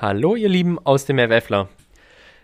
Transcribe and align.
Hallo 0.00 0.36
ihr 0.36 0.48
Lieben 0.48 0.78
aus 0.78 1.06
dem 1.06 1.18
FFler. 1.18 1.68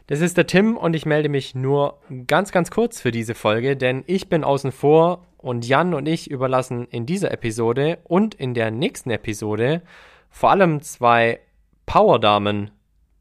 Das 0.08 0.20
ist 0.20 0.36
der 0.36 0.48
Tim 0.48 0.76
und 0.76 0.96
ich 0.96 1.06
melde 1.06 1.28
mich 1.28 1.54
nur 1.54 2.00
ganz, 2.26 2.50
ganz 2.50 2.72
kurz 2.72 3.00
für 3.00 3.12
diese 3.12 3.36
Folge, 3.36 3.76
denn 3.76 4.02
ich 4.08 4.28
bin 4.28 4.42
außen 4.42 4.72
vor 4.72 5.24
und 5.36 5.64
Jan 5.64 5.94
und 5.94 6.08
ich 6.08 6.28
überlassen 6.28 6.88
in 6.90 7.06
dieser 7.06 7.30
Episode 7.30 7.98
und 8.02 8.34
in 8.34 8.54
der 8.54 8.72
nächsten 8.72 9.10
Episode 9.10 9.82
vor 10.30 10.50
allem 10.50 10.82
zwei 10.82 11.38
Powerdamen 11.86 12.72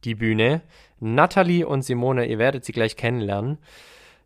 die 0.04 0.16
Bühne. 0.16 0.62
Natalie 1.00 1.68
und 1.68 1.84
Simone, 1.84 2.26
ihr 2.26 2.40
werdet 2.40 2.66
sie 2.66 2.72
gleich 2.72 2.98
kennenlernen. 2.98 3.60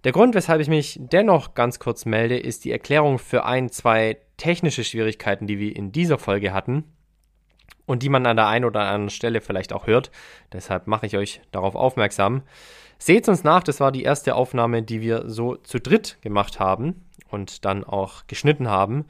Der 0.06 0.14
Grund, 0.14 0.36
weshalb 0.36 0.62
ich 0.62 0.70
mich 0.70 0.98
dennoch 1.02 1.54
ganz 1.54 1.80
kurz 1.80 2.06
melde, 2.06 2.38
ist 2.38 2.64
die 2.64 2.72
Erklärung 2.72 3.20
für 3.20 3.44
ein, 3.44 3.68
zwei 3.68 4.20
technische 4.38 4.86
Schwierigkeiten, 4.86 5.48
die 5.48 5.60
wir 5.60 5.76
in 5.76 5.92
dieser 5.92 6.18
Folge 6.18 6.54
hatten 6.54 6.86
und 7.88 8.04
die 8.04 8.10
man 8.10 8.28
an 8.28 8.38
der 8.38 8.48
einen 8.48 8.66
oder 8.66 8.82
anderen 8.82 9.10
Stelle 9.10 9.42
vielleicht 9.42 9.74
auch 9.74 9.88
hört. 9.88 10.12
Deshalb 10.54 10.86
mache 10.86 11.08
ich 11.08 11.18
euch 11.18 11.42
darauf 11.52 11.74
aufmerksam. 11.74 12.44
Seht 13.00 13.28
uns 13.28 13.44
nach, 13.44 13.64
das 13.64 13.80
war 13.80 13.92
die 13.92 14.04
erste 14.04 14.36
Aufnahme, 14.36 14.84
die 14.84 15.02
wir 15.02 15.24
so 15.28 15.56
zu 15.56 15.80
dritt 15.80 16.18
gemacht 16.22 16.60
haben 16.60 17.06
und 17.30 17.66
dann 17.66 17.84
auch 17.84 18.28
geschnitten 18.28 18.70
haben. 18.70 19.06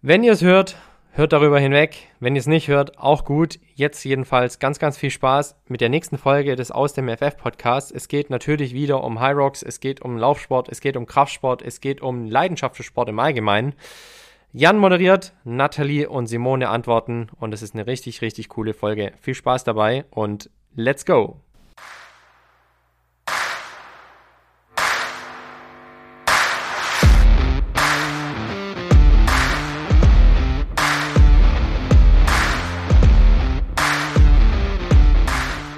Wenn 0.00 0.24
ihr 0.24 0.32
es 0.32 0.42
hört, 0.42 0.76
hört 1.12 1.32
darüber 1.32 1.60
hinweg. 1.60 2.08
Wenn 2.20 2.34
ihr 2.34 2.40
es 2.40 2.46
nicht 2.46 2.68
hört, 2.68 2.98
auch 2.98 3.24
gut. 3.24 3.58
Jetzt 3.74 4.02
jedenfalls 4.04 4.58
ganz, 4.58 4.78
ganz 4.78 4.96
viel 4.96 5.10
Spaß 5.10 5.56
mit 5.68 5.80
der 5.80 5.90
nächsten 5.90 6.16
Folge 6.16 6.56
des 6.56 6.70
Aus 6.70 6.94
dem 6.94 7.08
FF 7.08 7.36
Podcasts. 7.36 7.90
Es 7.90 8.08
geht 8.08 8.30
natürlich 8.30 8.72
wieder 8.72 9.04
um 9.04 9.20
High 9.20 9.36
Rocks, 9.36 9.62
es 9.62 9.80
geht 9.80 10.00
um 10.00 10.16
Laufsport, 10.16 10.68
es 10.70 10.80
geht 10.80 10.96
um 10.96 11.06
Kraftsport, 11.06 11.60
es 11.60 11.80
geht 11.80 12.00
um 12.00 12.26
Leidenschaft 12.26 12.76
für 12.76 12.82
Sport 12.82 13.10
im 13.10 13.18
Allgemeinen. 13.18 13.74
Jan 14.54 14.76
moderiert, 14.76 15.32
Nathalie 15.44 16.06
und 16.10 16.26
Simone 16.26 16.68
antworten 16.68 17.28
und 17.40 17.54
es 17.54 17.62
ist 17.62 17.72
eine 17.72 17.86
richtig, 17.86 18.20
richtig 18.20 18.50
coole 18.50 18.74
Folge. 18.74 19.12
Viel 19.18 19.34
Spaß 19.34 19.64
dabei 19.64 20.04
und 20.10 20.50
let's 20.74 21.06
go! 21.06 21.40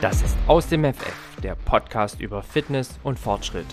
Das 0.00 0.20
ist 0.20 0.36
aus 0.48 0.66
dem 0.66 0.83
FF, 0.83 1.41
der 1.44 1.55
Podcast 1.55 2.20
über 2.20 2.42
Fitness 2.42 2.98
und 3.05 3.20
Fortschritt, 3.20 3.66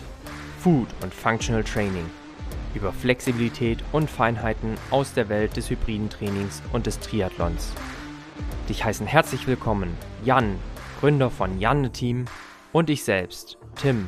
Food 0.60 0.90
und 1.02 1.12
Functional 1.12 1.64
Training 1.64 2.06
über 2.74 2.92
Flexibilität 2.94 3.80
und 3.92 4.10
Feinheiten 4.10 4.76
aus 4.90 5.14
der 5.14 5.30
Welt 5.30 5.58
des 5.58 5.70
hybriden 5.70 6.10
Trainings 6.10 6.62
und 6.74 6.88
des 6.88 7.00
Triathlons. 7.00 7.74
Dich 8.70 8.84
heißen 8.84 9.08
herzlich 9.08 9.48
willkommen 9.48 9.96
Jan, 10.24 10.58
Gründer 11.00 11.30
von 11.30 11.60
Janne 11.60 11.92
Team 11.92 12.26
und 12.72 12.90
ich 12.90 13.04
selbst, 13.04 13.58
Tim, 13.76 14.08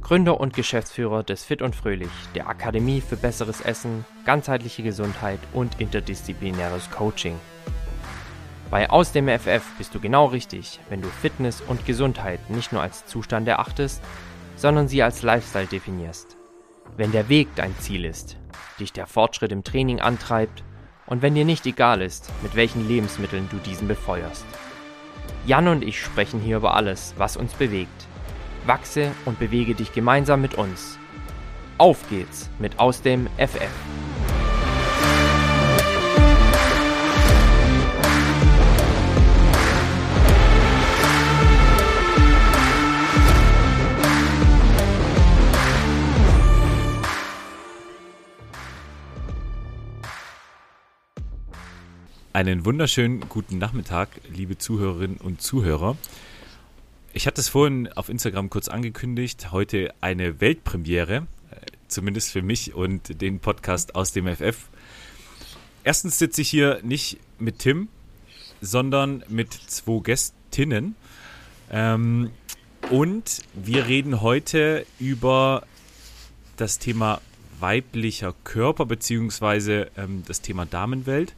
Gründer 0.00 0.40
und 0.40 0.54
Geschäftsführer 0.54 1.22
des 1.22 1.44
Fit 1.44 1.60
und 1.60 1.76
Fröhlich, 1.76 2.08
der 2.34 2.48
Akademie 2.48 3.02
für 3.02 3.18
besseres 3.18 3.60
Essen, 3.60 4.06
ganzheitliche 4.24 4.82
Gesundheit 4.82 5.40
und 5.52 5.80
interdisziplinäres 5.80 6.90
Coaching. 6.90 7.38
Bei 8.70 8.88
Aus 8.88 9.12
dem 9.12 9.28
FF 9.28 9.62
bist 9.76 9.94
du 9.94 10.00
genau 10.00 10.24
richtig, 10.24 10.80
wenn 10.88 11.02
du 11.02 11.08
Fitness 11.08 11.60
und 11.60 11.84
Gesundheit 11.84 12.48
nicht 12.48 12.72
nur 12.72 12.80
als 12.80 13.04
Zustand 13.04 13.48
erachtest, 13.48 14.02
sondern 14.56 14.88
sie 14.88 15.02
als 15.02 15.20
Lifestyle 15.20 15.66
definierst. 15.66 16.37
Wenn 16.98 17.12
der 17.12 17.28
Weg 17.28 17.46
dein 17.54 17.78
Ziel 17.78 18.04
ist, 18.04 18.36
dich 18.80 18.92
der 18.92 19.06
Fortschritt 19.06 19.52
im 19.52 19.62
Training 19.62 20.00
antreibt 20.00 20.64
und 21.06 21.22
wenn 21.22 21.36
dir 21.36 21.44
nicht 21.44 21.64
egal 21.64 22.02
ist, 22.02 22.32
mit 22.42 22.56
welchen 22.56 22.88
Lebensmitteln 22.88 23.48
du 23.48 23.58
diesen 23.58 23.86
befeuerst. 23.86 24.44
Jan 25.46 25.68
und 25.68 25.84
ich 25.84 26.02
sprechen 26.02 26.40
hier 26.40 26.56
über 26.56 26.74
alles, 26.74 27.14
was 27.16 27.36
uns 27.36 27.54
bewegt. 27.54 28.08
Wachse 28.66 29.12
und 29.26 29.38
bewege 29.38 29.76
dich 29.76 29.92
gemeinsam 29.92 30.40
mit 30.40 30.56
uns. 30.56 30.98
Auf 31.78 32.02
geht's 32.10 32.50
mit 32.58 32.80
aus 32.80 33.00
dem 33.00 33.28
FF. 33.36 34.07
Einen 52.38 52.64
wunderschönen 52.64 53.28
guten 53.28 53.58
Nachmittag, 53.58 54.10
liebe 54.32 54.56
Zuhörerinnen 54.56 55.16
und 55.16 55.42
Zuhörer. 55.42 55.96
Ich 57.12 57.26
hatte 57.26 57.40
es 57.40 57.48
vorhin 57.48 57.88
auf 57.94 58.08
Instagram 58.08 58.48
kurz 58.48 58.68
angekündigt, 58.68 59.50
heute 59.50 59.92
eine 60.00 60.40
Weltpremiere, 60.40 61.26
äh, 61.50 61.56
zumindest 61.88 62.30
für 62.30 62.42
mich 62.42 62.74
und 62.74 63.20
den 63.20 63.40
Podcast 63.40 63.96
aus 63.96 64.12
dem 64.12 64.28
FF. 64.28 64.68
Erstens 65.82 66.20
sitze 66.20 66.42
ich 66.42 66.48
hier 66.48 66.78
nicht 66.84 67.18
mit 67.40 67.58
Tim, 67.58 67.88
sondern 68.60 69.24
mit 69.28 69.52
zwei 69.52 70.00
Gästinnen. 70.00 70.94
Ähm, 71.72 72.30
und 72.88 73.40
wir 73.54 73.88
reden 73.88 74.20
heute 74.20 74.86
über 75.00 75.66
das 76.56 76.78
Thema 76.78 77.20
weiblicher 77.58 78.32
Körper 78.44 78.86
beziehungsweise 78.86 79.90
ähm, 79.96 80.22
das 80.28 80.40
Thema 80.40 80.66
Damenwelt. 80.66 81.34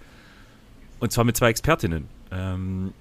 Und 1.01 1.13
zwar 1.13 1.25
mit 1.25 1.37
zwei 1.37 1.49
Expertinnen. 1.49 2.09
Ähm, 2.31 2.93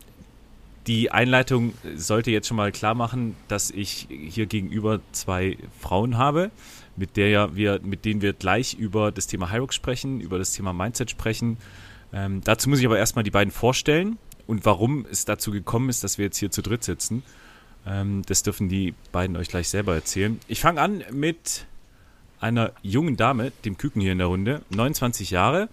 die 0.87 1.11
Einleitung 1.11 1.73
sollte 1.95 2.31
jetzt 2.31 2.47
schon 2.47 2.57
mal 2.57 2.71
klar 2.71 2.95
machen, 2.95 3.35
dass 3.47 3.69
ich 3.69 4.07
hier 4.09 4.47
gegenüber 4.47 5.01
zwei 5.11 5.57
Frauen 5.79 6.17
habe, 6.17 6.49
mit, 6.95 7.15
der 7.15 7.55
wir, 7.55 7.79
mit 7.83 8.05
denen 8.05 8.21
wir 8.21 8.33
gleich 8.33 8.73
über 8.73 9.11
das 9.11 9.27
Thema 9.27 9.51
Hyrox 9.51 9.75
sprechen, 9.75 10.19
über 10.19 10.39
das 10.39 10.53
Thema 10.53 10.73
Mindset 10.73 11.11
sprechen. 11.11 11.57
Ähm, 12.11 12.41
dazu 12.43 12.69
muss 12.69 12.79
ich 12.79 12.85
aber 12.85 12.97
erstmal 12.97 13.23
die 13.23 13.31
beiden 13.31 13.51
vorstellen 13.51 14.17
und 14.47 14.65
warum 14.65 15.05
es 15.11 15.25
dazu 15.25 15.51
gekommen 15.51 15.89
ist, 15.89 16.03
dass 16.03 16.17
wir 16.17 16.25
jetzt 16.25 16.37
hier 16.37 16.49
zu 16.49 16.63
dritt 16.63 16.83
sitzen. 16.83 17.21
Ähm, 17.85 18.23
das 18.25 18.41
dürfen 18.41 18.67
die 18.67 18.95
beiden 19.11 19.37
euch 19.37 19.49
gleich 19.49 19.69
selber 19.69 19.93
erzählen. 19.93 20.39
Ich 20.47 20.61
fange 20.61 20.81
an 20.81 21.03
mit 21.11 21.67
einer 22.39 22.71
jungen 22.81 23.15
Dame, 23.15 23.51
dem 23.63 23.77
Küken 23.77 24.01
hier 24.01 24.13
in 24.13 24.17
der 24.17 24.27
Runde, 24.27 24.61
29 24.69 25.29
Jahre, 25.29 25.69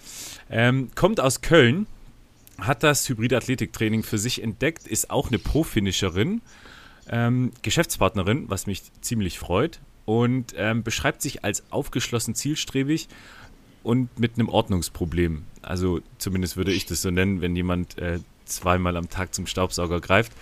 ähm, 0.51 0.91
kommt 0.95 1.21
aus 1.21 1.41
Köln 1.41 1.87
hat 2.59 2.83
das 2.83 3.09
Hybridathletiktraining 3.09 4.03
für 4.03 4.19
sich 4.19 4.43
entdeckt, 4.43 4.87
ist 4.87 5.11
auch 5.11 5.29
eine 5.29 5.39
Pro-Finisherin, 5.39 6.43
ähm, 7.09 7.53
Geschäftspartnerin, 7.63 8.49
was 8.49 8.67
mich 8.67 8.83
ziemlich 9.01 9.39
freut, 9.39 9.81
und 10.05 10.55
ähm, 10.57 10.83
beschreibt 10.83 11.23
sich 11.23 11.45
als 11.45 11.65
aufgeschlossen 11.71 12.35
zielstrebig 12.35 13.09
und 13.83 14.19
mit 14.19 14.35
einem 14.35 14.49
Ordnungsproblem. 14.49 15.45
Also 15.63 16.01
zumindest 16.19 16.57
würde 16.57 16.73
ich 16.73 16.87
das 16.87 17.03
so 17.03 17.11
nennen, 17.11 17.41
wenn 17.41 17.55
jemand 17.55 17.99
äh, 17.99 18.21
zweimal 18.45 18.97
am 18.97 19.11
Tag 19.11 19.35
zum 19.35 19.47
Staubsauger 19.47 20.01
greift. 20.01 20.33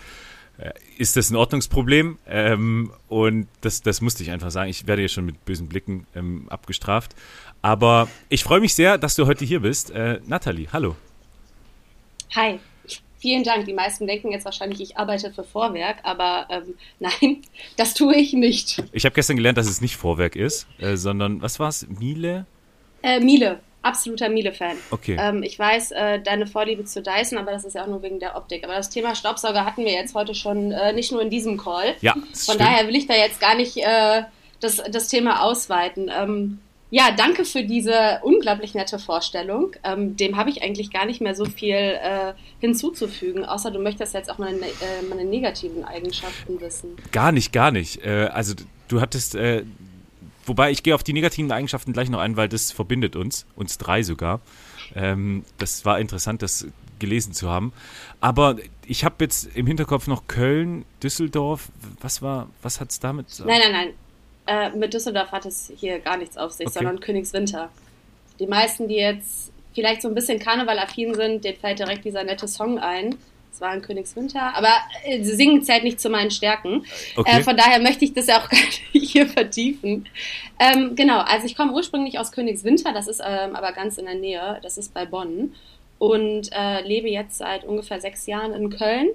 Äh, 0.58 0.72
ist 0.98 1.16
das 1.16 1.30
ein 1.30 1.36
Ordnungsproblem? 1.36 2.18
Ähm, 2.26 2.92
und 3.08 3.48
das, 3.60 3.82
das 3.82 4.00
musste 4.00 4.22
ich 4.22 4.30
einfach 4.30 4.50
sagen. 4.50 4.70
Ich 4.70 4.86
werde 4.86 5.02
ja 5.02 5.08
schon 5.08 5.26
mit 5.26 5.44
bösen 5.44 5.68
Blicken 5.68 6.06
ähm, 6.14 6.46
abgestraft. 6.48 7.14
Aber 7.62 8.08
ich 8.28 8.44
freue 8.44 8.60
mich 8.60 8.74
sehr, 8.74 8.98
dass 8.98 9.14
du 9.16 9.26
heute 9.26 9.44
hier 9.44 9.60
bist. 9.60 9.90
Äh, 9.90 10.20
Nathalie, 10.26 10.68
hallo. 10.72 10.96
Hi. 12.34 12.58
Vielen 13.18 13.42
Dank. 13.42 13.64
Die 13.64 13.72
meisten 13.72 14.06
denken 14.06 14.32
jetzt 14.32 14.44
wahrscheinlich, 14.44 14.82
ich 14.82 14.98
arbeite 14.98 15.32
für 15.32 15.44
Vorwerk, 15.44 15.96
aber 16.02 16.46
ähm, 16.50 16.74
nein, 17.00 17.42
das 17.78 17.94
tue 17.94 18.14
ich 18.16 18.34
nicht. 18.34 18.82
Ich 18.92 19.06
habe 19.06 19.14
gestern 19.14 19.36
gelernt, 19.36 19.56
dass 19.56 19.66
es 19.66 19.80
nicht 19.80 19.96
Vorwerk 19.96 20.36
ist, 20.36 20.66
äh, 20.78 20.96
sondern 20.96 21.40
was 21.40 21.58
war 21.58 21.70
es? 21.70 21.86
Miele? 21.88 22.44
Äh, 23.02 23.20
Miele. 23.20 23.60
Absoluter 23.80 24.30
Miele-Fan. 24.30 24.76
Okay. 24.90 25.16
Ähm, 25.18 25.42
ich 25.42 25.58
weiß 25.58 25.92
äh, 25.92 26.20
deine 26.20 26.46
Vorliebe 26.46 26.84
zu 26.84 27.02
Dyson, 27.02 27.38
aber 27.38 27.52
das 27.52 27.64
ist 27.64 27.74
ja 27.74 27.84
auch 27.84 27.86
nur 27.86 28.02
wegen 28.02 28.18
der 28.18 28.34
Optik. 28.34 28.64
Aber 28.64 28.74
das 28.74 28.88
Thema 28.88 29.14
Staubsauger 29.14 29.66
hatten 29.66 29.84
wir 29.84 29.92
jetzt 29.92 30.14
heute 30.14 30.34
schon 30.34 30.72
äh, 30.72 30.94
nicht 30.94 31.12
nur 31.12 31.20
in 31.20 31.28
diesem 31.28 31.58
Call. 31.58 31.94
Ja. 32.00 32.14
Von 32.14 32.24
stimmt. 32.34 32.60
daher 32.60 32.88
will 32.88 32.96
ich 32.96 33.06
da 33.06 33.14
jetzt 33.14 33.40
gar 33.40 33.54
nicht 33.54 33.76
äh, 33.76 34.22
das, 34.60 34.82
das 34.90 35.08
Thema 35.08 35.42
ausweiten. 35.42 36.10
Ähm, 36.14 36.60
ja, 36.94 37.10
danke 37.10 37.44
für 37.44 37.64
diese 37.64 38.20
unglaublich 38.22 38.72
nette 38.72 39.00
Vorstellung. 39.00 39.72
Ähm, 39.82 40.16
dem 40.16 40.36
habe 40.36 40.48
ich 40.48 40.62
eigentlich 40.62 40.92
gar 40.92 41.06
nicht 41.06 41.20
mehr 41.20 41.34
so 41.34 41.44
viel 41.44 41.74
äh, 41.74 42.34
hinzuzufügen, 42.60 43.44
außer 43.44 43.72
du 43.72 43.80
möchtest 43.80 44.14
jetzt 44.14 44.30
auch 44.30 44.38
meine, 44.38 44.60
äh, 44.60 45.02
meine 45.08 45.24
negativen 45.24 45.84
Eigenschaften 45.84 46.60
wissen. 46.60 46.90
Gar 47.10 47.32
nicht, 47.32 47.52
gar 47.52 47.72
nicht. 47.72 48.06
Äh, 48.06 48.28
also 48.32 48.54
du 48.86 49.00
hattest, 49.00 49.34
äh, 49.34 49.64
wobei 50.46 50.70
ich 50.70 50.84
gehe 50.84 50.94
auf 50.94 51.02
die 51.02 51.12
negativen 51.12 51.50
Eigenschaften 51.50 51.92
gleich 51.92 52.10
noch 52.10 52.20
ein, 52.20 52.36
weil 52.36 52.48
das 52.48 52.70
verbindet 52.70 53.16
uns, 53.16 53.44
uns 53.56 53.76
drei 53.76 54.04
sogar. 54.04 54.40
Ähm, 54.94 55.44
das 55.58 55.84
war 55.84 55.98
interessant, 55.98 56.42
das 56.42 56.64
gelesen 57.00 57.32
zu 57.32 57.50
haben. 57.50 57.72
Aber 58.20 58.54
ich 58.86 59.04
habe 59.04 59.16
jetzt 59.18 59.48
im 59.56 59.66
Hinterkopf 59.66 60.06
noch 60.06 60.28
Köln, 60.28 60.84
Düsseldorf. 61.02 61.70
Was 62.00 62.22
war, 62.22 62.46
was 62.62 62.78
hat 62.80 62.92
es 62.92 63.00
damit? 63.00 63.26
Nein, 63.40 63.58
nein, 63.64 63.72
nein. 63.72 63.94
Äh, 64.46 64.70
mit 64.70 64.92
Düsseldorf 64.92 65.32
hat 65.32 65.46
es 65.46 65.72
hier 65.76 66.00
gar 66.00 66.16
nichts 66.16 66.36
auf 66.36 66.52
sich, 66.52 66.66
okay. 66.66 66.74
sondern 66.74 67.00
Königswinter. 67.00 67.70
Die 68.38 68.46
meisten, 68.46 68.88
die 68.88 68.96
jetzt 68.96 69.52
vielleicht 69.74 70.02
so 70.02 70.08
ein 70.08 70.14
bisschen 70.14 70.38
Karneval-affin 70.38 71.14
sind, 71.14 71.44
denen 71.44 71.58
fällt 71.58 71.78
direkt 71.78 72.04
dieser 72.04 72.24
nette 72.24 72.46
Song 72.46 72.78
ein. 72.78 73.16
Es 73.52 73.60
war 73.60 73.72
in 73.72 73.82
Königswinter, 73.82 74.54
aber 74.56 74.72
äh, 75.04 75.22
Singen 75.22 75.62
zählt 75.62 75.84
nicht 75.84 76.00
zu 76.00 76.10
meinen 76.10 76.32
Stärken. 76.32 76.84
Okay. 77.16 77.38
Äh, 77.38 77.42
von 77.42 77.56
daher 77.56 77.80
möchte 77.80 78.04
ich 78.04 78.12
das 78.12 78.26
ja 78.26 78.40
auch 78.40 78.48
gar 78.50 78.58
nicht 78.60 78.82
hier 78.92 79.28
vertiefen. 79.28 80.08
Ähm, 80.58 80.96
genau, 80.96 81.20
also 81.20 81.46
ich 81.46 81.56
komme 81.56 81.72
ursprünglich 81.72 82.18
aus 82.18 82.32
Königswinter, 82.32 82.92
das 82.92 83.06
ist 83.06 83.22
ähm, 83.24 83.54
aber 83.54 83.72
ganz 83.72 83.96
in 83.96 84.06
der 84.06 84.16
Nähe, 84.16 84.58
das 84.62 84.76
ist 84.76 84.92
bei 84.92 85.06
Bonn 85.06 85.54
und 85.98 86.50
äh, 86.52 86.82
lebe 86.82 87.08
jetzt 87.08 87.38
seit 87.38 87.64
ungefähr 87.64 88.00
sechs 88.00 88.26
Jahren 88.26 88.52
in 88.52 88.70
Köln 88.70 89.08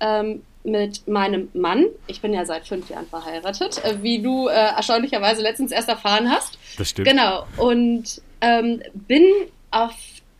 ähm, 0.00 0.42
mit 0.62 1.08
meinem 1.08 1.48
Mann. 1.54 1.86
Ich 2.06 2.20
bin 2.20 2.32
ja 2.32 2.44
seit 2.44 2.66
fünf 2.66 2.90
Jahren 2.90 3.06
verheiratet, 3.06 3.82
äh, 3.84 4.02
wie 4.02 4.20
du 4.20 4.48
äh, 4.48 4.52
erstaunlicherweise 4.52 5.42
letztens 5.42 5.72
erst 5.72 5.88
erfahren 5.88 6.30
hast. 6.30 6.58
Das 6.76 6.90
stimmt. 6.90 7.08
Genau. 7.08 7.46
Und 7.56 8.20
ähm, 8.40 8.82
bin 8.92 9.24
auf 9.70 9.94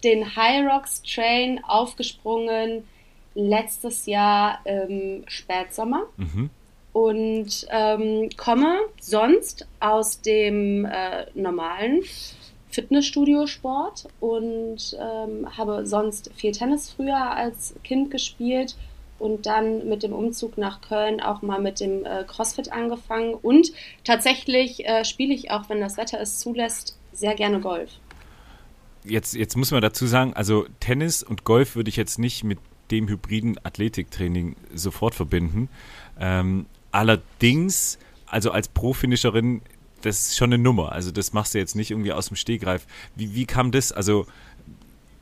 den 0.05 0.37
High 0.37 0.67
Rocks 0.67 1.03
Train 1.03 1.63
aufgesprungen 1.65 2.85
letztes 3.35 4.07
Jahr 4.07 4.59
im 4.65 5.25
Spätsommer. 5.27 6.05
Mhm. 6.17 6.51
Und 6.93 7.67
ähm, 7.71 8.29
komme 8.37 8.79
sonst 9.01 9.67
aus 9.79 10.21
dem 10.23 10.85
äh, 10.85 11.27
normalen 11.35 12.03
Fitnessstudio-Sport 12.71 14.09
und 14.19 14.97
ähm, 14.99 15.57
habe 15.57 15.87
sonst 15.87 16.31
viel 16.35 16.53
Tennis 16.53 16.91
früher 16.91 17.33
als 17.33 17.75
Kind 17.85 18.11
gespielt 18.11 18.77
und 19.21 19.47
dann 19.47 19.89
mit 19.89 20.03
dem 20.03 20.13
Umzug 20.13 20.59
nach 20.59 20.81
Köln 20.81 21.21
auch 21.21 21.43
mal 21.43 21.61
mit 21.61 21.79
dem 21.79 22.05
äh, 22.05 22.25
CrossFit 22.25 22.73
angefangen. 22.73 23.35
Und 23.35 23.73
tatsächlich 24.03 24.87
äh, 24.87 25.05
spiele 25.05 25.35
ich 25.35 25.51
auch, 25.51 25.69
wenn 25.69 25.81
das 25.81 25.97
Wetter 25.97 26.19
es 26.21 26.41
zulässt, 26.41 26.99
sehr 27.13 27.35
gerne 27.35 27.61
Golf. 27.61 27.91
Jetzt, 29.05 29.35
jetzt 29.35 29.57
muss 29.57 29.71
man 29.71 29.83
dazu 29.83 30.07
sagen, 30.07 30.33
also 30.35 30.67
Tennis 30.81 31.23
und 31.23 31.45
Golf 31.45 31.77
würde 31.77 31.89
ich 31.89 31.97
jetzt 31.97 32.19
nicht 32.19 32.45
mit 32.45 32.59
dem 32.91 33.09
hybriden 33.09 33.59
Athletiktraining 33.63 34.57
sofort 34.75 35.15
verbinden. 35.15 35.69
Ähm, 36.19 36.67
allerdings, 36.91 37.99
also 38.27 38.51
als 38.51 38.69
Pro-Finisherin, 38.69 39.63
das 40.03 40.29
ist 40.29 40.37
schon 40.37 40.53
eine 40.53 40.63
Nummer. 40.63 40.93
Also 40.93 41.11
das 41.11 41.33
machst 41.33 41.55
du 41.55 41.59
jetzt 41.59 41.77
nicht 41.77 41.91
irgendwie 41.91 42.13
aus 42.13 42.29
dem 42.29 42.37
Stegreif. 42.37 42.87
Wie, 43.17 43.35
wie 43.35 43.47
kam 43.47 43.71
das? 43.71 43.93
Also 43.93 44.27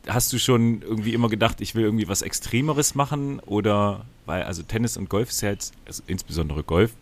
hast 0.09 0.33
du 0.33 0.39
schon 0.39 0.83
irgendwie 0.83 1.13
immer 1.13 1.29
gedacht, 1.29 1.61
ich 1.61 1.75
will 1.75 1.85
irgendwie 1.85 2.09
was 2.09 2.23
Extremeres 2.23 2.95
machen? 2.95 3.41
Oder, 3.41 4.05
weil, 4.27 4.43
also 4.43 4.63
Tennis 4.63 4.97
und 4.97 5.09
Golf 5.09 5.31
ist 5.31 5.43
ja 5.43 5.51
jetzt, 5.51 5.75
also 5.87 6.03
insbesondere 6.07 6.63
Golf, 6.63 6.93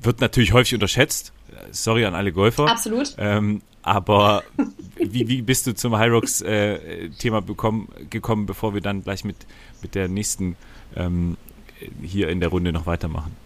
wird 0.00 0.20
natürlich 0.20 0.52
häufig 0.52 0.74
unterschätzt. 0.74 1.32
Sorry 1.70 2.04
an 2.04 2.14
alle 2.14 2.32
Golfer. 2.32 2.66
Absolut. 2.68 3.14
Ähm, 3.18 3.62
aber 3.82 4.42
wie, 4.96 5.28
wie 5.28 5.42
bist 5.42 5.66
du 5.66 5.74
zum 5.74 5.98
Hyrox-Thema 5.98 7.38
äh, 7.38 8.04
gekommen, 8.10 8.46
bevor 8.46 8.74
wir 8.74 8.80
dann 8.80 9.02
gleich 9.02 9.24
mit, 9.24 9.36
mit 9.82 9.94
der 9.94 10.08
nächsten 10.08 10.56
ähm, 10.96 11.36
hier 12.02 12.28
in 12.28 12.40
der 12.40 12.48
Runde 12.48 12.72
noch 12.72 12.86
weitermachen? 12.86 13.36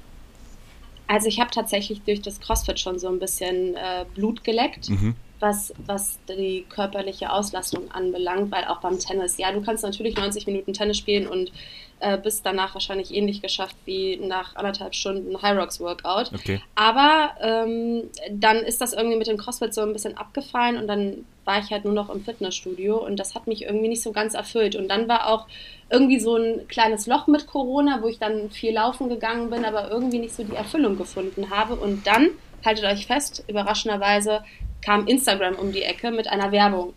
Also 1.09 1.29
ich 1.29 1.39
habe 1.39 1.51
tatsächlich 1.51 2.03
durch 2.03 2.21
das 2.21 2.41
CrossFit 2.41 2.81
schon 2.81 2.99
so 2.99 3.09
ein 3.09 3.19
bisschen 3.19 3.75
äh, 3.77 4.05
Blut 4.15 4.43
geleckt. 4.45 4.91
Mhm 4.91 5.15
was, 5.41 5.73
was 5.85 6.19
die 6.29 6.65
körperliche 6.69 7.31
Auslastung 7.31 7.91
anbelangt, 7.91 8.51
weil 8.51 8.65
auch 8.65 8.81
beim 8.81 8.99
Tennis, 8.99 9.39
ja, 9.39 9.53
du 9.53 9.63
kannst 9.63 9.85
natürlich 9.85 10.17
90 10.17 10.47
Minuten 10.47 10.73
Tennis 10.73 10.97
spielen 10.97 11.27
und 11.27 11.53
äh, 12.01 12.19
bist 12.19 12.45
danach 12.45 12.75
wahrscheinlich 12.75 13.15
ähnlich 13.15 13.41
geschafft 13.41 13.77
wie 13.87 14.17
nach 14.17 14.55
anderthalb 14.57 14.95
Stunden 14.95 15.41
High 15.41 15.59
Rocks 15.59 15.81
Workout. 15.81 16.33
Okay. 16.35 16.61
Aber 16.75 17.31
ähm, 17.41 18.05
dann 18.31 18.59
ist 18.59 18.81
das 18.81 18.93
irgendwie 18.93 19.17
mit 19.17 19.27
dem 19.27 19.39
CrossFit 19.39 19.73
so 19.73 19.81
ein 19.83 19.93
bisschen 19.93 20.17
abgefallen 20.17 20.77
und 20.77 20.89
dann 20.89 21.25
war 21.45 21.59
ich 21.59 21.71
halt 21.71 21.85
nur 21.85 21.95
noch 21.95 22.11
im 22.11 22.25
Fitnessstudio 22.25 22.97
und 22.97 23.17
das 23.17 23.35
hat 23.35 23.47
mich 23.47 23.63
irgendwie 23.63 23.89
nicht 23.89 24.03
so 24.03 24.13
ganz 24.13 24.35
erfüllt. 24.35 24.75
Und 24.75 24.89
dann 24.89 25.09
war 25.09 25.29
auch 25.29 25.47
irgendwie 25.91 26.19
so 26.19 26.37
ein 26.37 26.67
kleines 26.69 27.07
Loch 27.07 27.29
mit 27.29 27.47
Corona, 27.47 28.03
wo 28.03 28.09
ich 28.09 28.19
dann 28.19 28.51
viel 28.51 28.75
laufen 28.75 29.09
gegangen 29.09 29.49
bin, 29.49 29.65
aber 29.65 29.91
irgendwie 29.91 30.19
nicht 30.19 30.35
so 30.35 30.43
die 30.43 30.57
Erfüllung 30.57 30.99
gefunden 30.99 31.51
habe. 31.51 31.77
Und 31.77 32.07
dann, 32.07 32.31
haltet 32.65 32.85
euch 32.85 33.07
fest, 33.07 33.45
überraschenderweise 33.47 34.43
kam 34.85 35.07
Instagram 35.07 35.57
um 35.57 35.73
die 35.73 35.83
Ecke 35.83 36.11
mit 36.11 36.29
einer 36.29 36.53
Werbung. 36.53 36.95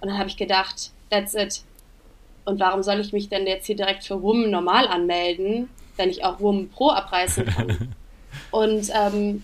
Und 0.00 0.08
dann 0.08 0.18
habe 0.18 0.28
ich 0.28 0.36
gedacht, 0.36 0.90
that's 1.10 1.34
it. 1.34 1.62
Und 2.44 2.60
warum 2.60 2.82
soll 2.82 3.00
ich 3.00 3.12
mich 3.12 3.28
denn 3.28 3.46
jetzt 3.46 3.66
hier 3.66 3.76
direkt 3.76 4.04
für 4.04 4.22
Woman 4.22 4.50
normal 4.50 4.86
anmelden, 4.86 5.70
wenn 5.96 6.10
ich 6.10 6.24
auch 6.24 6.40
Woman 6.40 6.68
Pro 6.68 6.90
abreißen 6.90 7.46
kann? 7.46 7.94
und 8.50 8.90
ähm, 8.92 9.42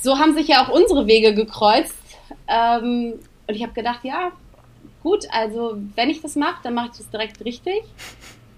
so 0.00 0.18
haben 0.18 0.34
sich 0.34 0.48
ja 0.48 0.64
auch 0.64 0.68
unsere 0.68 1.06
Wege 1.06 1.34
gekreuzt. 1.34 1.94
Ähm, 2.48 3.14
und 3.46 3.54
ich 3.54 3.62
habe 3.62 3.72
gedacht, 3.72 4.00
ja, 4.04 4.32
gut, 5.02 5.26
also 5.30 5.76
wenn 5.94 6.08
ich 6.10 6.22
das 6.22 6.34
mache, 6.34 6.62
dann 6.62 6.74
mache 6.74 6.90
ich 6.92 6.98
das 6.98 7.10
direkt 7.10 7.44
richtig. 7.44 7.82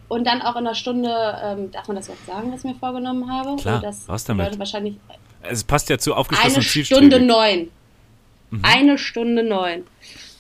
Und 0.08 0.25
dann 0.25 0.40
auch 0.40 0.52
in 0.52 0.58
einer 0.58 0.76
Stunde, 0.76 1.10
ähm, 1.42 1.72
darf 1.72 1.88
man 1.88 1.96
das 1.96 2.06
überhaupt 2.06 2.26
sagen, 2.26 2.52
was 2.52 2.60
ich 2.60 2.70
mir 2.70 2.76
vorgenommen 2.76 3.28
habe? 3.28 3.56
Klar, 3.56 3.81
das 3.81 4.06
was 4.06 4.25
damit? 4.25 4.56
Wahrscheinlich 4.56 4.94
es 5.49 5.64
passt 5.64 5.88
ja 5.88 5.99
zu 5.99 6.14
aufgeschlossenen 6.14 6.64
Eine 6.64 6.84
Stunde 6.84 7.20
neun. 7.20 7.70
Mhm. 8.56 8.64
Eine 8.64 8.99
Stunde 8.99 9.43
neun. 9.43 9.85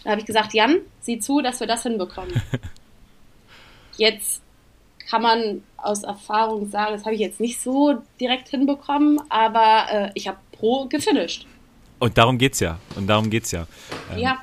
Da 0.04 0.10
habe 0.10 0.20
ich 0.20 0.26
gesagt, 0.26 0.54
Jan, 0.54 0.78
sieh 1.00 1.18
zu, 1.18 1.40
dass 1.40 1.60
wir 1.60 1.66
das 1.66 1.82
hinbekommen. 1.82 2.32
jetzt 3.96 4.42
kann 5.08 5.22
man 5.22 5.62
aus 5.76 6.02
Erfahrung 6.02 6.68
sagen, 6.70 6.92
das 6.92 7.04
habe 7.04 7.14
ich 7.14 7.20
jetzt 7.20 7.40
nicht 7.40 7.60
so 7.60 8.02
direkt 8.20 8.48
hinbekommen, 8.48 9.20
aber 9.28 9.86
äh, 9.90 10.10
ich 10.14 10.28
habe 10.28 10.38
pro 10.52 10.86
gefinisht. 10.86 11.46
Und 11.98 12.18
darum 12.18 12.38
geht's 12.38 12.60
ja. 12.60 12.78
Und 12.96 13.06
darum 13.06 13.30
geht's 13.30 13.52
ja. 13.52 13.66
Ähm, 14.12 14.18
ja. 14.18 14.38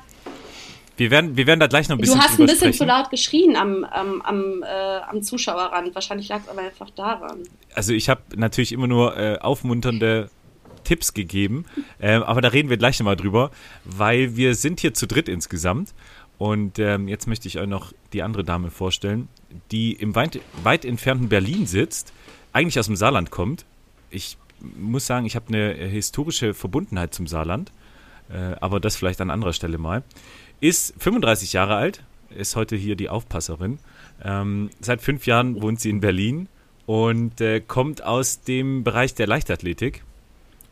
Wir 0.96 1.10
werden, 1.10 1.36
wir 1.36 1.46
werden 1.46 1.60
da 1.60 1.66
gleich 1.66 1.88
noch 1.88 1.96
ein 1.96 2.00
bisschen 2.00 2.18
Du 2.18 2.24
hast 2.24 2.38
ein 2.38 2.46
bisschen 2.46 2.72
zu 2.72 2.84
laut 2.84 3.10
geschrien 3.10 3.56
am, 3.56 3.84
am, 3.84 4.20
am, 4.22 4.62
äh, 4.62 4.66
am 5.08 5.22
Zuschauerrand. 5.22 5.94
Wahrscheinlich 5.94 6.28
lag 6.28 6.42
es 6.42 6.48
aber 6.48 6.60
einfach 6.60 6.90
daran. 6.90 7.42
Also 7.74 7.92
ich 7.92 8.08
habe 8.08 8.22
natürlich 8.36 8.72
immer 8.72 8.86
nur 8.86 9.16
äh, 9.16 9.38
aufmunternde 9.38 10.30
Tipps 10.84 11.14
gegeben, 11.14 11.64
ähm, 12.00 12.22
aber 12.22 12.40
da 12.40 12.48
reden 12.48 12.68
wir 12.68 12.76
gleich 12.76 12.98
nochmal 12.98 13.16
drüber, 13.16 13.50
weil 13.84 14.36
wir 14.36 14.54
sind 14.54 14.80
hier 14.80 14.94
zu 14.94 15.06
dritt 15.06 15.28
insgesamt. 15.28 15.94
Und 16.36 16.78
ähm, 16.78 17.06
jetzt 17.06 17.26
möchte 17.26 17.46
ich 17.46 17.58
euch 17.58 17.68
noch 17.68 17.92
die 18.12 18.22
andere 18.22 18.44
Dame 18.44 18.70
vorstellen, 18.70 19.28
die 19.70 19.92
im 19.92 20.14
weit, 20.14 20.40
weit 20.62 20.84
entfernten 20.84 21.28
Berlin 21.28 21.66
sitzt, 21.66 22.12
eigentlich 22.52 22.78
aus 22.78 22.86
dem 22.86 22.96
Saarland 22.96 23.30
kommt. 23.30 23.64
Ich 24.10 24.36
muss 24.60 25.06
sagen, 25.06 25.26
ich 25.26 25.36
habe 25.36 25.48
eine 25.48 25.74
historische 25.74 26.54
Verbundenheit 26.54 27.14
zum 27.14 27.26
Saarland, 27.26 27.72
äh, 28.30 28.56
aber 28.60 28.80
das 28.80 28.96
vielleicht 28.96 29.20
an 29.20 29.30
anderer 29.30 29.52
Stelle 29.52 29.78
mal. 29.78 30.02
Ist 30.60 30.94
35 30.98 31.52
Jahre 31.52 31.76
alt, 31.76 32.02
ist 32.30 32.56
heute 32.56 32.76
hier 32.76 32.96
die 32.96 33.08
Aufpasserin. 33.08 33.78
Ähm, 34.22 34.70
seit 34.80 35.02
fünf 35.02 35.26
Jahren 35.26 35.60
wohnt 35.62 35.80
sie 35.80 35.90
in 35.90 36.00
Berlin 36.00 36.48
und 36.86 37.40
äh, 37.40 37.60
kommt 37.60 38.02
aus 38.02 38.42
dem 38.42 38.84
Bereich 38.84 39.14
der 39.14 39.26
Leichtathletik. 39.26 40.02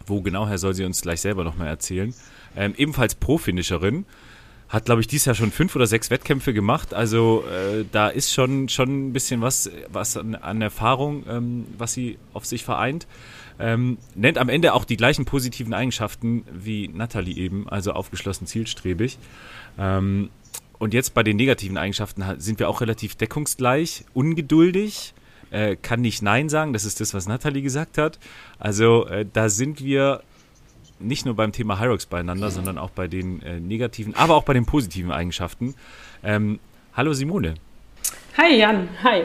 Wo 0.06 0.22
genau 0.22 0.48
her 0.48 0.58
soll 0.58 0.74
sie 0.74 0.84
uns 0.84 1.02
gleich 1.02 1.20
selber 1.20 1.44
nochmal 1.44 1.68
erzählen. 1.68 2.14
Ähm, 2.56 2.74
ebenfalls 2.76 3.14
Pro-Finisherin. 3.14 4.04
Hat, 4.68 4.86
glaube 4.86 5.02
ich, 5.02 5.06
dieses 5.06 5.26
Jahr 5.26 5.34
schon 5.34 5.52
fünf 5.52 5.76
oder 5.76 5.86
sechs 5.86 6.08
Wettkämpfe 6.10 6.54
gemacht. 6.54 6.94
Also 6.94 7.44
äh, 7.46 7.84
da 7.92 8.08
ist 8.08 8.32
schon, 8.32 8.70
schon 8.70 9.08
ein 9.08 9.12
bisschen 9.12 9.42
was, 9.42 9.70
was 9.88 10.16
an, 10.16 10.34
an 10.34 10.62
Erfahrung, 10.62 11.24
ähm, 11.28 11.66
was 11.76 11.92
sie 11.92 12.16
auf 12.32 12.46
sich 12.46 12.64
vereint. 12.64 13.06
Ähm, 13.58 13.98
nennt 14.14 14.38
am 14.38 14.48
Ende 14.48 14.72
auch 14.72 14.86
die 14.86 14.96
gleichen 14.96 15.26
positiven 15.26 15.74
Eigenschaften 15.74 16.44
wie 16.50 16.88
Natalie 16.88 17.36
eben, 17.36 17.68
also 17.68 17.92
aufgeschlossen, 17.92 18.46
zielstrebig. 18.46 19.18
Ähm, 19.78 20.30
und 20.78 20.94
jetzt 20.94 21.14
bei 21.14 21.22
den 21.22 21.36
negativen 21.36 21.76
Eigenschaften 21.76 22.24
sind 22.38 22.58
wir 22.58 22.68
auch 22.68 22.80
relativ 22.80 23.14
deckungsgleich, 23.14 24.04
ungeduldig, 24.14 25.14
äh, 25.52 25.76
kann 25.76 26.00
nicht 26.00 26.22
Nein 26.22 26.48
sagen. 26.48 26.72
Das 26.72 26.84
ist 26.84 27.00
das, 27.00 27.14
was 27.14 27.28
Nathalie 27.28 27.62
gesagt 27.62 27.98
hat. 27.98 28.18
Also 28.58 29.06
äh, 29.06 29.26
da 29.30 29.48
sind 29.48 29.84
wir 29.84 30.22
nicht 30.98 31.26
nur 31.26 31.34
beim 31.34 31.52
Thema 31.52 31.80
Hyrox 31.80 32.06
beieinander, 32.06 32.50
sondern 32.50 32.78
auch 32.78 32.90
bei 32.90 33.08
den 33.08 33.42
äh, 33.42 33.60
negativen, 33.60 34.14
aber 34.14 34.34
auch 34.36 34.44
bei 34.44 34.54
den 34.54 34.66
positiven 34.66 35.12
Eigenschaften. 35.12 35.74
Ähm, 36.24 36.58
hallo 36.96 37.12
Simone. 37.12 37.54
Hi 38.36 38.56
Jan, 38.56 38.88
hi. 39.02 39.24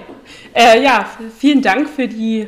Äh, 0.53 0.83
ja, 0.83 1.09
vielen 1.37 1.61
Dank 1.61 1.87
für 1.87 2.07
die 2.07 2.47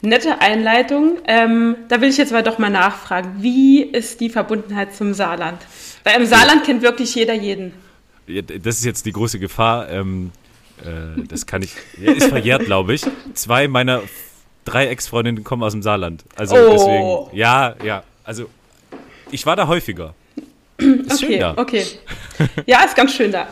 nette 0.00 0.40
Einleitung. 0.40 1.18
Ähm, 1.26 1.76
da 1.88 2.00
will 2.00 2.08
ich 2.08 2.16
jetzt 2.16 2.32
aber 2.32 2.42
doch 2.42 2.58
mal 2.58 2.70
nachfragen, 2.70 3.36
wie 3.38 3.82
ist 3.82 4.20
die 4.20 4.28
Verbundenheit 4.28 4.94
zum 4.94 5.14
Saarland? 5.14 5.60
Weil 6.02 6.20
im 6.20 6.26
Saarland 6.26 6.64
kennt 6.64 6.82
wirklich 6.82 7.14
jeder 7.14 7.34
jeden. 7.34 7.72
Das 8.26 8.78
ist 8.78 8.84
jetzt 8.84 9.06
die 9.06 9.12
große 9.12 9.38
Gefahr. 9.38 9.88
Ähm, 9.90 10.32
äh, 10.82 11.22
das 11.28 11.46
kann 11.46 11.62
ich. 11.62 11.74
Ist 12.00 12.28
verjährt, 12.28 12.64
glaube 12.64 12.94
ich. 12.94 13.02
Zwei 13.34 13.68
meiner 13.68 14.02
drei 14.64 14.86
Ex-Freundinnen 14.86 15.44
kommen 15.44 15.62
aus 15.62 15.72
dem 15.72 15.82
Saarland. 15.82 16.24
Also 16.36 16.56
oh. 16.56 16.70
deswegen. 16.72 17.38
Ja, 17.38 17.76
ja. 17.84 18.02
Also 18.24 18.48
ich 19.30 19.46
war 19.46 19.56
da 19.56 19.66
häufiger. 19.66 20.14
Ist 20.76 21.22
okay, 21.22 21.26
schön 21.26 21.40
da. 21.40 21.54
Okay. 21.56 21.84
Ja, 22.66 22.82
ist 22.84 22.96
ganz 22.96 23.14
schön 23.14 23.30
da. 23.30 23.48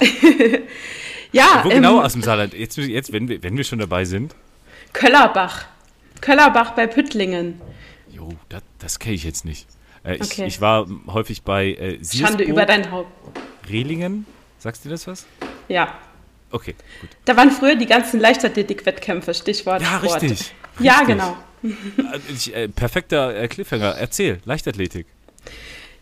ja. 1.33 1.61
Wo 1.63 1.69
genau 1.69 1.99
ähm, 1.99 2.05
aus 2.05 2.13
dem 2.13 2.23
Saarland? 2.23 2.55
Jetzt, 2.55 2.77
jetzt 2.77 3.13
wenn, 3.13 3.29
wir, 3.29 3.43
wenn 3.43 3.57
wir 3.57 3.65
schon 3.65 3.79
dabei 3.79 4.05
sind. 4.05 4.35
Köllerbach. 4.93 5.67
Köllerbach 6.21 6.73
bei 6.73 6.87
Püttlingen. 6.87 7.61
Jo, 8.11 8.31
das, 8.49 8.63
das 8.79 8.99
kenne 8.99 9.15
ich 9.15 9.25
jetzt 9.25 9.45
nicht. 9.45 9.67
Äh, 10.05 10.17
ich, 10.17 10.23
okay. 10.23 10.47
ich, 10.47 10.61
war 10.61 10.87
häufig 11.07 11.43
bei 11.43 11.75
äh, 11.75 12.05
Schande 12.05 12.45
über 12.45 12.67
dein 12.67 12.91
Haupt. 12.91 13.11
Rehlingen. 13.69 14.27
Sagst 14.59 14.85
du 14.85 14.89
das 14.89 15.07
was? 15.07 15.27
Ja. 15.69 15.95
Okay, 16.53 16.75
gut. 17.01 17.11
Da 17.25 17.37
waren 17.37 17.51
früher 17.51 17.75
die 17.75 17.87
ganzen 17.87 18.21
Leichtathletik-Wettkämpfe, 18.21 19.35
Stichwort 19.35 19.83
Ja, 19.83 19.99
Sport. 19.99 20.23
richtig. 20.23 20.55
Ja, 20.79 20.99
richtig. 20.99 21.09
genau. 21.09 21.37
Äh, 21.65 22.19
Ich, 22.33 22.55
äh, 22.55 22.69
perfekter 22.69 23.35
äh, 23.35 23.49
Cliffhanger. 23.49 23.97
Erzähl, 23.99 24.41
Leichtathletik. 24.45 25.07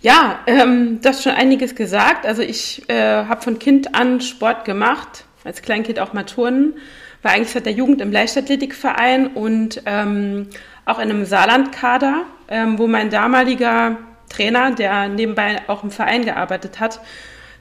Ja, 0.02 0.40
ähm, 0.46 1.00
du 1.02 1.08
hast 1.08 1.22
schon 1.22 1.32
einiges 1.32 1.74
gesagt. 1.74 2.24
Also 2.26 2.42
ich 2.42 2.88
äh, 2.88 2.94
habe 3.24 3.42
von 3.42 3.58
Kind 3.58 3.94
an 3.94 4.20
Sport 4.20 4.64
gemacht, 4.64 5.24
als 5.44 5.60
Kleinkind 5.62 6.00
auch 6.00 6.12
mal 6.14 6.24
Turnen, 6.24 6.74
war 7.22 7.32
eigentlich 7.32 7.50
seit 7.50 7.66
der 7.66 7.74
Jugend 7.74 8.00
im 8.00 8.10
Leichtathletikverein 8.10 9.28
und 9.28 9.82
ähm, 9.84 10.48
auch 10.86 10.98
in 10.98 11.10
einem 11.10 11.26
Saarlandkader, 11.26 12.24
ähm, 12.48 12.78
wo 12.78 12.86
mein 12.86 13.10
damaliger 13.10 13.98
Trainer, 14.30 14.70
der 14.70 15.08
nebenbei 15.08 15.60
auch 15.66 15.84
im 15.84 15.90
Verein 15.90 16.24
gearbeitet 16.24 16.80
hat, 16.80 17.00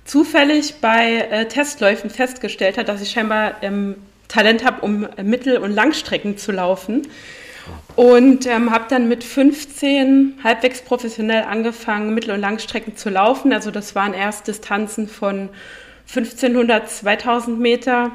zufällig 0.09 0.75
bei 0.81 1.27
äh, 1.29 1.47
Testläufen 1.47 2.09
festgestellt 2.09 2.77
hat, 2.77 2.89
dass 2.89 3.01
ich 3.01 3.11
scheinbar 3.11 3.61
ähm, 3.61 3.95
Talent 4.27 4.65
habe, 4.65 4.81
um 4.81 5.07
Mittel- 5.21 5.57
und 5.57 5.71
Langstrecken 5.71 6.37
zu 6.37 6.51
laufen. 6.51 7.07
Und 7.95 8.47
ähm, 8.47 8.71
habe 8.71 8.85
dann 8.89 9.07
mit 9.07 9.23
15 9.23 10.39
halbwegs 10.43 10.81
professionell 10.81 11.43
angefangen, 11.43 12.13
Mittel- 12.13 12.31
und 12.31 12.39
Langstrecken 12.39 12.95
zu 12.95 13.09
laufen. 13.09 13.53
Also 13.53 13.69
das 13.69 13.93
waren 13.93 14.13
erst 14.13 14.47
Distanzen 14.47 15.07
von 15.07 15.49
1500, 16.07 16.89
2000 16.89 17.59
Meter, 17.59 18.11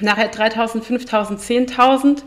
nachher 0.00 0.28
3000, 0.28 0.84
5000, 0.84 1.40
10.000. 1.40 2.22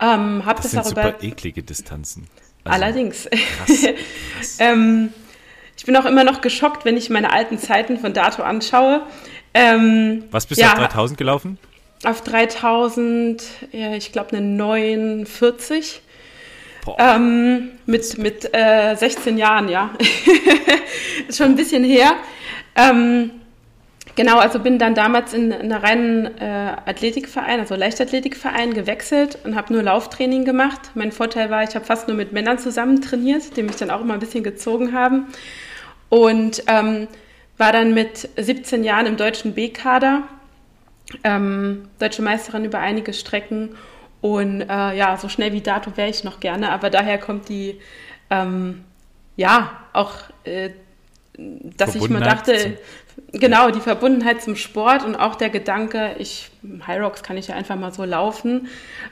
Ähm, 0.00 0.44
hab 0.44 0.56
Das 0.56 0.64
das, 0.64 0.70
sind 0.72 0.80
auch 0.80 0.90
über 0.90 1.02
super 1.12 1.22
eklige 1.22 1.62
Distanzen. 1.62 2.26
Also, 2.64 2.82
Allerdings. 2.82 3.28
Krass, 3.30 3.82
krass. 3.82 4.56
ähm, 4.58 5.10
ich 5.76 5.84
bin 5.84 5.96
auch 5.96 6.04
immer 6.06 6.24
noch 6.24 6.40
geschockt, 6.40 6.84
wenn 6.84 6.96
ich 6.96 7.10
meine 7.10 7.32
alten 7.32 7.58
Zeiten 7.58 7.98
von 7.98 8.12
Dato 8.12 8.42
anschaue. 8.42 9.02
Ähm, 9.54 10.24
Was 10.30 10.46
bist 10.46 10.60
ja, 10.60 10.68
du 10.68 10.82
auf 10.82 10.88
3000 10.88 11.18
gelaufen? 11.18 11.58
Auf 12.04 12.22
3000, 12.22 13.42
ja, 13.72 13.94
ich 13.94 14.12
glaube 14.12 14.36
eine 14.36 14.46
49. 14.46 16.02
Boah. 16.84 16.96
Ähm, 16.98 17.70
mit 17.86 18.16
mit 18.18 18.54
äh, 18.54 18.94
16 18.94 19.38
Jahren, 19.38 19.68
ja. 19.68 19.90
Ist 21.28 21.38
schon 21.38 21.46
ein 21.46 21.56
bisschen 21.56 21.84
her. 21.84 22.12
Ähm, 22.76 23.30
genau, 24.16 24.38
also 24.38 24.58
bin 24.58 24.78
dann 24.78 24.94
damals 24.94 25.32
in, 25.32 25.52
in 25.52 25.72
einen 25.72 25.72
reinen 25.72 26.38
äh, 26.38 26.76
Athletikverein, 26.86 27.60
also 27.60 27.76
Leichtathletikverein 27.76 28.74
gewechselt 28.74 29.38
und 29.44 29.54
habe 29.54 29.72
nur 29.72 29.82
Lauftraining 29.82 30.44
gemacht. 30.44 30.90
Mein 30.94 31.12
Vorteil 31.12 31.50
war, 31.50 31.62
ich 31.62 31.74
habe 31.76 31.84
fast 31.84 32.08
nur 32.08 32.16
mit 32.16 32.32
Männern 32.32 32.58
zusammen 32.58 33.00
trainiert, 33.00 33.56
die 33.56 33.62
mich 33.62 33.76
dann 33.76 33.90
auch 33.90 34.00
immer 34.00 34.14
ein 34.14 34.20
bisschen 34.20 34.42
gezogen 34.42 34.92
haben. 34.92 35.26
Und 36.08 36.64
ähm, 36.66 37.06
war 37.58 37.72
dann 37.72 37.94
mit 37.94 38.28
17 38.36 38.84
Jahren 38.84 39.06
im 39.06 39.16
deutschen 39.16 39.54
B-Kader, 39.54 40.24
ähm, 41.24 41.88
deutsche 41.98 42.22
Meisterin 42.22 42.64
über 42.64 42.78
einige 42.78 43.12
Strecken. 43.12 43.76
Und 44.20 44.62
äh, 44.62 44.96
ja, 44.96 45.16
so 45.16 45.28
schnell 45.28 45.52
wie 45.52 45.60
dato 45.60 45.96
wäre 45.96 46.08
ich 46.08 46.24
noch 46.24 46.40
gerne, 46.40 46.70
aber 46.70 46.90
daher 46.90 47.18
kommt 47.18 47.48
die, 47.48 47.80
ähm, 48.30 48.84
ja, 49.36 49.72
auch, 49.92 50.14
äh, 50.44 50.70
dass 51.36 51.94
ich 51.94 52.08
mir 52.08 52.20
dachte, 52.20 52.78
genau, 53.32 53.70
die 53.70 53.80
Verbundenheit 53.80 54.42
zum 54.42 54.56
Sport 54.56 55.04
und 55.04 55.16
auch 55.16 55.34
der 55.34 55.50
Gedanke, 55.50 56.16
ich, 56.18 56.50
High 56.86 57.00
Rocks 57.00 57.22
kann 57.22 57.36
ich 57.36 57.48
ja 57.48 57.54
einfach 57.54 57.76
mal 57.76 57.92
so 57.92 58.04
laufen. 58.04 58.68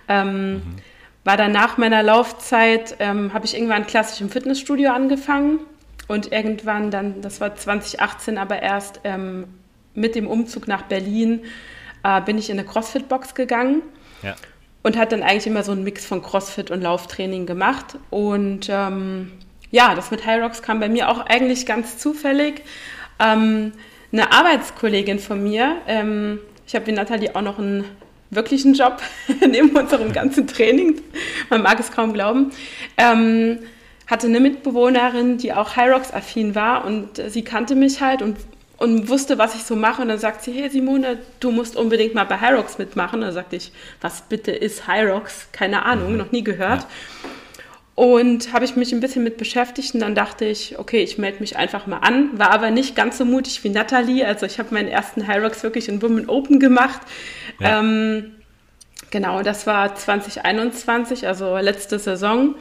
Ähm, 0.09 0.63
War 1.25 1.37
dann 1.39 1.53
nach 1.53 1.79
meiner 1.79 2.03
Laufzeit, 2.03 2.97
ähm, 2.99 3.33
habe 3.33 3.47
ich 3.47 3.55
irgendwann 3.55 3.87
klassisch 3.87 4.21
im 4.21 4.29
Fitnessstudio 4.29 4.91
angefangen 4.93 5.61
und 6.07 6.33
irgendwann 6.33 6.91
dann, 6.91 7.23
das 7.23 7.41
war 7.41 7.55
2018, 7.57 8.37
aber 8.37 8.61
erst 8.61 9.01
ähm, 9.05 9.47
mit 9.95 10.15
dem 10.17 10.27
Umzug 10.27 10.69
nach 10.69 10.83
Berlin, 10.83 11.41
äh, 12.03 12.21
bin 12.21 12.37
ich 12.37 12.51
in 12.51 12.59
eine 12.59 12.69
CrossFit-Box 12.69 13.35
gegangen 13.35 13.81
Ja. 14.23 14.35
und 14.83 14.99
hat 14.99 15.13
dann 15.13 15.23
eigentlich 15.23 15.47
immer 15.47 15.63
so 15.63 15.73
einen 15.73 15.83
Mix 15.85 16.05
von 16.05 16.21
CrossFit 16.21 16.71
und 16.71 16.83
Lauftraining 16.83 17.47
gemacht. 17.47 17.97
Und 18.11 18.69
ähm, 18.69 19.33
ja, 19.71 19.95
das 19.95 20.11
mit 20.11 20.27
High 20.27 20.43
Rocks 20.43 20.61
kam 20.63 20.79
bei 20.79 20.91
mir 20.91 21.09
auch 21.09 21.21
eigentlich 21.25 21.65
ganz 21.65 21.97
zufällig. 21.97 22.63
Ähm, 23.19 23.73
eine 24.15 24.31
Arbeitskollegin 24.31 25.19
von 25.19 25.43
mir, 25.43 25.79
ähm, 25.89 26.39
ich 26.67 26.75
habe 26.75 26.87
wie 26.87 26.93
Nathalie 26.93 27.35
auch 27.35 27.43
noch 27.43 27.59
einen 27.59 27.85
wirklichen 28.31 28.75
Job 28.75 29.03
neben 29.41 29.71
unserem 29.71 30.13
ganzen 30.13 30.47
Training, 30.47 31.01
man 31.51 31.63
mag 31.63 31.81
es 31.81 31.91
kaum 31.91 32.13
glauben, 32.13 32.53
ähm, 32.97 33.59
hatte 34.07 34.29
eine 34.29 34.39
Mitbewohnerin, 34.39 35.39
die 35.39 35.53
auch 35.53 35.77
High 35.77 35.93
Rocks 35.93 36.13
affin 36.13 36.55
war 36.55 36.85
und 36.85 37.19
äh, 37.19 37.29
sie 37.29 37.43
kannte 37.43 37.75
mich 37.75 38.01
halt 38.01 38.23
und 38.23 38.37
und 38.77 39.09
wusste, 39.09 39.39
was 39.39 39.55
ich 39.55 39.63
so 39.63 39.77
mache. 39.77 40.03
Und 40.03 40.09
dann 40.09 40.19
sagt 40.19 40.43
sie, 40.43 40.53
hey 40.53 40.69
Simone, 40.69 41.19
du 41.39 41.53
musst 41.53 41.77
unbedingt 41.77 42.15
mal 42.15 42.25
bei 42.25 42.41
Hyrox 42.41 42.77
mitmachen. 42.77 43.21
Und 43.21 43.27
dann 43.27 43.33
sagte 43.33 43.55
ich, 43.55 43.71
was 44.01 44.23
bitte 44.23 44.51
ist 44.51 44.89
Hyrox? 44.89 45.47
Keine 45.53 45.85
Ahnung, 45.85 46.17
noch 46.17 46.33
nie 46.33 46.43
gehört. 46.43 46.85
Und 47.95 48.53
habe 48.53 48.65
ich 48.65 48.75
mich 48.75 48.93
ein 48.93 48.99
bisschen 48.99 49.23
mit 49.23 49.37
beschäftigt 49.37 49.95
und 49.95 50.01
dann 50.01 50.17
dachte 50.17 50.45
ich, 50.45 50.79
okay, 50.79 51.03
ich 51.03 51.17
melde 51.17 51.39
mich 51.39 51.57
einfach 51.57 51.87
mal 51.87 51.99
an. 51.99 52.37
War 52.39 52.51
aber 52.51 52.73
nicht 52.73 52.97
ganz 52.97 53.19
so 53.19 53.25
mutig 53.25 53.63
wie 53.63 53.69
Nathalie. 53.69 54.27
Also 54.27 54.47
ich 54.47 54.59
habe 54.59 54.75
meinen 54.75 54.89
ersten 54.89 55.29
Hyrox 55.29 55.63
wirklich 55.63 55.89
in 55.89 56.03
Women 56.03 56.29
Open 56.29 56.59
gemacht. 56.59 57.01
Ja. 57.61 57.79
Ähm, 57.79 58.33
genau, 59.11 59.43
das 59.43 59.69
war 59.69 59.95
2021, 59.95 61.29
also 61.29 61.57
letzte 61.59 62.01
Saison 62.01 62.57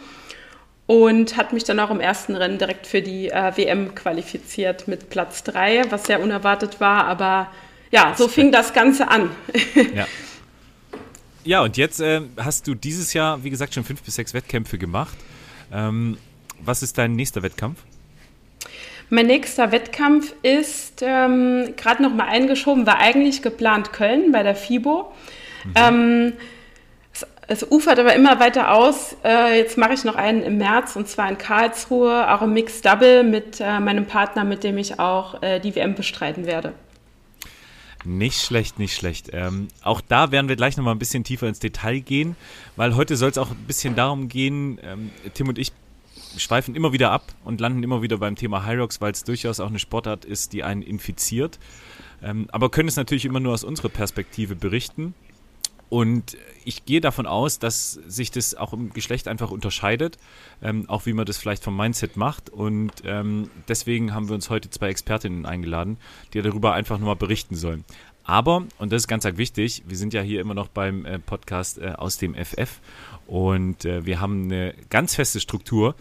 und 0.86 1.38
hat 1.38 1.54
mich 1.54 1.63
dann 1.63 1.80
auch 1.80 1.92
im 1.92 2.00
ersten 2.00 2.36
Rennen 2.36 2.58
direkt 2.58 2.88
für 2.88 3.02
die 3.02 3.30
äh, 3.30 3.56
WM 3.56 3.96
qualifiziert 3.96 4.88
mit 4.88 5.10
Platz 5.10 5.44
3, 5.44 5.84
was 5.90 6.06
sehr 6.06 6.22
unerwartet 6.22 6.80
war, 6.80 7.06
aber 7.06 7.50
ja, 7.92 8.13
so 8.18 8.28
fing 8.28 8.52
das 8.52 8.74
Ganze 8.74 9.08
an. 9.08 9.32
Ja. 9.96 10.08
Ja, 11.45 11.62
und 11.62 11.77
jetzt 11.77 12.00
äh, 12.00 12.21
hast 12.38 12.67
du 12.67 12.75
dieses 12.75 13.13
Jahr, 13.13 13.43
wie 13.43 13.50
gesagt, 13.50 13.73
schon 13.73 13.83
fünf 13.83 14.01
bis 14.01 14.15
sechs 14.15 14.33
Wettkämpfe 14.33 14.77
gemacht. 14.77 15.17
Ähm, 15.71 16.17
was 16.59 16.81
ist 16.83 16.97
dein 16.97 17.13
nächster 17.13 17.43
Wettkampf? 17.43 17.79
Mein 19.09 19.27
nächster 19.27 19.71
Wettkampf 19.71 20.33
ist 20.41 21.01
ähm, 21.01 21.73
gerade 21.75 22.01
noch 22.01 22.13
mal 22.13 22.27
eingeschoben, 22.27 22.88
war 22.88 23.00
eigentlich 23.00 23.41
geplant 23.41 23.91
Köln 23.91 24.31
bei 24.31 24.43
der 24.43 24.55
FIBO. 24.55 25.12
Ähm, 25.75 26.33
es, 27.13 27.25
es 27.47 27.71
ufert 27.71 28.00
aber 28.00 28.15
immer 28.15 28.39
weiter 28.39 28.71
aus. 28.71 29.15
Äh, 29.23 29.57
jetzt 29.57 29.77
mache 29.77 29.93
ich 29.93 30.03
noch 30.03 30.15
einen 30.15 30.41
im 30.41 30.57
März 30.57 30.95
und 30.95 31.07
zwar 31.07 31.29
in 31.29 31.38
Karlsruhe, 31.38 32.33
auch 32.33 32.41
im 32.41 32.53
Mixed 32.53 32.85
Double 32.85 33.23
mit 33.23 33.59
äh, 33.59 33.79
meinem 33.79 34.05
Partner, 34.05 34.45
mit 34.45 34.63
dem 34.63 34.77
ich 34.77 35.00
auch 35.00 35.41
äh, 35.41 35.59
die 35.59 35.75
WM 35.75 35.95
bestreiten 35.95 36.45
werde. 36.45 36.73
Nicht 38.05 38.41
schlecht, 38.41 38.79
nicht 38.79 38.95
schlecht. 38.95 39.29
Ähm, 39.31 39.67
auch 39.81 40.01
da 40.01 40.31
werden 40.31 40.50
wir 40.50 40.55
gleich 40.55 40.75
nochmal 40.77 40.93
ein 40.93 41.00
bisschen 41.00 41.24
tiefer 41.24 41.48
ins 41.48 41.60
Detail 41.60 42.00
gehen, 42.00 42.36
weil 42.75 42.95
heute 42.95 43.15
soll 43.15 43.29
es 43.29 43.38
auch 43.38 43.51
ein 43.51 43.65
bisschen 43.65 43.95
darum 43.95 44.27
gehen, 44.27 44.79
ähm, 44.83 45.12
Tim 45.33 45.48
und 45.48 45.57
ich 45.57 45.72
schweifen 46.38 46.75
immer 46.75 46.93
wieder 46.93 47.12
ab 47.12 47.33
und 47.43 47.62
landen 47.62 47.83
immer 47.83 48.01
wieder 48.01 48.17
beim 48.17 48.36
Thema 48.36 48.65
Hyrox, 48.65 49.01
weil 49.01 49.12
es 49.12 49.24
durchaus 49.24 49.60
auch 49.60 49.69
eine 49.69 49.79
Sportart 49.79 50.25
ist, 50.25 50.53
die 50.53 50.63
einen 50.63 50.81
infiziert. 50.81 51.60
Ähm, 52.22 52.48
aber 52.51 52.69
können 52.69 52.89
es 52.89 52.95
natürlich 52.95 53.25
immer 53.25 53.39
nur 53.39 53.53
aus 53.53 53.63
unserer 53.63 53.89
Perspektive 53.89 54.55
berichten. 54.55 55.13
Und 55.93 56.38
ich 56.65 56.85
gehe 56.85 57.01
davon 57.01 57.27
aus, 57.27 57.59
dass 57.59 57.91
sich 57.91 58.31
das 58.31 58.55
auch 58.55 58.73
im 58.73 58.93
Geschlecht 58.93 59.27
einfach 59.27 59.51
unterscheidet, 59.51 60.17
ähm, 60.63 60.89
auch 60.89 61.05
wie 61.05 61.13
man 61.13 61.27
das 61.27 61.38
vielleicht 61.38 61.63
vom 61.63 61.77
Mindset 61.77 62.17
macht. 62.17 62.50
Und 62.50 62.93
ähm, 63.05 63.51
deswegen 63.67 64.12
haben 64.12 64.27
wir 64.27 64.33
uns 64.33 64.50
heute 64.50 64.71
zwei 64.71 64.89
Expertinnen 64.89 65.45
eingeladen, 65.45 65.97
die 66.33 66.41
darüber 66.41 66.73
einfach 66.73 66.97
nochmal 66.97 67.15
berichten 67.15 67.53
sollen. 67.53 67.85
Aber, 68.23 68.65
und 68.79 68.91
das 68.91 69.03
ist 69.03 69.07
ganz 69.07 69.23
wichtig, 69.23 69.83
wir 69.85 69.95
sind 69.95 70.15
ja 70.15 70.23
hier 70.23 70.41
immer 70.41 70.55
noch 70.55 70.67
beim 70.67 71.05
äh, 71.05 71.19
Podcast 71.19 71.77
äh, 71.77 71.89
aus 71.95 72.17
dem 72.17 72.33
FF 72.33 72.79
und 73.27 73.85
äh, 73.85 74.03
wir 74.03 74.19
haben 74.19 74.45
eine 74.45 74.73
ganz 74.89 75.13
feste 75.13 75.39
Struktur, 75.39 75.93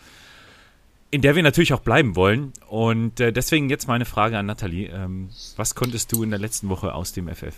in 1.11 1.21
der 1.21 1.37
wir 1.37 1.43
natürlich 1.43 1.75
auch 1.75 1.81
bleiben 1.81 2.17
wollen. 2.17 2.55
Und 2.67 3.21
äh, 3.21 3.31
deswegen 3.31 3.69
jetzt 3.69 3.89
meine 3.89 4.07
Frage 4.07 4.39
an 4.39 4.47
Nathalie. 4.47 4.89
Ähm, 4.89 5.29
was 5.57 5.75
konntest 5.75 6.11
du 6.13 6.23
in 6.23 6.31
der 6.31 6.39
letzten 6.39 6.71
Woche 6.71 6.95
aus 6.95 7.13
dem 7.13 7.29
FF? 7.29 7.57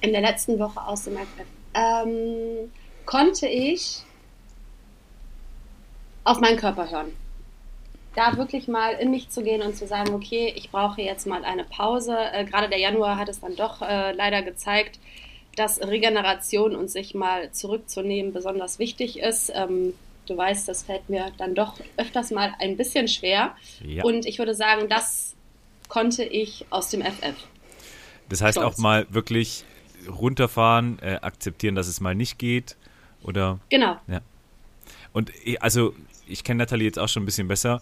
In 0.00 0.12
der 0.12 0.20
letzten 0.20 0.58
Woche 0.58 0.80
aus 0.80 1.04
dem 1.04 1.16
FF 1.16 1.46
ähm, 1.74 2.70
konnte 3.04 3.46
ich 3.46 4.02
auf 6.24 6.40
meinen 6.40 6.56
Körper 6.56 6.90
hören. 6.90 7.12
Da 8.14 8.36
wirklich 8.36 8.68
mal 8.68 8.94
in 8.94 9.10
mich 9.10 9.30
zu 9.30 9.42
gehen 9.42 9.62
und 9.62 9.76
zu 9.76 9.86
sagen, 9.86 10.12
okay, 10.12 10.52
ich 10.56 10.70
brauche 10.70 11.00
jetzt 11.00 11.26
mal 11.26 11.44
eine 11.44 11.64
Pause. 11.64 12.16
Äh, 12.32 12.44
Gerade 12.44 12.68
der 12.68 12.78
Januar 12.78 13.16
hat 13.16 13.28
es 13.28 13.40
dann 13.40 13.56
doch 13.56 13.82
äh, 13.82 14.12
leider 14.12 14.42
gezeigt, 14.42 14.98
dass 15.56 15.80
Regeneration 15.80 16.76
und 16.76 16.88
sich 16.90 17.14
mal 17.14 17.50
zurückzunehmen 17.52 18.32
besonders 18.32 18.78
wichtig 18.78 19.18
ist. 19.18 19.50
Ähm, 19.54 19.94
du 20.26 20.36
weißt, 20.36 20.68
das 20.68 20.82
fällt 20.82 21.08
mir 21.08 21.32
dann 21.38 21.54
doch 21.54 21.74
öfters 21.96 22.30
mal 22.30 22.54
ein 22.58 22.76
bisschen 22.76 23.08
schwer. 23.08 23.56
Ja. 23.84 24.04
Und 24.04 24.26
ich 24.26 24.38
würde 24.38 24.54
sagen, 24.54 24.88
das 24.88 25.34
konnte 25.88 26.24
ich 26.24 26.66
aus 26.70 26.90
dem 26.90 27.02
FF. 27.02 27.34
Das 28.28 28.42
heißt 28.42 28.58
Stolz. 28.58 28.74
auch 28.74 28.78
mal 28.78 29.06
wirklich 29.08 29.64
runterfahren, 30.08 30.98
äh, 31.00 31.18
akzeptieren, 31.22 31.74
dass 31.74 31.88
es 31.88 32.00
mal 32.00 32.14
nicht 32.14 32.38
geht 32.38 32.76
oder 33.22 33.58
Genau. 33.70 33.98
und 35.12 35.32
eh, 35.46 35.58
also 35.58 35.94
ich 36.26 36.44
kenne 36.44 36.58
Nathalie 36.58 36.84
jetzt 36.86 36.98
auch 36.98 37.08
schon 37.08 37.22
ein 37.22 37.26
bisschen 37.26 37.48
besser 37.48 37.80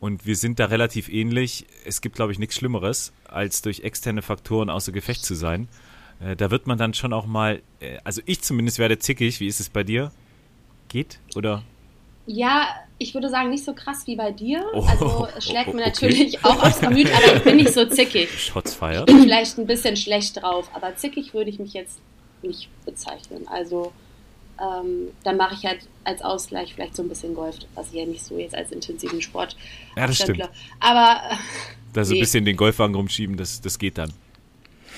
und 0.00 0.26
wir 0.26 0.36
sind 0.36 0.58
da 0.58 0.66
relativ 0.66 1.08
ähnlich. 1.08 1.64
Es 1.84 2.00
gibt 2.00 2.16
glaube 2.16 2.32
ich 2.32 2.38
nichts 2.38 2.56
Schlimmeres, 2.56 3.12
als 3.28 3.62
durch 3.62 3.80
externe 3.80 4.22
Faktoren 4.22 4.68
außer 4.70 4.92
Gefecht 4.92 5.24
zu 5.24 5.34
sein. 5.34 5.68
Äh, 6.20 6.36
da 6.36 6.50
wird 6.50 6.66
man 6.66 6.78
dann 6.78 6.94
schon 6.94 7.12
auch 7.12 7.26
mal, 7.26 7.62
äh, 7.80 7.98
also 8.04 8.20
ich 8.26 8.42
zumindest 8.42 8.78
werde 8.78 8.98
zickig. 8.98 9.40
Wie 9.40 9.46
ist 9.46 9.60
es 9.60 9.68
bei 9.68 9.82
dir? 9.84 10.12
Geht? 10.88 11.18
Oder? 11.34 11.62
Ja, 12.26 12.68
ich 12.98 13.12
würde 13.12 13.28
sagen, 13.28 13.50
nicht 13.50 13.64
so 13.64 13.74
krass 13.74 14.06
wie 14.06 14.16
bei 14.16 14.32
dir. 14.32 14.64
Oh, 14.72 14.82
also 14.88 15.28
es 15.36 15.44
schlägt 15.44 15.68
oh, 15.68 15.72
mir 15.72 15.82
okay. 15.82 15.90
natürlich 15.90 16.44
auch 16.44 16.62
aufs 16.62 16.80
Gemüt, 16.80 17.08
aber 17.14 17.36
ich 17.36 17.42
bin 17.42 17.56
nicht 17.56 17.72
so 17.72 17.84
zickig. 17.84 18.30
Shots 18.38 18.78
Ich 18.80 19.04
bin 19.04 19.20
vielleicht 19.22 19.58
ein 19.58 19.66
bisschen 19.66 19.96
schlecht 19.96 20.40
drauf, 20.40 20.70
aber 20.72 20.96
zickig 20.96 21.34
würde 21.34 21.50
ich 21.50 21.58
mich 21.58 21.74
jetzt 21.74 21.98
nicht 22.42 22.68
bezeichnen. 22.86 23.46
Also 23.48 23.92
ähm, 24.60 25.08
dann 25.24 25.36
mache 25.36 25.54
ich 25.54 25.64
halt 25.64 25.80
als 26.04 26.22
Ausgleich 26.22 26.74
vielleicht 26.74 26.96
so 26.96 27.02
ein 27.02 27.08
bisschen 27.08 27.34
Golf, 27.34 27.56
was 27.74 27.88
ich 27.88 27.94
ja 27.94 28.06
nicht 28.06 28.24
so 28.24 28.38
jetzt 28.38 28.54
als 28.54 28.70
intensiven 28.70 29.20
Sport 29.20 29.56
Ja, 29.96 30.06
das 30.06 30.16
stimmt. 30.16 30.48
Aber 30.80 31.20
äh, 31.30 31.36
Da 31.92 32.04
so 32.04 32.12
ein 32.12 32.14
Nee. 32.14 32.20
bisschen 32.20 32.44
den 32.44 32.56
Golfwagen 32.56 32.94
rumschieben, 32.94 33.36
das, 33.36 33.60
das 33.60 33.78
geht 33.78 33.98
dann. 33.98 34.12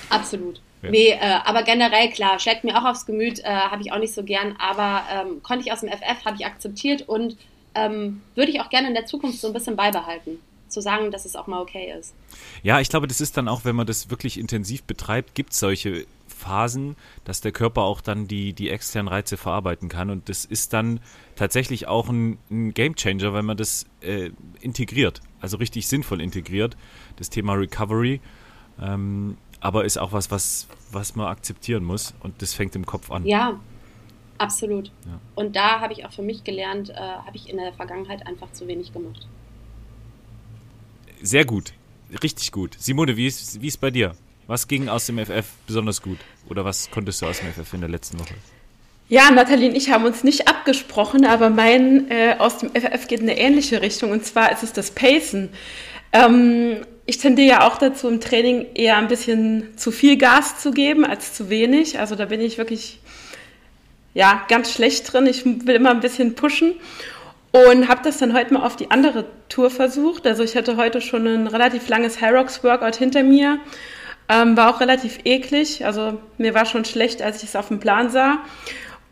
Absolut. 0.09 0.61
Ja. 0.81 0.91
Nee, 0.91 1.09
äh, 1.09 1.39
aber 1.43 1.63
generell 1.63 2.09
klar, 2.09 2.39
schlägt 2.39 2.63
mir 2.63 2.77
auch 2.77 2.85
aufs 2.85 3.05
Gemüt, 3.05 3.39
äh, 3.39 3.45
habe 3.45 3.81
ich 3.81 3.91
auch 3.91 3.99
nicht 3.99 4.13
so 4.13 4.23
gern, 4.23 4.55
aber 4.59 5.03
ähm, 5.11 5.41
konnte 5.41 5.65
ich 5.65 5.71
aus 5.71 5.81
dem 5.81 5.89
FF, 5.89 6.23
habe 6.25 6.35
ich 6.37 6.45
akzeptiert 6.45 7.07
und 7.07 7.35
ähm, 7.73 8.21
würde 8.35 8.51
ich 8.51 8.61
auch 8.61 8.69
gerne 8.69 8.87
in 8.87 8.93
der 8.93 9.05
Zukunft 9.05 9.39
so 9.39 9.47
ein 9.47 9.53
bisschen 9.53 9.75
beibehalten. 9.75 10.39
Zu 10.67 10.81
sagen, 10.81 11.11
dass 11.11 11.23
es 11.23 11.37
auch 11.37 11.47
mal 11.47 11.61
okay 11.61 11.93
ist. 11.97 12.13
Ja, 12.61 12.81
ich 12.81 12.89
glaube, 12.89 13.07
das 13.07 13.21
ist 13.21 13.37
dann 13.37 13.47
auch, 13.47 13.63
wenn 13.63 13.75
man 13.75 13.87
das 13.87 14.09
wirklich 14.09 14.37
intensiv 14.37 14.83
betreibt, 14.83 15.33
gibt 15.33 15.53
es 15.53 15.59
solche 15.59 16.05
Phasen, 16.27 16.95
dass 17.23 17.41
der 17.41 17.51
Körper 17.51 17.83
auch 17.83 18.01
dann 18.01 18.27
die, 18.27 18.53
die 18.53 18.69
externen 18.69 19.07
Reize 19.07 19.37
verarbeiten 19.37 19.89
kann. 19.89 20.09
Und 20.09 20.29
das 20.29 20.45
ist 20.45 20.73
dann 20.73 20.99
tatsächlich 21.35 21.87
auch 21.87 22.09
ein, 22.09 22.37
ein 22.51 22.73
Gamechanger, 22.73 23.33
wenn 23.33 23.45
man 23.45 23.57
das 23.57 23.85
äh, 24.01 24.31
integriert, 24.59 25.21
also 25.39 25.57
richtig 25.57 25.87
sinnvoll 25.87 26.21
integriert, 26.21 26.75
das 27.15 27.29
Thema 27.29 27.53
Recovery. 27.53 28.19
Ähm, 28.81 29.37
aber 29.59 29.85
ist 29.85 29.97
auch 29.97 30.11
was, 30.11 30.31
was, 30.31 30.67
was 30.91 31.15
man 31.15 31.27
akzeptieren 31.27 31.83
muss 31.83 32.13
und 32.21 32.41
das 32.41 32.53
fängt 32.53 32.75
im 32.75 32.85
Kopf 32.85 33.11
an. 33.11 33.25
Ja, 33.25 33.59
absolut. 34.37 34.87
Ja. 35.05 35.19
Und 35.35 35.55
da 35.55 35.79
habe 35.79 35.93
ich 35.93 36.05
auch 36.05 36.11
für 36.11 36.21
mich 36.21 36.43
gelernt, 36.43 36.89
äh, 36.89 36.95
habe 36.95 37.35
ich 37.35 37.49
in 37.49 37.57
der 37.57 37.73
Vergangenheit 37.73 38.25
einfach 38.27 38.51
zu 38.53 38.67
wenig 38.67 38.93
gemacht. 38.93 39.27
Sehr 41.21 41.45
gut, 41.45 41.73
richtig 42.21 42.51
gut. 42.51 42.75
Simone, 42.79 43.17
wie 43.17 43.27
ist 43.27 43.61
wie 43.61 43.67
ist 43.67 43.81
bei 43.81 43.91
dir? 43.91 44.15
Was 44.45 44.67
ging 44.67 44.87
aus 44.87 45.05
dem 45.07 45.17
FF 45.17 45.45
besonders 45.65 46.01
gut? 46.01 46.19
Oder 46.49 46.63
was 46.63 46.89
konntest 46.89 47.21
du 47.21 47.25
aus 47.25 47.39
dem 47.39 47.51
FF 47.51 47.73
in 47.73 47.81
der 47.81 47.89
letzten 47.89 48.19
Woche? 48.19 48.35
Ja, 49.09 49.31
Nathalie 49.31 49.69
und 49.69 49.75
ich 49.75 49.89
haben 49.89 50.03
uns 50.03 50.23
nicht 50.23 50.47
abgesprochen, 50.47 51.25
aber 51.25 51.49
mein 51.49 52.11
äh, 52.11 52.35
aus 52.39 52.57
dem 52.59 52.69
FF 52.71 53.07
geht 53.07 53.21
in 53.21 53.29
eine 53.29 53.39
ähnliche 53.39 53.81
Richtung 53.81 54.11
und 54.11 54.25
zwar 54.25 54.51
ist 54.51 54.63
es 54.63 54.73
das 54.73 54.91
Pacen. 54.91 55.49
Ähm, 56.11 56.85
ich 57.07 57.17
tendiere 57.17 57.47
ja 57.47 57.67
auch 57.67 57.77
dazu, 57.77 58.09
im 58.09 58.19
Training 58.19 58.67
eher 58.75 58.97
ein 58.97 59.07
bisschen 59.07 59.77
zu 59.77 59.91
viel 59.91 60.17
Gas 60.17 60.59
zu 60.59 60.71
geben 60.71 61.05
als 61.05 61.33
zu 61.33 61.49
wenig. 61.49 61.99
Also 61.99 62.15
da 62.15 62.25
bin 62.25 62.41
ich 62.41 62.57
wirklich 62.57 62.99
ja, 64.13 64.43
ganz 64.49 64.73
schlecht 64.73 65.11
drin. 65.11 65.25
Ich 65.25 65.45
will 65.45 65.75
immer 65.75 65.91
ein 65.91 66.01
bisschen 66.01 66.35
pushen 66.35 66.73
und 67.51 67.87
habe 67.87 68.01
das 68.03 68.17
dann 68.17 68.33
heute 68.33 68.53
mal 68.53 68.65
auf 68.65 68.75
die 68.75 68.91
andere 68.91 69.25
Tour 69.47 69.69
versucht. 69.69 70.27
Also 70.27 70.43
ich 70.43 70.57
hatte 70.57 70.75
heute 70.75 70.99
schon 70.99 71.25
ein 71.25 71.47
relativ 71.47 71.87
langes 71.87 72.19
Hyrox 72.21 72.61
Workout 72.63 72.97
hinter 72.97 73.23
mir. 73.23 73.59
Ähm, 74.27 74.57
war 74.57 74.75
auch 74.75 74.81
relativ 74.81 75.19
eklig. 75.23 75.85
Also 75.85 76.19
mir 76.37 76.53
war 76.53 76.65
schon 76.65 76.83
schlecht, 76.83 77.21
als 77.21 77.37
ich 77.41 77.49
es 77.49 77.55
auf 77.55 77.69
dem 77.69 77.79
Plan 77.79 78.09
sah. 78.09 78.39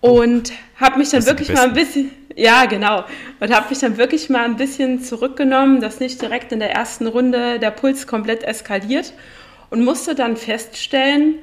Und 0.02 0.52
habe 0.76 0.98
mich 0.98 1.12
dann 1.12 1.22
Das 1.22 1.30
wirklich 1.30 1.54
mal 1.54 1.64
ein 1.64 1.74
bisschen, 1.74 2.12
ja 2.36 2.66
genau, 2.66 3.04
und 3.40 3.56
habe 3.56 3.70
mich 3.70 3.80
dann 3.80 3.98
wirklich 3.98 4.30
mal 4.30 4.46
ein 4.46 4.58
bisschen 4.58 5.02
zurückgenommen, 5.02 5.82
dass 5.82 6.00
nicht 6.00 6.22
direkt 6.22 6.52
in 6.52 6.60
der 6.60 6.72
ersten 6.72 7.08
Runde 7.08 7.60
der 7.60 7.72
Puls 7.72 8.08
komplett 8.08 8.44
eskaliert 8.44 9.14
und 9.70 9.84
musste 9.84 10.16
dann 10.16 10.38
feststellen, 10.38 11.40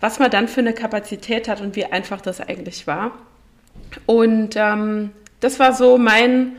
was 0.00 0.18
man 0.18 0.30
dann 0.30 0.48
für 0.48 0.60
eine 0.60 0.72
Kapazität 0.72 1.48
hat 1.48 1.60
und 1.60 1.76
wie 1.76 1.84
einfach 1.86 2.20
das 2.20 2.40
eigentlich 2.40 2.86
war. 2.86 3.12
Und 4.06 4.54
ähm, 4.56 5.10
das 5.40 5.58
war 5.58 5.72
so 5.72 5.96
mein 5.96 6.56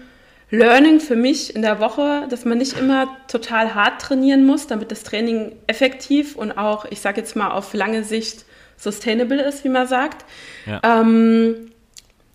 Learning 0.49 0.99
für 0.99 1.15
mich 1.15 1.55
in 1.55 1.61
der 1.61 1.79
Woche, 1.79 2.27
dass 2.29 2.45
man 2.45 2.59
nicht 2.59 2.77
immer 2.77 3.07
total 3.27 3.73
hart 3.73 4.01
trainieren 4.01 4.45
muss, 4.45 4.67
damit 4.67 4.91
das 4.91 5.03
Training 5.03 5.53
effektiv 5.67 6.35
und 6.35 6.51
auch, 6.51 6.85
ich 6.85 7.01
sage 7.01 7.21
jetzt 7.21 7.35
mal, 7.35 7.49
auf 7.49 7.73
lange 7.73 8.03
Sicht 8.03 8.45
sustainable 8.77 9.41
ist, 9.41 9.63
wie 9.63 9.69
man 9.69 9.87
sagt. 9.87 10.25
Ja. 10.65 10.79
Ähm, 10.83 11.71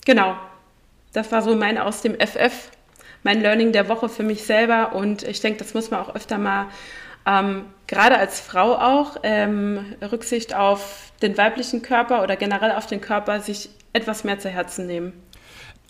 genau, 0.04 0.36
das 1.18 1.32
war 1.32 1.42
so 1.42 1.56
mein 1.56 1.78
aus 1.78 2.00
dem 2.00 2.14
FF, 2.14 2.70
mein 3.24 3.40
Learning 3.40 3.72
der 3.72 3.88
Woche 3.88 4.08
für 4.08 4.22
mich 4.22 4.44
selber 4.44 4.94
und 4.94 5.24
ich 5.24 5.40
denke, 5.40 5.58
das 5.58 5.74
muss 5.74 5.90
man 5.90 6.00
auch 6.00 6.14
öfter 6.14 6.38
mal, 6.38 6.68
ähm, 7.26 7.64
gerade 7.88 8.16
als 8.16 8.38
Frau 8.40 8.76
auch, 8.76 9.16
ähm, 9.24 9.96
Rücksicht 10.00 10.54
auf 10.54 11.12
den 11.20 11.36
weiblichen 11.36 11.82
Körper 11.82 12.22
oder 12.22 12.36
generell 12.36 12.70
auf 12.70 12.86
den 12.86 13.00
Körper 13.00 13.40
sich 13.40 13.68
etwas 13.92 14.22
mehr 14.22 14.38
zu 14.38 14.48
Herzen 14.48 14.86
nehmen. 14.86 15.12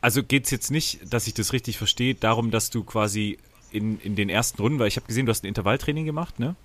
Also 0.01 0.23
geht 0.23 0.47
es 0.47 0.51
jetzt 0.51 0.71
nicht, 0.71 1.12
dass 1.12 1.27
ich 1.27 1.35
das 1.35 1.53
richtig 1.53 1.77
verstehe, 1.77 2.14
darum, 2.14 2.51
dass 2.51 2.71
du 2.71 2.83
quasi 2.83 3.37
in, 3.71 4.01
in 4.01 4.17
den 4.17 4.31
ersten 4.31 4.62
Runden, 4.62 4.79
weil 4.79 4.88
ich 4.88 4.97
habe 4.97 5.07
gesehen, 5.07 5.27
du 5.27 5.31
hast 5.31 5.45
ein 5.45 5.49
Intervalltraining 5.49 6.07
gemacht, 6.07 6.38
ne? 6.38 6.57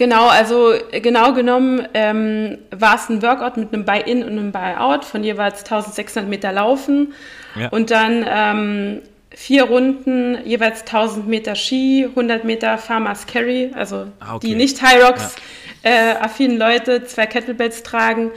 Genau, 0.00 0.28
also 0.28 0.72
genau 1.02 1.34
genommen 1.34 1.86
ähm, 1.92 2.56
war 2.70 2.94
es 2.94 3.10
ein 3.10 3.20
Workout 3.20 3.58
mit 3.58 3.74
einem 3.74 3.84
Buy-In 3.84 4.22
und 4.24 4.30
einem 4.30 4.50
Buy-Out 4.50 5.04
von 5.04 5.22
jeweils 5.22 5.58
1600 5.58 6.26
Meter 6.26 6.52
Laufen 6.52 7.12
Ja. 7.54 7.68
und 7.68 7.90
dann 7.90 8.24
ähm, 8.26 9.02
vier 9.30 9.64
Runden, 9.64 10.38
jeweils 10.46 10.80
1000 10.86 11.28
Meter 11.28 11.54
Ski, 11.54 12.06
100 12.08 12.44
Meter 12.44 12.78
Farmers 12.78 13.26
Carry, 13.26 13.72
also 13.74 14.06
Ah, 14.20 14.36
okay. 14.36 14.46
die 14.46 14.54
nicht 14.54 14.80
High 14.80 15.04
Rocks 15.04 15.36
äh, 15.82 16.12
affinen 16.14 16.56
Leute, 16.56 17.04
zwei 17.04 17.26
Kettlebells 17.26 17.82
tragen 17.82 18.30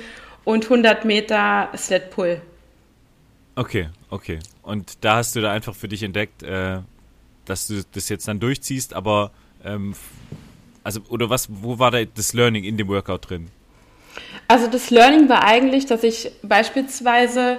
und 0.43 0.65
100 0.65 1.06
Meter 1.06 1.69
Sled 1.78 2.10
Pull. 2.10 2.41
Okay, 3.56 3.88
okay. 4.10 4.39
Und 4.63 5.06
da 5.06 5.15
hast 5.15 5.34
du 5.38 5.39
da 5.39 5.54
einfach 5.54 5.76
für 5.76 5.88
dich 5.88 6.04
entdeckt, 6.04 6.43
äh, 6.43 6.80
dass 7.45 7.67
du 7.67 7.84
das 7.93 8.10
jetzt 8.10 8.28
dann 8.28 8.41
durchziehst, 8.41 8.93
aber 8.93 9.32
ähm, 9.63 9.95
also 10.83 11.01
oder 11.09 11.29
was, 11.29 11.47
wo 11.49 11.79
war 11.79 11.91
da 11.91 12.03
das 12.03 12.33
Learning 12.33 12.63
in 12.63 12.77
dem 12.77 12.87
Workout 12.87 13.29
drin? 13.29 13.49
Also 14.47 14.67
das 14.67 14.89
Learning 14.89 15.29
war 15.29 15.43
eigentlich, 15.43 15.85
dass 15.85 16.03
ich 16.03 16.31
beispielsweise 16.43 17.57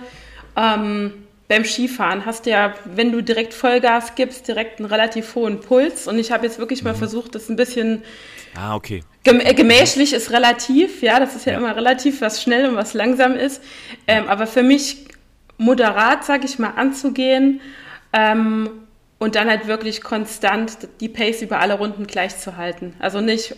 ähm, 0.56 1.12
beim 1.48 1.64
Skifahren 1.64 2.24
hast 2.26 2.46
du 2.46 2.50
ja, 2.50 2.74
wenn 2.84 3.12
du 3.12 3.22
direkt 3.22 3.54
Vollgas 3.54 4.14
gibst, 4.14 4.48
direkt 4.48 4.78
einen 4.78 4.86
relativ 4.88 5.34
hohen 5.34 5.60
Puls. 5.60 6.06
Und 6.06 6.18
ich 6.18 6.30
habe 6.32 6.46
jetzt 6.46 6.58
wirklich 6.58 6.82
mal 6.84 6.94
versucht, 6.94 7.34
das 7.34 7.48
ein 7.48 7.56
bisschen 7.56 8.02
Ah, 8.54 8.74
okay. 8.76 9.02
gem 9.24 9.40
äh, 9.40 9.52
gemächlich 9.54 10.12
ist 10.12 10.30
relativ, 10.30 11.02
ja, 11.02 11.18
das 11.18 11.34
ist 11.34 11.46
ja, 11.46 11.52
Ja. 11.52 11.58
immer 11.58 11.74
relativ, 11.74 12.20
was 12.20 12.42
schnell 12.42 12.68
und 12.68 12.76
was 12.76 12.94
langsam 12.94 13.34
ist. 13.34 13.62
Ähm, 14.06 14.28
aber 14.28 14.46
für 14.46 14.62
mich 14.62 15.06
moderat, 15.58 16.24
sag 16.24 16.44
ich 16.44 16.58
mal, 16.58 16.70
anzugehen 16.76 17.60
ähm, 18.12 18.70
und 19.18 19.34
dann 19.36 19.48
halt 19.48 19.66
wirklich 19.66 20.02
konstant 20.02 20.88
die 21.00 21.08
Pace 21.08 21.42
über 21.42 21.60
alle 21.60 21.74
Runden 21.78 22.06
gleich 22.06 22.38
zu 22.38 22.56
halten. 22.56 22.94
Also 22.98 23.20
nicht 23.20 23.56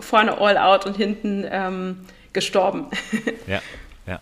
vorne 0.00 0.38
all 0.38 0.58
out 0.58 0.86
und 0.86 0.96
hinten 0.96 1.44
ähm, 1.48 2.00
gestorben. 2.32 2.86
Ja, 3.46 3.60
ja. 4.06 4.20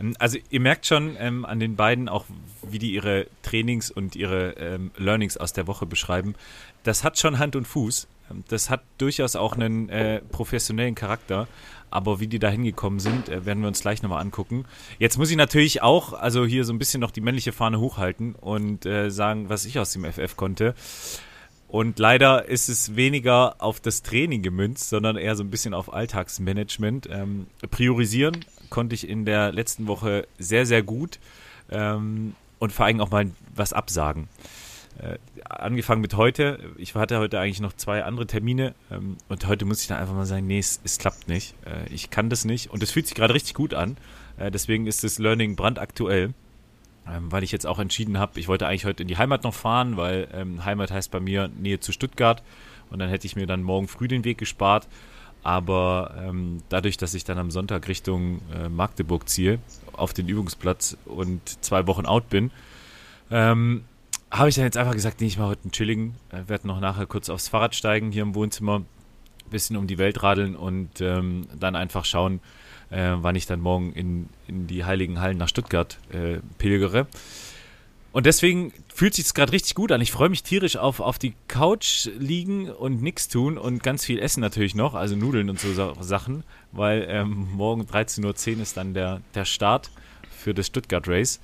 Ähm, 0.00 0.14
Also 0.18 0.38
ihr 0.50 0.60
merkt 0.60 0.86
schon 0.86 1.16
ähm, 1.18 1.44
an 1.44 1.58
den 1.60 1.76
beiden 1.76 2.08
auch, 2.08 2.24
wie 2.62 2.78
die 2.78 2.92
ihre 2.92 3.26
Trainings 3.42 3.90
und 3.90 4.14
ihre 4.16 4.50
ähm, 4.52 4.90
Learnings 4.96 5.36
aus 5.36 5.52
der 5.52 5.66
Woche 5.66 5.86
beschreiben. 5.86 6.34
Das 6.84 7.02
hat 7.04 7.18
schon 7.18 7.38
Hand 7.38 7.56
und 7.56 7.66
Fuß. 7.66 8.06
Ähm, 8.30 8.44
Das 8.48 8.70
hat 8.70 8.82
durchaus 8.98 9.36
auch 9.36 9.54
einen 9.54 9.88
äh, 9.88 10.20
professionellen 10.30 10.94
Charakter. 10.94 11.48
Aber 11.90 12.20
wie 12.20 12.26
die 12.26 12.38
da 12.38 12.48
hingekommen 12.48 13.00
sind, 13.00 13.28
äh, 13.28 13.44
werden 13.44 13.60
wir 13.60 13.68
uns 13.68 13.80
gleich 13.80 14.02
nochmal 14.02 14.20
angucken. 14.20 14.64
Jetzt 14.98 15.18
muss 15.18 15.30
ich 15.30 15.36
natürlich 15.36 15.82
auch, 15.82 16.12
also 16.12 16.46
hier 16.46 16.64
so 16.64 16.72
ein 16.72 16.78
bisschen 16.78 17.00
noch 17.00 17.10
die 17.10 17.20
männliche 17.20 17.52
Fahne 17.52 17.80
hochhalten 17.80 18.34
und 18.34 18.86
äh, 18.86 19.10
sagen, 19.10 19.48
was 19.48 19.64
ich 19.64 19.78
aus 19.78 19.92
dem 19.92 20.04
FF 20.04 20.36
konnte. 20.36 20.74
Und 21.70 22.00
leider 22.00 22.46
ist 22.46 22.68
es 22.68 22.96
weniger 22.96 23.54
auf 23.62 23.78
das 23.78 24.02
Training 24.02 24.42
gemünzt, 24.42 24.88
sondern 24.88 25.16
eher 25.16 25.36
so 25.36 25.44
ein 25.44 25.50
bisschen 25.50 25.72
auf 25.72 25.92
Alltagsmanagement. 25.92 27.08
Ähm, 27.10 27.46
priorisieren 27.70 28.44
konnte 28.70 28.94
ich 28.94 29.08
in 29.08 29.24
der 29.24 29.52
letzten 29.52 29.86
Woche 29.86 30.26
sehr, 30.38 30.66
sehr 30.66 30.82
gut 30.82 31.20
ähm, 31.70 32.34
und 32.58 32.72
vor 32.72 32.86
allem 32.86 33.00
auch 33.00 33.10
mal 33.10 33.30
was 33.54 33.72
absagen. 33.72 34.28
Äh, 35.00 35.18
angefangen 35.48 36.00
mit 36.00 36.14
heute. 36.14 36.58
Ich 36.76 36.94
hatte 36.94 37.18
heute 37.18 37.40
eigentlich 37.40 37.60
noch 37.60 37.72
zwei 37.72 38.04
andere 38.04 38.26
Termine 38.26 38.74
ähm, 38.90 39.16
und 39.28 39.46
heute 39.46 39.64
muss 39.64 39.82
ich 39.82 39.88
dann 39.88 39.98
einfach 39.98 40.14
mal 40.14 40.26
sagen, 40.26 40.46
nee, 40.46 40.58
es, 40.58 40.80
es 40.84 40.98
klappt 40.98 41.28
nicht. 41.28 41.54
Äh, 41.64 41.92
ich 41.92 42.10
kann 42.10 42.28
das 42.28 42.44
nicht 42.44 42.70
und 42.70 42.82
es 42.82 42.90
fühlt 42.90 43.06
sich 43.06 43.14
gerade 43.14 43.34
richtig 43.34 43.54
gut 43.54 43.74
an. 43.74 43.96
Äh, 44.38 44.50
deswegen 44.50 44.86
ist 44.86 45.04
das 45.04 45.18
Learning 45.18 45.56
brandaktuell 45.56 46.34
ähm, 47.08 47.32
weil 47.32 47.42
ich 47.42 47.52
jetzt 47.52 47.66
auch 47.66 47.78
entschieden 47.78 48.18
habe, 48.18 48.38
ich 48.38 48.48
wollte 48.48 48.66
eigentlich 48.66 48.84
heute 48.84 49.02
in 49.02 49.08
die 49.08 49.16
Heimat 49.16 49.44
noch 49.44 49.54
fahren, 49.54 49.96
weil 49.96 50.28
ähm, 50.32 50.64
Heimat 50.64 50.90
heißt 50.90 51.10
bei 51.10 51.20
mir 51.20 51.48
Nähe 51.48 51.80
zu 51.80 51.92
Stuttgart 51.92 52.42
und 52.90 52.98
dann 52.98 53.08
hätte 53.08 53.26
ich 53.26 53.36
mir 53.36 53.46
dann 53.46 53.62
morgen 53.62 53.88
früh 53.88 54.08
den 54.08 54.24
Weg 54.24 54.38
gespart. 54.38 54.88
Aber 55.42 56.14
ähm, 56.18 56.62
dadurch, 56.68 56.98
dass 56.98 57.14
ich 57.14 57.24
dann 57.24 57.38
am 57.38 57.50
Sonntag 57.50 57.88
Richtung 57.88 58.42
äh, 58.54 58.68
Magdeburg 58.68 59.26
ziehe, 59.28 59.58
auf 59.92 60.12
den 60.12 60.28
Übungsplatz 60.28 60.98
und 61.06 61.64
zwei 61.64 61.86
Wochen 61.86 62.04
out 62.04 62.28
bin, 62.28 62.50
ähm, 63.30 63.84
habe 64.30 64.48
ich 64.48 64.54
dann 64.54 64.64
jetzt 64.64 64.76
einfach 64.76 64.94
gesagt, 64.94 65.20
nee, 65.20 65.26
ich 65.26 65.38
mache 65.38 65.48
heute 65.48 65.64
einen 65.64 65.72
chilligen, 65.72 66.14
äh, 66.30 66.48
werde 66.48 66.66
noch 66.66 66.80
nachher 66.80 67.06
kurz 67.06 67.28
aufs 67.28 67.48
Fahrrad 67.48 67.74
steigen 67.74 68.12
hier 68.12 68.22
im 68.22 68.34
Wohnzimmer, 68.34 68.82
bisschen 69.50 69.76
um 69.76 69.86
die 69.86 69.98
Welt 69.98 70.22
radeln 70.22 70.54
und 70.54 71.00
ähm, 71.00 71.48
dann 71.58 71.74
einfach 71.74 72.04
schauen, 72.04 72.40
äh, 72.90 73.14
wann 73.16 73.34
ich 73.34 73.46
dann 73.46 73.60
morgen 73.60 73.92
in, 73.92 74.28
in 74.46 74.66
die 74.66 74.84
Heiligen 74.84 75.20
Hallen 75.20 75.38
nach 75.38 75.48
Stuttgart 75.48 75.98
äh, 76.12 76.38
pilgere. 76.58 77.08
Und 78.12 78.26
deswegen 78.26 78.72
fühlt 78.92 79.14
sich 79.14 79.32
gerade 79.34 79.52
richtig 79.52 79.76
gut 79.76 79.92
an. 79.92 80.00
Ich 80.00 80.10
freue 80.10 80.28
mich 80.28 80.42
tierisch 80.42 80.76
auf, 80.76 80.98
auf 80.98 81.18
die 81.18 81.34
Couch 81.46 82.08
liegen 82.18 82.68
und 82.68 83.02
nichts 83.02 83.28
tun 83.28 83.56
und 83.56 83.82
ganz 83.84 84.04
viel 84.04 84.18
essen 84.18 84.40
natürlich 84.40 84.74
noch, 84.74 84.94
also 84.94 85.14
Nudeln 85.14 85.48
und 85.48 85.60
so 85.60 85.94
Sachen, 86.00 86.42
weil 86.72 87.06
ähm, 87.08 87.48
morgen 87.52 87.82
13.10 87.82 88.56
Uhr 88.56 88.62
ist 88.62 88.76
dann 88.76 88.94
der, 88.94 89.20
der 89.34 89.44
Start 89.44 89.90
für 90.30 90.54
das 90.54 90.66
Stuttgart 90.66 91.06
Race 91.06 91.40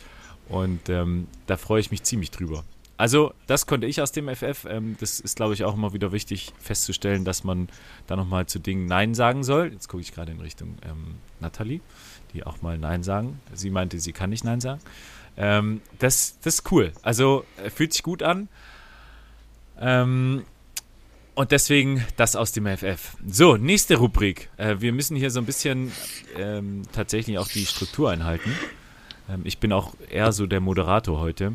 und 0.49 0.89
ähm, 0.89 1.29
da 1.47 1.57
freue 1.57 1.81
ich 1.81 1.93
mich 1.93 2.03
ziemlich 2.03 2.33
drüber. 2.33 2.65
Also, 2.99 3.35
das 3.47 3.67
konnte 3.67 3.87
ich 3.87 4.01
aus 4.01 4.13
dem 4.13 4.35
FF. 4.35 4.67
Ähm, 4.69 4.97
das 5.01 5.21
ist, 5.21 5.37
glaube 5.37 5.55
ich, 5.55 5.65
auch 5.65 5.75
immer 5.75 5.93
wieder 5.93 6.13
wichtig 6.13 6.53
festzustellen, 6.59 7.25
dass 7.25 7.45
man 7.45 7.69
da 8.07 8.17
nochmal 8.17 8.47
zu 8.47 8.59
Dingen 8.59 8.87
Nein 8.87 9.15
sagen 9.15 9.45
soll. 9.45 9.73
Jetzt 9.73 9.89
gucke 9.89 10.01
ich 10.01 10.15
gerade 10.15 10.33
in 10.33 10.41
Richtung 10.41 10.77
ähm, 10.83 11.17
Nathalie, 11.41 11.81
die 12.33 12.45
auch 12.45 12.63
mal 12.63 12.79
Nein 12.79 13.03
sagen. 13.03 13.41
Sie 13.53 13.71
meinte, 13.71 14.01
sie 14.01 14.13
kann 14.13 14.31
nicht 14.31 14.45
Nein 14.45 14.61
sagen. 14.61 14.81
Ähm, 15.37 15.83
das, 15.99 16.39
das 16.43 16.55
ist 16.55 16.73
cool. 16.73 16.93
Also, 17.03 17.45
fühlt 17.75 17.93
sich 17.93 18.03
gut 18.03 18.23
an. 18.23 18.49
Ähm, 19.79 20.45
und 21.35 21.53
deswegen 21.53 22.03
das 22.17 22.35
aus 22.35 22.53
dem 22.53 22.67
FF. 22.67 23.15
So, 23.27 23.59
nächste 23.59 23.97
Rubrik. 23.97 24.49
Äh, 24.57 24.77
wir 24.79 24.95
müssen 24.95 25.17
hier 25.17 25.31
so 25.31 25.39
ein 25.39 25.45
bisschen 25.45 25.93
ähm, 26.35 26.81
tatsächlich 26.93 27.37
auch 27.37 27.49
die 27.49 27.67
Struktur 27.67 28.11
einhalten. 28.11 28.51
Ähm, 29.29 29.43
ich 29.45 29.59
bin 29.59 29.71
auch 29.75 29.93
eher 30.09 30.33
so 30.33 30.47
der 30.47 30.61
Moderator 30.61 31.21
heute 31.21 31.53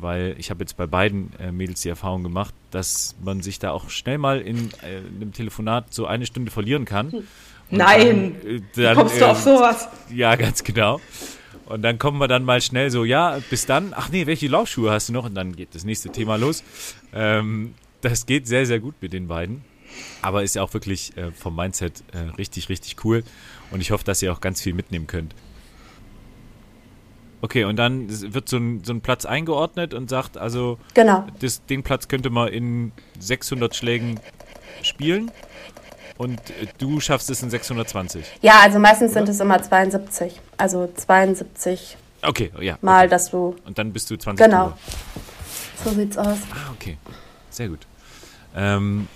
weil 0.00 0.34
ich 0.38 0.50
habe 0.50 0.60
jetzt 0.60 0.76
bei 0.76 0.86
beiden 0.86 1.32
äh, 1.38 1.52
Mädels 1.52 1.82
die 1.82 1.88
Erfahrung 1.88 2.22
gemacht, 2.22 2.54
dass 2.70 3.16
man 3.22 3.40
sich 3.40 3.58
da 3.58 3.70
auch 3.72 3.90
schnell 3.90 4.18
mal 4.18 4.40
in 4.40 4.70
äh, 4.82 4.98
einem 5.16 5.32
Telefonat 5.32 5.92
so 5.92 6.06
eine 6.06 6.26
Stunde 6.26 6.50
verlieren 6.50 6.84
kann. 6.84 7.12
Hm. 7.12 7.22
Nein, 7.70 8.36
dann, 8.42 8.50
äh, 8.56 8.60
dann, 8.74 8.96
kommst 8.96 9.20
du 9.20 9.28
auf 9.28 9.46
ähm, 9.46 9.56
sowas? 9.56 9.88
Ja, 10.10 10.36
ganz 10.36 10.64
genau. 10.64 11.00
Und 11.66 11.82
dann 11.82 11.98
kommen 11.98 12.18
wir 12.18 12.28
dann 12.28 12.44
mal 12.44 12.62
schnell 12.62 12.90
so, 12.90 13.04
ja, 13.04 13.38
bis 13.50 13.66
dann, 13.66 13.92
ach 13.94 14.08
nee, 14.08 14.26
welche 14.26 14.48
Laufschuhe 14.48 14.90
hast 14.90 15.10
du 15.10 15.12
noch? 15.12 15.26
Und 15.26 15.34
dann 15.34 15.54
geht 15.54 15.74
das 15.74 15.84
nächste 15.84 16.08
Thema 16.10 16.36
los. 16.36 16.64
Ähm, 17.12 17.74
das 18.00 18.24
geht 18.24 18.46
sehr, 18.46 18.64
sehr 18.64 18.80
gut 18.80 18.94
mit 19.00 19.12
den 19.12 19.28
beiden. 19.28 19.62
Aber 20.22 20.42
ist 20.42 20.54
ja 20.54 20.62
auch 20.62 20.72
wirklich 20.72 21.16
äh, 21.16 21.30
vom 21.32 21.56
Mindset 21.56 22.04
äh, 22.12 22.34
richtig, 22.36 22.68
richtig 22.68 23.04
cool. 23.04 23.22
Und 23.70 23.80
ich 23.80 23.90
hoffe, 23.90 24.04
dass 24.04 24.22
ihr 24.22 24.32
auch 24.32 24.40
ganz 24.40 24.62
viel 24.62 24.72
mitnehmen 24.72 25.06
könnt. 25.06 25.34
Okay, 27.40 27.64
und 27.64 27.76
dann 27.76 28.06
wird 28.08 28.48
so 28.48 28.56
ein, 28.56 28.82
so 28.84 28.92
ein 28.92 29.00
Platz 29.00 29.24
eingeordnet 29.24 29.94
und 29.94 30.10
sagt, 30.10 30.36
also 30.36 30.78
genau. 30.94 31.26
das, 31.40 31.64
den 31.66 31.82
Platz 31.82 32.08
könnte 32.08 32.30
man 32.30 32.48
in 32.48 32.92
600 33.20 33.76
Schlägen 33.76 34.18
spielen 34.82 35.30
und 36.16 36.38
äh, 36.50 36.66
du 36.78 36.98
schaffst 37.00 37.30
es 37.30 37.42
in 37.42 37.50
620. 37.50 38.24
Ja, 38.42 38.60
also 38.62 38.78
meistens 38.78 39.12
Oder? 39.12 39.20
sind 39.20 39.28
es 39.28 39.40
immer 39.40 39.62
72. 39.62 40.40
Also 40.56 40.90
72 40.94 41.96
okay, 42.22 42.50
ja, 42.60 42.76
mal, 42.80 43.00
okay. 43.00 43.08
dass 43.08 43.30
du... 43.30 43.54
Und 43.64 43.78
dann 43.78 43.92
bist 43.92 44.10
du 44.10 44.16
20 44.16 44.44
Genau. 44.44 44.64
Drüber. 44.64 44.78
So 45.84 45.90
sieht's 45.90 46.18
aus. 46.18 46.38
Ah, 46.50 46.72
okay. 46.74 46.98
Sehr 47.50 47.68
gut. 47.68 47.86
Ähm, 48.56 49.06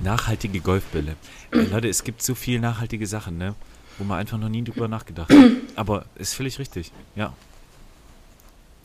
nachhaltige 0.00 0.60
Golfbälle. 0.60 1.16
Äh, 1.52 1.58
Leute, 1.62 1.88
es 1.88 2.04
gibt 2.04 2.22
so 2.22 2.34
viele 2.34 2.60
nachhaltige 2.60 3.06
Sachen, 3.06 3.38
ne? 3.38 3.54
Wo 4.00 4.04
man 4.04 4.18
einfach 4.18 4.38
noch 4.38 4.48
nie 4.48 4.64
drüber 4.64 4.88
nachgedacht 4.88 5.30
hat. 5.30 5.52
Aber 5.76 6.06
ist 6.16 6.34
völlig 6.34 6.58
richtig, 6.58 6.90
ja. 7.14 7.32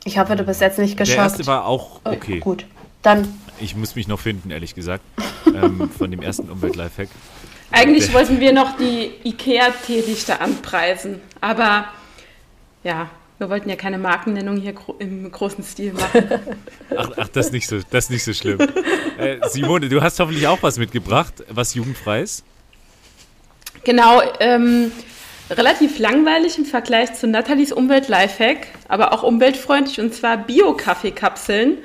Ich 0.03 0.19
hoffe, 0.19 0.35
du 0.35 0.43
bist 0.43 0.61
jetzt 0.61 0.77
nicht 0.77 0.97
geschockt. 0.97 1.17
Der 1.17 1.23
erste 1.23 1.47
war 1.47 1.65
auch 1.65 1.99
oh, 2.05 2.11
okay. 2.11 2.37
Oh, 2.41 2.43
gut, 2.43 2.65
dann. 3.01 3.27
Ich 3.59 3.75
muss 3.75 3.95
mich 3.95 4.07
noch 4.07 4.19
finden, 4.19 4.51
ehrlich 4.51 4.75
gesagt, 4.75 5.03
ähm, 5.47 5.89
von 5.89 6.11
dem 6.11 6.21
ersten 6.21 6.49
Umwelt-Lifehack. 6.49 7.09
Eigentlich 7.71 8.13
wollten 8.13 8.39
wir 8.39 8.53
noch 8.53 8.77
die 8.77 9.11
IKEA-Teelichter 9.23 10.41
anpreisen, 10.41 11.21
aber 11.41 11.85
ja, 12.83 13.09
wir 13.39 13.49
wollten 13.49 13.67
ja 13.67 13.75
keine 13.75 13.97
Markennennung 13.97 14.57
hier 14.57 14.73
gro 14.73 14.95
im 14.99 15.29
großen 15.31 15.63
Stil 15.63 15.93
machen. 15.93 16.23
Ach, 16.95 17.09
ach, 17.17 17.27
das, 17.29 17.47
ist 17.47 17.51
nicht 17.51 17.67
so, 17.67 17.79
das 17.89 18.05
ist 18.05 18.09
nicht 18.11 18.23
so 18.23 18.33
schlimm. 18.33 18.59
Äh, 19.17 19.39
Simone, 19.49 19.89
du 19.89 20.01
hast 20.01 20.19
hoffentlich 20.19 20.47
auch 20.47 20.61
was 20.61 20.77
mitgebracht, 20.77 21.43
was 21.49 21.73
jugendfrei 21.73 22.21
ist. 22.21 22.45
Genau, 23.85 24.21
ähm, 24.39 24.91
relativ 25.49 25.99
langweilig 25.99 26.57
im 26.57 26.65
Vergleich 26.65 27.13
zu 27.13 27.27
Nathalies 27.27 27.71
Umwelt-Lifehack, 27.71 28.67
aber 28.87 29.13
auch 29.13 29.23
umweltfreundlich 29.23 30.01
und 30.01 30.13
zwar 30.13 30.37
Bio-Kaffeekapseln 30.37 31.77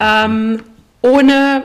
ähm, 0.00 0.62
ohne 1.02 1.62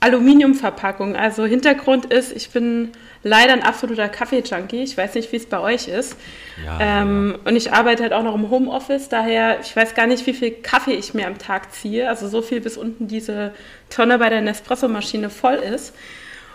Aluminiumverpackung. 0.00 1.16
Also 1.16 1.44
Hintergrund 1.44 2.06
ist, 2.06 2.32
ich 2.32 2.50
bin 2.50 2.90
leider 3.22 3.52
ein 3.52 3.62
absoluter 3.62 4.08
Kaffee-Junkie. 4.08 4.82
Ich 4.82 4.96
weiß 4.96 5.14
nicht, 5.14 5.30
wie 5.32 5.36
es 5.36 5.46
bei 5.46 5.60
euch 5.60 5.88
ist. 5.88 6.16
Ja, 6.64 6.78
ähm, 6.80 7.34
ja. 7.36 7.48
Und 7.48 7.56
ich 7.56 7.72
arbeite 7.72 8.02
halt 8.02 8.12
auch 8.12 8.22
noch 8.22 8.34
im 8.34 8.50
Homeoffice, 8.50 9.08
daher, 9.08 9.60
ich 9.60 9.74
weiß 9.74 9.94
gar 9.94 10.06
nicht, 10.06 10.26
wie 10.26 10.34
viel 10.34 10.50
Kaffee 10.50 10.94
ich 10.94 11.14
mir 11.14 11.26
am 11.26 11.38
Tag 11.38 11.72
ziehe. 11.72 12.08
Also 12.08 12.28
so 12.28 12.42
viel, 12.42 12.60
bis 12.60 12.76
unten 12.76 13.08
diese 13.08 13.52
Tonne 13.90 14.18
bei 14.18 14.28
der 14.28 14.40
Nespresso-Maschine 14.40 15.30
voll 15.30 15.56
ist. 15.56 15.94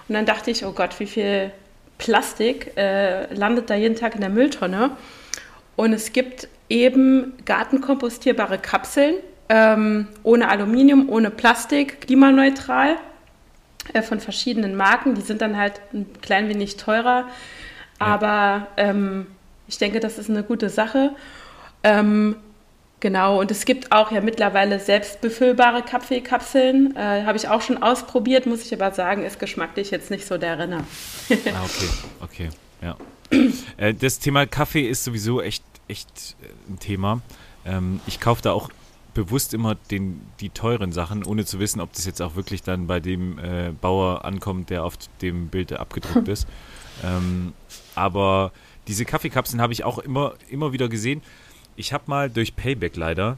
Und 0.07 0.15
dann 0.15 0.25
dachte 0.25 0.51
ich, 0.51 0.65
oh 0.65 0.71
Gott, 0.71 0.99
wie 0.99 1.07
viel 1.07 1.51
Plastik 1.97 2.75
äh, 2.77 3.33
landet 3.33 3.69
da 3.69 3.75
jeden 3.75 3.95
Tag 3.95 4.15
in 4.15 4.21
der 4.21 4.29
Mülltonne. 4.29 4.91
Und 5.75 5.93
es 5.93 6.13
gibt 6.13 6.47
eben 6.69 7.33
gartenkompostierbare 7.45 8.57
Kapseln 8.57 9.15
ähm, 9.49 10.07
ohne 10.23 10.49
Aluminium, 10.49 11.09
ohne 11.09 11.29
Plastik, 11.29 12.01
klimaneutral 12.01 12.97
äh, 13.93 14.01
von 14.01 14.19
verschiedenen 14.19 14.75
Marken. 14.75 15.15
Die 15.15 15.21
sind 15.21 15.41
dann 15.41 15.57
halt 15.57 15.81
ein 15.93 16.07
klein 16.21 16.49
wenig 16.49 16.77
teurer, 16.77 17.27
aber 17.99 18.67
ähm, 18.77 19.27
ich 19.67 19.77
denke, 19.77 19.99
das 19.99 20.17
ist 20.17 20.29
eine 20.29 20.43
gute 20.43 20.69
Sache. 20.69 21.11
Ähm, 21.83 22.37
Genau, 23.03 23.41
und 23.41 23.51
es 23.51 23.65
gibt 23.65 23.91
auch 23.91 24.13
ja 24.13 24.21
mittlerweile 24.21 24.79
selbstbefüllbare 24.79 25.83
Kaffeekapseln. 25.83 26.95
Äh, 26.95 27.25
Habe 27.25 27.35
ich 27.35 27.49
auch 27.49 27.61
schon 27.61 27.83
ausprobiert, 27.83 28.45
muss 28.45 28.65
ich 28.65 28.73
aber 28.73 28.95
sagen, 28.95 29.25
ist 29.25 29.39
geschmacklich 29.39 29.91
jetzt 29.91 30.09
nicht 30.09 30.25
so 30.25 30.37
der 30.37 30.57
Renner. 30.57 30.85
ah, 31.29 31.63
okay, 31.65 31.89
okay, 32.21 32.49
ja. 32.81 32.95
Äh, 33.75 33.93
das 33.93 34.19
Thema 34.19 34.45
Kaffee 34.45 34.87
ist 34.87 35.03
sowieso 35.03 35.41
echt, 35.41 35.65
echt 35.89 36.37
äh, 36.43 36.71
ein 36.71 36.79
Thema. 36.79 37.19
Ähm, 37.65 37.99
ich 38.07 38.21
kaufe 38.21 38.41
da 38.41 38.53
auch 38.53 38.69
bewusst 39.13 39.53
immer 39.53 39.75
den, 39.91 40.21
die 40.39 40.51
teuren 40.51 40.93
Sachen, 40.93 41.25
ohne 41.25 41.43
zu 41.43 41.59
wissen, 41.59 41.81
ob 41.81 41.91
das 41.91 42.05
jetzt 42.05 42.21
auch 42.21 42.37
wirklich 42.37 42.63
dann 42.63 42.87
bei 42.87 43.01
dem 43.01 43.37
äh, 43.37 43.73
Bauer 43.81 44.23
ankommt, 44.23 44.69
der 44.69 44.85
auf 44.85 44.93
dem 45.21 45.49
Bild 45.49 45.73
abgedruckt 45.73 46.27
ist. 46.29 46.47
Ähm, 47.03 47.51
aber 47.95 48.53
diese 48.87 49.03
Kaffeekapseln 49.03 49.61
habe 49.61 49.73
ich 49.73 49.83
auch 49.83 49.97
immer, 49.99 50.35
immer 50.49 50.71
wieder 50.71 50.87
gesehen 50.87 51.21
ich 51.75 51.93
habe 51.93 52.03
mal 52.07 52.29
durch 52.29 52.55
Payback 52.55 52.95
leider, 52.95 53.37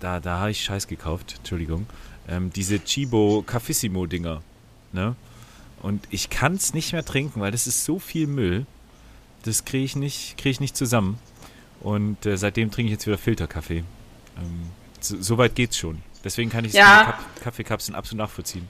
da, 0.00 0.20
da 0.20 0.38
habe 0.40 0.50
ich 0.50 0.62
Scheiß 0.62 0.86
gekauft, 0.86 1.34
Entschuldigung, 1.38 1.86
ähm, 2.28 2.50
diese 2.54 2.82
Chibo 2.82 3.42
Cafissimo 3.46 4.06
Dinger. 4.06 4.42
Ne? 4.92 5.14
Und 5.82 6.06
ich 6.10 6.30
kann 6.30 6.54
es 6.54 6.74
nicht 6.74 6.92
mehr 6.92 7.04
trinken, 7.04 7.40
weil 7.40 7.50
das 7.50 7.66
ist 7.66 7.84
so 7.84 7.98
viel 7.98 8.26
Müll. 8.26 8.66
Das 9.44 9.64
kriege 9.64 9.84
ich, 9.84 9.96
nicht, 9.96 10.36
krieg 10.38 10.52
ich 10.52 10.60
nicht 10.60 10.76
zusammen. 10.76 11.18
Und 11.80 12.24
äh, 12.26 12.36
seitdem 12.36 12.70
trinke 12.70 12.86
ich 12.86 12.92
jetzt 12.92 13.06
wieder 13.06 13.18
Filterkaffee. 13.18 13.78
Ähm, 14.38 14.70
so, 15.00 15.20
so, 15.20 15.38
weit 15.38 15.56
geht's 15.56 15.76
schon. 15.76 16.00
Deswegen 16.22 16.50
kann 16.50 16.64
ich 16.64 16.74
ja. 16.74 17.18
Kaffeekapseln 17.42 17.96
absolut 17.96 18.18
nachvollziehen. 18.18 18.68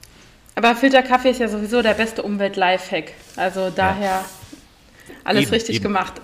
Aber 0.55 0.75
Filterkaffee 0.75 1.29
ist 1.29 1.39
ja 1.39 1.47
sowieso 1.47 1.83
der 1.83 1.93
beste 1.93 2.23
Umwelt-Lifehack. 2.23 3.13
Also 3.35 3.69
daher 3.69 4.21
ja. 4.21 4.25
Alles 5.23 5.43
eben, 5.43 5.51
richtig 5.51 5.75
eben. 5.77 5.83
gemacht. 5.83 6.21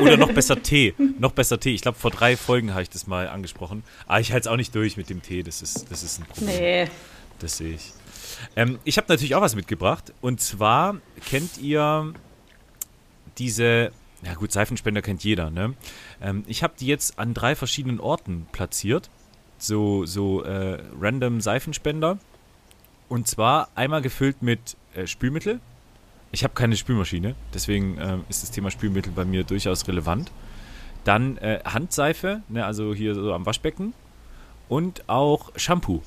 Oder 0.00 0.16
noch 0.16 0.32
besser 0.32 0.62
Tee. 0.62 0.94
Noch 1.18 1.32
besser 1.32 1.58
Tee. 1.58 1.74
Ich 1.74 1.82
glaube, 1.82 1.98
vor 1.98 2.10
drei 2.10 2.36
Folgen 2.36 2.72
habe 2.72 2.82
ich 2.82 2.90
das 2.90 3.06
mal 3.06 3.28
angesprochen. 3.28 3.82
Aber 4.06 4.20
ich 4.20 4.32
halte 4.32 4.48
es 4.48 4.52
auch 4.52 4.56
nicht 4.56 4.74
durch 4.74 4.96
mit 4.96 5.10
dem 5.10 5.22
Tee. 5.22 5.42
Das 5.42 5.62
ist, 5.62 5.90
das 5.90 6.02
ist 6.02 6.20
ein 6.20 6.26
Problem. 6.26 6.56
Nee. 6.56 6.88
Das 7.38 7.58
sehe 7.58 7.74
ich. 7.74 7.92
Ähm, 8.54 8.78
ich 8.84 8.96
habe 8.96 9.06
natürlich 9.08 9.34
auch 9.34 9.42
was 9.42 9.54
mitgebracht. 9.54 10.12
Und 10.20 10.40
zwar 10.40 10.96
kennt 11.24 11.58
ihr 11.58 12.12
diese, 13.38 13.92
ja 14.22 14.34
gut, 14.34 14.52
Seifenspender 14.52 15.02
kennt 15.02 15.24
jeder, 15.24 15.50
ne? 15.50 15.74
Ähm, 16.20 16.44
ich 16.46 16.62
habe 16.62 16.74
die 16.78 16.86
jetzt 16.86 17.18
an 17.18 17.34
drei 17.34 17.54
verschiedenen 17.54 18.00
Orten 18.00 18.46
platziert. 18.52 19.10
So, 19.58 20.04
so 20.06 20.42
äh, 20.42 20.82
random 21.00 21.40
Seifenspender. 21.40 22.18
Und 23.08 23.28
zwar 23.28 23.68
einmal 23.74 24.02
gefüllt 24.02 24.42
mit 24.42 24.76
äh, 24.94 25.06
Spülmittel, 25.06 25.60
ich 26.36 26.44
habe 26.44 26.52
keine 26.52 26.76
Spülmaschine, 26.76 27.34
deswegen 27.54 27.96
äh, 27.96 28.18
ist 28.28 28.42
das 28.42 28.50
Thema 28.50 28.70
Spülmittel 28.70 29.10
bei 29.10 29.24
mir 29.24 29.42
durchaus 29.42 29.88
relevant. 29.88 30.30
Dann 31.04 31.38
äh, 31.38 31.60
Handseife, 31.64 32.42
ne, 32.50 32.62
also 32.66 32.92
hier 32.94 33.14
so 33.14 33.32
am 33.32 33.46
Waschbecken. 33.46 33.94
Und 34.68 35.08
auch 35.08 35.50
Shampoo. 35.56 36.02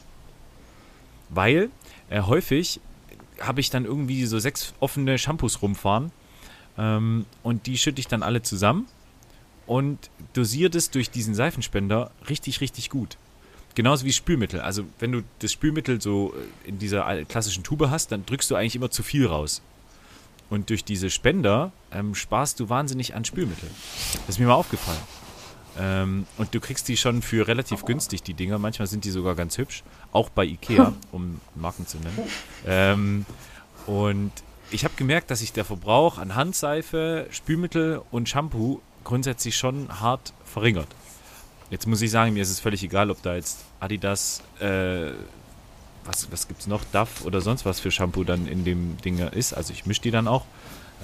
Weil 1.29 1.71
äh, 2.11 2.21
häufig 2.21 2.79
habe 3.39 3.59
ich 3.59 3.71
dann 3.71 3.85
irgendwie 3.85 4.23
so 4.25 4.37
sechs 4.37 4.75
offene 4.79 5.17
Shampoos 5.17 5.63
rumfahren. 5.63 6.11
Ähm, 6.77 7.25
und 7.41 7.65
die 7.65 7.79
schütte 7.79 7.99
ich 7.99 8.07
dann 8.07 8.21
alle 8.21 8.43
zusammen 8.43 8.85
und 9.65 10.11
dosiere 10.33 10.69
das 10.69 10.91
durch 10.91 11.09
diesen 11.09 11.33
Seifenspender 11.33 12.11
richtig, 12.29 12.61
richtig 12.61 12.91
gut. 12.91 13.17
genauso 13.73 14.05
wie 14.05 14.13
Spülmittel. 14.13 14.59
Also 14.61 14.83
wenn 14.99 15.11
du 15.11 15.23
das 15.39 15.51
Spülmittel 15.53 15.99
so 15.99 16.35
äh, 16.35 16.69
in 16.69 16.77
dieser 16.77 17.25
klassischen 17.25 17.63
Tube 17.63 17.89
hast, 17.89 18.11
dann 18.11 18.27
drückst 18.27 18.51
du 18.51 18.55
eigentlich 18.55 18.75
immer 18.75 18.91
zu 18.91 19.01
viel 19.01 19.25
raus. 19.25 19.63
Und 20.49 20.69
durch 20.69 20.83
diese 20.83 21.09
Spender 21.09 21.71
ähm, 21.91 22.15
sparst 22.15 22.59
du 22.59 22.69
wahnsinnig 22.69 23.15
an 23.15 23.25
Spülmittel. 23.25 23.69
Das 24.13 24.29
ist 24.29 24.39
mir 24.39 24.47
mal 24.47 24.53
aufgefallen. 24.53 24.99
Ähm, 25.77 26.25
und 26.37 26.53
du 26.53 26.59
kriegst 26.59 26.87
die 26.87 26.97
schon 26.97 27.21
für 27.21 27.47
relativ 27.47 27.85
günstig, 27.85 28.23
die 28.23 28.33
Dinger. 28.33 28.57
Manchmal 28.57 28.87
sind 28.87 29.05
die 29.05 29.11
sogar 29.11 29.35
ganz 29.35 29.57
hübsch. 29.57 29.83
Auch 30.11 30.29
bei 30.29 30.45
Ikea, 30.45 30.93
um 31.11 31.39
Marken 31.55 31.87
zu 31.87 31.97
nennen. 31.97 32.19
Ähm, 32.65 33.25
und 33.85 34.31
ich 34.71 34.83
habe 34.83 34.93
gemerkt, 34.95 35.31
dass 35.31 35.39
sich 35.39 35.53
der 35.53 35.65
Verbrauch 35.65 36.17
an 36.17 36.35
Handseife, 36.35 37.27
Spülmittel 37.31 38.01
und 38.11 38.29
Shampoo 38.29 38.81
grundsätzlich 39.03 39.57
schon 39.57 39.87
hart 39.99 40.33
verringert. 40.45 40.87
Jetzt 41.69 41.87
muss 41.87 42.01
ich 42.01 42.11
sagen, 42.11 42.33
mir 42.33 42.43
ist 42.43 42.49
es 42.49 42.59
völlig 42.59 42.83
egal, 42.83 43.11
ob 43.11 43.21
da 43.21 43.35
jetzt 43.35 43.59
Adidas, 43.79 44.41
äh, 44.59 45.11
was, 46.09 46.31
was 46.31 46.47
gibt 46.47 46.61
es 46.61 46.67
noch, 46.67 46.83
Duff 46.91 47.23
oder 47.23 47.39
sonst 47.39 47.65
was 47.65 47.79
für 47.79 47.91
Shampoo 47.91 48.23
dann 48.23 48.47
in 48.47 48.65
dem 48.65 48.97
Ding 48.97 49.19
ist. 49.19 49.53
Also 49.53 49.73
ich 49.73 49.85
mische 49.85 50.01
die 50.01 50.11
dann 50.11 50.27
auch. 50.27 50.45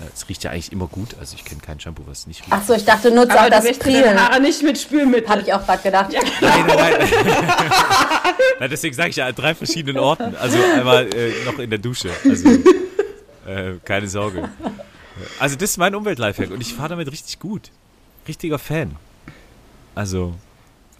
Äh, 0.01 0.09
es 0.13 0.27
riecht 0.27 0.43
ja 0.43 0.51
eigentlich 0.51 0.71
immer 0.71 0.87
gut. 0.87 1.15
Also 1.19 1.35
ich 1.35 1.45
kenne 1.45 1.61
kein 1.61 1.79
Shampoo, 1.79 2.03
was 2.07 2.25
nicht 2.27 2.41
riecht. 2.41 2.51
Achso, 2.51 2.73
ich 2.73 2.85
dachte, 2.85 3.11
nutze 3.11 3.35
auch 3.35 3.41
Aber 3.41 3.49
das 3.49 3.63
du 3.63 3.69
wäschst 3.69 3.81
Priel. 3.81 4.19
Haare 4.19 4.41
nicht 4.41 4.63
mit 4.63 4.77
Spülmittel. 4.77 5.29
Habe 5.29 5.41
ich 5.41 5.53
auch 5.53 5.63
gerade 5.63 5.83
gedacht. 5.83 6.11
Nein, 6.41 6.65
nein, 6.67 6.77
nein. 6.77 7.09
nein 8.59 8.69
deswegen 8.69 8.95
sage 8.95 9.09
ich 9.09 9.15
ja 9.17 9.27
an 9.27 9.35
drei 9.35 9.53
verschiedenen 9.53 9.99
Orten. 9.99 10.35
Also 10.35 10.57
einmal 10.75 11.13
äh, 11.13 11.45
noch 11.45 11.59
in 11.59 11.69
der 11.69 11.79
Dusche. 11.79 12.09
Also 12.23 12.49
äh, 13.45 13.75
keine 13.83 14.07
Sorge. 14.07 14.49
Also 15.39 15.55
das 15.55 15.71
ist 15.71 15.77
mein 15.77 15.93
Umwelt-Lifehack 15.93 16.49
und 16.51 16.61
ich 16.61 16.73
fahre 16.73 16.89
damit 16.89 17.11
richtig 17.11 17.39
gut. 17.39 17.69
Richtiger 18.27 18.57
Fan. 18.59 18.95
Also. 19.93 20.33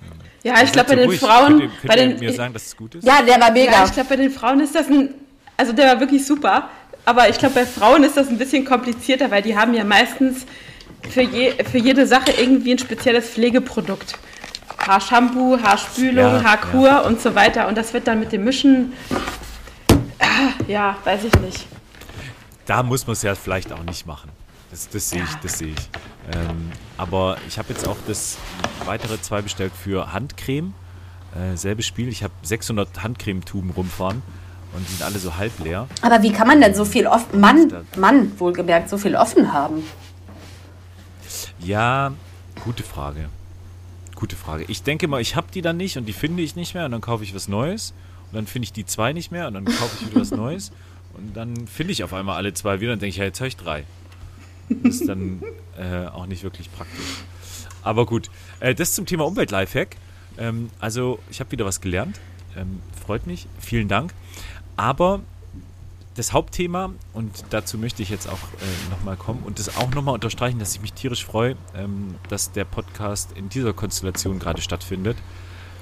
Ja, 0.02 0.26
ich 0.64 0.72
glaube, 0.72 0.74
bei 0.74 0.74
seid 0.74 0.88
so 0.90 0.96
den 0.96 1.06
ruhig. 1.10 1.20
Frauen, 1.20 1.48
Könnt 1.48 1.62
ihr, 1.62 1.68
könnt 1.68 1.88
bei 1.88 1.96
ihr 1.96 2.08
den, 2.10 2.20
mir 2.20 2.34
sagen, 2.34 2.54
dass 2.54 2.66
es 2.66 2.78
gut 2.78 2.96
ist? 2.96 3.06
Ja, 3.06 3.22
der 3.22 3.40
war 3.40 3.48
ja, 3.48 3.54
mega. 3.54 3.86
ich 3.86 3.94
glaube, 3.94 4.10
bei 4.10 4.16
den 4.16 4.32
Frauen 4.32 4.60
ist 4.60 4.76
das 4.76 4.88
ein, 4.88 5.10
also 5.58 5.74
der 5.74 5.88
war 5.88 6.00
wirklich 6.00 6.26
super. 6.26 6.70
Aber 7.06 7.30
ich 7.30 7.38
glaube, 7.38 7.56
bei 7.56 7.66
Frauen 7.66 8.04
ist 8.04 8.18
das 8.18 8.28
ein 8.30 8.38
bisschen 8.38 8.66
komplizierter, 8.66 9.30
weil 9.30 9.42
die 9.42 9.58
haben 9.58 9.74
ja 9.74 9.84
meistens 9.84 10.46
für, 11.10 11.22
je, 11.22 11.54
für 11.64 11.78
jede 11.78 12.08
Sache 12.08 12.32
irgendwie 12.32 12.74
ein 12.74 12.80
spezielles 12.80 13.30
Pflegeprodukt. 13.30 14.18
Haarshampoo, 14.86 15.60
Haarspülung, 15.62 16.18
Ja, 16.18 16.44
Haarkur 16.44 17.06
und 17.06 17.22
so 17.22 17.34
weiter. 17.36 17.68
Und 17.68 17.78
das 17.78 17.94
wird 17.94 18.08
dann 18.08 18.20
mit 18.20 18.32
dem 18.32 18.44
Mischen, 18.44 18.94
ah, 20.20 20.52
ja, 20.68 20.98
weiß 21.04 21.24
ich 21.26 21.34
nicht. 21.40 21.68
Da 22.66 22.84
muss 22.84 23.06
man 23.06 23.14
es 23.14 23.22
ja 23.22 23.36
vielleicht 23.36 23.72
auch 23.72 23.84
nicht 23.84 24.06
machen. 24.06 24.32
Das, 24.72 24.90
das 24.90 25.10
sehe 25.10 25.24
ich, 25.24 25.36
das 25.36 25.60
sehe 25.60 25.70
ich. 25.70 25.90
Ähm, 26.34 26.72
aber 26.98 27.38
ich 27.48 27.58
habe 27.58 27.70
jetzt 27.70 27.88
auch 27.88 27.98
das 28.08 28.38
weitere 28.86 29.22
zwei 29.22 29.42
bestellt 29.42 29.74
für 29.74 30.14
Handcreme. 30.14 30.74
Äh, 31.36 31.58
selbes 31.58 31.86
Spiel. 31.86 32.08
Ich 32.08 32.24
habe 32.24 32.34
600 32.44 33.04
Handcremetuben 33.04 33.72
rumfahren 33.72 34.22
und 34.74 34.88
die 34.88 34.94
sind 34.94 35.04
alle 35.04 35.20
so 35.20 35.36
halb 35.36 35.58
leer. 35.60 35.88
Aber 36.02 36.22
wie 36.24 36.32
kann 36.32 36.48
man 36.48 36.62
denn 36.62 36.74
so 36.74 36.86
viel 36.86 37.08
offen, 37.08 37.40
Mann, 37.40 37.72
Mann, 37.98 38.32
wohlgemerkt, 38.40 38.90
so 38.90 38.98
viel 38.98 39.16
offen 39.16 39.54
haben? 39.54 39.84
Ja, 41.60 42.14
gute 42.64 42.84
Frage. 42.84 43.30
Gute 44.16 44.36
Frage. 44.36 44.66
Ich 44.68 44.84
denke 44.84 45.08
mal, 45.08 45.20
ich 45.20 45.36
habe 45.36 45.48
die 45.54 45.62
dann 45.62 45.78
nicht 45.78 45.98
und 45.98 46.06
die 46.06 46.14
finde 46.14 46.42
ich 46.42 46.56
nicht 46.56 46.74
mehr 46.74 46.86
und 46.86 46.92
dann 46.92 47.02
kaufe 47.02 47.24
ich 47.24 47.36
was 47.36 47.48
Neues 47.48 47.94
und 48.32 48.36
dann 48.36 48.48
finde 48.48 48.66
ich 48.66 48.74
die 48.74 48.86
zwei 48.86 49.12
nicht 49.14 49.32
mehr 49.32 49.48
und 49.48 49.56
dann 49.56 49.66
kaufe 49.66 49.98
ich 50.00 50.10
wieder 50.10 50.22
was 50.22 50.32
Neues 50.36 50.72
und 51.14 51.36
dann 51.36 51.68
finde 51.68 51.92
ich 51.92 52.04
auf 52.04 52.14
einmal 52.14 52.38
alle 52.38 52.54
zwei 52.54 52.80
wieder 52.80 52.94
und 52.94 53.02
denke 53.02 53.10
ich, 53.10 53.18
ja, 53.18 53.26
jetzt 53.26 53.40
habe 53.40 53.50
ich 53.50 53.58
drei. 53.58 53.84
Ist 54.84 55.08
dann 55.08 55.42
äh, 55.78 56.08
auch 56.08 56.26
nicht 56.26 56.44
wirklich 56.44 56.72
praktisch. 56.72 57.24
Aber 57.84 58.06
gut, 58.06 58.30
äh, 58.60 58.74
das 58.74 58.94
zum 58.94 59.06
Thema 59.06 59.26
Umwelt-Lifehack. 59.26 59.96
Ähm, 60.38 60.70
also, 60.80 61.20
ich 61.30 61.40
habe 61.40 61.52
wieder 61.52 61.66
was 61.66 61.82
gelernt. 61.82 62.20
Ähm, 62.58 62.82
freut 63.06 63.28
mich. 63.28 63.48
Vielen 63.60 63.88
Dank. 63.88 64.14
Aber 64.76 65.22
das 66.16 66.34
Hauptthema, 66.34 66.94
und 67.14 67.46
dazu 67.50 67.78
möchte 67.78 68.02
ich 68.02 68.10
jetzt 68.10 68.28
auch 68.28 68.34
äh, 68.34 68.90
nochmal 68.90 69.18
kommen 69.18 69.44
und 69.44 69.60
das 69.60 69.78
auch 69.78 69.90
nochmal 69.92 70.14
unterstreichen, 70.14 70.60
dass 70.60 70.74
ich 70.74 70.82
mich 70.82 70.94
tierisch 70.94 71.26
freue, 71.26 71.58
ähm, 71.76 72.16
dass 72.30 72.52
der 72.52 72.66
Podcast 72.66 73.34
in 73.34 73.50
dieser 73.50 73.74
Konstellation 73.74 74.40
gerade 74.40 74.62
stattfindet. 74.62 75.18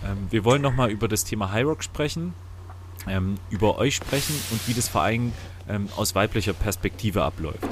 Ähm, 0.03 0.27
wir 0.31 0.43
wollen 0.43 0.61
nochmal 0.61 0.89
über 0.89 1.07
das 1.07 1.23
Thema 1.23 1.51
High 1.51 1.65
Rock 1.65 1.83
sprechen, 1.83 2.33
ähm, 3.07 3.35
über 3.51 3.77
euch 3.77 3.95
sprechen 3.95 4.35
und 4.51 4.67
wie 4.67 4.73
das 4.73 4.89
Verein 4.89 5.33
ähm, 5.69 5.87
aus 5.95 6.15
weiblicher 6.15 6.53
Perspektive 6.53 7.23
abläuft. 7.23 7.67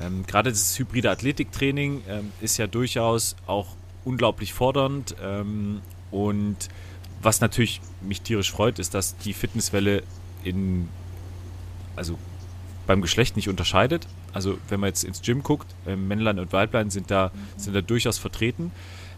Ähm, 0.00 0.24
gerade 0.26 0.50
das 0.50 0.78
hybride 0.78 1.10
Athletiktraining 1.10 2.02
ähm, 2.08 2.32
ist 2.40 2.56
ja 2.56 2.66
durchaus 2.66 3.36
auch 3.46 3.76
unglaublich 4.04 4.52
fordernd 4.52 5.14
ähm, 5.22 5.82
und 6.10 6.56
was 7.22 7.40
natürlich 7.40 7.80
mich 8.00 8.22
tierisch 8.22 8.50
freut, 8.50 8.78
ist, 8.78 8.94
dass 8.94 9.16
die 9.18 9.34
Fitnesswelle 9.34 10.02
in 10.42 10.88
also 11.96 12.18
beim 12.86 13.02
Geschlecht 13.02 13.36
nicht 13.36 13.48
unterscheidet. 13.48 14.06
Also 14.32 14.58
wenn 14.68 14.80
man 14.80 14.88
jetzt 14.88 15.04
ins 15.04 15.22
Gym 15.22 15.42
guckt, 15.42 15.66
äh, 15.86 15.96
Männlein 15.96 16.38
und 16.38 16.52
Weiblein 16.52 16.90
sind 16.90 17.10
da, 17.10 17.30
sind 17.56 17.74
da 17.74 17.82
durchaus 17.82 18.18
vertreten. 18.18 18.72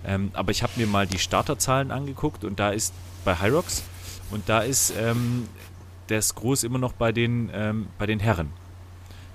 Ähm, 0.04 0.30
aber 0.32 0.50
ich 0.50 0.62
habe 0.62 0.72
mir 0.76 0.86
mal 0.86 1.06
die 1.06 1.18
Starterzahlen 1.18 1.90
angeguckt 1.90 2.44
und 2.44 2.58
da 2.58 2.70
ist 2.70 2.92
bei 3.24 3.40
Hyrox 3.40 3.84
und 4.30 4.48
da 4.48 4.60
ist 4.60 4.92
ähm, 4.98 5.48
das 6.08 6.34
Groß 6.34 6.64
immer 6.64 6.78
noch 6.78 6.92
bei 6.92 7.12
den, 7.12 7.50
ähm, 7.54 7.86
bei 7.98 8.06
den 8.06 8.18
Herren. 8.18 8.50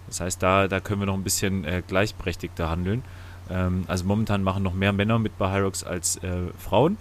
Das 0.08 0.22
heißt, 0.22 0.42
da, 0.42 0.68
da 0.68 0.80
können 0.80 1.02
wir 1.02 1.06
noch 1.06 1.14
ein 1.14 1.24
bisschen 1.24 1.66
äh, 1.66 1.84
gleichberechtigter 1.86 2.70
handeln. 2.70 3.04
Ähm, 3.50 3.84
also 3.88 4.06
momentan 4.06 4.44
machen 4.44 4.64
noch 4.64 4.74
mehr 4.74 4.94
Männer 4.94 5.20
mit 5.20 5.38
bei 5.38 5.52
Hyrox 5.52 5.84
als 5.84 6.18
äh, 6.18 6.48
Frauen. 6.58 6.98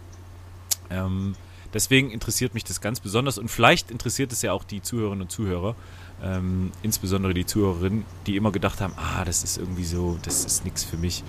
Ähm, 0.91 1.35
deswegen 1.73 2.11
interessiert 2.11 2.55
mich 2.55 2.65
das 2.65 2.81
ganz 2.81 3.01
besonders 3.01 3.39
und 3.39 3.49
vielleicht 3.49 3.91
interessiert 3.91 4.33
es 4.33 4.43
ja 4.43 4.53
auch 4.53 4.65
die 4.65 4.83
Zuhörerinnen 4.83 5.23
und 5.23 5.31
Zuhörer, 5.31 5.75
ähm, 6.23 6.73
insbesondere 6.83 7.35
die 7.35 7.47
Zuhörerinnen, 7.47 8.05
die 8.27 8.37
immer 8.37 8.53
gedacht 8.53 8.81
haben, 8.81 8.95
ah, 8.97 9.25
das 9.25 9.45
ist 9.45 9.59
irgendwie 9.59 9.85
so, 9.85 10.19
das 10.23 10.45
ist 10.45 10.65
nichts 10.65 10.85
für 10.85 10.97
mich. 10.97 11.25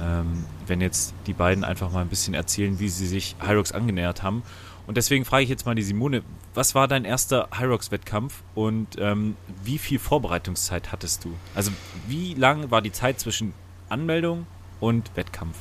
Ähm, 0.00 0.44
wenn 0.66 0.80
jetzt 0.80 1.14
die 1.26 1.34
beiden 1.34 1.64
einfach 1.64 1.90
mal 1.90 2.00
ein 2.00 2.08
bisschen 2.08 2.32
erzählen, 2.32 2.78
wie 2.78 2.88
sie 2.88 3.06
sich 3.06 3.36
Hyrox 3.40 3.72
angenähert 3.72 4.22
haben. 4.22 4.42
Und 4.90 4.96
deswegen 4.96 5.24
frage 5.24 5.44
ich 5.44 5.48
jetzt 5.48 5.66
mal 5.66 5.76
die 5.76 5.84
Simone, 5.84 6.24
was 6.52 6.74
war 6.74 6.88
dein 6.88 7.04
erster 7.04 7.46
Hyrox-Wettkampf 7.56 8.42
und 8.56 8.88
ähm, 8.98 9.36
wie 9.62 9.78
viel 9.78 10.00
Vorbereitungszeit 10.00 10.90
hattest 10.90 11.24
du? 11.24 11.32
Also 11.54 11.70
wie 12.08 12.34
lang 12.34 12.72
war 12.72 12.82
die 12.82 12.90
Zeit 12.90 13.20
zwischen 13.20 13.54
Anmeldung 13.88 14.48
und 14.80 15.12
Wettkampf? 15.14 15.56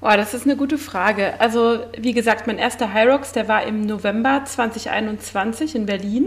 Boah, 0.00 0.16
das 0.16 0.34
ist 0.34 0.42
eine 0.42 0.56
gute 0.56 0.76
Frage. 0.76 1.38
Also, 1.38 1.84
wie 1.96 2.12
gesagt, 2.12 2.48
mein 2.48 2.58
erster 2.58 2.92
Hyrox, 2.92 3.30
der 3.30 3.46
war 3.46 3.62
im 3.62 3.86
November 3.86 4.42
2021 4.44 5.76
in 5.76 5.86
Berlin. 5.86 6.26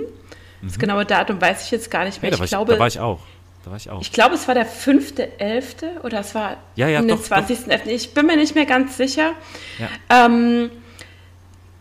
Das 0.62 0.80
genaue 0.80 1.03
Datum 1.03 1.41
weiß 1.41 1.65
ich 1.65 1.71
jetzt 1.71 1.91
gar 1.91 2.06
nicht 2.06 2.21
mehr. 2.21 2.32
Mhm. 2.32 2.36
War 2.36 2.45
ich 2.45 2.45
ich, 2.45 2.51
glaube, 2.51 2.73
da 2.75 2.80
war 2.80 2.88
ich 2.88 3.01
auch. 3.01 3.19
Da 3.65 3.71
war 3.71 3.77
ich 3.77 3.89
auch. 3.89 3.99
Ich 3.99 4.13
glaube, 4.13 4.36
es 4.36 4.47
war 4.47 4.56
der 4.56 4.65
5.11. 4.65 5.99
oder 6.03 6.21
es 6.21 6.34
war 6.34 6.56
Ja, 6.77 6.88
ja, 6.88 7.01
den 7.01 7.10
doch, 7.10 7.21
20.11. 7.21 7.88
Ich 7.88 8.13
bin 8.13 8.25
mir 8.25 8.38
nicht 8.38 8.56
mehr 8.56 8.65
ganz 8.65 8.95
sicher. 8.95 9.34
Ja. 9.77 9.89
Ähm, 10.27 10.71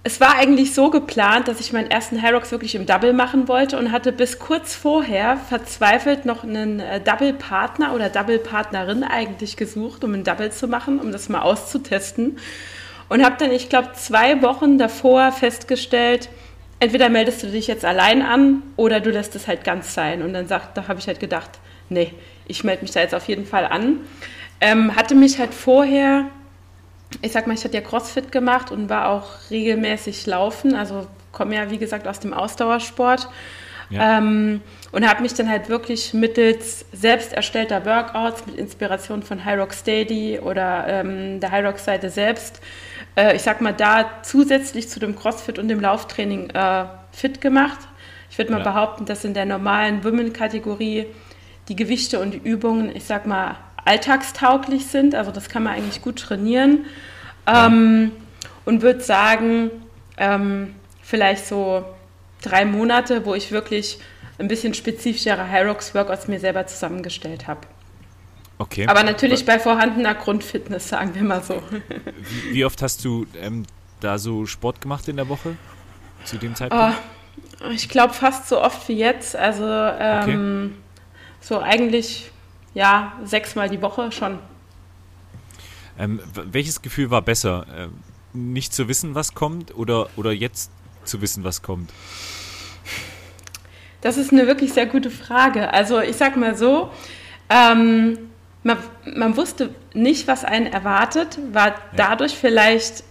es 0.07 0.21
war 0.21 0.37
eigentlich 0.37 0.73
so 0.73 0.89
geplant, 0.89 1.49
dass 1.49 1.59
ich 1.59 1.73
meinen 1.73 1.91
ersten 1.91 2.23
Hyrox 2.23 2.53
wirklich 2.53 2.77
im 2.77 2.87
Double 2.87 3.13
machen 3.13 3.49
wollte 3.49 3.77
und 3.77 3.91
hatte 3.91 4.13
bis 4.13 4.39
kurz 4.39 4.73
vorher 4.73 5.37
verzweifelt 5.37 6.25
noch 6.27 6.45
einen 6.45 6.79
äh, 6.79 7.01
Double-Partner 7.01 7.93
oder 7.93 8.09
Double-Partnerin 8.09 9.03
eigentlich 9.03 9.57
gesucht, 9.57 10.05
um 10.05 10.15
ein 10.15 10.23
Double 10.23 10.53
zu 10.53 10.69
machen, 10.69 11.01
um 11.01 11.11
das 11.11 11.29
mal 11.29 11.41
auszutesten. 11.41 12.39
Und 13.09 13.25
habe 13.25 13.35
dann, 13.41 13.51
ich 13.51 13.69
glaube, 13.69 13.95
zwei 13.95 14.43
Wochen 14.43 14.79
davor 14.79 15.33
festgestellt, 15.33 16.29
entweder 16.79 17.09
meldest 17.09 17.43
du 17.43 17.49
dich 17.49 17.67
jetzt 17.67 17.85
allein 17.85 18.23
an 18.23 18.63
oder 18.77 19.01
du 19.01 19.11
lässt 19.11 19.35
es 19.35 19.49
halt 19.49 19.65
ganz 19.65 19.93
sein. 19.93 20.23
Und 20.23 20.35
dann 20.35 20.47
sagt, 20.47 20.77
da 20.77 20.87
habe 20.87 21.01
ich 21.01 21.09
halt 21.09 21.19
gedacht, 21.19 21.51
nee, 21.89 22.15
ich 22.47 22.63
melde 22.63 22.83
mich 22.83 22.93
da 22.93 23.01
jetzt 23.01 23.15
auf 23.17 23.27
jeden 23.27 23.45
Fall 23.45 23.67
an. 23.67 23.99
Ähm, 24.61 24.95
hatte 24.95 25.17
mich 25.17 25.41
halt 25.41 25.53
vorher, 25.53 26.27
ich 27.23 27.33
sag 27.33 27.47
mal, 27.47 27.55
ich 27.55 27.65
hatte 27.65 27.75
ja 27.75 27.81
CrossFit 27.83 28.33
gemacht 28.33 28.71
und 28.71 28.89
war 28.89 29.09
auch 29.09 29.29
regelmäßig 29.51 30.27
laufen, 30.27 30.75
also 30.75 31.07
komme 31.33 31.55
ja, 31.57 31.71
wie 31.71 31.79
gesagt, 31.79 32.07
aus 32.09 32.21
dem 32.21 32.33
Ausdauersport. 32.33 33.29
Ja. 33.89 34.19
Ähm, 34.19 34.63
und 34.91 35.09
habe 35.09 35.23
mich 35.23 35.35
dann 35.35 35.49
halt 35.49 35.69
wirklich 35.69 36.13
mittels 36.13 36.87
selbst 36.93 37.33
erstellter 37.33 37.87
Workouts 37.87 38.45
mit 38.47 38.57
Inspiration 38.57 39.23
von 39.23 39.45
Hyrox 39.45 39.85
Daily 39.85 40.41
oder 40.41 40.87
ähm, 40.89 41.39
der 41.39 41.53
Hyrox-Seite 41.53 42.11
selbst, 42.11 42.61
äh, 43.17 43.37
ich 43.37 43.43
sag 43.43 43.61
mal, 43.61 43.73
da 43.73 44.07
zusätzlich 44.23 44.89
zu 44.89 44.99
dem 44.99 45.15
CrossFit 45.15 45.61
und 45.61 45.69
dem 45.69 45.79
Lauftraining 45.79 46.51
äh, 46.51 46.87
fit 47.13 47.41
gemacht. 47.41 47.79
Ich 48.29 48.39
würde 48.39 48.51
mal 48.51 48.59
Ja. 48.59 48.65
behaupten, 48.65 49.05
dass 49.05 49.25
in 49.25 49.35
der 49.35 49.47
normalen 49.47 50.03
Women-Kategorie 50.03 51.07
die 51.69 51.77
Gewichte 51.77 52.19
und 52.19 52.33
die 52.33 52.39
Übungen, 52.39 52.95
ich 52.95 53.05
sag 53.05 53.25
mal, 53.27 53.57
alltagstauglich 53.87 54.87
sind. 54.87 55.15
Also 55.15 55.31
das 55.31 55.49
kann 55.49 55.63
man 55.63 55.75
eigentlich 55.75 56.03
gut 56.03 56.19
trainieren. 56.19 56.85
Ähm, 57.47 58.13
und 58.65 58.83
würde 58.83 59.01
sagen, 59.01 59.71
ähm, 60.17 60.75
vielleicht 61.03 61.47
so 61.47 61.85
drei 62.43 62.65
Monate, 62.65 63.25
wo 63.25 63.35
ich 63.35 63.53
wirklich 63.53 63.99
ein 64.39 64.49
bisschen 64.49 64.75
spezifischere 64.75 65.51
Hyrox-Workouts 65.51 66.29
mir 66.29 66.41
selber 66.41 66.67
zusammengestellt 66.67 67.47
habe. 67.47 67.61
Okay. 68.59 68.87
Aber 68.89 69.03
natürlich 69.03 69.45
bei 69.45 69.59
vorhandener 69.59 70.15
Grundfitness, 70.15 70.89
sagen 70.89 71.15
wir 71.15 71.23
mal 71.23 71.43
so. 71.43 71.63
Wie, 72.49 72.55
wie 72.55 72.65
oft 72.65 72.81
hast 72.83 73.05
du 73.05 73.27
ähm, 73.41 73.65
da 74.01 74.19
so 74.19 74.47
Sport 74.47 74.81
gemacht 74.81 75.09
in 75.09 75.17
der 75.17 75.29
Woche 75.29 75.57
zu 76.25 76.39
dem 76.39 76.55
Zeitpunkt? 76.55 76.97
Oh, 77.65 77.71
ich 77.71 77.89
glaube 77.89 78.15
fast 78.15 78.49
so 78.49 78.61
oft 78.61 78.89
wie 78.89 78.95
jetzt. 78.95 79.37
Also 79.37 79.65
ähm, 79.67 80.23
okay. 80.23 80.71
so 81.41 81.61
eigentlich 81.61 82.31
ja 82.77 83.15
sechsmal 83.25 83.69
die 83.71 83.81
Woche 83.83 84.13
schon. 84.13 84.39
Ähm, 85.99 86.21
welches 86.35 86.83
Gefühl 86.83 87.11
war 87.11 87.23
besser? 87.23 87.67
Ähm, 87.75 87.93
nicht 88.35 88.75
zu 88.75 88.87
wissen, 88.87 89.15
was 89.15 89.35
kommt 89.35 89.75
oder, 89.75 90.11
oder 90.17 90.31
jetzt 90.31 90.71
zu 91.05 91.23
wissen, 91.23 91.43
was 91.43 91.63
kommt? 91.63 91.91
Das 94.03 94.19
ist 94.19 94.31
eine 94.31 94.47
wirklich 94.47 94.75
sehr 94.75 94.85
gute 94.85 95.11
Frage. 95.11 95.73
Also 95.73 96.01
ich 96.01 96.17
sag 96.17 96.37
mal 96.37 96.55
so, 96.55 96.91
ähm, 97.49 98.19
man, 98.63 98.77
man, 99.17 99.37
wusste 99.39 99.75
nicht, 99.95 100.29
was 100.29 100.45
einen 100.45 100.67
erwartet, 100.67 101.39
war 101.53 101.69
ja. 101.69 101.75
dadurch 101.97 102.37
vielleicht 102.37 103.05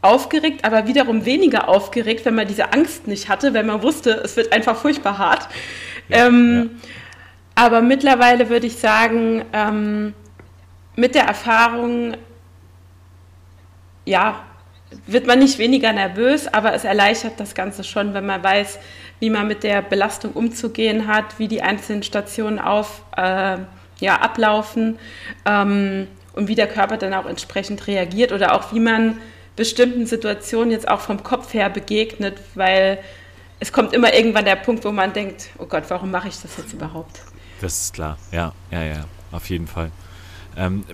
aufgeregt, 0.00 0.64
aber 0.64 0.86
wiederum 0.86 1.26
weniger 1.26 1.68
aufgeregt, 1.68 2.24
wenn 2.24 2.34
man 2.34 2.48
diese 2.48 2.72
Angst 2.72 3.06
nicht 3.06 3.28
hatte, 3.28 3.52
wenn 3.52 3.66
man 3.66 3.82
wusste, 3.82 4.12
es 4.24 4.36
wird 4.36 4.52
einfach 4.52 4.76
furchtbar 4.76 5.18
hart. 5.18 5.48
Ja, 6.08 6.26
ähm, 6.26 6.70
ja. 6.72 6.88
Aber 7.54 7.82
mittlerweile 7.82 8.48
würde 8.48 8.66
ich 8.66 8.76
sagen, 8.76 9.44
ähm, 9.52 10.14
mit 10.96 11.14
der 11.14 11.24
Erfahrung, 11.24 12.16
ja, 14.04 14.42
wird 15.06 15.26
man 15.26 15.38
nicht 15.38 15.58
weniger 15.58 15.92
nervös, 15.92 16.48
aber 16.52 16.74
es 16.74 16.84
erleichtert 16.84 17.34
das 17.38 17.54
Ganze 17.54 17.84
schon, 17.84 18.14
wenn 18.14 18.26
man 18.26 18.42
weiß, 18.42 18.78
wie 19.20 19.30
man 19.30 19.46
mit 19.46 19.62
der 19.62 19.82
Belastung 19.82 20.32
umzugehen 20.32 21.06
hat, 21.06 21.38
wie 21.38 21.48
die 21.48 21.62
einzelnen 21.62 22.02
Stationen 22.02 22.58
auf, 22.58 23.02
äh, 23.16 23.58
ja, 24.00 24.16
ablaufen 24.20 24.98
ähm, 25.46 26.08
und 26.34 26.48
wie 26.48 26.54
der 26.54 26.66
Körper 26.66 26.96
dann 26.96 27.14
auch 27.14 27.26
entsprechend 27.26 27.86
reagiert 27.86 28.32
oder 28.32 28.54
auch 28.54 28.72
wie 28.72 28.80
man 28.80 29.18
bestimmten 29.54 30.06
Situationen 30.06 30.70
jetzt 30.70 30.88
auch 30.88 31.00
vom 31.00 31.22
Kopf 31.22 31.54
her 31.54 31.70
begegnet, 31.70 32.38
weil 32.54 32.98
es 33.60 33.72
kommt 33.72 33.92
immer 33.92 34.12
irgendwann 34.12 34.44
der 34.44 34.56
Punkt, 34.56 34.84
wo 34.84 34.90
man 34.90 35.12
denkt, 35.12 35.50
oh 35.58 35.66
Gott, 35.66 35.84
warum 35.88 36.10
mache 36.10 36.28
ich 36.28 36.40
das 36.40 36.56
jetzt 36.56 36.72
überhaupt? 36.72 37.20
Das 37.62 37.80
ist 37.80 37.94
klar, 37.94 38.18
ja, 38.32 38.52
ja, 38.72 38.82
ja, 38.82 39.04
auf 39.30 39.48
jeden 39.48 39.68
Fall. 39.68 39.92
Ähm, 40.56 40.84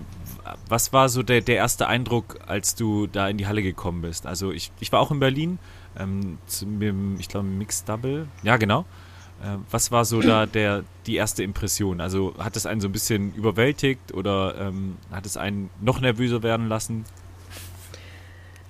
was 0.69 0.93
war 0.93 1.09
so 1.09 1.23
der, 1.23 1.41
der 1.41 1.57
erste 1.57 1.89
Eindruck, 1.89 2.39
als 2.47 2.75
du 2.75 3.07
da 3.07 3.27
in 3.29 3.39
die 3.39 3.47
Halle 3.47 3.63
gekommen 3.63 4.03
bist? 4.03 4.27
Also 4.27 4.53
ich, 4.53 4.71
ich 4.79 4.93
war 4.93 5.01
auch 5.01 5.11
in 5.11 5.19
Berlin, 5.19 5.59
ähm, 5.99 6.37
zum, 6.47 7.19
ich 7.19 7.29
glaube 7.29 7.47
Mixed 7.47 7.89
Double, 7.89 8.29
ja 8.43 8.59
genau. 8.59 8.85
Äh, 9.43 9.57
was 9.71 9.91
war 9.91 10.05
so 10.05 10.21
da 10.21 10.45
der, 10.45 10.85
die 11.07 11.17
erste 11.17 11.43
Impression? 11.43 12.03
Also 12.03 12.35
hat 12.39 12.55
es 12.55 12.67
einen 12.67 12.83
so 12.83 12.89
ein 12.89 12.93
bisschen 12.93 13.35
überwältigt 13.35 14.13
oder 14.13 14.55
ähm, 14.61 14.99
hat 15.11 15.25
es 15.25 15.39
einen 15.39 15.71
noch 15.81 16.01
nervöser 16.03 16.43
werden 16.43 16.69
lassen? 16.69 17.07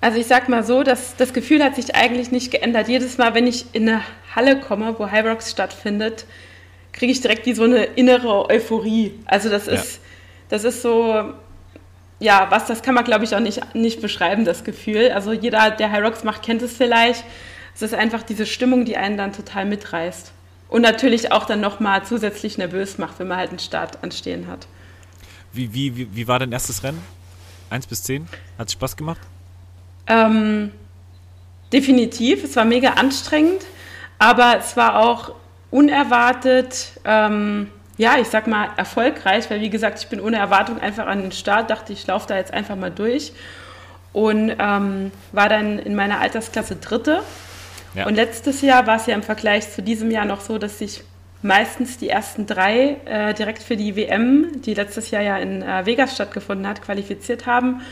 Also 0.00 0.20
ich 0.20 0.26
sag 0.26 0.48
mal 0.48 0.62
so, 0.62 0.84
dass 0.84 1.16
das 1.16 1.32
Gefühl 1.32 1.64
hat 1.64 1.74
sich 1.74 1.96
eigentlich 1.96 2.30
nicht 2.30 2.52
geändert. 2.52 2.87
Jedes 2.87 3.18
Mal, 3.18 3.34
wenn 3.34 3.48
ich 3.48 3.74
in 3.74 3.88
eine 3.88 4.02
Halle 4.37 4.61
komme, 4.61 4.94
wo 4.98 5.11
High 5.11 5.26
Rocks 5.26 5.50
stattfindet, 5.50 6.26
kriege 6.92 7.12
ich 7.12 7.20
direkt 7.20 7.46
wie 7.46 7.55
so 7.55 7.64
eine 7.64 7.85
innere 7.85 8.48
Euphorie. 8.48 9.14
Also 9.24 9.48
das 9.48 9.68
ist, 9.68 9.94
ja. 9.94 10.01
das 10.48 10.64
ist 10.64 10.83
so, 10.83 11.33
ja, 12.20 12.46
was, 12.51 12.66
das 12.66 12.83
kann 12.83 12.94
man, 12.94 13.05
glaube 13.05 13.24
ich, 13.24 13.35
auch 13.35 13.40
nicht, 13.40 13.74
nicht 13.74 14.01
beschreiben, 14.01 14.44
das 14.44 14.64
Gefühl. 14.64 15.12
Also 15.12 15.33
jeder, 15.33 15.70
der 15.70 15.92
High 15.92 16.05
Rocks 16.05 16.24
macht, 16.24 16.42
kennt 16.42 16.62
es 16.62 16.77
vielleicht. 16.77 17.24
Es 17.74 17.83
ist 17.83 17.94
einfach 17.94 18.22
diese 18.22 18.44
Stimmung, 18.46 18.85
die 18.85 18.96
einen 18.96 19.16
dann 19.16 19.33
total 19.33 19.64
mitreißt. 19.64 20.33
Und 20.68 20.83
natürlich 20.83 21.33
auch 21.33 21.46
dann 21.46 21.61
nochmal 21.61 22.05
zusätzlich 22.05 22.59
nervös 22.59 22.98
macht, 22.98 23.18
wenn 23.18 23.29
man 23.29 23.38
halt 23.38 23.51
einen 23.51 23.59
Start 23.59 24.03
anstehen 24.03 24.48
hat. 24.48 24.66
Wie, 25.53 25.72
wie, 25.72 25.96
wie, 25.96 26.14
wie 26.14 26.29
war 26.29 26.38
dein 26.38 26.53
erstes 26.53 26.83
Rennen? 26.83 27.03
Eins 27.70 27.87
bis 27.87 28.03
zehn? 28.03 28.29
Hat 28.59 28.66
es 28.66 28.72
Spaß 28.72 28.96
gemacht? 28.96 29.20
Ähm, 30.07 30.72
definitiv. 31.72 32.44
Es 32.44 32.57
war 32.57 32.64
mega 32.64 32.94
anstrengend, 32.94 33.64
aber 34.18 34.59
es 34.59 34.77
war 34.77 34.98
auch 34.98 35.35
unerwartet. 35.70 36.92
Ähm, 37.04 37.70
ja, 37.96 38.16
ich 38.18 38.28
sag 38.28 38.46
mal, 38.46 38.68
erfolgreich, 38.76 39.50
weil 39.50 39.61
wie 39.61 39.70
gesagt, 39.70 39.98
ich 39.98 40.09
bin 40.09 40.20
ohne 40.20 40.37
Erwartung 40.37 40.81
einfach 40.81 41.07
an 41.07 41.20
den 41.20 41.33
Start, 41.33 41.70
dachte 41.70 41.92
ich, 41.92 42.07
laufe 42.07 42.28
da 42.28 42.37
jetzt 42.37 42.54
einfach 42.54 42.76
mal 42.76 42.90
durch 42.90 43.33
und 44.12 44.54
ähm, 44.59 45.11
war 45.33 45.48
dann 45.48 45.78
in 45.78 45.94
meiner 45.94 46.20
Altersklasse 46.20 46.76
Dritte. 46.76 47.22
Ja. 47.94 48.07
Und 48.07 48.14
letztes 48.14 48.62
Jahr 48.62 48.87
war 48.87 48.96
es 48.96 49.07
ja 49.07 49.14
im 49.14 49.22
Vergleich 49.22 49.70
zu 49.72 49.83
diesem 49.83 50.11
Jahr 50.11 50.24
noch 50.24 50.40
so, 50.40 50.59
dass 50.59 50.78
sich 50.78 51.02
meistens 51.42 51.98
die 51.98 52.09
ersten 52.09 52.46
drei 52.46 52.96
äh, 53.04 53.35
direkt 53.35 53.62
für 53.62 53.76
die 53.76 53.96
WM, 53.96 54.62
die 54.62 54.74
letztes 54.74 55.11
Jahr 55.11 55.22
ja 55.22 55.38
in 55.38 55.62
äh, 55.62 55.87
Vegas 55.87 56.14
stattgefunden 56.14 56.66
hat, 56.66 56.83
qualifiziert 56.83 57.46
haben. 57.46 57.83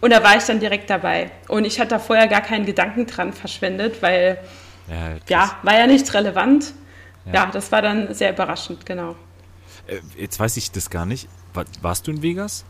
Und 0.00 0.12
da 0.12 0.22
war 0.22 0.36
ich 0.36 0.44
dann 0.44 0.60
direkt 0.60 0.90
dabei. 0.90 1.30
Und 1.48 1.64
ich 1.64 1.80
hatte 1.80 1.90
da 1.90 1.98
vorher 1.98 2.28
gar 2.28 2.42
keinen 2.42 2.66
Gedanken 2.66 3.06
dran 3.06 3.32
verschwendet, 3.32 4.02
weil 4.02 4.38
ja, 4.88 5.16
ja 5.28 5.56
war 5.62 5.78
ja 5.78 5.86
nicht 5.86 6.12
relevant. 6.12 6.72
Ja. 7.26 7.32
ja. 7.34 7.46
das 7.46 7.70
war 7.72 7.82
dann 7.82 8.14
sehr 8.14 8.32
überraschend, 8.32 8.86
genau. 8.86 9.16
Äh, 9.86 10.00
jetzt 10.16 10.38
weiß 10.38 10.56
ich 10.56 10.70
das 10.70 10.90
gar 10.90 11.06
nicht. 11.06 11.28
warst 11.82 12.06
du 12.06 12.10
in 12.10 12.22
Vegas? 12.22 12.64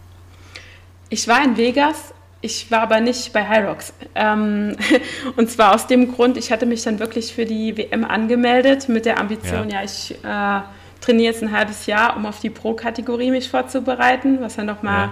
Ich 1.08 1.28
war 1.28 1.44
in 1.44 1.56
Vegas, 1.56 2.12
ich 2.40 2.70
war 2.70 2.82
aber 2.82 3.00
nicht 3.00 3.32
bei 3.32 3.48
Hyrox. 3.48 3.92
Ähm, 4.14 4.76
und 5.36 5.50
zwar 5.50 5.74
aus 5.74 5.86
dem 5.86 6.12
Grund, 6.12 6.36
ich 6.36 6.52
hatte 6.52 6.66
mich 6.66 6.82
dann 6.82 6.98
wirklich 6.98 7.32
für 7.34 7.44
die 7.44 7.76
WM 7.76 8.04
angemeldet 8.04 8.88
mit 8.88 9.06
der 9.06 9.18
Ambition, 9.18 9.70
ja, 9.70 9.80
ja 9.80 9.84
ich 9.84 10.14
äh, 10.24 10.60
trainiere 11.00 11.32
jetzt 11.32 11.42
ein 11.42 11.52
halbes 11.52 11.86
Jahr, 11.86 12.16
um 12.16 12.26
auf 12.26 12.40
die 12.40 12.50
Pro-Kategorie 12.50 13.30
mich 13.30 13.48
vorzubereiten, 13.48 14.40
was 14.40 14.56
ja 14.56 14.64
nochmal, 14.64 15.10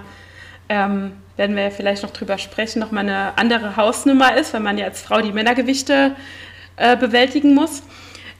ja. 0.69 0.85
ähm, 0.85 1.13
werden 1.37 1.55
wir 1.55 1.63
ja 1.63 1.69
vielleicht 1.69 2.03
noch 2.03 2.11
drüber 2.11 2.37
sprechen, 2.37 2.79
nochmal 2.79 3.03
eine 3.03 3.37
andere 3.37 3.75
Hausnummer 3.75 4.35
ist, 4.37 4.53
weil 4.53 4.61
man 4.61 4.77
ja 4.77 4.85
als 4.85 5.01
Frau 5.01 5.21
die 5.21 5.31
Männergewichte 5.31 6.15
äh, 6.77 6.97
bewältigen 6.97 7.53
muss. 7.53 7.83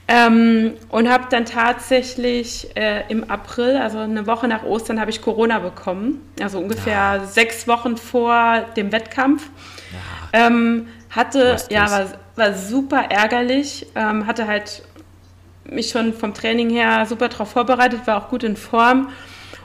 Ähm, 0.08 0.74
und 0.88 1.08
habe 1.10 1.24
dann 1.30 1.46
tatsächlich 1.46 2.76
äh, 2.76 3.02
im 3.08 3.28
April, 3.28 3.76
also 3.76 3.98
eine 3.98 4.26
Woche 4.28 4.46
nach 4.46 4.62
Ostern, 4.62 5.00
habe 5.00 5.10
ich 5.10 5.20
Corona 5.20 5.58
bekommen. 5.58 6.20
Also 6.40 6.58
ungefähr 6.58 7.16
ja. 7.16 7.24
sechs 7.24 7.66
Wochen 7.66 7.96
vor 7.96 8.66
dem 8.76 8.92
Wettkampf. 8.92 9.50
Ja. 10.32 10.46
Ähm, 10.46 10.88
hatte, 11.10 11.56
ja, 11.70 11.90
war, 11.90 12.06
war 12.36 12.54
super 12.54 13.06
ärgerlich. 13.10 13.86
Ähm, 13.96 14.26
hatte 14.28 14.46
halt 14.46 14.82
mich 15.64 15.90
schon 15.90 16.14
vom 16.14 16.34
Training 16.34 16.70
her 16.70 17.06
super 17.06 17.28
darauf 17.28 17.50
vorbereitet, 17.50 18.06
war 18.06 18.18
auch 18.18 18.28
gut 18.28 18.44
in 18.44 18.56
Form 18.56 19.08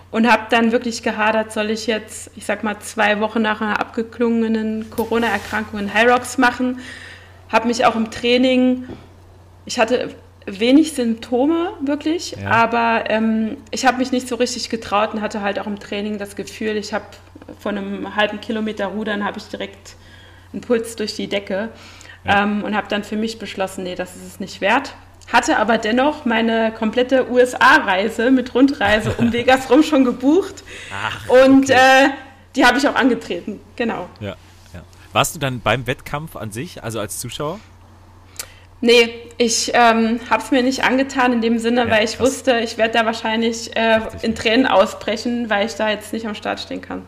und 0.10 0.30
habe 0.30 0.44
dann 0.50 0.72
wirklich 0.72 1.04
gehadert, 1.04 1.52
soll 1.52 1.70
ich 1.70 1.88
jetzt, 1.88 2.32
ich 2.36 2.46
sag 2.46 2.64
mal, 2.64 2.80
zwei 2.80 3.20
Wochen 3.20 3.42
nach 3.42 3.62
einer 3.62 3.80
abgeklungenen 3.80 4.90
Corona-Erkrankung 4.90 5.80
in 5.80 5.94
High 5.94 6.12
Rocks 6.12 6.38
machen. 6.38 6.80
Habe 7.50 7.68
mich 7.68 7.86
auch 7.86 7.96
im 7.96 8.12
Training, 8.12 8.88
ich 9.66 9.80
hatte 9.80 10.16
wenig 10.46 10.94
Symptome 10.94 11.74
wirklich, 11.82 12.32
ja. 12.32 12.50
aber 12.50 13.10
ähm, 13.10 13.58
ich 13.70 13.86
habe 13.86 13.98
mich 13.98 14.12
nicht 14.12 14.28
so 14.28 14.36
richtig 14.36 14.70
getraut 14.70 15.14
und 15.14 15.22
hatte 15.22 15.42
halt 15.42 15.60
auch 15.60 15.68
im 15.68 15.80
Training 15.80 16.18
das 16.18 16.36
Gefühl, 16.36 16.78
ich 16.78 16.94
habe 16.94 17.06
von 17.60 17.78
einem 17.78 18.16
halben 18.16 18.42
Kilometer 18.42 18.88
Rudern 18.88 19.24
habe 19.24 19.38
ich 19.38 19.46
direkt 19.46 19.96
einen 20.52 20.62
Puls 20.62 20.96
durch 20.96 21.16
die 21.16 21.28
Decke 21.28 21.70
ja. 22.26 22.44
ähm, 22.44 22.64
und 22.64 22.76
habe 22.76 22.88
dann 22.90 23.04
für 23.04 23.18
mich 23.18 23.40
beschlossen, 23.40 23.84
nee, 23.84 23.96
das 23.96 24.16
ist 24.16 24.26
es 24.26 24.40
nicht 24.40 24.62
wert. 24.62 24.96
Hatte 25.32 25.58
aber 25.58 25.78
dennoch 25.78 26.26
meine 26.26 26.74
komplette 26.74 27.32
USA-Reise 27.32 28.32
mit 28.32 28.54
Rundreise 28.54 29.14
um 29.18 29.32
Vegas 29.34 29.70
rum 29.70 29.84
schon 29.84 30.04
gebucht 30.04 30.64
Ach, 30.94 31.30
und 31.46 31.66
okay. 31.66 31.74
äh, 31.74 32.10
die 32.56 32.66
habe 32.66 32.80
ich 32.80 32.88
auch 32.88 32.96
angetreten, 32.96 33.62
genau. 33.76 34.10
Ja, 34.20 34.36
ja. 34.74 34.82
Warst 35.14 35.36
du 35.36 35.40
dann 35.40 35.62
beim 35.62 35.88
Wettkampf 35.88 36.36
an 36.36 36.52
sich, 36.52 36.84
also 36.84 37.00
als 37.00 37.20
Zuschauer? 37.20 37.60
Nee, 38.82 39.14
ich 39.38 39.72
ähm, 39.74 40.20
habe 40.30 40.44
es 40.44 40.52
mir 40.52 40.64
nicht 40.64 40.84
angetan 40.84 41.34
in 41.34 41.42
dem 41.42 41.60
Sinne, 41.60 41.86
ja, 41.86 41.90
weil 41.90 42.04
ich 42.04 42.20
wusste, 42.20 42.60
ich 42.60 42.78
werde 42.78 42.98
da 42.98 43.06
wahrscheinlich 43.06 43.76
äh, 43.76 44.02
in 44.24 44.34
Tränen 44.34 44.66
ausbrechen, 44.66 45.50
weil 45.50 45.68
ich 45.68 45.76
da 45.76 45.90
jetzt 45.90 46.12
nicht 46.14 46.28
am 46.28 46.34
Start 46.34 46.60
stehen 46.60 46.82
kann. 46.82 47.06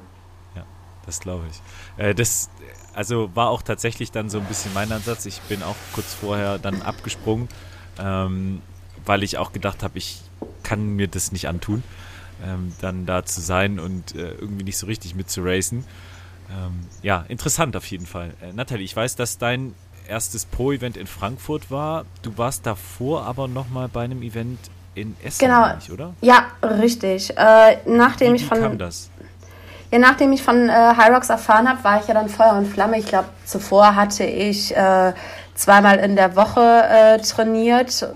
Ja, 0.55 0.63
das 1.05 1.19
glaube 1.19 1.45
ich. 1.49 2.03
Äh, 2.03 2.13
das 2.13 2.49
also 2.93 3.35
war 3.35 3.49
auch 3.49 3.63
tatsächlich 3.63 4.11
dann 4.11 4.29
so 4.29 4.39
ein 4.39 4.45
bisschen 4.45 4.73
mein 4.73 4.91
Ansatz. 4.91 5.25
Ich 5.25 5.41
bin 5.41 5.63
auch 5.63 5.75
kurz 5.93 6.13
vorher 6.13 6.59
dann 6.59 6.83
abgesprungen, 6.83 7.49
ähm, 7.99 8.61
weil 9.05 9.23
ich 9.23 9.37
auch 9.39 9.51
gedacht 9.51 9.81
habe, 9.81 9.97
ich 9.97 10.21
kann 10.61 10.95
mir 10.95 11.07
das 11.07 11.31
nicht 11.31 11.47
antun, 11.47 11.83
ähm, 12.45 12.73
dann 12.81 13.05
da 13.05 13.25
zu 13.25 13.41
sein 13.41 13.79
und 13.79 14.15
äh, 14.15 14.33
irgendwie 14.33 14.63
nicht 14.63 14.77
so 14.77 14.85
richtig 14.85 15.15
mitzuracen. 15.15 15.85
Ähm, 16.51 16.87
ja, 17.01 17.25
interessant 17.27 17.75
auf 17.75 17.85
jeden 17.87 18.05
Fall. 18.05 18.33
Äh, 18.41 18.53
Nathalie, 18.53 18.85
ich 18.85 18.95
weiß, 18.95 19.15
dass 19.15 19.39
dein 19.39 19.73
erstes 20.07 20.45
Pro-Event 20.45 20.97
in 20.97 21.07
Frankfurt 21.07 21.71
war. 21.71 22.05
Du 22.21 22.37
warst 22.37 22.65
davor 22.65 23.25
aber 23.25 23.47
nochmal 23.47 23.87
bei 23.87 24.03
einem 24.03 24.21
Event 24.21 24.59
in 24.95 25.15
Essen, 25.23 25.39
genau. 25.39 25.75
Nicht, 25.75 25.91
oder? 25.91 26.13
Ja, 26.21 26.47
richtig. 26.61 27.35
Äh, 27.37 27.77
nachdem 27.85 28.33
wie, 28.33 28.37
ich 28.37 28.45
von, 28.45 28.57
wie 28.57 28.61
kam 28.61 28.77
das? 28.77 29.09
Ja, 29.91 29.99
nachdem 29.99 30.31
ich 30.31 30.41
von 30.41 30.69
äh, 30.69 30.71
Hyrox 30.71 31.29
erfahren 31.29 31.69
habe, 31.69 31.83
war 31.83 31.99
ich 31.99 32.07
ja 32.07 32.13
dann 32.13 32.29
Feuer 32.29 32.53
und 32.53 32.67
Flamme. 32.67 32.97
Ich 32.99 33.05
glaube, 33.05 33.29
zuvor 33.45 33.95
hatte 33.95 34.23
ich 34.23 34.75
äh, 34.75 35.13
zweimal 35.55 35.99
in 35.99 36.15
der 36.15 36.35
Woche 36.35 36.61
äh, 36.61 37.19
trainiert, 37.19 38.07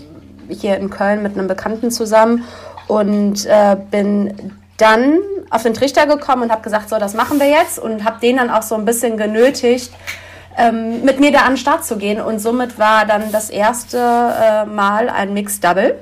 hier 0.49 0.77
in 0.77 0.89
Köln 0.89 1.21
mit 1.21 1.37
einem 1.37 1.47
Bekannten 1.47 1.91
zusammen 1.91 2.43
und 2.87 3.45
äh, 3.45 3.77
bin 3.91 4.53
dann 4.77 5.19
auf 5.49 5.63
den 5.63 5.73
Trichter 5.73 6.07
gekommen 6.07 6.43
und 6.43 6.51
habe 6.51 6.61
gesagt, 6.61 6.89
so, 6.89 6.97
das 6.99 7.13
machen 7.13 7.39
wir 7.39 7.47
jetzt 7.47 7.79
und 7.79 8.03
habe 8.03 8.19
den 8.19 8.37
dann 8.37 8.49
auch 8.49 8.61
so 8.61 8.75
ein 8.75 8.85
bisschen 8.85 9.17
genötigt, 9.17 9.91
ähm, 10.57 11.03
mit 11.03 11.19
mir 11.19 11.31
da 11.31 11.39
an 11.39 11.53
den 11.53 11.57
Start 11.57 11.85
zu 11.85 11.97
gehen. 11.97 12.19
Und 12.19 12.39
somit 12.39 12.79
war 12.79 13.05
dann 13.05 13.31
das 13.31 13.49
erste 13.49 13.97
äh, 13.97 14.65
Mal 14.65 15.09
ein 15.09 15.33
Mixed 15.33 15.63
Double. 15.63 15.99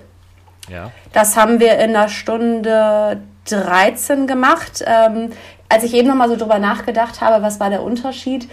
Ja. 0.69 0.91
Das 1.13 1.37
haben 1.37 1.59
wir 1.59 1.77
in 1.79 1.95
einer 1.95 2.09
Stunde 2.09 3.21
13 3.49 4.27
gemacht. 4.27 4.83
Ähm, 4.85 5.31
als 5.69 5.83
ich 5.83 5.93
eben 5.93 6.07
nochmal 6.07 6.29
so 6.29 6.35
drüber 6.35 6.59
nachgedacht 6.59 7.21
habe, 7.21 7.43
was 7.43 7.59
war 7.59 7.69
der 7.69 7.83
Unterschied, 7.83 8.47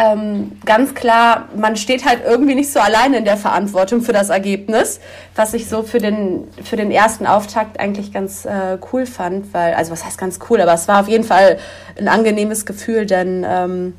ähm, 0.00 0.52
ganz 0.64 0.94
klar, 0.94 1.48
man 1.56 1.76
steht 1.76 2.06
halt 2.06 2.20
irgendwie 2.24 2.54
nicht 2.54 2.72
so 2.72 2.78
alleine 2.78 3.18
in 3.18 3.24
der 3.24 3.36
Verantwortung 3.36 4.00
für 4.00 4.12
das 4.12 4.30
Ergebnis, 4.30 5.00
was 5.34 5.54
ich 5.54 5.68
so 5.68 5.82
für 5.82 5.98
den, 5.98 6.46
für 6.62 6.76
den 6.76 6.92
ersten 6.92 7.26
Auftakt 7.26 7.80
eigentlich 7.80 8.12
ganz 8.12 8.44
äh, 8.44 8.78
cool 8.92 9.06
fand, 9.06 9.52
weil, 9.52 9.74
also 9.74 9.90
was 9.90 10.04
heißt 10.04 10.16
ganz 10.16 10.38
cool, 10.48 10.60
aber 10.60 10.72
es 10.72 10.86
war 10.86 11.00
auf 11.00 11.08
jeden 11.08 11.24
Fall 11.24 11.58
ein 11.98 12.06
angenehmes 12.06 12.64
Gefühl, 12.64 13.06
denn 13.06 13.44
ähm, 13.48 13.94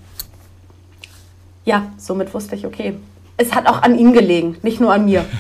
ja, 1.70 1.86
somit 1.98 2.34
wusste 2.34 2.56
ich, 2.56 2.66
okay, 2.66 2.96
es 3.38 3.54
hat 3.54 3.68
auch 3.68 3.84
an 3.84 3.98
ihm 3.98 4.12
gelegen, 4.12 4.58
nicht 4.64 4.82
nur 4.82 4.92
an 4.92 5.06
mir. 5.06 5.24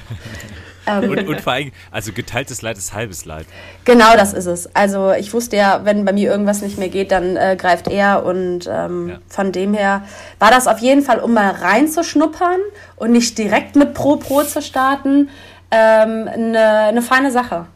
Ähm, 0.88 1.12
und, 1.12 1.28
und, 1.28 1.42
vor 1.42 1.54
allem, 1.54 1.72
also 1.92 2.12
geteiltes 2.14 2.64
Leid 2.64 2.76
ist 2.76 2.96
halbes 2.96 3.26
Leid. 3.26 3.46
Genau, 3.86 4.16
das 4.16 4.34
ist 4.34 4.48
es. 4.48 4.76
Also 4.76 5.12
ich 5.12 5.32
wusste 5.34 5.56
ja, 5.56 5.82
wenn 5.84 6.04
bei 6.04 6.14
mir 6.14 6.32
irgendwas 6.32 6.64
nicht 6.64 6.80
mehr 6.80 6.90
geht, 6.90 7.12
dann 7.12 7.36
äh, 7.36 7.56
greift 7.60 7.90
er 7.90 8.26
und 8.26 8.68
ähm, 8.72 9.10
ja. 9.10 9.20
von 9.28 9.52
dem 9.52 9.76
her 9.76 10.04
war 10.40 10.50
das 10.50 10.68
auf 10.68 10.80
jeden 10.80 11.04
Fall, 11.04 11.20
um 11.20 11.34
mal 11.34 11.52
reinzuschnuppern 11.52 12.60
und 12.96 13.12
nicht 13.12 13.38
direkt 13.38 13.76
mit 13.76 13.94
Pro 13.94 14.16
Pro 14.16 14.42
zu 14.42 14.64
starten, 14.64 15.30
ähm, 15.70 16.28
eine 16.28 16.92
ähm, 16.96 17.02
feine 17.04 17.32
Sache. 17.32 17.68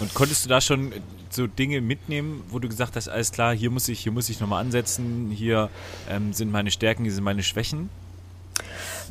Und 0.00 0.14
konntest 0.14 0.44
du 0.44 0.48
da 0.48 0.60
schon 0.60 0.92
so 1.30 1.46
Dinge 1.46 1.80
mitnehmen, 1.80 2.42
wo 2.50 2.58
du 2.58 2.68
gesagt 2.68 2.96
hast, 2.96 3.08
alles 3.08 3.32
klar, 3.32 3.54
hier 3.54 3.70
muss 3.70 3.88
ich, 3.88 4.00
hier 4.00 4.12
muss 4.12 4.28
ich 4.28 4.40
nochmal 4.40 4.60
ansetzen, 4.62 5.30
hier 5.30 5.68
ähm, 6.10 6.32
sind 6.32 6.52
meine 6.52 6.70
Stärken, 6.70 7.04
hier 7.04 7.12
sind 7.12 7.24
meine 7.24 7.42
Schwächen? 7.42 7.90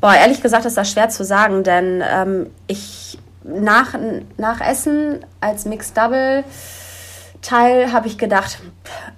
Boah, 0.02 0.16
ehrlich 0.16 0.42
gesagt 0.42 0.66
ist 0.66 0.78
das 0.78 0.92
schwer 0.92 1.10
zu 1.10 1.24
sagen, 1.24 1.64
denn 1.64 2.04
ähm, 2.06 2.48
ich 2.68 3.18
nach, 3.44 3.96
nach 4.38 4.62
Essen 4.62 5.26
als 5.42 5.66
Mixed 5.66 5.98
Double 5.98 6.44
Teil 7.42 7.92
habe 7.92 8.08
ich 8.08 8.18
gedacht, 8.18 8.60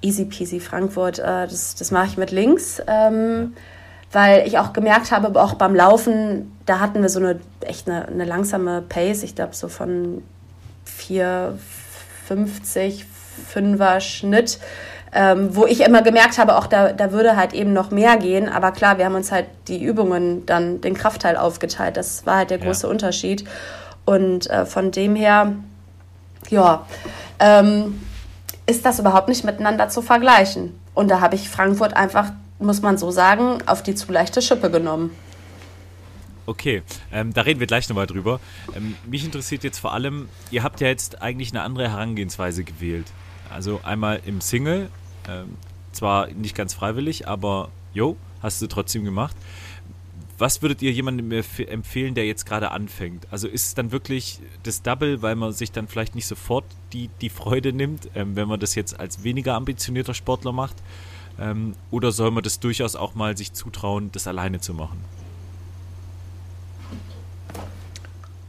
easy 0.02 0.26
peasy 0.26 0.60
Frankfurt, 0.60 1.20
äh, 1.20 1.48
das, 1.48 1.76
das 1.76 1.92
mache 1.92 2.08
ich 2.08 2.18
mit 2.18 2.32
links. 2.32 2.82
Ähm, 2.88 3.54
weil 4.12 4.48
ich 4.48 4.58
auch 4.58 4.72
gemerkt 4.72 5.12
habe, 5.12 5.42
auch 5.42 5.56
beim 5.56 5.76
Laufen, 5.76 6.52
da 6.66 6.80
hatten 6.80 7.02
wir 7.02 7.10
so 7.10 7.20
eine 7.20 7.40
echt 7.60 7.90
eine, 7.90 8.08
eine 8.08 8.24
langsame 8.24 8.82
Pace, 8.82 9.24
ich 9.24 9.36
glaube 9.36 9.54
so 9.54 9.68
von 9.68 10.24
4,50, 10.88 13.04
5er 13.54 14.00
Schnitt 14.00 14.60
ähm, 15.16 15.56
wo 15.56 15.66
ich 15.66 15.80
immer 15.80 16.02
gemerkt 16.02 16.38
habe, 16.38 16.58
auch 16.58 16.68
da, 16.68 16.92
da 16.92 17.14
würde 17.14 17.38
halt 17.38 17.54
eben 17.54 17.72
noch 17.72 17.90
mehr 17.90 18.18
gehen. 18.18 18.50
Aber 18.50 18.74
klar, 18.74 18.98
wir 18.98 19.06
haben 19.06 19.16
uns 19.16 19.32
halt 19.32 19.46
die 19.70 19.82
Übungen 19.82 20.46
dann, 20.46 20.82
den 20.82 20.94
Kraftteil 20.94 21.38
aufgeteilt. 21.38 21.96
Das 21.96 22.26
war 22.26 22.36
halt 22.36 22.50
der 22.50 22.58
große 22.58 22.86
ja. 22.86 22.92
Unterschied. 22.92 23.46
Und 24.04 24.50
äh, 24.50 24.66
von 24.66 24.92
dem 24.92 25.16
her, 25.16 25.54
ja, 26.50 26.86
ähm, 27.40 28.02
ist 28.66 28.86
das 28.86 29.00
überhaupt 29.00 29.30
nicht 29.30 29.46
miteinander 29.46 29.88
zu 29.88 30.02
vergleichen. 30.02 30.78
Und 30.94 31.10
da 31.10 31.22
habe 31.22 31.36
ich 31.36 31.50
Frankfurt 31.50 31.96
einfach, 31.96 32.34
muss 32.60 32.82
man 32.82 32.98
so 32.98 33.10
sagen, 33.10 33.60
auf 33.68 33.84
die 33.84 33.96
zu 33.96 34.12
leichte 34.12 34.42
Schippe 34.42 34.70
genommen. 34.70 35.16
Okay, 36.48 36.84
ähm, 37.12 37.34
da 37.34 37.42
reden 37.42 37.60
wir 37.60 37.68
gleich 37.68 37.90
nochmal 37.90 38.08
drüber. 38.08 38.40
Ähm, 38.76 38.96
mich 39.06 39.26
interessiert 39.26 39.64
jetzt 39.64 39.80
vor 39.80 39.94
allem, 39.94 40.30
ihr 40.52 40.64
habt 40.64 40.80
ja 40.80 40.88
jetzt 40.88 41.22
eigentlich 41.22 41.52
eine 41.52 41.64
andere 41.64 41.90
Herangehensweise 41.90 42.64
gewählt. 42.64 43.08
Also 43.50 43.82
einmal 43.84 44.22
im 44.26 44.42
Single 44.42 44.90
ähm, 45.28 45.58
zwar 45.92 46.28
nicht 46.28 46.56
ganz 46.56 46.74
freiwillig, 46.74 47.28
aber 47.28 47.70
jo, 47.94 48.18
hast 48.42 48.62
du 48.62 48.68
trotzdem 48.68 49.04
gemacht. 49.04 49.36
Was 50.38 50.62
würdet 50.62 50.82
ihr 50.82 50.92
jemandem 50.92 51.32
empfehlen, 51.32 52.14
der 52.14 52.28
jetzt 52.28 52.46
gerade 52.46 52.72
anfängt? 52.72 53.26
Also 53.32 53.48
ist 53.48 53.68
es 53.68 53.74
dann 53.74 53.94
wirklich 53.94 54.40
das 54.64 54.82
Double, 54.82 55.22
weil 55.22 55.36
man 55.36 55.54
sich 55.54 55.72
dann 55.72 55.88
vielleicht 55.88 56.14
nicht 56.14 56.28
sofort 56.28 56.66
die, 56.92 57.10
die 57.22 57.30
Freude 57.30 57.72
nimmt, 57.72 58.10
ähm, 58.16 58.36
wenn 58.36 58.48
man 58.48 58.60
das 58.60 58.76
jetzt 58.76 59.00
als 59.00 59.24
weniger 59.24 59.56
ambitionierter 59.56 60.14
Sportler 60.14 60.52
macht? 60.52 60.76
Ähm, 61.40 61.74
oder 61.90 62.12
soll 62.12 62.32
man 62.32 62.44
das 62.44 62.60
durchaus 62.60 62.96
auch 62.96 63.16
mal 63.16 63.38
sich 63.38 63.54
zutrauen, 63.54 64.12
das 64.12 64.28
alleine 64.28 64.60
zu 64.60 64.74
machen? 64.74 65.02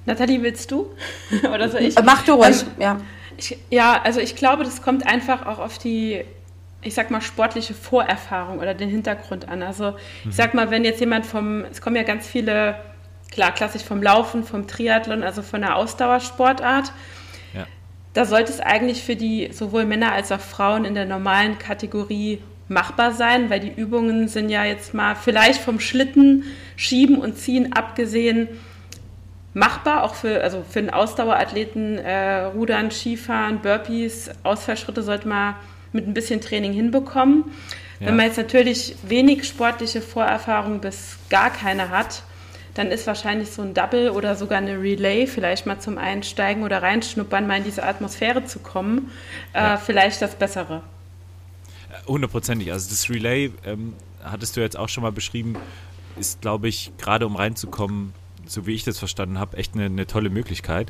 Nathalie, 0.07 0.42
willst 0.42 0.70
du? 0.70 0.90
oder 1.52 1.68
soll 1.68 1.82
ich? 1.82 1.96
Mach 2.02 2.24
du 2.24 2.32
ruhig, 2.32 2.62
ähm, 2.62 2.82
ja. 2.82 3.00
Ich, 3.36 3.59
ja, 3.70 4.00
also 4.02 4.20
ich 4.20 4.34
glaube, 4.34 4.64
das 4.64 4.80
kommt 4.80 5.07
einfach 5.07 5.44
auch 5.44 5.59
auf 5.59 5.78
die 5.78 6.24
ich 6.86 6.94
sag 6.94 7.11
mal, 7.11 7.20
sportliche 7.20 7.74
Vorerfahrung 7.74 8.61
oder 8.61 8.72
den 8.72 8.88
Hintergrund 8.88 9.48
an. 9.48 9.62
Also 9.62 9.96
ich 10.20 10.26
mhm. 10.26 10.32
sag 10.32 10.54
mal, 10.54 10.70
wenn 10.70 10.84
jetzt 10.84 11.00
jemand 11.00 11.26
vom, 11.26 11.64
es 11.64 11.80
kommen 11.80 11.96
ja 11.96 12.04
ganz 12.04 12.26
viele, 12.26 12.76
klar, 13.32 13.52
klassisch 13.52 13.82
vom 13.82 14.02
Laufen, 14.02 14.44
vom 14.44 14.66
Triathlon, 14.66 15.22
also 15.22 15.42
von 15.42 15.62
der 15.62 15.76
Ausdauersportart, 15.76 16.92
ja. 17.54 17.66
da 18.14 18.24
sollte 18.24 18.52
es 18.52 18.61
eigentlich 18.61 19.02
für 19.02 19.16
die 19.16 19.50
sowohl 19.52 19.84
Männer 19.84 20.12
als 20.12 20.30
auch 20.30 20.40
Frauen 20.40 20.84
in 20.84 20.94
der 20.94 21.07
normalen 21.07 21.59
Kategorie 21.59 22.40
machbar 22.68 23.12
sein, 23.12 23.50
weil 23.50 23.61
die 23.61 23.72
Übungen 23.72 24.28
sind 24.28 24.48
ja 24.48 24.64
jetzt 24.64 24.94
mal 24.94 25.14
vielleicht 25.14 25.61
vom 25.61 25.80
Schlitten, 25.80 26.44
Schieben 26.76 27.18
und 27.18 27.36
Ziehen 27.36 27.72
abgesehen 27.72 28.48
machbar, 29.57 30.04
auch 30.04 30.14
für, 30.14 30.42
also 30.42 30.62
für 30.68 30.80
einen 30.80 30.90
Ausdauerathleten, 30.90 31.96
äh, 31.96 32.42
Rudern, 32.44 32.90
Skifahren, 32.90 33.61
Burpees, 33.61 34.30
Ausfallschritte 34.42 35.02
sollte 35.02 35.26
man 35.26 35.54
mit 35.92 36.07
ein 36.07 36.12
bisschen 36.12 36.42
Training 36.42 36.74
hinbekommen. 36.74 37.44
Ja. 37.98 38.09
Wenn 38.09 38.16
man 38.16 38.26
jetzt 38.26 38.36
natürlich 38.36 38.96
wenig 39.02 39.48
sportliche 39.48 40.02
Vorerfahrung 40.02 40.80
bis 40.82 41.16
gar 41.30 41.48
keine 41.48 41.88
hat, 41.88 42.22
dann 42.74 42.88
ist 42.88 43.07
wahrscheinlich 43.07 43.50
so 43.50 43.62
ein 43.62 43.72
Double 43.72 44.11
oder 44.11 44.36
sogar 44.36 44.59
eine 44.59 44.78
Relay, 44.78 45.26
vielleicht 45.26 45.64
mal 45.64 45.80
zum 45.80 45.96
Einsteigen 45.96 46.62
oder 46.62 46.82
Reinschnuppern, 46.82 47.46
mal 47.46 47.57
in 47.57 47.64
diese 47.64 47.82
Atmosphäre 47.82 48.44
zu 48.44 48.59
kommen, 48.59 49.11
äh, 49.54 49.59
ja. 49.59 49.76
vielleicht 49.78 50.20
das 50.20 50.34
Bessere. 50.34 50.82
Hundertprozentig. 52.07 52.70
Also 52.72 52.90
das 52.90 53.09
Relay, 53.09 53.52
ähm, 53.64 53.94
hattest 54.22 54.59
du 54.59 54.61
jetzt 54.61 54.76
auch 54.76 54.90
schon 54.90 55.02
mal 55.02 55.12
beschrieben, 55.12 55.57
ist, 56.20 56.42
glaube 56.42 56.68
ich, 56.68 56.92
gerade 56.98 57.26
um 57.26 57.36
reinzukommen, 57.36 58.12
so 58.47 58.66
wie 58.66 58.74
ich 58.74 58.84
das 58.84 58.99
verstanden 58.99 59.38
habe, 59.38 59.57
echt 59.57 59.74
eine, 59.74 59.84
eine 59.84 60.07
tolle 60.07 60.30
Möglichkeit 60.30 60.88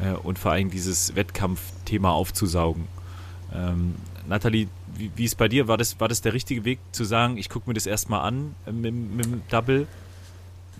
äh, 0.00 0.12
und 0.22 0.38
vor 0.38 0.52
allem 0.52 0.70
dieses 0.70 1.14
Wettkampfthema 1.16 2.10
aufzusaugen. 2.10 2.86
Ähm, 3.54 3.94
Nathalie, 4.26 4.68
wie, 4.96 5.10
wie 5.16 5.24
ist 5.24 5.36
bei 5.36 5.48
dir? 5.48 5.68
War 5.68 5.76
das, 5.76 6.00
war 6.00 6.08
das 6.08 6.22
der 6.22 6.32
richtige 6.32 6.64
Weg 6.64 6.78
zu 6.92 7.04
sagen, 7.04 7.36
ich 7.36 7.48
gucke 7.48 7.68
mir 7.68 7.74
das 7.74 7.86
erstmal 7.86 8.20
an 8.20 8.54
äh, 8.66 8.72
mit, 8.72 8.94
mit 8.94 9.24
dem 9.26 9.42
Double? 9.50 9.86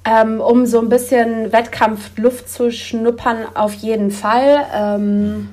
Ähm, 0.07 0.41
um 0.41 0.66
so 0.66 0.81
ein 0.81 0.91
bisschen 0.91 1.53
Wettkampfluft 1.53 2.49
zu 2.49 2.70
schnuppern, 2.70 3.47
auf 3.55 3.72
jeden 3.75 4.11
Fall. 4.11 4.66
Ähm, 4.75 5.49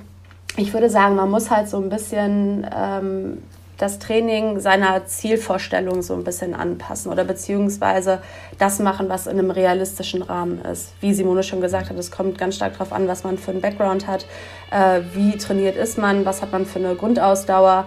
ich 0.58 0.74
würde 0.74 0.90
sagen, 0.90 1.16
man 1.16 1.32
muss 1.32 1.50
halt 1.50 1.70
so 1.70 1.78
ein 1.78 1.90
bisschen 1.90 2.68
ähm, 2.76 3.38
das 3.82 4.00
Training 4.00 4.60
seiner 4.60 5.06
Zielvorstellung 5.06 6.02
so 6.02 6.14
ein 6.14 6.24
bisschen 6.24 6.54
anpassen 6.54 7.12
oder 7.12 7.24
beziehungsweise 7.24 8.20
das 8.60 8.80
machen, 8.80 9.10
was 9.10 9.28
in 9.28 9.40
einem 9.40 9.52
realistischen 9.52 10.22
Rahmen 10.22 10.62
ist. 10.62 10.94
Wie 11.02 11.14
Simone 11.14 11.44
schon 11.44 11.62
gesagt 11.62 11.90
hat, 11.90 11.98
es 11.98 12.12
kommt 12.12 12.38
ganz 12.38 12.56
stark 12.56 12.74
darauf 12.74 12.94
an, 12.94 13.08
was 13.08 13.24
man 13.24 13.38
für 13.38 13.52
einen 13.52 13.62
Background 13.62 14.08
hat, 14.08 14.26
äh, 14.72 15.02
wie 15.14 15.38
trainiert 15.38 15.76
ist 15.76 15.98
man, 15.98 16.26
was 16.26 16.42
hat 16.42 16.52
man 16.52 16.66
für 16.66 16.80
eine 16.80 16.96
Grundausdauer 16.96 17.86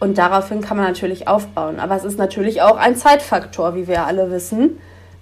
und 0.00 0.18
daraufhin 0.18 0.60
kann 0.60 0.76
man 0.76 0.86
natürlich 0.86 1.28
aufbauen. 1.28 1.80
Aber 1.80 1.96
es 1.96 2.04
ist 2.04 2.18
natürlich 2.18 2.62
auch 2.62 2.76
ein 2.76 2.96
Zeitfaktor, 2.96 3.74
wie 3.74 3.88
wir 3.88 4.06
alle 4.06 4.30
wissen. 4.30 4.80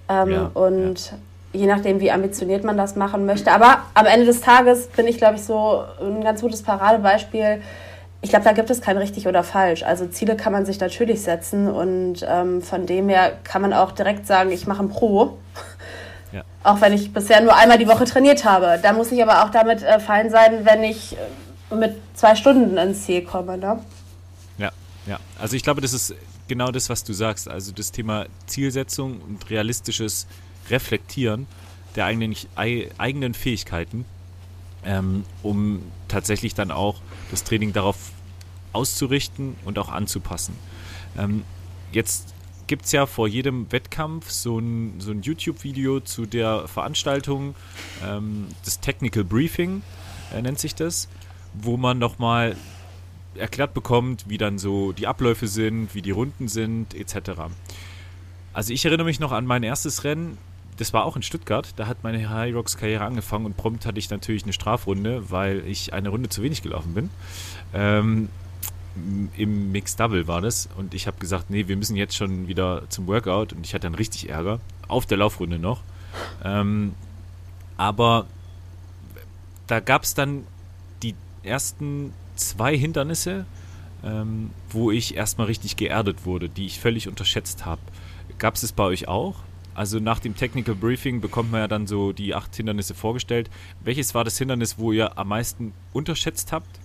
Ähm, 0.09 0.31
ja, 0.31 0.51
und 0.53 1.11
ja 1.11 1.17
je 1.55 1.67
nachdem, 1.67 1.99
wie 1.99 2.11
ambitioniert 2.11 2.63
man 2.63 2.77
das 2.77 2.95
machen 2.95 3.25
möchte. 3.25 3.51
Aber 3.51 3.79
am 3.93 4.05
Ende 4.05 4.25
des 4.25 4.41
Tages 4.41 4.87
bin 4.87 5.07
ich, 5.07 5.17
glaube 5.17 5.35
ich, 5.35 5.43
so 5.43 5.83
ein 6.01 6.23
ganz 6.23 6.41
gutes 6.41 6.61
Paradebeispiel 6.61 7.61
ich 8.25 8.31
glaube, 8.31 8.43
da 8.43 8.53
gibt 8.53 8.71
es 8.71 8.81
kein 8.81 8.97
richtig 8.97 9.27
oder 9.27 9.43
falsch. 9.43 9.83
Also 9.83 10.07
Ziele 10.07 10.35
kann 10.35 10.51
man 10.51 10.65
sich 10.65 10.79
natürlich 10.79 11.21
setzen 11.21 11.69
und 11.69 12.25
ähm, 12.27 12.63
von 12.63 12.87
dem 12.87 13.07
her 13.07 13.37
kann 13.43 13.61
man 13.61 13.71
auch 13.71 13.91
direkt 13.91 14.25
sagen, 14.25 14.49
ich 14.49 14.65
mache 14.65 14.81
ein 14.81 14.89
Pro. 14.89 15.37
Ja. 16.31 16.41
Auch 16.63 16.81
wenn 16.81 16.91
ich 16.91 17.13
bisher 17.13 17.39
nur 17.41 17.55
einmal 17.55 17.77
die 17.77 17.87
Woche 17.87 18.05
trainiert 18.05 18.43
habe. 18.43 18.79
Da 18.81 18.93
muss 18.93 19.11
ich 19.11 19.21
aber 19.21 19.45
auch 19.45 19.51
damit 19.51 19.83
äh, 19.83 19.99
fein 19.99 20.31
sein, 20.31 20.65
wenn 20.65 20.83
ich 20.83 21.15
äh, 21.69 21.75
mit 21.75 21.97
zwei 22.15 22.35
Stunden 22.35 22.75
ins 22.77 23.05
Ziel 23.05 23.21
komme. 23.21 23.59
Ne? 23.59 23.79
Ja, 24.57 24.71
ja. 25.05 25.19
Also 25.37 25.55
ich 25.55 25.61
glaube, 25.61 25.81
das 25.81 25.93
ist 25.93 26.15
genau 26.47 26.71
das, 26.71 26.89
was 26.89 27.03
du 27.03 27.13
sagst. 27.13 27.47
Also 27.47 27.73
das 27.73 27.91
Thema 27.91 28.25
Zielsetzung 28.47 29.21
und 29.21 29.51
realistisches 29.51 30.25
Reflektieren 30.71 31.45
der 31.95 32.05
eigenen, 32.05 32.35
eigenen 32.55 33.35
Fähigkeiten, 33.35 34.03
ähm, 34.83 35.25
um 35.43 35.83
tatsächlich 36.07 36.55
dann 36.55 36.71
auch 36.71 37.01
das 37.35 37.43
Training 37.43 37.73
darauf 37.73 37.97
auszurichten 38.73 39.55
und 39.65 39.77
auch 39.77 39.89
anzupassen. 39.89 40.55
Ähm, 41.17 41.43
jetzt 41.91 42.33
gibt 42.67 42.85
es 42.85 42.91
ja 42.91 43.05
vor 43.05 43.27
jedem 43.27 43.71
Wettkampf 43.71 44.29
so 44.29 44.59
ein, 44.59 44.95
so 44.99 45.11
ein 45.11 45.21
YouTube-Video 45.21 45.99
zu 45.99 46.25
der 46.25 46.67
Veranstaltung, 46.67 47.55
ähm, 48.03 48.47
das 48.63 48.79
Technical 48.79 49.23
Briefing 49.23 49.81
äh, 50.33 50.41
nennt 50.41 50.59
sich 50.59 50.75
das, 50.75 51.07
wo 51.53 51.77
man 51.77 51.99
nochmal 51.99 52.55
erklärt 53.35 53.73
bekommt, 53.73 54.29
wie 54.29 54.37
dann 54.37 54.57
so 54.57 54.93
die 54.93 55.07
Abläufe 55.07 55.47
sind, 55.47 55.93
wie 55.93 56.01
die 56.01 56.11
Runden 56.11 56.47
sind, 56.47 56.93
etc. 56.93 57.31
Also 58.53 58.73
ich 58.73 58.85
erinnere 58.85 59.05
mich 59.05 59.19
noch 59.19 59.33
an 59.33 59.45
mein 59.45 59.63
erstes 59.63 60.05
Rennen. 60.05 60.37
Das 60.77 60.93
war 60.93 61.05
auch 61.05 61.15
in 61.15 61.23
Stuttgart. 61.23 61.73
Da 61.77 61.87
hat 61.87 62.03
meine 62.03 62.29
High 62.29 62.53
Rocks 62.53 62.77
Karriere 62.77 63.05
angefangen 63.05 63.45
und 63.45 63.55
prompt 63.55 63.85
hatte 63.85 63.99
ich 63.99 64.09
natürlich 64.09 64.43
eine 64.43 64.53
Strafrunde, 64.53 65.31
weil 65.31 65.63
ich 65.67 65.93
eine 65.93 66.09
Runde 66.09 66.29
zu 66.29 66.43
wenig 66.43 66.61
gelaufen 66.61 66.93
bin. 66.93 67.09
Ähm, 67.73 68.29
Im 69.37 69.71
Mixed 69.71 69.99
Double 69.99 70.27
war 70.27 70.41
das 70.41 70.67
und 70.77 70.93
ich 70.93 71.07
habe 71.07 71.17
gesagt, 71.17 71.49
nee, 71.49 71.67
wir 71.67 71.77
müssen 71.77 71.95
jetzt 71.95 72.15
schon 72.15 72.47
wieder 72.47 72.83
zum 72.89 73.07
Workout 73.07 73.53
und 73.53 73.65
ich 73.65 73.73
hatte 73.73 73.87
dann 73.87 73.95
richtig 73.95 74.29
Ärger 74.29 74.59
auf 74.87 75.05
der 75.05 75.17
Laufrunde 75.17 75.59
noch. 75.59 75.81
Ähm, 76.43 76.93
aber 77.77 78.25
da 79.67 79.79
gab 79.79 80.03
es 80.03 80.13
dann 80.13 80.45
die 81.03 81.15
ersten 81.43 82.13
zwei 82.35 82.77
Hindernisse, 82.77 83.45
ähm, 84.03 84.51
wo 84.69 84.91
ich 84.91 85.15
erstmal 85.15 85.47
richtig 85.47 85.77
geerdet 85.77 86.25
wurde, 86.25 86.49
die 86.49 86.65
ich 86.65 86.79
völlig 86.79 87.07
unterschätzt 87.07 87.65
habe. 87.65 87.81
Gab 88.37 88.55
es 88.55 88.63
es 88.63 88.71
bei 88.71 88.83
euch 88.83 89.07
auch? 89.07 89.35
Also 89.75 89.99
nach 89.99 90.19
dem 90.19 90.35
Technical 90.35 90.73
Briefing 90.73 91.19
bekommt 91.19 91.51
man 91.51 91.59
ja 91.59 91.67
dann 91.67 91.85
so 91.85 92.13
die 92.13 92.33
acht 92.33 92.55
Hindernisse 92.55 92.95
vorgestellt. 92.95 93.49
Welches 93.81 94.15
war 94.15 94.23
das 94.23 94.37
Hindernis, 94.37 94.79
wo 94.79 94.93
ihr 94.93 95.17
am 95.19 95.27
meisten 95.27 95.73
unterschätzt 95.91 96.53
habt? 96.53 96.79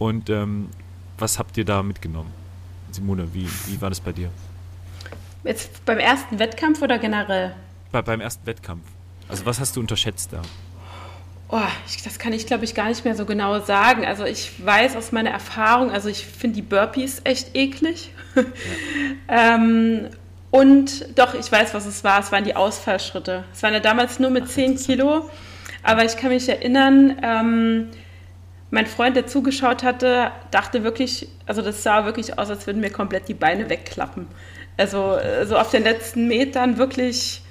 Und 0.00 0.28
ähm, 0.30 0.68
was 1.16 1.38
habt 1.38 1.56
ihr 1.56 1.64
da 1.64 1.82
mitgenommen? 1.84 2.32
Simone, 2.90 3.32
wie, 3.32 3.48
wie 3.66 3.80
war 3.80 3.88
das 3.88 4.00
bei 4.00 4.12
dir? 4.12 4.30
Jetzt 5.44 5.84
beim 5.84 5.98
ersten 5.98 6.40
Wettkampf 6.40 6.82
oder 6.82 6.98
generell? 6.98 7.54
Bei, 7.92 8.02
beim 8.02 8.20
ersten 8.20 8.44
Wettkampf. 8.46 8.82
Also 9.28 9.46
was 9.46 9.60
hast 9.60 9.76
du 9.76 9.80
unterschätzt 9.80 10.32
da? 10.32 10.42
Oh, 11.48 11.60
ich, 11.86 12.02
das 12.02 12.18
kann 12.18 12.32
ich, 12.32 12.46
glaube 12.46 12.64
ich, 12.64 12.74
gar 12.74 12.88
nicht 12.88 13.04
mehr 13.04 13.14
so 13.14 13.26
genau 13.26 13.60
sagen. 13.60 14.04
Also 14.04 14.24
ich 14.24 14.64
weiß 14.64 14.96
aus 14.96 15.12
meiner 15.12 15.30
Erfahrung, 15.30 15.90
also 15.90 16.08
ich 16.08 16.26
finde 16.26 16.56
die 16.56 16.62
Burpees 16.62 17.20
echt 17.24 17.54
eklig. 17.54 18.10
Ja. 18.34 19.54
ähm, 19.54 20.08
und 20.54 21.18
doch, 21.18 21.34
ich 21.34 21.50
weiß, 21.50 21.74
was 21.74 21.84
es 21.84 22.04
war. 22.04 22.20
Es 22.20 22.30
waren 22.30 22.44
die 22.44 22.54
Ausfallschritte. 22.54 23.42
Es 23.52 23.64
waren 23.64 23.74
ja 23.74 23.80
damals 23.80 24.20
nur 24.20 24.30
mit 24.30 24.44
Ach, 24.46 24.50
10 24.50 24.76
Kilo. 24.76 25.28
Aber 25.82 26.04
ich 26.04 26.16
kann 26.16 26.30
mich 26.30 26.48
erinnern, 26.48 27.18
ähm, 27.24 27.90
mein 28.70 28.86
Freund, 28.86 29.16
der 29.16 29.26
zugeschaut 29.26 29.82
hatte, 29.82 30.30
dachte 30.52 30.84
wirklich, 30.84 31.26
also 31.46 31.60
das 31.60 31.82
sah 31.82 32.04
wirklich 32.04 32.38
aus, 32.38 32.50
als 32.50 32.68
würden 32.68 32.80
mir 32.80 32.90
komplett 32.90 33.26
die 33.26 33.34
Beine 33.34 33.68
wegklappen. 33.68 34.28
Also 34.76 35.18
so 35.44 35.58
auf 35.58 35.72
den 35.72 35.82
letzten 35.82 36.28
Metern 36.28 36.78
wirklich 36.78 37.42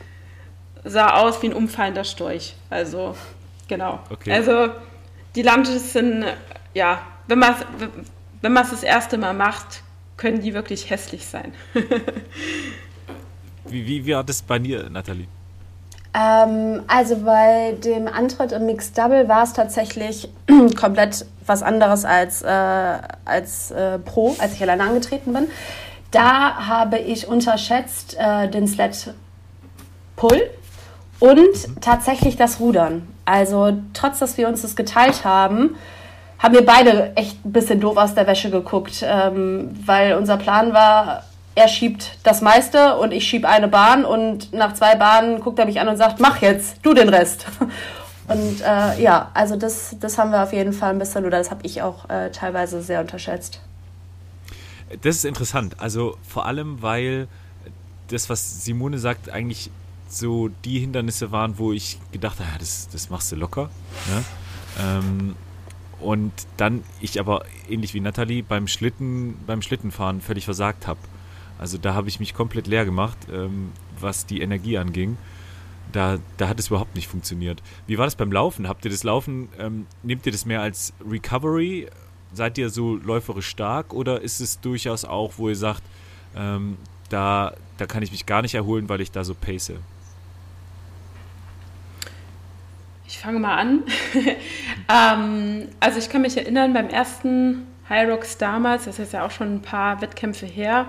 sah 0.86 1.16
aus 1.16 1.42
wie 1.42 1.48
ein 1.48 1.54
umfallender 1.54 2.06
Storch. 2.06 2.56
Also 2.70 3.18
Genau. 3.68 4.00
Okay. 4.12 4.32
Also 4.32 4.70
die 5.36 5.42
Lunges 5.42 5.92
sind, 5.92 6.26
ja, 6.74 7.02
wenn 7.28 7.40
man 7.40 7.52
es 7.52 7.66
wenn 8.42 8.54
das 8.54 8.84
erste 8.84 9.18
Mal 9.18 9.34
macht, 9.34 9.84
können 10.16 10.40
die 10.42 10.54
wirklich 10.54 10.90
hässlich 10.90 11.26
sein. 11.26 11.54
wie, 13.66 13.86
wie, 13.88 14.06
wie 14.06 14.14
war 14.14 14.24
das 14.24 14.42
bei 14.42 14.60
dir, 14.60 14.90
Nathalie? 14.90 15.28
Ähm, 16.14 16.84
also 16.88 17.18
bei 17.18 17.76
dem 17.84 18.08
Antritt 18.08 18.52
im 18.52 18.66
Mixed 18.66 18.98
Double 18.98 19.28
war 19.28 19.44
es 19.44 19.54
tatsächlich 19.54 20.30
komplett 20.80 21.26
was 21.46 21.64
anderes 21.64 22.06
als, 22.06 22.42
äh, 22.44 22.98
als 23.26 23.72
äh, 23.72 24.00
Pro, 24.00 24.36
als 24.40 24.54
ich 24.54 24.62
alleine 24.62 24.84
angetreten 24.84 25.34
bin. 25.34 25.48
Da 26.12 26.68
habe 26.68 27.00
ich 27.00 27.28
unterschätzt 27.28 28.16
äh, 28.20 28.48
den 28.48 28.68
Sled 28.68 29.14
Pull 30.16 30.42
und 31.20 31.82
tatsächlich 31.82 32.36
das 32.36 32.60
Rudern. 32.60 33.08
Also 33.26 33.74
trotz, 33.94 34.20
dass 34.20 34.38
wir 34.38 34.48
uns 34.48 34.62
das 34.62 34.76
geteilt 34.76 35.26
haben, 35.26 35.76
haben 36.38 36.54
wir 36.54 36.66
beide 36.66 37.16
echt 37.16 37.44
ein 37.46 37.52
bisschen 37.52 37.80
doof 37.80 37.98
aus 37.98 38.14
der 38.14 38.28
Wäsche 38.28 38.52
geguckt, 38.52 39.04
ähm, 39.04 39.76
weil 39.86 40.14
unser 40.16 40.38
Plan 40.38 40.74
war, 40.74 41.24
er 41.56 41.68
schiebt 41.68 42.18
das 42.24 42.42
meiste 42.42 42.98
und 42.98 43.12
ich 43.12 43.28
schieb 43.28 43.46
eine 43.46 43.68
Bahn 43.68 44.06
und 44.06 44.54
nach 44.54 44.74
zwei 44.74 44.96
Bahnen 44.96 45.40
guckt 45.40 45.60
er 45.60 45.66
mich 45.66 45.80
an 45.80 45.88
und 45.88 45.98
sagt, 45.98 46.20
mach 46.20 46.42
jetzt, 46.42 46.78
du 46.82 46.94
den 46.94 47.10
Rest. 47.10 47.46
Und 48.26 48.62
äh, 48.62 49.04
ja, 49.04 49.32
also 49.34 49.58
das, 49.58 49.98
das 50.00 50.18
haben 50.18 50.32
wir 50.32 50.42
auf 50.44 50.54
jeden 50.54 50.72
Fall 50.72 50.92
ein 50.92 50.98
bisschen, 50.98 51.26
oder 51.26 51.40
das 51.40 51.52
habe 51.52 51.60
ich 51.66 51.82
auch 51.82 52.10
äh, 52.10 52.32
teilweise 52.32 52.82
sehr 52.82 53.02
unterschätzt. 53.02 53.60
Das 55.02 55.18
ist 55.18 55.26
interessant, 55.26 55.76
also 55.82 56.16
vor 56.26 56.46
allem, 56.46 56.82
weil 56.82 57.28
das, 58.08 58.30
was 58.30 58.64
Simone 58.64 58.98
sagt, 58.98 59.30
eigentlich 59.30 59.70
so 60.08 60.50
die 60.64 60.80
Hindernisse 60.80 61.34
waren, 61.34 61.58
wo 61.58 61.74
ich 61.74 62.00
gedacht 62.14 62.40
habe, 62.40 62.60
das, 62.60 62.88
das 62.92 63.10
machst 63.10 63.32
du 63.32 63.36
locker. 63.36 63.70
Ne? 64.10 64.24
Ähm, 64.80 65.36
und 66.00 66.32
dann 66.58 66.84
ich 67.00 67.20
aber 67.20 67.46
ähnlich 67.70 67.94
wie 67.94 68.00
Nathalie 68.00 68.44
beim 68.44 68.68
Schlitten, 68.68 69.36
beim 69.48 69.62
Schlittenfahren 69.62 70.22
völlig 70.22 70.46
versagt 70.46 70.86
habe. 70.86 71.00
Also 71.60 71.78
da 71.78 71.94
habe 71.94 72.10
ich 72.10 72.20
mich 72.20 72.34
komplett 72.34 72.68
leer 72.68 72.86
gemacht, 72.86 73.18
ähm, 73.32 73.72
was 74.00 74.26
die 74.26 74.42
Energie 74.42 74.78
anging. 74.78 75.18
Da, 75.92 76.18
da 76.38 76.48
hat 76.48 76.60
es 76.60 76.68
überhaupt 76.68 76.96
nicht 76.96 77.08
funktioniert. 77.08 77.62
Wie 77.86 77.98
war 77.98 78.06
das 78.06 78.16
beim 78.16 78.32
Laufen? 78.32 78.68
Habt 78.68 78.84
ihr 78.86 78.92
das 78.92 79.04
Laufen, 79.04 79.50
ähm, 79.60 79.86
nehmt 80.02 80.26
ihr 80.26 80.32
das 80.32 80.46
mehr 80.46 80.62
als 80.62 80.94
Recovery? 81.08 81.88
Seid 82.34 82.58
ihr 82.58 82.70
so 82.70 82.96
läuferisch 82.96 83.48
stark 83.48 83.94
oder 83.94 84.22
ist 84.22 84.40
es 84.40 84.60
durchaus 84.60 85.06
auch, 85.06 85.34
wo 85.38 85.50
ihr 85.50 85.56
sagt, 85.56 85.84
ähm, 86.36 86.78
da, 87.10 87.54
da 87.78 87.86
kann 87.86 88.02
ich 88.02 88.12
mich 88.12 88.26
gar 88.26 88.42
nicht 88.42 88.56
erholen, 88.56 88.90
weil 88.90 89.02
ich 89.02 89.12
da 89.12 89.24
so 89.24 89.36
pace? 89.36 89.74
Ich 93.08 93.20
fange 93.20 93.40
mal 93.40 93.56
an. 93.56 93.84
ähm, 94.90 95.68
also 95.80 96.00
ich 96.00 96.10
kann 96.10 96.24
mich 96.24 96.36
erinnern, 96.36 96.74
beim 96.74 96.90
ersten 96.90 97.68
High 97.88 98.10
Rocks 98.10 98.38
damals, 98.40 98.86
das 98.86 98.98
ist 98.98 99.14
ja 99.14 99.26
auch 99.26 99.32
schon 99.32 99.56
ein 99.56 99.62
paar 99.62 100.02
Wettkämpfe 100.02 100.48
her, 100.48 100.88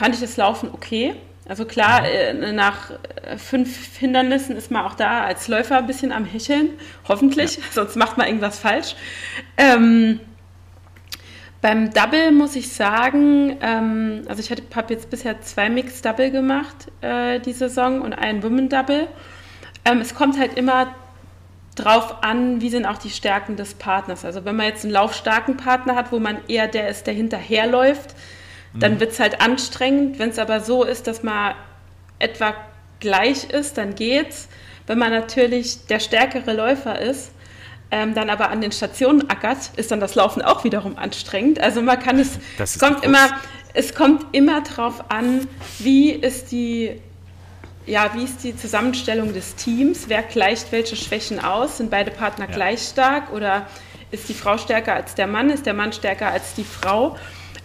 fand 0.00 0.14
ich 0.14 0.22
das 0.22 0.38
Laufen 0.38 0.70
okay. 0.72 1.14
Also 1.46 1.66
klar, 1.66 2.08
äh, 2.08 2.52
nach 2.52 2.90
äh, 3.22 3.36
fünf 3.36 3.98
Hindernissen 3.98 4.56
ist 4.56 4.70
man 4.70 4.86
auch 4.86 4.94
da 4.94 5.24
als 5.24 5.46
Läufer 5.46 5.76
ein 5.76 5.86
bisschen 5.86 6.10
am 6.10 6.24
Hecheln, 6.24 6.70
hoffentlich, 7.06 7.56
ja. 7.56 7.62
sonst 7.72 7.96
macht 7.96 8.16
man 8.16 8.26
irgendwas 8.26 8.58
falsch. 8.58 8.96
Ähm, 9.58 10.20
beim 11.60 11.92
Double 11.92 12.32
muss 12.32 12.56
ich 12.56 12.72
sagen, 12.72 13.58
ähm, 13.60 14.22
also 14.26 14.40
ich 14.40 14.50
habe 14.50 14.94
jetzt 14.94 15.10
bisher 15.10 15.42
zwei 15.42 15.68
Mixed 15.68 16.02
Double 16.02 16.30
gemacht 16.30 16.90
äh, 17.02 17.38
die 17.38 17.52
Saison 17.52 18.00
und 18.00 18.14
einen 18.14 18.42
Women 18.42 18.70
Double. 18.70 19.06
Ähm, 19.84 19.98
es 19.98 20.14
kommt 20.14 20.38
halt 20.38 20.54
immer 20.54 20.94
drauf 21.74 22.22
an, 22.22 22.62
wie 22.62 22.70
sind 22.70 22.86
auch 22.86 22.96
die 22.96 23.10
Stärken 23.10 23.56
des 23.56 23.74
Partners. 23.74 24.24
Also 24.24 24.46
wenn 24.46 24.56
man 24.56 24.64
jetzt 24.64 24.84
einen 24.84 24.94
laufstarken 24.94 25.58
Partner 25.58 25.94
hat, 25.94 26.10
wo 26.10 26.18
man 26.18 26.38
eher 26.48 26.68
der 26.68 26.88
ist, 26.88 27.06
der 27.06 27.12
hinterherläuft, 27.12 28.14
dann 28.74 28.94
mhm. 28.94 29.00
wird 29.00 29.12
es 29.12 29.20
halt 29.20 29.40
anstrengend. 29.40 30.18
Wenn 30.18 30.30
es 30.30 30.38
aber 30.38 30.60
so 30.60 30.84
ist, 30.84 31.06
dass 31.06 31.22
man 31.22 31.54
etwa 32.18 32.54
gleich 33.00 33.44
ist, 33.50 33.78
dann 33.78 33.94
geht's. 33.94 34.48
Wenn 34.86 34.98
man 34.98 35.10
natürlich 35.10 35.86
der 35.86 36.00
stärkere 36.00 36.52
Läufer 36.52 37.00
ist, 37.00 37.32
ähm, 37.90 38.14
dann 38.14 38.30
aber 38.30 38.50
an 38.50 38.60
den 38.60 38.72
Stationen 38.72 39.28
ackert, 39.28 39.70
ist 39.76 39.90
dann 39.90 40.00
das 40.00 40.14
Laufen 40.14 40.42
auch 40.42 40.64
wiederum 40.64 40.96
anstrengend. 40.96 41.60
Also 41.60 41.82
man 41.82 41.98
kann 41.98 42.18
es, 42.18 42.38
es 42.58 42.78
kommt 42.78 43.04
immer, 43.04 43.28
es 43.74 43.94
kommt 43.94 44.26
immer 44.32 44.60
drauf 44.62 45.10
an, 45.10 45.48
wie 45.78 46.10
ist 46.10 46.52
die 46.52 47.00
ja, 47.86 48.10
wie 48.14 48.24
ist 48.24 48.44
die 48.44 48.56
Zusammenstellung 48.56 49.32
des 49.32 49.56
Teams? 49.56 50.04
Wer 50.06 50.22
gleicht 50.22 50.70
welche 50.70 50.94
Schwächen 50.96 51.40
aus? 51.40 51.78
Sind 51.78 51.90
beide 51.90 52.10
Partner 52.10 52.46
ja. 52.48 52.54
gleich 52.54 52.82
stark 52.82 53.32
oder 53.32 53.66
ist 54.10 54.28
die 54.28 54.34
Frau 54.34 54.58
stärker 54.58 54.94
als 54.94 55.14
der 55.14 55.26
Mann? 55.26 55.50
Ist 55.50 55.66
der 55.66 55.74
Mann 55.74 55.92
stärker 55.92 56.28
als 56.28 56.54
die 56.54 56.64
Frau? 56.64 57.16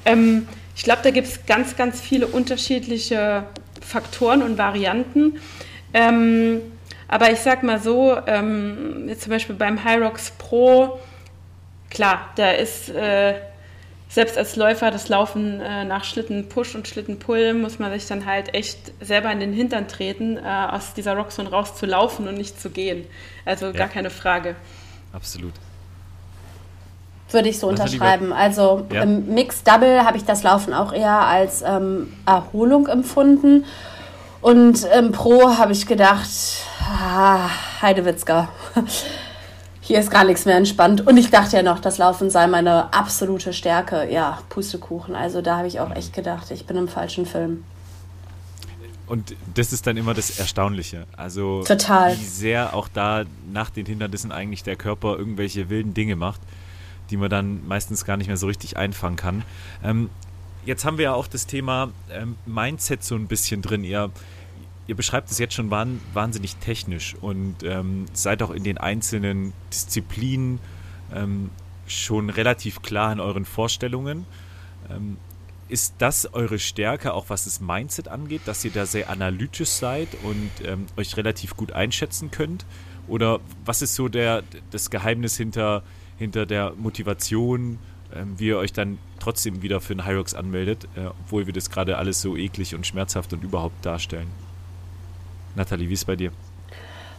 Ähm, 0.06 0.48
ich 0.76 0.84
glaube, 0.84 1.02
da 1.04 1.12
gibt 1.12 1.28
es 1.28 1.46
ganz, 1.46 1.76
ganz 1.76 2.02
viele 2.02 2.28
unterschiedliche 2.28 3.46
Faktoren 3.82 4.42
und 4.42 4.58
Varianten. 4.58 5.40
Ähm, 5.94 6.62
aber 7.08 7.32
ich 7.32 7.40
sag 7.40 7.64
mal 7.64 7.80
so, 7.80 8.18
ähm, 8.28 9.06
jetzt 9.08 9.24
zum 9.24 9.32
Beispiel 9.32 9.56
beim 9.56 9.84
Hyrox 9.86 10.32
Pro, 10.32 11.00
klar, 11.90 12.30
da 12.36 12.52
ist 12.52 12.90
äh, 12.90 13.36
selbst 14.10 14.38
als 14.38 14.56
Läufer 14.56 14.92
das 14.92 15.08
Laufen 15.10 15.62
äh, 15.62 15.86
nach 15.86 16.04
Schlitten-Push 16.04 16.76
und 16.76 16.88
Schlitten-Pull 16.88 17.54
muss 17.54 17.80
man 17.80 17.92
sich 17.92 18.08
dann 18.08 18.26
halt 18.26 18.54
echt 18.54 18.92
selber 19.02 19.32
in 19.32 19.40
den 19.40 19.54
Hintern 19.54 19.88
treten, 19.88 20.38
äh, 20.38 20.42
aus 20.42 20.94
dieser 20.94 21.16
Rockzone 21.16 21.50
raus 21.50 21.76
zu 21.76 21.86
laufen 21.86 22.28
und 22.28 22.36
nicht 22.36 22.60
zu 22.60 22.70
gehen. 22.70 23.06
Also 23.46 23.68
ja. 23.68 23.72
gar 23.72 23.88
keine 23.88 24.10
Frage. 24.10 24.56
Absolut. 25.14 25.54
Würde 27.36 27.50
ich 27.50 27.60
so 27.60 27.68
unterschreiben. 27.68 28.32
Also 28.32 28.86
ja. 28.92 29.04
im 29.04 29.34
Mix 29.34 29.62
Double 29.64 30.06
habe 30.06 30.16
ich 30.16 30.24
das 30.24 30.42
Laufen 30.44 30.74
auch 30.74 30.94
eher 30.94 31.20
als 31.20 31.62
ähm, 31.62 32.14
Erholung 32.26 32.88
empfunden. 32.88 33.66
Und 34.42 34.86
im 34.98 35.12
Pro 35.12 35.58
habe 35.58 35.74
ich 35.74 35.86
gedacht, 35.86 36.30
ah, 36.80 37.50
Heidewitzka 37.82 38.48
hier 39.82 40.00
ist 40.00 40.10
gar 40.10 40.24
nichts 40.24 40.46
mehr 40.46 40.56
entspannt. 40.56 41.06
Und 41.06 41.18
ich 41.18 41.30
dachte 41.30 41.58
ja 41.58 41.64
noch, 41.64 41.80
das 41.80 42.00
Laufen 42.00 42.32
sei 42.32 42.48
meine 42.48 42.92
absolute 42.92 43.54
Stärke. 43.54 44.10
Ja, 44.10 44.40
Pustekuchen. 44.50 45.16
Also 45.16 45.42
da 45.42 45.58
habe 45.58 45.68
ich 45.68 45.80
auch 45.80 45.96
echt 45.96 46.14
gedacht, 46.14 46.50
ich 46.50 46.66
bin 46.66 46.76
im 46.78 46.88
falschen 46.88 47.26
Film. 47.26 47.64
Und 49.08 49.36
das 49.54 49.72
ist 49.72 49.86
dann 49.86 49.98
immer 49.98 50.16
das 50.16 50.40
Erstaunliche. 50.40 51.06
Also 51.16 51.64
Total. 51.64 52.18
wie 52.18 52.24
sehr 52.24 52.74
auch 52.74 52.88
da 52.88 53.26
nach 53.52 53.70
den 53.70 53.86
Hindernissen 53.86 54.32
eigentlich 54.32 54.64
der 54.64 54.76
Körper 54.76 55.18
irgendwelche 55.18 55.70
wilden 55.70 55.94
Dinge 55.94 56.16
macht, 56.16 56.42
die 57.10 57.18
man 57.18 57.30
dann 57.30 57.68
meistens 57.68 58.06
gar 58.06 58.18
nicht 58.18 58.28
mehr 58.28 58.38
so 58.38 58.48
richtig 58.48 58.78
einfangen 58.78 59.16
kann. 59.16 59.44
Ähm, 59.84 60.10
jetzt 60.66 60.86
haben 60.86 60.98
wir 60.98 61.06
ja 61.06 61.14
auch 61.14 61.28
das 61.28 61.48
Thema 61.48 61.92
ähm, 62.12 62.36
Mindset 62.46 63.04
so 63.04 63.16
ein 63.16 63.28
bisschen 63.28 63.62
drin. 63.62 63.84
Ihr, 63.84 64.12
ihr 64.88 64.96
beschreibt 64.96 65.32
es 65.32 65.40
jetzt 65.40 65.54
schon 65.54 65.72
wahnsinnig 65.72 66.56
technisch 66.58 67.16
und 67.22 67.64
ähm, 67.64 68.06
seid 68.14 68.42
auch 68.44 68.52
in 68.52 68.64
den 68.64 68.78
einzelnen 68.78 69.54
Disziplinen 69.72 70.60
ähm, 71.14 71.50
schon 71.88 72.30
relativ 72.30 72.82
klar 72.82 73.12
in 73.12 73.20
euren 73.20 73.46
Vorstellungen. 73.46 74.26
Ähm, 74.90 75.18
ist 75.68 75.96
das 75.98 76.32
eure 76.34 76.60
Stärke, 76.60 77.14
auch 77.14 77.30
was 77.30 77.46
das 77.46 77.60
Mindset 77.60 78.08
angeht, 78.08 78.42
dass 78.46 78.64
ihr 78.64 78.72
da 78.72 78.86
sehr 78.86 79.10
analytisch 79.10 79.70
seid 79.70 80.10
und 80.24 80.52
ähm, 80.64 80.86
euch 80.96 81.18
relativ 81.18 81.58
gut 81.58 81.72
einschätzen 81.72 82.30
könnt? 82.30 82.66
Oder 83.08 83.40
was 83.64 83.82
ist 83.82 83.96
so 83.96 84.08
der, 84.08 84.44
das 84.72 84.90
Geheimnis 84.90 85.38
hinter, 85.38 85.84
hinter 86.18 86.46
der 86.46 86.74
Motivation, 86.78 87.80
ähm, 88.14 88.36
wie 88.38 88.48
ihr 88.48 88.58
euch 88.58 88.74
dann 88.74 88.98
trotzdem 89.20 89.62
wieder 89.62 89.82
für 89.82 89.94
einen 89.94 90.06
Hyrox 90.06 90.34
anmeldet, 90.34 90.88
äh, 90.96 91.08
obwohl 91.08 91.46
wir 91.46 91.54
das 91.54 91.70
gerade 91.70 91.98
alles 91.98 92.22
so 92.22 92.38
eklig 92.38 92.76
und 92.76 92.86
schmerzhaft 92.86 93.34
und 93.34 93.44
überhaupt 93.44 93.86
darstellen? 93.86 94.28
Nathalie, 95.56 95.90
wie 95.90 95.94
ist 95.94 96.02
es 96.02 96.06
bei 96.06 96.16
dir? 96.16 96.32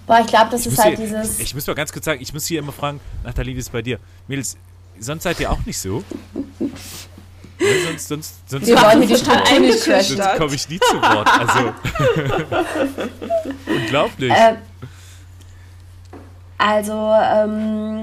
Boah, 0.06 0.20
ich 0.20 0.26
glaube, 0.28 0.50
das 0.50 0.60
ich 0.60 0.72
ist 0.72 0.78
halt 0.78 0.98
hier, 0.98 1.06
dieses. 1.06 1.40
Ich 1.40 1.54
muss 1.54 1.66
mal 1.66 1.74
ganz 1.74 1.92
kurz 1.92 2.04
sagen, 2.04 2.20
ich 2.22 2.32
muss 2.32 2.46
hier 2.46 2.60
immer 2.60 2.72
fragen, 2.72 3.00
Nathalie, 3.24 3.54
wie 3.54 3.58
ist 3.58 3.66
es 3.66 3.70
bei 3.70 3.82
dir? 3.82 3.98
Mädels, 4.28 4.56
sonst 5.00 5.24
seid 5.24 5.40
ihr 5.40 5.50
auch 5.50 5.64
nicht 5.66 5.78
so. 5.78 6.04
Ja, 7.58 7.66
sonst, 7.88 8.08
sonst, 8.08 8.50
sonst, 8.50 8.66
wir 8.66 8.76
wollen 8.76 9.00
die 9.00 9.14
Sonst 9.16 10.38
komme 10.38 10.54
ich 10.54 10.68
nie 10.68 10.78
zu 10.78 11.00
Wort. 11.00 11.28
Also 11.28 11.72
unglaublich. 13.66 14.30
Äh, 14.30 14.56
also 16.58 17.12
ähm, 17.14 18.02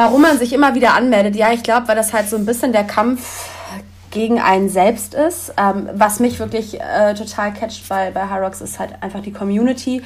warum 0.00 0.22
man 0.22 0.38
sich 0.38 0.54
immer 0.54 0.74
wieder 0.74 0.94
anmeldet, 0.94 1.36
ja, 1.36 1.52
ich 1.52 1.62
glaube, 1.62 1.88
weil 1.88 1.96
das 1.96 2.14
halt 2.14 2.26
so 2.26 2.36
ein 2.36 2.46
bisschen 2.46 2.72
der 2.72 2.84
Kampf 2.84 3.50
gegen 4.10 4.40
einen 4.40 4.70
selbst 4.70 5.14
ist. 5.14 5.52
Ähm, 5.58 5.90
was 5.92 6.20
mich 6.20 6.38
wirklich 6.38 6.80
äh, 6.80 7.12
total 7.12 7.52
catcht 7.52 7.86
bei, 7.86 8.10
bei 8.10 8.30
Hyrox 8.30 8.62
ist 8.62 8.78
halt 8.78 8.94
einfach 9.02 9.20
die 9.20 9.32
Community 9.32 10.02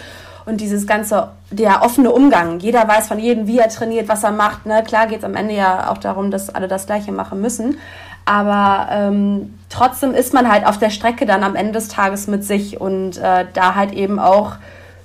und 0.47 0.61
dieses 0.61 0.89
ganze, 0.89 1.29
der 1.53 1.83
offene 1.83 2.11
Umgang. 2.11 2.59
Jeder 2.59 2.89
weiß 2.89 3.07
von 3.07 3.21
jedem, 3.21 3.47
wie 3.47 3.59
er 3.59 3.69
trainiert, 3.69 4.09
was 4.09 4.25
er 4.25 4.33
macht. 4.33 4.67
Ne? 4.67 4.83
Klar 4.85 5.07
geht 5.07 5.21
es 5.21 5.25
am 5.25 5.37
Ende 5.37 5.55
ja 5.55 5.91
auch 5.91 5.99
darum, 5.99 6.33
dass 6.33 6.53
alle 6.53 6.67
das 6.67 6.87
Gleiche 6.87 7.13
machen 7.13 7.41
müssen. 7.41 7.79
Aber 8.25 8.89
ähm, 8.91 9.55
trotzdem 9.69 10.13
ist 10.13 10.35
man 10.35 10.51
halt 10.51 10.67
auf 10.67 10.79
der 10.79 10.91
Strecke 10.91 11.25
dann 11.25 11.45
am 11.45 11.55
Ende 11.55 11.73
des 11.73 11.87
Tages 11.87 12.27
mit 12.27 12.43
sich 12.43 12.81
und 12.81 13.17
äh, 13.19 13.47
da 13.53 13.77
halt 13.77 13.93
eben 13.93 14.19
auch 14.19 14.55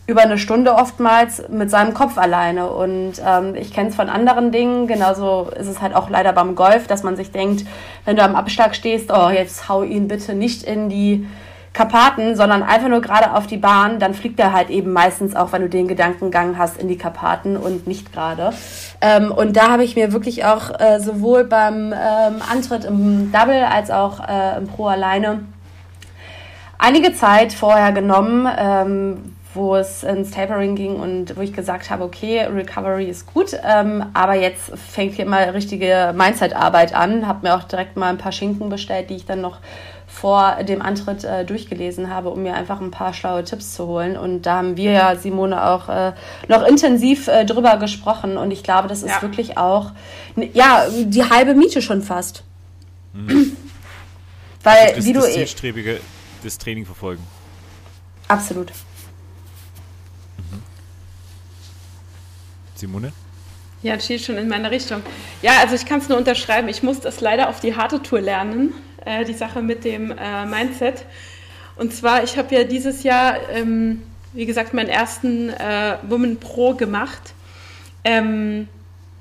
über 0.09 0.21
eine 0.21 0.39
Stunde 0.39 0.73
oftmals 0.73 1.47
mit 1.49 1.69
seinem 1.69 1.93
Kopf 1.93 2.17
alleine. 2.17 2.71
Und 2.71 3.13
ähm, 3.23 3.53
ich 3.55 3.71
kenne 3.71 3.89
es 3.89 3.95
von 3.95 4.09
anderen 4.09 4.51
Dingen, 4.51 4.87
genauso 4.87 5.51
ist 5.55 5.67
es 5.67 5.81
halt 5.81 5.95
auch 5.95 6.09
leider 6.09 6.33
beim 6.33 6.55
Golf, 6.55 6.87
dass 6.87 7.03
man 7.03 7.15
sich 7.15 7.31
denkt, 7.31 7.65
wenn 8.05 8.15
du 8.15 8.23
am 8.23 8.35
Abschlag 8.35 8.75
stehst, 8.75 9.11
oh, 9.11 9.29
jetzt 9.29 9.69
hau 9.69 9.83
ihn 9.83 10.07
bitte 10.07 10.33
nicht 10.33 10.63
in 10.63 10.89
die 10.89 11.27
Karpaten, 11.73 12.35
sondern 12.35 12.63
einfach 12.63 12.89
nur 12.89 13.01
gerade 13.01 13.35
auf 13.35 13.45
die 13.45 13.57
Bahn, 13.57 13.99
dann 13.99 14.15
fliegt 14.15 14.39
er 14.39 14.51
halt 14.51 14.71
eben 14.71 14.91
meistens 14.91 15.35
auch, 15.35 15.51
wenn 15.51 15.61
du 15.61 15.69
den 15.69 15.87
Gedankengang 15.87 16.57
hast, 16.57 16.81
in 16.81 16.87
die 16.87 16.97
Karpaten 16.97 17.55
und 17.55 17.85
nicht 17.85 18.11
gerade. 18.11 18.51
Ähm, 19.01 19.31
und 19.31 19.55
da 19.55 19.69
habe 19.69 19.83
ich 19.83 19.95
mir 19.95 20.11
wirklich 20.11 20.43
auch 20.43 20.71
äh, 20.79 20.99
sowohl 20.99 21.43
beim 21.43 21.93
ähm, 21.93 22.41
Antritt 22.51 22.85
im 22.85 23.31
Double 23.31 23.63
als 23.63 23.91
auch 23.91 24.27
äh, 24.27 24.57
im 24.57 24.67
Pro 24.67 24.87
alleine 24.87 25.41
einige 26.79 27.13
Zeit 27.13 27.53
vorher 27.53 27.91
genommen, 27.91 28.47
ähm, 28.57 29.35
wo 29.53 29.75
es 29.75 30.03
ins 30.03 30.31
Tapering 30.31 30.75
ging 30.75 30.95
und 30.97 31.35
wo 31.35 31.41
ich 31.41 31.53
gesagt 31.53 31.89
habe, 31.89 32.03
okay, 32.03 32.41
Recovery 32.41 33.05
ist 33.05 33.33
gut, 33.33 33.57
ähm, 33.63 34.05
aber 34.13 34.35
jetzt 34.35 34.71
fängt 34.77 35.15
hier 35.15 35.25
mal 35.25 35.49
richtige 35.49 36.13
Mindset-Arbeit 36.15 36.93
an. 36.93 37.27
Habe 37.27 37.47
mir 37.47 37.55
auch 37.55 37.63
direkt 37.63 37.97
mal 37.97 38.09
ein 38.09 38.17
paar 38.17 38.31
Schinken 38.31 38.69
bestellt, 38.69 39.09
die 39.09 39.15
ich 39.15 39.25
dann 39.25 39.41
noch 39.41 39.59
vor 40.05 40.63
dem 40.63 40.81
Antritt 40.81 41.23
äh, 41.23 41.45
durchgelesen 41.45 42.09
habe, 42.09 42.29
um 42.29 42.43
mir 42.43 42.53
einfach 42.55 42.81
ein 42.81 42.91
paar 42.91 43.13
schlaue 43.13 43.43
Tipps 43.43 43.73
zu 43.73 43.87
holen. 43.87 44.17
Und 44.17 44.43
da 44.43 44.57
haben 44.57 44.75
wir 44.75 44.91
ja, 44.91 45.15
Simone, 45.15 45.63
auch 45.63 45.87
äh, 45.87 46.13
noch 46.47 46.65
intensiv 46.65 47.27
äh, 47.27 47.45
drüber 47.45 47.77
gesprochen. 47.77 48.37
Und 48.37 48.51
ich 48.51 48.63
glaube, 48.63 48.87
das 48.87 49.03
ist 49.03 49.09
ja. 49.09 49.21
wirklich 49.21 49.57
auch, 49.57 49.91
ja, 50.53 50.85
die 50.89 51.23
halbe 51.23 51.53
Miete 51.53 51.81
schon 51.81 52.01
fast. 52.01 52.43
Mhm. 53.13 53.55
Weil, 54.63 54.93
das, 54.95 55.05
wie 55.05 55.13
das 55.13 55.25
du. 55.25 55.31
Zielstrebige 55.31 55.99
das 56.43 56.57
Training 56.57 56.85
verfolgen. 56.85 57.23
Absolut. 58.27 58.71
Simone? 62.79 63.11
Ja, 63.81 63.95
das 63.95 64.05
steht 64.05 64.21
schon 64.21 64.37
in 64.37 64.49
meiner 64.49 64.71
Richtung. 64.71 65.01
Ja, 65.41 65.59
also 65.61 65.75
ich 65.75 65.85
kann 65.85 65.99
es 65.99 66.09
nur 66.09 66.17
unterschreiben. 66.17 66.67
Ich 66.67 66.83
muss 66.83 66.99
das 66.99 67.21
leider 67.21 67.49
auf 67.49 67.59
die 67.59 67.75
harte 67.75 68.01
Tour 68.01 68.19
lernen 68.19 68.73
äh, 69.05 69.25
die 69.25 69.33
Sache 69.33 69.61
mit 69.61 69.83
dem 69.83 70.11
äh, 70.11 70.45
Mindset. 70.45 71.05
Und 71.75 71.93
zwar, 71.93 72.23
ich 72.23 72.37
habe 72.37 72.53
ja 72.53 72.63
dieses 72.63 73.03
Jahr, 73.03 73.37
ähm, 73.51 74.03
wie 74.33 74.45
gesagt, 74.45 74.73
meinen 74.73 74.89
ersten 74.89 75.49
äh, 75.49 75.97
Woman 76.03 76.37
Pro 76.37 76.73
gemacht, 76.73 77.33
ähm, 78.03 78.67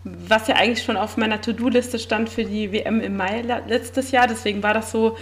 was 0.04 0.48
ja 0.48 0.56
eigentlich 0.56 0.84
schon 0.84 0.96
auf 0.96 1.16
meiner 1.16 1.40
To-Do-Liste 1.40 1.98
stand 1.98 2.28
für 2.28 2.44
die 2.44 2.72
WM 2.72 3.00
im 3.00 3.16
Mai 3.16 3.42
letztes 3.66 4.10
Jahr. 4.10 4.26
Deswegen 4.26 4.62
war 4.62 4.74
das 4.74 4.90
so 4.90 5.16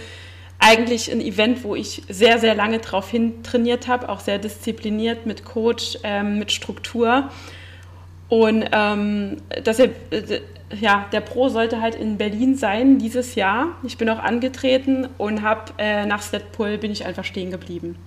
eigentlich 0.59 1.11
ein 1.11 1.21
Event, 1.21 1.63
wo 1.63 1.75
ich 1.75 2.03
sehr, 2.09 2.39
sehr 2.39 2.55
lange 2.55 2.79
drauf 2.79 3.09
hin 3.11 3.43
trainiert 3.43 3.87
habe, 3.87 4.09
auch 4.09 4.19
sehr 4.19 4.39
diszipliniert 4.39 5.25
mit 5.25 5.45
Coach, 5.45 5.99
ähm, 6.03 6.39
mit 6.39 6.51
Struktur. 6.51 7.29
Und 8.29 8.65
ähm, 8.71 9.37
dass 9.63 9.79
äh, 9.79 9.89
ja, 10.79 11.05
der 11.11 11.21
Pro 11.21 11.49
sollte 11.49 11.81
halt 11.81 11.95
in 11.95 12.17
Berlin 12.17 12.55
sein 12.55 12.97
dieses 12.97 13.35
Jahr. 13.35 13.77
Ich 13.83 13.97
bin 13.97 14.09
auch 14.09 14.19
angetreten 14.19 15.07
und 15.17 15.41
habe 15.41 15.73
äh, 15.77 16.05
nach 16.05 16.21
Sledpull 16.21 16.77
bin 16.77 16.91
ich 16.91 17.05
einfach 17.05 17.23
stehen 17.23 17.51
geblieben. 17.51 17.97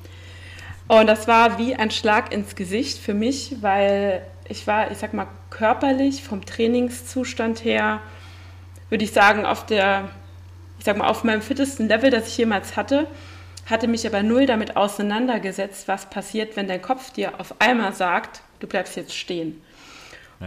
Und 0.88 1.06
das 1.06 1.28
war 1.28 1.58
wie 1.58 1.74
ein 1.74 1.90
Schlag 1.90 2.32
ins 2.32 2.56
Gesicht 2.56 2.98
für 2.98 3.14
mich, 3.14 3.56
weil 3.60 4.22
ich 4.48 4.66
war, 4.66 4.90
ich 4.90 4.98
sag 4.98 5.14
mal, 5.14 5.28
körperlich 5.48 6.22
vom 6.22 6.44
Trainingszustand 6.44 7.64
her, 7.64 8.00
würde 8.88 9.04
ich 9.04 9.12
sagen, 9.12 9.46
auf 9.46 9.64
der, 9.64 10.08
ich 10.78 10.84
sag 10.84 10.98
mal, 10.98 11.06
auf 11.06 11.22
meinem 11.22 11.42
fittesten 11.42 11.88
Level, 11.88 12.10
das 12.10 12.26
ich 12.26 12.36
jemals 12.36 12.76
hatte, 12.76 13.06
hatte 13.66 13.86
mich 13.86 14.04
aber 14.06 14.22
null 14.22 14.46
damit 14.46 14.76
auseinandergesetzt, 14.76 15.86
was 15.86 16.10
passiert, 16.10 16.56
wenn 16.56 16.66
dein 16.66 16.82
Kopf 16.82 17.12
dir 17.12 17.38
auf 17.38 17.54
einmal 17.60 17.92
sagt, 17.92 18.42
du 18.58 18.66
bleibst 18.66 18.96
jetzt 18.96 19.16
stehen. 19.16 19.62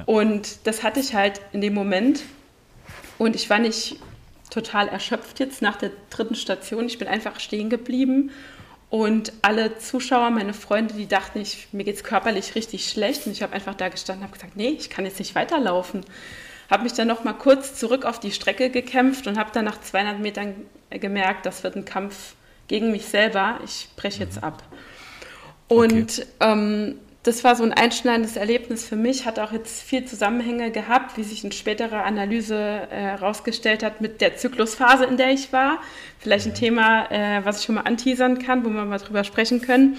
Und 0.05 0.65
das 0.65 0.83
hatte 0.83 0.99
ich 0.99 1.13
halt 1.13 1.41
in 1.51 1.61
dem 1.61 1.73
Moment. 1.73 2.23
Und 3.17 3.35
ich 3.35 3.49
war 3.49 3.59
nicht 3.59 3.97
total 4.49 4.87
erschöpft 4.87 5.39
jetzt 5.39 5.61
nach 5.61 5.77
der 5.77 5.91
dritten 6.09 6.35
Station. 6.35 6.85
Ich 6.85 6.99
bin 6.99 7.07
einfach 7.07 7.39
stehen 7.39 7.69
geblieben. 7.69 8.31
Und 8.89 9.33
alle 9.41 9.77
Zuschauer, 9.79 10.29
meine 10.29 10.53
Freunde, 10.53 10.93
die 10.93 11.07
dachten, 11.07 11.41
ich, 11.41 11.67
mir 11.71 11.83
geht 11.83 11.95
es 11.95 12.03
körperlich 12.03 12.53
richtig 12.53 12.87
schlecht. 12.87 13.25
Und 13.25 13.31
ich 13.31 13.41
habe 13.41 13.53
einfach 13.53 13.73
da 13.73 13.89
gestanden 13.89 14.23
und 14.23 14.29
habe 14.29 14.37
gesagt, 14.37 14.55
nee, 14.55 14.69
ich 14.69 14.89
kann 14.89 15.05
jetzt 15.05 15.19
nicht 15.19 15.33
weiterlaufen. 15.35 16.05
Habe 16.69 16.83
mich 16.83 16.93
dann 16.93 17.07
noch 17.07 17.23
mal 17.23 17.33
kurz 17.33 17.75
zurück 17.75 18.05
auf 18.05 18.19
die 18.19 18.31
Strecke 18.31 18.69
gekämpft 18.69 19.27
und 19.27 19.37
habe 19.37 19.51
dann 19.51 19.65
nach 19.65 19.81
200 19.81 20.19
Metern 20.19 20.55
gemerkt, 20.91 21.45
das 21.45 21.63
wird 21.63 21.75
ein 21.75 21.85
Kampf 21.85 22.35
gegen 22.67 22.91
mich 22.91 23.05
selber. 23.05 23.59
Ich 23.65 23.89
breche 23.95 24.23
jetzt 24.23 24.37
mhm. 24.37 24.43
ab. 24.43 24.63
Und 25.67 26.19
okay. 26.19 26.25
ähm, 26.39 26.99
das 27.23 27.45
war 27.45 27.55
so 27.55 27.63
ein 27.63 27.71
einschneidendes 27.71 28.35
Erlebnis 28.35 28.85
für 28.85 28.97
mich, 28.97 29.25
hat 29.25 29.39
auch 29.39 29.53
jetzt 29.53 29.81
viel 29.81 30.03
Zusammenhänge 30.03 30.71
gehabt, 30.71 31.17
wie 31.17 31.23
sich 31.23 31.45
in 31.45 31.53
späterer 31.53 32.03
Analyse 32.03 32.87
herausgestellt 32.89 33.81
äh, 33.81 33.85
hat 33.85 34.01
mit 34.01 34.19
der 34.19 34.35
Zyklusphase, 34.35 35.05
in 35.05 35.15
der 35.15 35.31
ich 35.31 35.53
war. 35.53 35.79
Vielleicht 36.19 36.47
ein 36.47 36.53
Thema, 36.53 37.09
äh, 37.11 37.45
was 37.45 37.59
ich 37.59 37.65
schon 37.65 37.75
mal 37.75 37.81
anteasern 37.81 38.39
kann, 38.39 38.65
wo 38.65 38.69
wir 38.69 38.83
mal 38.83 38.99
drüber 38.99 39.23
sprechen 39.23 39.61
können. 39.61 39.97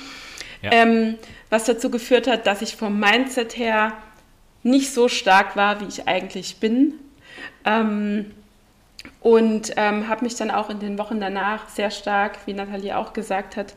Ja. 0.61 0.71
Ähm, 0.73 1.17
was 1.49 1.65
dazu 1.65 1.91
geführt 1.91 2.27
hat, 2.27 2.47
dass 2.47 2.61
ich 2.61 2.77
vom 2.77 3.01
Mindset 3.01 3.57
her 3.57 3.95
nicht 4.63 4.93
so 4.93 5.09
stark 5.09 5.57
war, 5.57 5.81
wie 5.81 5.87
ich 5.87 6.07
eigentlich 6.07 6.57
bin. 6.57 6.95
Ähm, 7.65 8.33
und 9.21 9.73
ähm, 9.77 10.09
habe 10.09 10.25
mich 10.25 10.37
dann 10.37 10.51
auch 10.51 10.69
in 10.69 10.79
den 10.79 10.99
Wochen 10.99 11.21
danach 11.21 11.71
sehr 11.71 11.91
stark, 11.91 12.39
wie 12.45 12.53
Nathalie 12.53 12.97
auch 12.99 13.15
gesagt 13.15 13.57
hat, 13.57 13.75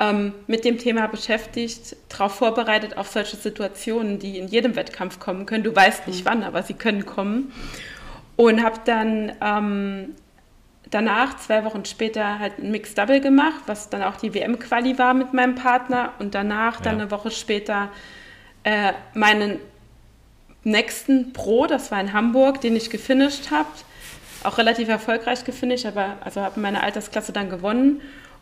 ähm, 0.00 0.32
mit 0.46 0.64
dem 0.64 0.78
Thema 0.78 1.06
beschäftigt, 1.06 1.94
darauf 2.08 2.34
vorbereitet 2.34 2.96
auf 2.96 3.08
solche 3.08 3.36
Situationen, 3.36 4.18
die 4.18 4.38
in 4.38 4.48
jedem 4.48 4.74
Wettkampf 4.74 5.20
kommen 5.20 5.44
können. 5.44 5.62
Du 5.62 5.76
weißt 5.76 6.08
nicht 6.08 6.24
mhm. 6.24 6.28
wann, 6.28 6.42
aber 6.42 6.62
sie 6.62 6.74
können 6.74 7.04
kommen. 7.04 7.52
Und 8.36 8.62
habe 8.62 8.80
dann 8.86 9.32
ähm, 9.42 10.14
danach, 10.90 11.36
zwei 11.36 11.64
Wochen 11.66 11.84
später, 11.84 12.38
halt 12.38 12.58
ein 12.58 12.70
Mixed 12.70 12.96
Double 12.96 13.20
gemacht, 13.20 13.60
was 13.66 13.90
dann 13.90 14.02
auch 14.02 14.16
die 14.16 14.32
WM-Quali 14.32 14.98
war 14.98 15.12
mit 15.12 15.34
meinem 15.34 15.54
Partner. 15.54 16.14
Und 16.18 16.34
danach, 16.34 16.76
ja. 16.76 16.84
dann 16.84 16.94
eine 16.94 17.10
Woche 17.10 17.30
später, 17.30 17.90
äh, 18.64 18.94
meinen 19.12 19.58
nächsten 20.64 21.34
Pro, 21.34 21.66
das 21.66 21.90
war 21.90 22.00
in 22.00 22.14
Hamburg, 22.14 22.62
den 22.62 22.74
ich 22.74 22.88
gefinisht 22.88 23.50
habe. 23.50 23.68
Auch 24.44 24.56
relativ 24.56 24.88
erfolgreich 24.88 25.44
gefinisht, 25.44 25.84
aber 25.84 26.16
also 26.22 26.40
habe 26.40 26.58
meine 26.58 26.82
Altersklasse 26.82 27.32
dann 27.34 27.50
gewonnen 27.50 28.00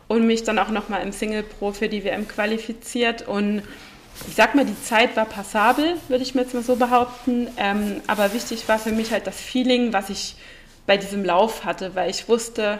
und 0.09 0.25
mich 0.25 0.43
dann 0.43 0.59
auch 0.59 0.69
nochmal 0.69 1.03
im 1.03 1.13
Single 1.13 1.43
Pro 1.43 1.71
für 1.71 1.87
die 1.87 2.03
WM 2.03 2.27
qualifiziert. 2.27 3.25
Und 3.27 3.61
ich 4.27 4.35
sag 4.35 4.55
mal, 4.55 4.65
die 4.65 4.81
Zeit 4.83 5.15
war 5.15 5.25
passabel, 5.25 5.95
würde 6.09 6.23
ich 6.23 6.35
mir 6.35 6.41
jetzt 6.41 6.53
mal 6.53 6.63
so 6.63 6.75
behaupten. 6.75 7.47
Ähm, 7.57 8.01
aber 8.07 8.33
wichtig 8.33 8.67
war 8.67 8.79
für 8.79 8.91
mich 8.91 9.11
halt 9.11 9.27
das 9.27 9.39
Feeling, 9.39 9.93
was 9.93 10.09
ich 10.09 10.35
bei 10.87 10.97
diesem 10.97 11.23
Lauf 11.23 11.63
hatte, 11.63 11.93
weil 11.93 12.09
ich 12.09 12.27
wusste, 12.27 12.79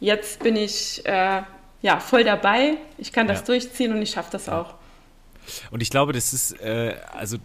jetzt 0.00 0.42
bin 0.42 0.56
ich 0.56 1.06
äh, 1.06 1.42
ja 1.80 2.00
voll 2.00 2.24
dabei. 2.24 2.74
Ich 2.98 3.12
kann 3.12 3.28
das 3.28 3.38
ja. 3.38 3.46
durchziehen 3.46 3.92
und 3.92 4.02
ich 4.02 4.10
schaffe 4.10 4.32
das 4.32 4.48
auch. 4.48 4.74
Und 5.70 5.80
ich 5.80 5.90
glaube, 5.90 6.12
das 6.12 6.32
ist, 6.32 6.60
äh, 6.60 6.96
also 7.12 7.36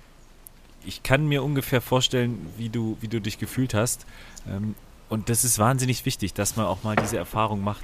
ich 0.84 1.03
kann 1.03 1.28
mir 1.28 1.43
ungefähr 1.43 1.82
vorstellen, 1.82 2.51
wie 2.57 2.70
du, 2.70 2.97
wie 2.99 3.09
du 3.09 3.22
dich 3.22 3.38
gefühlt 3.38 3.76
hast. 3.76 4.07
Ähm, 4.49 4.74
und 5.07 5.30
das 5.30 5.43
ist 5.43 5.59
wahnsinnig 5.59 6.03
wichtig, 6.05 6.34
dass 6.34 6.55
man 6.55 6.65
auch 6.65 6.82
mal 6.82 6.95
diese 6.95 7.18
Erfahrung 7.18 7.63
macht. 7.63 7.84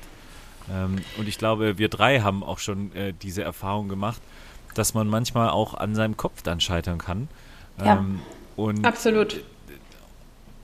Ähm, 0.72 1.02
und 1.18 1.28
ich 1.28 1.38
glaube, 1.38 1.78
wir 1.78 1.90
drei 1.90 2.22
haben 2.22 2.44
auch 2.44 2.60
schon 2.60 2.96
äh, 2.96 3.14
diese 3.14 3.44
Erfahrung 3.44 3.90
gemacht, 3.90 4.22
dass 4.76 4.94
man 4.94 5.08
manchmal 5.08 5.50
auch 5.50 5.74
an 5.74 5.96
seinem 5.96 6.18
Kopf 6.18 6.42
dann 6.42 6.60
scheitern 6.60 6.98
kann. 6.98 7.28
Ja. 7.80 7.98
Ähm, 7.98 8.20
und 8.56 8.86
Absolut. 8.86 9.44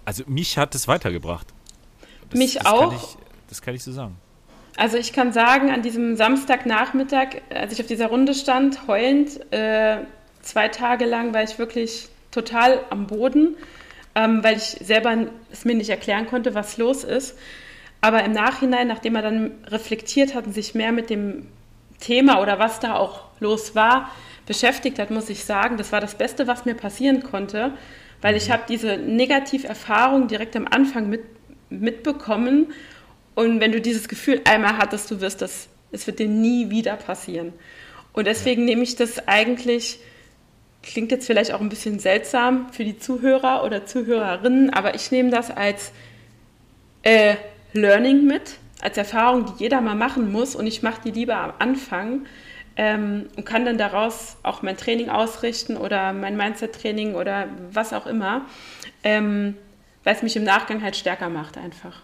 Also 0.06 0.24
mich 0.28 0.58
hat 0.58 0.74
es 0.76 0.88
weitergebracht. 0.88 1.48
Das, 2.30 2.40
mich 2.40 2.56
das 2.56 2.66
auch. 2.66 2.90
Kann 2.90 2.98
ich, 2.98 3.18
das 3.48 3.62
kann 3.62 3.76
ich 3.76 3.84
so 3.84 3.92
sagen. 3.92 4.16
Also 4.76 4.98
ich 4.98 5.12
kann 5.12 5.34
sagen, 5.34 5.72
an 5.72 5.82
diesem 5.82 6.16
Samstagnachmittag, 6.16 7.42
als 7.54 7.74
ich 7.74 7.82
auf 7.82 7.88
dieser 7.88 8.08
Runde 8.08 8.34
stand, 8.34 8.88
heulend, 8.88 9.52
äh, 9.52 9.98
zwei 10.42 10.70
Tage 10.70 11.06
lang 11.06 11.34
war 11.34 11.44
ich 11.44 11.60
wirklich 11.60 12.08
total 12.32 12.80
am 12.90 13.08
Boden, 13.08 13.58
ähm, 14.16 14.44
weil 14.44 14.58
ich 14.58 14.64
selber 14.64 15.28
es 15.52 15.66
mir 15.66 15.76
nicht 15.76 15.90
erklären 15.90 16.28
konnte, 16.28 16.56
was 16.56 16.78
los 16.78 17.04
ist. 17.04 17.36
Aber 18.02 18.24
im 18.24 18.32
Nachhinein, 18.32 18.88
nachdem 18.88 19.16
er 19.16 19.22
dann 19.22 19.52
reflektiert 19.68 20.34
hat 20.34 20.46
und 20.46 20.54
sich 20.54 20.74
mehr 20.74 20.92
mit 20.92 21.10
dem 21.10 21.48
Thema 22.00 22.42
oder 22.42 22.60
was 22.60 22.80
da 22.80 22.96
auch 22.96 23.26
los 23.40 23.76
war, 23.76 24.12
beschäftigt 24.46 25.00
hat, 25.00 25.12
muss 25.12 25.30
ich 25.30 25.44
sagen, 25.44 25.78
das 25.78 25.92
war 25.92 26.02
das 26.02 26.16
Beste, 26.16 26.48
was 26.48 26.66
mir 26.66 26.76
passieren 26.76 27.24
konnte, 27.24 27.74
weil 28.22 28.36
ich 28.36 28.48
mhm. 28.48 28.54
habe 28.54 28.64
diese 28.68 28.98
Negativerfahrung 28.98 30.28
direkt 30.28 30.56
am 30.56 30.68
Anfang 30.68 31.10
mit, 31.10 31.24
mitbekommen 31.70 32.74
und 33.36 33.60
wenn 33.60 33.72
du 33.72 33.80
dieses 33.80 34.08
Gefühl 34.08 34.42
einmal 34.46 34.78
hattest, 34.78 35.12
du 35.12 35.22
wirst 35.22 35.42
das, 35.42 35.70
es 35.92 36.08
wird 36.08 36.20
dir 36.20 36.28
nie 36.28 36.70
wieder 36.70 36.96
passieren. 36.96 37.54
Und 38.12 38.28
deswegen 38.28 38.66
nehme 38.66 38.84
ich 38.84 38.96
das 38.96 39.28
eigentlich, 39.28 40.00
klingt 40.84 41.12
jetzt 41.12 41.28
vielleicht 41.28 41.54
auch 41.54 41.62
ein 41.62 41.70
bisschen 41.70 42.00
seltsam 42.00 42.74
für 42.74 42.84
die 42.84 42.98
Zuhörer 42.98 43.64
oder 43.64 43.86
Zuhörerinnen, 43.86 44.72
aber 44.72 44.96
ich 44.96 45.12
nehme 45.12 45.30
das 45.30 45.52
als 45.52 45.92
äh, 47.04 47.36
Learning 47.74 48.26
mit, 48.26 48.58
als 48.82 48.98
Erfahrung, 48.98 49.46
die 49.46 49.64
jeder 49.64 49.82
mal 49.82 49.96
machen 49.96 50.32
muss 50.32 50.56
und 50.56 50.68
ich 50.68 50.82
mache 50.82 51.02
die 51.04 51.12
lieber 51.12 51.36
am 51.38 51.54
Anfang 51.60 52.26
ähm, 52.76 53.28
und 53.36 53.46
kann 53.46 53.66
dann 53.66 53.78
daraus 53.78 54.38
auch 54.44 54.62
mein 54.62 54.78
Training 54.78 55.10
ausrichten 55.10 55.78
oder 55.78 56.14
mein 56.14 56.38
Mindset-Training 56.38 57.16
oder 57.16 57.48
was 57.72 57.94
auch 57.94 58.06
immer, 58.06 58.46
ähm, 59.04 59.56
weil 60.04 60.16
es 60.16 60.24
mich 60.24 60.36
im 60.36 60.44
Nachgang 60.44 60.82
halt 60.82 60.96
stärker 60.96 61.30
macht 61.30 61.58
einfach. 61.58 62.02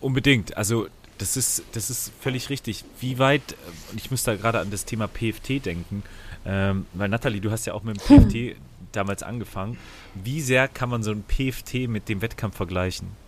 Unbedingt. 0.00 0.56
Also 0.56 0.88
das 1.18 1.36
ist, 1.36 1.62
das 1.72 1.88
ist 1.88 2.12
völlig 2.20 2.50
richtig. 2.50 2.84
Wie 3.00 3.18
weit, 3.18 3.56
und 3.90 3.98
ich 3.98 4.10
muss 4.10 4.24
da 4.24 4.34
gerade 4.36 4.58
an 4.58 4.70
das 4.70 4.84
Thema 4.84 5.08
PFT 5.08 5.64
denken, 5.64 6.02
ähm, 6.44 6.86
weil 6.92 7.08
Nathalie, 7.08 7.40
du 7.40 7.50
hast 7.50 7.66
ja 7.66 7.74
auch 7.74 7.82
mit 7.82 7.96
dem 7.96 8.28
PFT 8.28 8.60
damals 8.92 9.22
angefangen. 9.22 9.78
Wie 10.14 10.40
sehr 10.40 10.68
kann 10.68 10.90
man 10.90 11.02
so 11.02 11.12
ein 11.12 11.24
PFT 11.24 11.88
mit 11.88 12.08
dem 12.08 12.20
Wettkampf 12.20 12.56
vergleichen? 12.56 13.21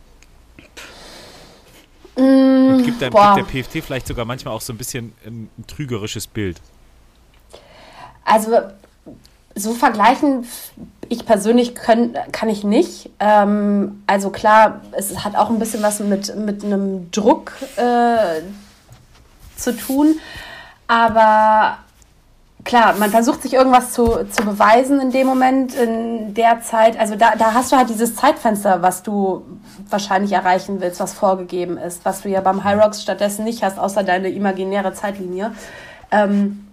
Mm, 2.17 2.75
und 2.75 2.83
gibt, 2.85 3.01
der, 3.01 3.11
gibt 3.11 3.37
der 3.55 3.63
PFT 3.63 3.85
vielleicht 3.85 4.07
sogar 4.07 4.25
manchmal 4.25 4.55
auch 4.55 4.61
so 4.61 4.73
ein 4.73 4.79
bisschen 4.79 5.13
ein, 5.27 5.51
ein 5.59 5.67
trügerisches 5.67 6.27
Bild? 6.27 6.61
Also 8.25 8.59
so 9.55 9.73
vergleichen, 9.75 10.47
ich 11.09 11.27
persönlich 11.27 11.75
können, 11.75 12.17
kann 12.33 12.49
ich 12.49 12.65
nicht. 12.65 13.11
Ähm, 13.21 14.03
also 14.07 14.31
klar, 14.31 14.81
es 14.93 15.25
hat 15.25 15.37
auch 15.37 15.51
ein 15.51 15.59
bisschen 15.59 15.83
was 15.83 16.01
mit, 16.01 16.35
mit 16.37 16.65
einem 16.65 17.11
Druck 17.11 17.53
äh, 17.77 18.43
zu 19.57 19.77
tun. 19.77 20.17
Aber 20.87 21.79
klar, 22.65 22.95
man 22.99 23.11
versucht 23.11 23.43
sich 23.43 23.53
irgendwas 23.53 23.93
zu, 23.93 24.27
zu 24.31 24.45
beweisen 24.45 25.01
in 25.01 25.11
dem 25.11 25.27
Moment, 25.27 25.75
in 25.75 26.35
der 26.35 26.61
Zeit. 26.63 26.99
Also 26.99 27.15
da, 27.15 27.37
da 27.37 27.55
hast 27.55 27.71
du 27.71 27.77
halt 27.77 27.91
dieses 27.91 28.17
Zeitfenster, 28.17 28.83
was 28.83 29.03
du 29.03 29.45
wahrscheinlich 29.91 30.33
erreichen 30.33 30.81
willst, 30.81 31.01
was 31.01 31.13
vorgegeben 31.13 31.77
ist, 31.77 32.05
was 32.05 32.23
du 32.23 32.29
ja 32.29 32.41
beim 32.41 32.65
High 32.65 32.83
Rocks 32.83 33.03
stattdessen 33.03 33.45
nicht 33.45 33.63
hast, 33.63 33.79
außer 33.79 34.03
deine 34.03 34.31
imaginäre 34.31 34.95
Zeitlinie. 34.95 35.53
Ähm, 36.11 36.67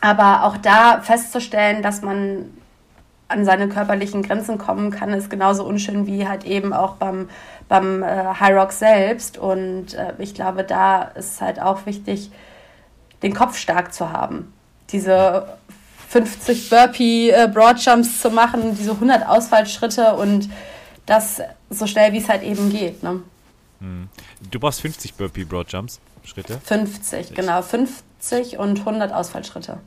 aber 0.00 0.44
auch 0.44 0.56
da 0.56 1.00
festzustellen, 1.00 1.82
dass 1.82 2.02
man 2.02 2.50
an 3.28 3.44
seine 3.44 3.68
körperlichen 3.68 4.22
Grenzen 4.22 4.58
kommen 4.58 4.90
kann, 4.90 5.12
ist 5.12 5.30
genauso 5.30 5.64
unschön 5.64 6.06
wie 6.06 6.28
halt 6.28 6.44
eben 6.44 6.72
auch 6.72 6.94
beim, 6.94 7.28
beim 7.68 8.02
äh, 8.02 8.06
High 8.06 8.54
Rock 8.54 8.72
selbst. 8.72 9.38
Und 9.38 9.94
äh, 9.94 10.12
ich 10.18 10.34
glaube, 10.34 10.64
da 10.64 11.02
ist 11.02 11.40
halt 11.40 11.60
auch 11.60 11.86
wichtig, 11.86 12.30
den 13.22 13.34
Kopf 13.34 13.56
stark 13.56 13.92
zu 13.92 14.12
haben. 14.12 14.52
Diese 14.92 15.46
50 16.08 16.70
Burpee 16.70 17.30
äh, 17.30 17.48
Broadjumps 17.52 18.20
zu 18.20 18.30
machen, 18.30 18.76
diese 18.76 18.92
100 18.92 19.26
Ausfallschritte 19.26 20.14
und 20.14 20.48
das 21.04 21.40
so 21.70 21.86
schnell 21.86 22.12
wie 22.12 22.18
es 22.18 22.28
halt 22.28 22.42
eben 22.42 22.70
geht. 22.70 23.02
Ne? 23.02 23.22
Hm. 23.80 24.08
Du 24.50 24.60
brauchst 24.60 24.80
50 24.80 25.14
Burpee 25.14 25.44
Broadjumps 25.44 26.00
Schritte? 26.24 26.60
50, 26.64 27.34
genau. 27.34 27.62
50 27.62 28.58
und 28.58 28.80
100 28.80 29.12
Ausfallschritte. 29.12 29.78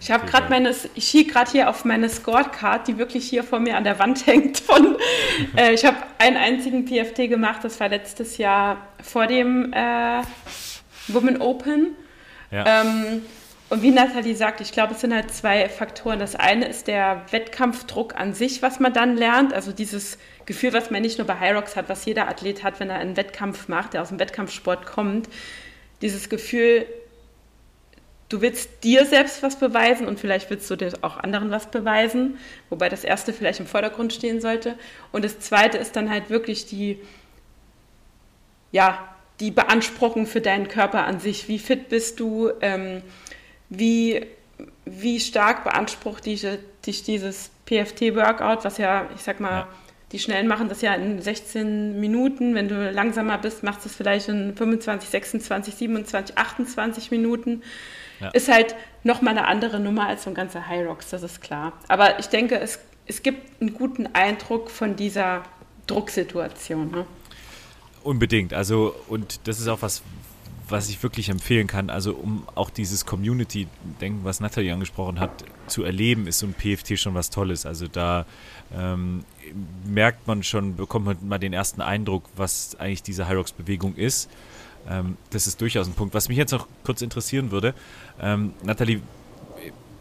Ich 0.00 0.12
habe 0.12 0.26
gerade 0.26 0.48
meine, 0.48 0.72
ich 0.94 1.08
schiehe 1.08 1.24
gerade 1.24 1.50
hier 1.50 1.68
auf 1.68 1.84
meine 1.84 2.08
Scorecard, 2.08 2.86
die 2.86 2.98
wirklich 2.98 3.28
hier 3.28 3.42
vor 3.42 3.58
mir 3.58 3.76
an 3.76 3.84
der 3.84 3.98
Wand 3.98 4.26
hängt. 4.26 4.58
Von, 4.58 4.96
äh, 5.56 5.72
ich 5.72 5.84
habe 5.84 5.96
einen 6.18 6.36
einzigen 6.36 6.86
PFT 6.86 7.28
gemacht, 7.28 7.64
das 7.64 7.80
war 7.80 7.88
letztes 7.88 8.38
Jahr 8.38 8.76
vor 9.02 9.26
dem 9.26 9.72
äh, 9.72 10.22
Women 11.08 11.40
Open. 11.40 11.96
Ja. 12.50 12.82
Ähm, 12.82 13.22
und 13.70 13.82
wie 13.82 13.90
Nathalie 13.90 14.34
sagt, 14.34 14.62
ich 14.62 14.72
glaube, 14.72 14.94
es 14.94 15.02
sind 15.02 15.14
halt 15.14 15.30
zwei 15.30 15.68
Faktoren. 15.68 16.18
Das 16.18 16.34
eine 16.34 16.66
ist 16.66 16.86
der 16.86 17.22
Wettkampfdruck 17.30 18.14
an 18.14 18.32
sich, 18.32 18.62
was 18.62 18.80
man 18.80 18.94
dann 18.94 19.16
lernt. 19.16 19.52
Also 19.52 19.72
dieses 19.72 20.16
Gefühl, 20.46 20.72
was 20.72 20.90
man 20.90 21.02
nicht 21.02 21.18
nur 21.18 21.26
bei 21.26 21.38
Hyrox 21.38 21.76
hat, 21.76 21.90
was 21.90 22.06
jeder 22.06 22.28
Athlet 22.28 22.64
hat, 22.64 22.80
wenn 22.80 22.88
er 22.88 22.96
einen 22.96 23.18
Wettkampf 23.18 23.68
macht, 23.68 23.92
der 23.92 24.00
aus 24.00 24.08
dem 24.08 24.18
Wettkampfsport 24.18 24.86
kommt. 24.86 25.28
Dieses 26.00 26.30
Gefühl, 26.30 26.86
du 28.30 28.40
willst 28.40 28.84
dir 28.84 29.04
selbst 29.04 29.42
was 29.42 29.58
beweisen 29.58 30.06
und 30.06 30.18
vielleicht 30.18 30.48
willst 30.48 30.70
du 30.70 30.76
dir 30.76 30.90
auch 31.02 31.18
anderen 31.18 31.50
was 31.50 31.70
beweisen, 31.70 32.38
wobei 32.70 32.88
das 32.88 33.04
erste 33.04 33.34
vielleicht 33.34 33.60
im 33.60 33.66
Vordergrund 33.66 34.14
stehen 34.14 34.40
sollte. 34.40 34.78
Und 35.12 35.26
das 35.26 35.40
zweite 35.40 35.76
ist 35.76 35.94
dann 35.94 36.08
halt 36.08 36.30
wirklich 36.30 36.64
die, 36.64 37.00
ja, 38.72 39.14
die 39.40 39.50
Beanspruchung 39.50 40.26
für 40.26 40.40
deinen 40.40 40.68
Körper 40.68 41.04
an 41.04 41.20
sich. 41.20 41.48
Wie 41.48 41.58
fit 41.58 41.90
bist 41.90 42.18
du? 42.18 42.50
Ähm, 42.62 43.02
wie, 43.68 44.26
wie 44.84 45.20
stark 45.20 45.64
beansprucht 45.64 46.26
dich, 46.26 46.46
dich 46.86 47.02
dieses 47.02 47.50
PFT-Workout, 47.66 48.64
was 48.64 48.78
ja, 48.78 49.08
ich 49.14 49.22
sag 49.22 49.40
mal, 49.40 49.50
ja. 49.50 49.68
die 50.12 50.18
Schnellen 50.18 50.46
machen 50.46 50.68
das 50.68 50.80
ja 50.80 50.94
in 50.94 51.20
16 51.20 52.00
Minuten. 52.00 52.54
Wenn 52.54 52.68
du 52.68 52.90
langsamer 52.90 53.38
bist, 53.38 53.62
machst 53.62 53.84
du 53.84 53.88
es 53.88 53.94
vielleicht 53.94 54.28
in 54.28 54.56
25, 54.56 55.08
26, 55.08 55.74
27, 55.74 56.38
28 56.38 57.10
Minuten. 57.10 57.62
Ja. 58.20 58.30
Ist 58.30 58.50
halt 58.50 58.74
nochmal 59.04 59.36
eine 59.36 59.46
andere 59.46 59.78
Nummer 59.78 60.08
als 60.08 60.24
so 60.24 60.30
ein 60.30 60.34
ganzer 60.34 60.66
High 60.66 60.86
Rocks, 60.86 61.10
das 61.10 61.22
ist 61.22 61.40
klar. 61.40 61.72
Aber 61.86 62.18
ich 62.18 62.26
denke, 62.26 62.58
es, 62.58 62.80
es 63.06 63.22
gibt 63.22 63.60
einen 63.60 63.74
guten 63.74 64.08
Eindruck 64.12 64.70
von 64.70 64.96
dieser 64.96 65.44
Drucksituation. 65.86 66.90
Ne? 66.90 67.06
Unbedingt. 68.02 68.54
Also, 68.54 68.94
und 69.08 69.46
das 69.46 69.60
ist 69.60 69.68
auch 69.68 69.82
was, 69.82 70.02
was 70.68 70.88
ich 70.88 71.02
wirklich 71.02 71.28
empfehlen 71.28 71.66
kann. 71.66 71.90
Also, 71.90 72.14
um 72.14 72.46
auch 72.54 72.70
dieses 72.70 73.06
Community-Denken, 73.06 74.24
was 74.24 74.40
Nathalie 74.40 74.72
angesprochen 74.72 75.20
hat, 75.20 75.44
zu 75.66 75.82
erleben, 75.82 76.26
ist 76.26 76.38
so 76.40 76.46
ein 76.46 76.54
PFT 76.54 76.98
schon 76.98 77.14
was 77.14 77.30
Tolles. 77.30 77.66
Also, 77.66 77.88
da 77.88 78.26
ähm, 78.76 79.24
merkt 79.84 80.26
man 80.26 80.42
schon, 80.42 80.76
bekommt 80.76 81.06
man 81.06 81.16
mal 81.26 81.38
den 81.38 81.52
ersten 81.52 81.80
Eindruck, 81.80 82.24
was 82.36 82.76
eigentlich 82.78 83.02
diese 83.02 83.28
High 83.28 83.36
Rocks-Bewegung 83.36 83.94
ist. 83.94 84.30
Ähm, 84.88 85.16
das 85.30 85.46
ist 85.46 85.60
durchaus 85.60 85.86
ein 85.86 85.94
Punkt. 85.94 86.14
Was 86.14 86.28
mich 86.28 86.38
jetzt 86.38 86.52
noch 86.52 86.66
kurz 86.84 87.02
interessieren 87.02 87.50
würde, 87.50 87.74
ähm, 88.20 88.52
Nathalie, 88.62 89.00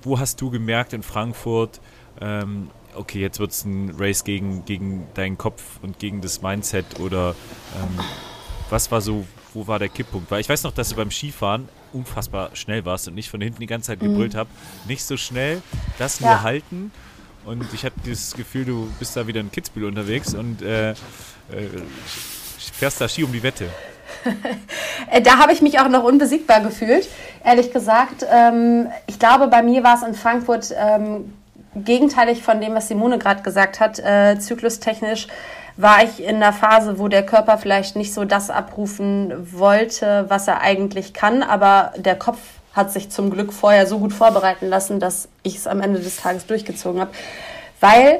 wo 0.01 0.20
hast 0.20 0.39
du 0.41 0.49
gemerkt 0.49 0.93
in 0.93 1.03
Frankfurt, 1.03 1.82
ähm, 2.22 2.70
okay, 2.95 3.20
jetzt 3.20 3.39
wird 3.39 3.51
es 3.51 3.65
ein 3.65 3.95
Race 3.97 4.24
gegen, 4.24 4.65
gegen 4.65 5.07
deinen 5.13 5.38
Kopf 5.38 5.80
und 5.82 5.99
gegen 5.99 6.22
das 6.22 6.41
Mindset 6.41 6.99
oder 6.99 7.36
ähm, 7.76 8.03
was 8.70 8.91
war 8.91 9.01
so, 9.01 9.26
wo 9.58 9.68
war 9.68 9.80
der 9.80 9.89
Kipppunkt? 9.89 10.30
Weil 10.30 10.39
ich 10.39 10.47
weiß 10.47 10.64
noch, 10.64 10.72
dass 10.72 10.89
du 10.89 10.95
beim 10.95 11.10
Skifahren 11.10 11.68
unfassbar 11.91 12.51
schnell 12.53 12.86
warst 12.86 13.08
und 13.08 13.18
ich 13.18 13.30
von 13.30 13.41
hinten 13.41 13.60
die 13.60 13.66
ganze 13.66 13.88
Zeit 13.88 13.99
gebrüllt 13.99 14.36
mhm. 14.36 14.38
habe, 14.38 14.49
nicht 14.88 15.03
so 15.03 15.18
schnell, 15.18 15.62
das 15.97 16.22
nur 16.22 16.30
ja. 16.30 16.43
halten. 16.43 16.91
Und 17.43 17.66
ich 17.74 17.84
hatte 17.84 17.99
dieses 18.05 18.36
Gefühl, 18.36 18.66
du 18.66 18.89
bist 18.99 19.16
da 19.16 19.26
wieder 19.26 19.39
in 19.39 19.51
Kitzbühel 19.51 19.88
unterwegs 19.88 20.36
und 20.36 20.62
äh, 20.62 20.91
äh, 20.91 20.95
fährst 22.58 23.01
da 23.01 23.08
Ski 23.08 23.24
um 23.24 23.32
die 23.32 23.43
Wette. 23.43 23.70
Äh, 25.10 25.22
da 25.22 25.38
habe 25.38 25.53
ich 25.53 25.62
mich 25.62 25.80
auch 25.80 25.88
noch 25.88 26.03
unbesiegbar 26.03 26.60
gefühlt, 26.60 27.08
ehrlich 27.45 27.72
gesagt. 27.72 28.26
Ähm, 28.30 28.88
ich 29.05 29.20
glaube, 29.20 29.47
bei 29.47 29.64
mir 29.64 29.84
war 29.84 29.95
es 29.95 30.01
in 30.01 30.16
Frankfurt 30.16 30.74
ähm, 30.76 31.34
gegenteilig 31.76 32.41
von 32.43 32.60
dem, 32.60 32.74
was 32.74 32.89
Simone 32.89 33.20
gerade 33.20 33.41
gesagt 33.41 33.80
hat, 33.80 33.99
äh, 33.99 34.38
zyklustechnisch 34.38 35.28
war 35.78 36.03
ich 36.03 36.23
in 36.23 36.38
einer 36.38 36.53
Phase, 36.53 36.99
wo 36.99 37.07
der 37.07 37.25
Körper 37.25 37.57
vielleicht 37.57 37.95
nicht 37.95 38.13
so 38.13 38.25
das 38.25 38.49
abrufen 38.49 39.34
wollte, 39.57 40.25
was 40.28 40.47
er 40.47 40.61
eigentlich 40.61 41.13
kann, 41.13 41.43
aber 41.43 41.93
der 41.97 42.15
Kopf 42.15 42.39
hat 42.73 42.91
sich 42.91 43.09
zum 43.09 43.30
Glück 43.30 43.53
vorher 43.53 43.88
so 43.88 43.99
gut 43.99 44.13
vorbereiten 44.13 44.67
lassen, 44.67 44.99
dass 44.99 45.30
ich 45.43 45.55
es 45.55 45.67
am 45.67 45.82
Ende 45.82 45.99
des 45.99 46.17
Tages 46.17 46.45
durchgezogen 46.45 47.01
habe. 47.01 47.11
Weil 47.80 48.19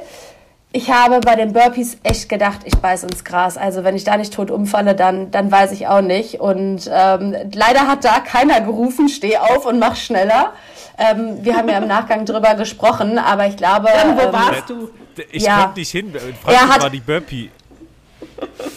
ich 0.72 0.90
habe 0.90 1.20
bei 1.20 1.34
den 1.34 1.52
Burpees 1.52 1.98
echt 2.02 2.28
gedacht, 2.28 2.60
ich 2.64 2.76
beiß 2.76 3.04
ins 3.04 3.24
Gras. 3.24 3.56
Also 3.56 3.84
wenn 3.84 3.96
ich 3.96 4.04
da 4.04 4.16
nicht 4.16 4.34
tot 4.34 4.50
umfalle, 4.50 4.94
dann, 4.94 5.30
dann 5.30 5.50
weiß 5.50 5.72
ich 5.72 5.86
auch 5.86 6.00
nicht. 6.00 6.40
Und 6.40 6.90
ähm, 6.92 7.34
leider 7.54 7.86
hat 7.86 8.04
da 8.04 8.20
keiner 8.20 8.60
gerufen, 8.60 9.08
steh 9.08 9.38
auf 9.38 9.64
und 9.64 9.78
mach 9.78 9.96
schneller. 9.96 10.52
Ähm, 10.98 11.38
wir 11.42 11.56
haben 11.56 11.68
ja 11.68 11.78
im 11.78 11.86
Nachgang 11.86 12.26
drüber 12.26 12.54
gesprochen, 12.54 13.18
aber 13.18 13.46
ich 13.46 13.56
glaube... 13.56 13.88
Dann, 13.92 14.16
wo 14.16 14.22
ähm, 14.22 14.32
warst 14.32 14.68
du? 14.68 14.90
Ich 15.30 15.42
Ja. 15.44 15.62
konnte 15.64 15.80
nicht 15.80 15.90
hin. 15.90 16.06
In 16.14 16.34
Frankfurt 16.34 16.68
hat- 16.74 16.82
war 16.82 16.90
die 16.90 17.00
Burpee. 17.00 17.50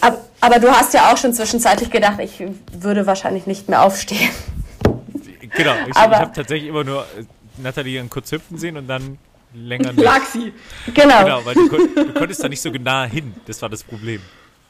ab- 0.02 0.28
aber 0.40 0.60
du 0.60 0.70
hast 0.72 0.94
ja 0.94 1.12
auch 1.12 1.18
schon 1.18 1.34
zwischenzeitlich 1.34 1.90
gedacht, 1.90 2.20
ich 2.20 2.44
würde 2.74 3.06
wahrscheinlich 3.06 3.48
nicht 3.48 3.70
mehr 3.70 3.82
aufstehen. 3.84 4.30
Genau, 5.56 5.74
ich, 5.84 5.88
ich 5.90 5.96
Aber- 5.96 6.18
habe 6.20 6.32
tatsächlich 6.34 6.70
immer 6.70 6.84
nur 6.84 7.02
äh, 7.18 7.24
Nathalie 7.58 7.98
dann 8.00 8.10
kurz 8.10 8.32
hüpfen 8.32 8.58
sehen 8.58 8.78
und 8.78 8.88
dann 8.88 9.18
länger 9.54 9.92
nicht. 9.92 10.04
Lag 10.04 10.22
sie. 10.32 10.54
Genau. 10.94 11.24
Genau, 11.24 11.46
weil 11.46 11.54
du, 11.56 11.68
du 11.68 12.14
konntest 12.14 12.44
da 12.44 12.48
nicht 12.48 12.62
so 12.62 12.70
nah 12.70 13.04
hin. 13.06 13.34
Das 13.46 13.62
war 13.62 13.68
das 13.70 13.84
Problem. 13.84 14.22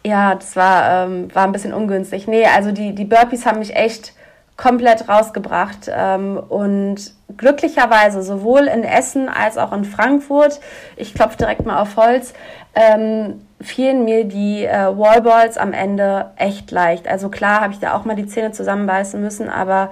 Ja, 0.03 0.33
das 0.33 0.55
war, 0.55 1.05
ähm, 1.05 1.33
war 1.35 1.43
ein 1.43 1.51
bisschen 1.51 1.73
ungünstig. 1.73 2.25
Nee, 2.27 2.45
also 2.45 2.71
die, 2.71 2.95
die 2.95 3.05
Burpees 3.05 3.45
haben 3.45 3.59
mich 3.59 3.75
echt 3.75 4.13
komplett 4.57 5.09
rausgebracht. 5.09 5.89
Ähm, 5.89 6.37
und 6.37 7.13
glücklicherweise 7.37 8.21
sowohl 8.21 8.61
in 8.61 8.83
Essen 8.83 9.29
als 9.29 9.57
auch 9.57 9.73
in 9.73 9.85
Frankfurt, 9.85 10.59
ich 10.95 11.13
klopfe 11.13 11.37
direkt 11.37 11.65
mal 11.65 11.79
auf 11.79 11.95
Holz, 11.97 12.33
ähm, 12.75 13.41
fielen 13.59 14.05
mir 14.05 14.25
die 14.25 14.65
äh, 14.65 14.97
Wallballs 14.97 15.57
am 15.57 15.73
Ende 15.73 16.31
echt 16.37 16.71
leicht. 16.71 17.07
Also 17.07 17.29
klar 17.29 17.61
habe 17.61 17.73
ich 17.73 17.79
da 17.79 17.93
auch 17.93 18.05
mal 18.05 18.15
die 18.15 18.27
Zähne 18.27 18.51
zusammenbeißen 18.51 19.21
müssen, 19.21 19.49
aber 19.49 19.91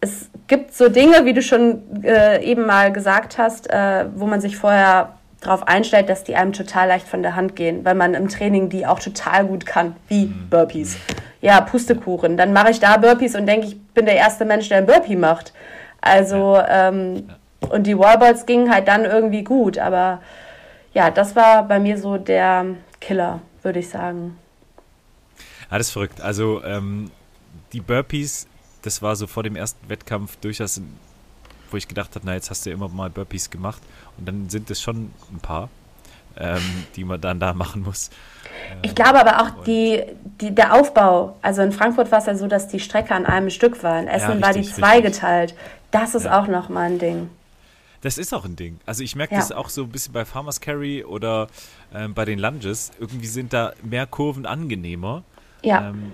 es 0.00 0.30
gibt 0.46 0.74
so 0.74 0.88
Dinge, 0.88 1.24
wie 1.24 1.32
du 1.32 1.42
schon 1.42 2.02
äh, 2.04 2.42
eben 2.42 2.66
mal 2.66 2.92
gesagt 2.92 3.36
hast, 3.36 3.68
äh, 3.70 4.06
wo 4.14 4.26
man 4.26 4.40
sich 4.40 4.56
vorher 4.56 5.17
darauf 5.40 5.66
einstellt, 5.68 6.08
dass 6.08 6.24
die 6.24 6.36
einem 6.36 6.52
total 6.52 6.88
leicht 6.88 7.06
von 7.06 7.22
der 7.22 7.36
Hand 7.36 7.54
gehen, 7.56 7.84
weil 7.84 7.94
man 7.94 8.14
im 8.14 8.28
Training 8.28 8.68
die 8.68 8.86
auch 8.86 8.98
total 8.98 9.46
gut 9.46 9.66
kann, 9.66 9.96
wie 10.08 10.26
Burpees. 10.26 10.96
Ja, 11.40 11.60
Pustekuchen. 11.60 12.36
Dann 12.36 12.52
mache 12.52 12.70
ich 12.70 12.80
da 12.80 12.96
Burpees 12.96 13.36
und 13.36 13.46
denke, 13.46 13.68
ich 13.68 13.80
bin 13.94 14.06
der 14.06 14.16
erste 14.16 14.44
Mensch, 14.44 14.68
der 14.68 14.78
ein 14.78 14.86
Burpee 14.86 15.16
macht. 15.16 15.52
Also, 16.00 16.60
ähm, 16.68 17.28
und 17.60 17.86
die 17.86 17.98
Wallballs 17.98 18.46
gingen 18.46 18.72
halt 18.72 18.88
dann 18.88 19.04
irgendwie 19.04 19.44
gut, 19.44 19.78
aber 19.78 20.20
ja, 20.94 21.10
das 21.10 21.36
war 21.36 21.64
bei 21.64 21.78
mir 21.78 21.98
so 21.98 22.16
der 22.16 22.66
Killer, 23.00 23.40
würde 23.62 23.78
ich 23.78 23.88
sagen. 23.88 24.36
Das 25.70 25.80
ist 25.80 25.90
verrückt. 25.90 26.20
Also, 26.20 26.62
ähm, 26.64 27.10
die 27.72 27.80
Burpees, 27.80 28.46
das 28.82 29.02
war 29.02 29.14
so 29.16 29.26
vor 29.26 29.42
dem 29.42 29.54
ersten 29.54 29.88
Wettkampf 29.88 30.36
durchaus, 30.36 30.80
wo 31.70 31.76
ich 31.76 31.86
gedacht 31.86 32.14
habe, 32.14 32.24
na, 32.26 32.34
jetzt 32.34 32.50
hast 32.50 32.64
du 32.64 32.70
ja 32.70 32.76
immer 32.76 32.88
mal 32.88 33.10
Burpees 33.10 33.50
gemacht. 33.50 33.82
Und 34.18 34.26
dann 34.26 34.48
sind 34.48 34.70
es 34.70 34.80
schon 34.80 35.10
ein 35.32 35.38
paar, 35.40 35.68
ähm, 36.36 36.60
die 36.96 37.04
man 37.04 37.20
dann 37.20 37.40
da 37.40 37.52
machen 37.54 37.82
muss. 37.82 38.10
Ich 38.82 38.94
glaube 38.94 39.20
aber 39.20 39.42
auch 39.42 39.64
die, 39.64 40.02
die, 40.40 40.54
der 40.54 40.74
Aufbau, 40.74 41.36
also 41.42 41.62
in 41.62 41.72
Frankfurt 41.72 42.10
war 42.12 42.18
es 42.18 42.26
ja 42.26 42.34
so, 42.34 42.46
dass 42.46 42.68
die 42.68 42.80
Strecke 42.80 43.14
an 43.14 43.26
einem 43.26 43.50
Stück 43.50 43.82
war. 43.82 43.98
In 44.00 44.08
Essen 44.08 44.40
war 44.42 44.52
die 44.52 44.60
richtig, 44.60 44.76
zweigeteilt. 44.76 45.54
Das 45.90 46.14
ist 46.14 46.24
Ja. 46.24 46.40
auch 46.40 46.46
nochmal 46.48 46.90
ein 46.90 46.98
Ding. 46.98 47.30
Das 48.02 48.16
ist 48.18 48.32
auch 48.32 48.44
ein 48.44 48.54
Ding. 48.56 48.78
Also 48.86 49.02
ich 49.02 49.16
merke 49.16 49.34
Ja. 49.34 49.40
das 49.40 49.50
auch 49.50 49.68
so 49.70 49.82
ein 49.82 49.88
bisschen 49.88 50.12
bei 50.12 50.24
Farmers 50.24 50.60
Carry 50.60 51.02
oder 51.04 51.48
ähm, 51.92 52.14
bei 52.14 52.24
den 52.24 52.38
Lunges. 52.38 52.92
Irgendwie 53.00 53.26
sind 53.26 53.52
da 53.52 53.72
mehr 53.82 54.06
Kurven 54.06 54.46
angenehmer. 54.46 55.22
Ja, 55.62 55.88
Ähm, 55.88 56.12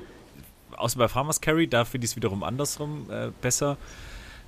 außer 0.76 0.98
bei 0.98 1.08
Farmers 1.08 1.40
Carry, 1.40 1.68
da 1.68 1.84
finde 1.84 2.06
ich 2.06 2.12
es 2.12 2.16
wiederum 2.16 2.42
andersrum 2.42 3.06
äh, 3.10 3.28
besser. 3.42 3.76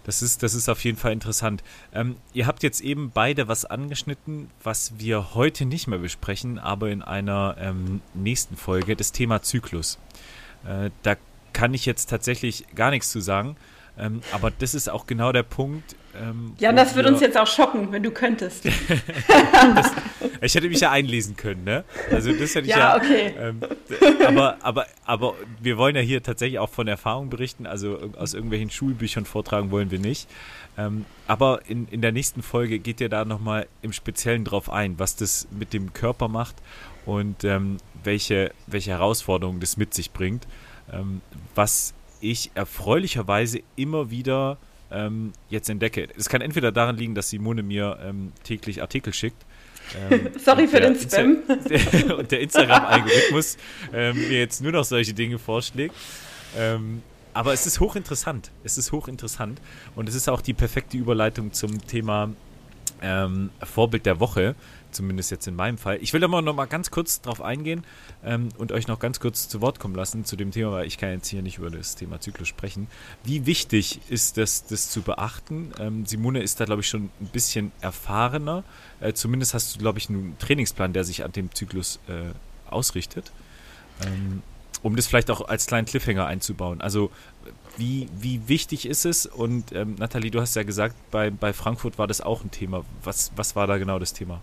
Das 0.07 0.23
ist, 0.23 0.45
das 0.45 0.55
ist 0.55 0.69
auf 0.69 0.85
jeden 0.85 0.97
Fall 0.97 1.11
interessant. 1.11 1.65
Ähm, 1.93 2.15
ihr 2.33 2.47
habt 2.47 2.63
jetzt 2.63 2.81
eben 2.81 3.11
beide 3.11 3.49
was 3.49 3.65
angeschnitten, 3.65 4.51
was 4.63 4.93
wir 4.99 5.35
heute 5.35 5.65
nicht 5.65 5.89
mehr 5.89 5.99
besprechen, 5.99 6.61
aber 6.61 6.91
in 6.91 7.03
einer 7.03 7.57
ähm, 7.59 8.01
nächsten 8.15 8.57
Folge, 8.57 8.95
das 8.95 9.11
Thema 9.11 9.43
Zyklus. 9.43 9.99
Äh, 10.65 10.91
da 11.03 11.17
kann 11.53 11.75
ich 11.75 11.87
jetzt 11.87 12.09
tatsächlich 12.09 12.67
gar 12.77 12.91
nichts 12.91 13.11
zu 13.11 13.21
sagen, 13.21 13.57
ähm, 13.99 14.21
aber 14.31 14.53
das 14.53 14.75
ist 14.75 14.89
auch 14.89 15.09
genau 15.09 15.33
der 15.33 15.43
Punkt. 15.43 15.97
Ähm, 16.21 16.55
Jan, 16.59 16.75
wo 16.75 16.79
das 16.79 16.95
würde 16.95 17.09
uns 17.11 17.21
jetzt 17.21 17.37
auch 17.37 17.47
schocken, 17.47 17.93
wenn 17.93 18.03
du 18.03 18.11
könntest. 18.11 18.65
Ich 20.41 20.55
hätte 20.55 20.69
mich 20.69 20.81
ja 20.81 20.91
einlesen 20.91 21.37
können, 21.37 21.65
ne? 21.65 21.85
Also 22.11 22.31
das 22.33 22.55
hätte 22.55 22.67
ich 22.67 22.69
Ja, 22.69 22.79
ja. 22.79 22.97
okay. 22.97 23.35
Ähm, 23.39 23.61
aber, 24.27 24.57
aber, 24.61 24.87
aber 25.05 25.35
wir 25.61 25.79
wollen 25.79 25.97
ja 25.97 26.03
hier 26.03 26.23
tatsächlich 26.23 26.59
auch 26.59 26.69
von 26.69 26.89
Erfahrung 26.89 27.31
berichten, 27.31 27.67
also 27.67 27.99
aus 28.17 28.35
irgendwelchen 28.35 28.71
Schulbüchern 28.71 29.25
vortragen 29.25 29.71
wollen 29.71 29.91
wir 29.91 29.99
nicht. 29.99 30.29
Ähm, 30.79 31.07
aber 31.27 31.61
in, 31.67 31.89
in 31.89 32.03
der 32.03 32.13
nächsten 32.13 32.43
Folge 32.43 32.79
geht 32.79 33.01
ihr 33.01 33.09
da 33.09 33.25
nochmal 33.25 33.67
im 33.83 33.93
Speziellen 33.93 34.45
drauf 34.45 34.71
ein, 34.71 34.99
was 34.99 35.17
das 35.17 35.49
mit 35.51 35.73
dem 35.73 35.93
Körper 35.93 36.29
macht 36.29 36.57
und 37.07 37.45
ähm, 37.45 37.79
welche, 38.05 38.53
welche 38.67 38.91
Herausforderungen 38.91 39.61
das 39.61 39.77
mit 39.77 39.95
sich 39.95 40.13
bringt. 40.13 40.47
Ähm, 40.93 41.23
was 41.55 41.95
ich 42.21 42.51
erfreulicherweise 42.55 43.61
immer 43.77 44.11
wieder 44.11 44.59
ähm, 44.91 45.33
jetzt 45.49 45.69
entdecke. 45.69 46.09
Es 46.17 46.29
kann 46.29 46.41
entweder 46.41 46.73
daran 46.73 46.97
liegen, 46.97 47.15
dass 47.15 47.31
Simone 47.31 47.63
mir 47.63 47.99
ähm, 48.03 48.33
täglich 48.45 48.83
Artikel 48.83 49.13
schickt. 49.13 49.45
ähm, 50.11 50.31
Sorry 50.39 50.69
für 50.69 50.81
den 50.81 50.95
Spam. 50.97 51.39
Insta- 51.49 52.15
und 52.15 52.31
der 52.31 52.41
Instagram-Algorithmus 52.41 53.57
ähm, 53.93 54.17
mir 54.17 54.39
jetzt 54.39 54.63
nur 54.63 54.73
noch 54.73 54.85
solche 54.85 55.15
Dinge 55.15 55.39
vorschlägt. 55.39 55.95
Ähm, 56.57 57.03
aber 57.35 57.53
es 57.53 57.67
ist 57.67 57.81
hochinteressant. 57.81 58.51
Es 58.65 58.79
ist 58.79 58.93
hochinteressant. 58.93 59.61
Und 59.95 60.09
es 60.09 60.15
ist 60.15 60.29
auch 60.29 60.41
die 60.41 60.55
perfekte 60.55 60.97
Überleitung 60.97 61.53
zum 61.53 61.87
Thema 61.87 62.31
ähm, 63.03 63.51
Vorbild 63.63 64.07
der 64.07 64.21
Woche, 64.21 64.55
zumindest 64.97 65.31
jetzt 65.31 65.47
in 65.47 65.55
meinem 65.55 65.79
Fall. 65.79 65.99
Ich 66.01 66.13
will 66.13 66.25
aber 66.25 66.43
noch 66.43 66.55
mal 66.55 66.67
ganz 66.67 66.91
kurz 66.91 67.21
drauf 67.21 67.41
eingehen 67.41 67.85
ähm, 68.25 68.49
und 68.59 68.73
euch 68.73 68.89
noch 68.89 68.99
ganz 68.99 69.21
kurz 69.21 69.49
zu 69.49 69.61
Wort 69.61 69.79
kommen 69.79 69.95
lassen 69.95 70.25
zu 70.25 70.37
dem 70.37 70.51
Thema, 70.51 70.73
weil 70.73 70.87
ich 70.87 70.99
kann 70.99 71.11
jetzt 71.11 71.29
hier 71.29 71.43
nicht 71.43 71.59
über 71.59 71.71
das 71.71 71.95
Thema 71.95 72.21
Zyklus 72.21 72.49
sprechen. 72.49 72.89
Wie 73.23 73.47
wichtig 73.47 74.01
ist 74.09 74.37
das, 74.39 74.67
das 74.67 74.91
zu 74.91 75.03
beachten? 75.03 75.73
Ähm, 75.79 76.07
Simone 76.07 76.43
ist 76.43 76.59
da, 76.59 76.65
glaube 76.65 76.81
ich, 76.81 76.89
schon 76.89 77.11
ein 77.21 77.27
bisschen 77.33 77.71
erfahrener. 77.81 78.65
Äh, 79.01 79.13
zumindest 79.13 79.55
hast 79.55 79.75
du, 79.75 79.79
glaube 79.79 79.99
ich, 79.99 80.09
einen 80.09 80.37
Trainingsplan, 80.39 80.93
der 80.93 81.05
sich 81.05 81.25
an 81.25 81.33
dem 81.33 81.55
Zyklus 81.55 82.01
äh, 82.09 82.33
ausrichtet. 82.69 83.31
Ähm, 84.05 84.43
um 84.83 84.95
das 84.97 85.07
vielleicht 85.07 85.31
auch 85.31 85.49
als 85.49 85.67
kleinen 85.67 85.87
Cliffhanger 85.87 86.27
einzubauen. 86.27 86.81
Also 86.81 87.11
wie, 87.77 88.09
wie 88.19 88.49
wichtig 88.49 88.87
ist 88.87 89.05
es? 89.05 89.27
Und 89.27 89.73
ähm, 89.73 89.97
Nathalie, 89.99 90.31
du 90.31 90.41
hast 90.41 90.57
ja 90.57 90.63
gesagt, 90.63 90.95
bei, 91.11 91.31
bei 91.31 91.53
Frankfurt 91.53 91.99
war 91.99 92.07
das 92.07 92.21
auch 92.21 92.43
ein 92.45 92.51
Thema. 92.51 92.85
Was, 93.03 93.33
was 93.37 93.57
war 93.57 93.67
da 93.67 93.79
genau 93.79 93.99
das 93.99 94.13
Thema? 94.13 94.41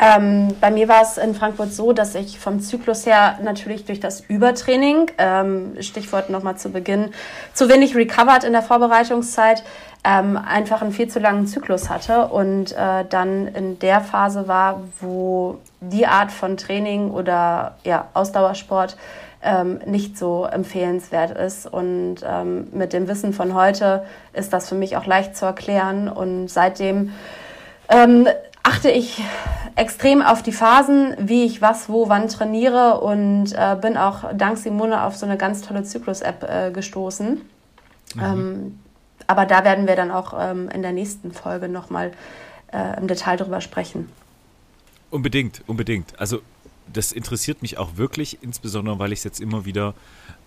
Ähm, 0.00 0.54
bei 0.60 0.70
mir 0.70 0.88
war 0.88 1.02
es 1.02 1.18
in 1.18 1.34
Frankfurt 1.34 1.72
so, 1.72 1.92
dass 1.92 2.14
ich 2.14 2.38
vom 2.38 2.60
Zyklus 2.60 3.04
her 3.04 3.38
natürlich 3.42 3.84
durch 3.84 3.98
das 3.98 4.20
Übertraining, 4.20 5.10
ähm, 5.18 5.76
Stichwort 5.80 6.30
nochmal 6.30 6.56
zu 6.56 6.70
Beginn, 6.70 7.10
zu 7.52 7.68
wenig 7.68 7.96
recovered 7.96 8.44
in 8.44 8.52
der 8.52 8.62
Vorbereitungszeit, 8.62 9.64
ähm, 10.04 10.36
einfach 10.36 10.82
einen 10.82 10.92
viel 10.92 11.08
zu 11.08 11.18
langen 11.18 11.48
Zyklus 11.48 11.90
hatte 11.90 12.28
und 12.28 12.72
äh, 12.72 13.04
dann 13.08 13.48
in 13.48 13.80
der 13.80 14.00
Phase 14.00 14.46
war, 14.46 14.82
wo 15.00 15.58
die 15.80 16.06
Art 16.06 16.30
von 16.30 16.56
Training 16.56 17.10
oder 17.10 17.76
ja, 17.82 18.06
Ausdauersport 18.14 18.96
ähm, 19.42 19.80
nicht 19.86 20.16
so 20.16 20.44
empfehlenswert 20.44 21.36
ist. 21.36 21.66
Und 21.66 22.16
ähm, 22.24 22.68
mit 22.72 22.92
dem 22.92 23.08
Wissen 23.08 23.32
von 23.32 23.54
heute 23.54 24.04
ist 24.32 24.52
das 24.52 24.68
für 24.68 24.74
mich 24.74 24.96
auch 24.96 25.06
leicht 25.06 25.36
zu 25.36 25.44
erklären. 25.44 26.08
Und 26.08 26.48
seitdem 26.48 27.12
ähm, 27.88 28.28
achte 28.68 28.90
ich 28.90 29.22
extrem 29.76 30.20
auf 30.20 30.42
die 30.42 30.52
Phasen, 30.52 31.14
wie 31.18 31.44
ich 31.44 31.62
was, 31.62 31.88
wo, 31.88 32.08
wann 32.08 32.28
trainiere 32.28 33.00
und 33.00 33.52
äh, 33.54 33.76
bin 33.80 33.96
auch 33.96 34.34
dank 34.34 34.58
Simone 34.58 35.02
auf 35.04 35.16
so 35.16 35.24
eine 35.24 35.38
ganz 35.38 35.62
tolle 35.62 35.84
Zyklus-App 35.84 36.42
äh, 36.42 36.70
gestoßen. 36.70 37.40
Ähm, 38.20 38.78
aber 39.26 39.46
da 39.46 39.64
werden 39.64 39.86
wir 39.86 39.96
dann 39.96 40.10
auch 40.10 40.34
ähm, 40.38 40.68
in 40.68 40.82
der 40.82 40.92
nächsten 40.92 41.32
Folge 41.32 41.68
nochmal 41.68 42.12
äh, 42.72 42.98
im 42.98 43.08
Detail 43.08 43.36
drüber 43.36 43.60
sprechen. 43.60 44.10
Unbedingt, 45.10 45.62
unbedingt. 45.66 46.18
Also 46.20 46.40
das 46.92 47.12
interessiert 47.12 47.62
mich 47.62 47.78
auch 47.78 47.96
wirklich, 47.96 48.38
insbesondere 48.42 48.98
weil 48.98 49.12
ich 49.12 49.20
es 49.20 49.24
jetzt 49.24 49.40
immer 49.40 49.64
wieder 49.64 49.94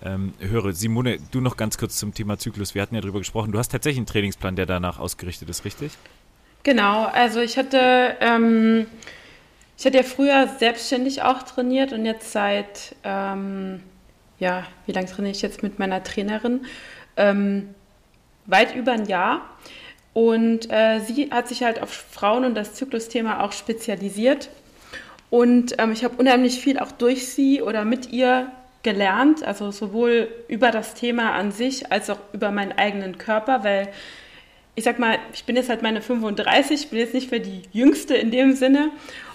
ähm, 0.04 0.34
höre. 0.40 0.74
Simone, 0.74 1.18
du 1.32 1.42
noch 1.42 1.58
ganz 1.58 1.78
kurz 1.78 1.98
zum 1.98 2.14
Thema 2.14 2.38
Zyklus. 2.38 2.76
Wir 2.76 2.82
hatten 2.84 2.96
ja 2.96 3.02
drüber 3.02 3.20
gesprochen. 3.20 3.52
Du 3.52 3.58
hast 3.58 3.72
tatsächlich 3.72 4.00
einen 4.00 4.08
Trainingsplan, 4.08 4.56
der 4.56 4.66
danach 4.66 5.00
ausgerichtet 5.00 5.50
ist, 5.50 5.66
richtig? 5.66 5.98
Genau, 6.64 7.06
also 7.06 7.42
ich 7.42 7.58
hatte, 7.58 8.16
ähm, 8.20 8.86
ich 9.78 9.86
hatte 9.86 9.98
ja 9.98 10.04
früher 10.04 10.48
selbstständig 10.60 11.24
auch 11.24 11.42
trainiert 11.42 11.92
und 11.92 12.06
jetzt 12.06 12.32
seit, 12.32 12.96
ähm, 13.04 13.82
ja, 14.38 14.68
wie 14.86 14.92
lange 14.92 15.08
trainiere 15.08 15.32
ich 15.32 15.42
jetzt 15.42 15.64
mit 15.64 15.80
meiner 15.80 16.04
Trainerin? 16.04 16.66
Ähm, 17.18 17.74
weit 18.46 18.76
über 18.76 18.92
ein 18.92 19.08
Jahr. 19.08 19.42
Und 20.14 20.70
äh, 20.72 21.00
sie 21.00 21.32
hat 21.32 21.48
sich 21.48 21.64
halt 21.64 21.82
auf 21.82 21.90
Frauen 21.90 22.46
und 22.46 22.54
das 22.54 22.76
Zyklusthema 22.76 23.44
auch 23.44 23.54
spezialisiert. 23.54 24.50
Und 25.30 25.76
ähm, 25.80 25.94
ich 25.94 26.04
habe 26.04 26.18
unheimlich 26.18 26.60
viel 26.60 26.78
auch 26.78 26.92
durch 26.92 27.28
sie 27.28 27.62
oder 27.62 27.86
mit 27.86 28.12
ihr 28.12 28.52
gelernt, 28.84 29.44
also 29.44 29.72
sowohl 29.72 30.28
über 30.48 30.72
das 30.72 30.94
Thema 30.94 31.34
an 31.34 31.52
sich 31.52 31.92
als 31.92 32.10
auch 32.10 32.20
über 32.34 32.52
meinen 32.52 32.74
eigenen 32.74 33.18
Körper, 33.18 33.64
weil 33.64 33.88
ich 34.76 34.84
sag 34.84 35.00
mal, 35.00 35.20
ich 35.34 35.44
bin 35.44 35.56
jetzt 35.56 35.70
halt 35.70 35.82
meine 35.82 36.02
35, 36.02 36.84
ich 36.84 36.90
bin 36.90 37.00
jetzt 37.00 37.14
nicht 37.14 37.32
mehr 37.32 37.40
die 37.40 37.64
Jüngste 37.72 38.16
in 38.16 38.32
dem 38.32 38.54
Sinne. 38.54 38.92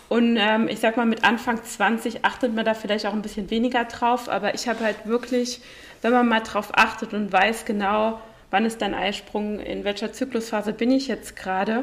Und 0.08 0.36
ähm, 0.38 0.68
ich 0.68 0.78
sag 0.78 0.96
mal, 0.96 1.06
mit 1.06 1.24
Anfang 1.24 1.62
20 1.62 2.24
achtet 2.24 2.54
man 2.54 2.64
da 2.64 2.74
vielleicht 2.74 3.06
auch 3.06 3.12
ein 3.12 3.22
bisschen 3.22 3.50
weniger 3.50 3.84
drauf, 3.84 4.28
aber 4.28 4.54
ich 4.54 4.68
habe 4.68 4.84
halt 4.84 5.06
wirklich, 5.06 5.60
wenn 6.00 6.12
man 6.12 6.28
mal 6.28 6.40
drauf 6.40 6.68
achtet 6.74 7.12
und 7.12 7.32
weiß 7.32 7.64
genau, 7.64 8.20
wann 8.50 8.64
ist 8.64 8.80
dein 8.82 8.94
Eisprung, 8.94 9.58
in 9.58 9.82
welcher 9.84 10.12
Zyklusphase 10.12 10.72
bin 10.72 10.92
ich 10.92 11.08
jetzt 11.08 11.34
gerade, 11.34 11.82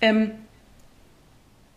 ähm, 0.00 0.32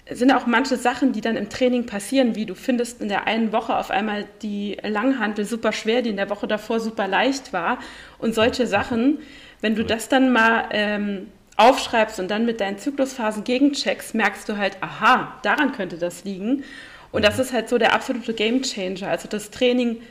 sind 0.09 0.32
auch 0.32 0.45
manche 0.45 0.78
Sachen, 0.78 1.13
die 1.13 1.22
dann 1.22 1.36
im 1.36 1.49
Training 1.49 1.88
passieren, 1.88 2.36
wie 2.36 2.45
du 2.45 2.53
findest 2.53 3.01
in 3.01 3.09
der 3.09 3.26
einen 3.26 3.51
Woche 3.51 3.76
auf 3.76 3.89
einmal 3.89 4.26
die 4.43 4.78
Langhantel 4.84 5.45
super 5.45 5.72
schwer, 5.72 6.03
die 6.03 6.11
in 6.11 6.18
der 6.18 6.30
Woche 6.30 6.47
davor 6.47 6.80
super 6.80 7.07
leicht 7.07 7.53
war. 7.53 7.80
Und 8.20 8.36
solche 8.36 8.68
Sachen, 8.68 9.20
wenn 9.66 9.74
du 9.74 9.84
das 9.84 10.09
dann 10.09 10.32
mal 10.32 10.66
ähm, 10.70 11.26
aufschreibst 11.57 12.20
und 12.20 12.30
dann 12.30 12.45
mit 12.45 12.61
deinen 12.61 12.78
Zyklusphasen 12.78 13.43
gegencheckst, 13.43 14.13
merkst 14.13 14.47
du 14.47 14.57
halt, 14.57 14.78
aha, 14.82 15.39
daran 15.41 15.72
könnte 15.72 15.97
das 15.97 16.24
liegen. 16.24 16.63
Und 17.11 17.26
das 17.26 17.38
mhm. 17.38 17.41
ist 17.41 17.53
halt 17.53 17.70
so 17.70 17.80
der 17.80 17.95
absolute 17.95 18.36
Gamechanger. 18.36 19.09
Also 19.09 19.28
das 19.28 19.49
Training 19.49 20.03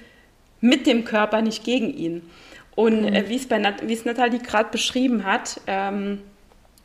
mit 0.61 0.89
dem 0.89 1.05
Körper, 1.05 1.41
nicht 1.41 1.63
gegen 1.63 1.95
ihn. 1.97 2.29
Und 2.75 3.03
mhm. 3.03 3.15
äh, 3.15 3.29
wie 3.29 3.37
es 3.37 3.47
bei 3.47 3.59
Nat 3.59 3.87
wie 3.87 3.93
es 3.93 4.05
Nathalie 4.05 4.41
gerade 4.41 4.71
beschrieben 4.73 5.23
hat, 5.23 5.61
ähm, 5.69 6.21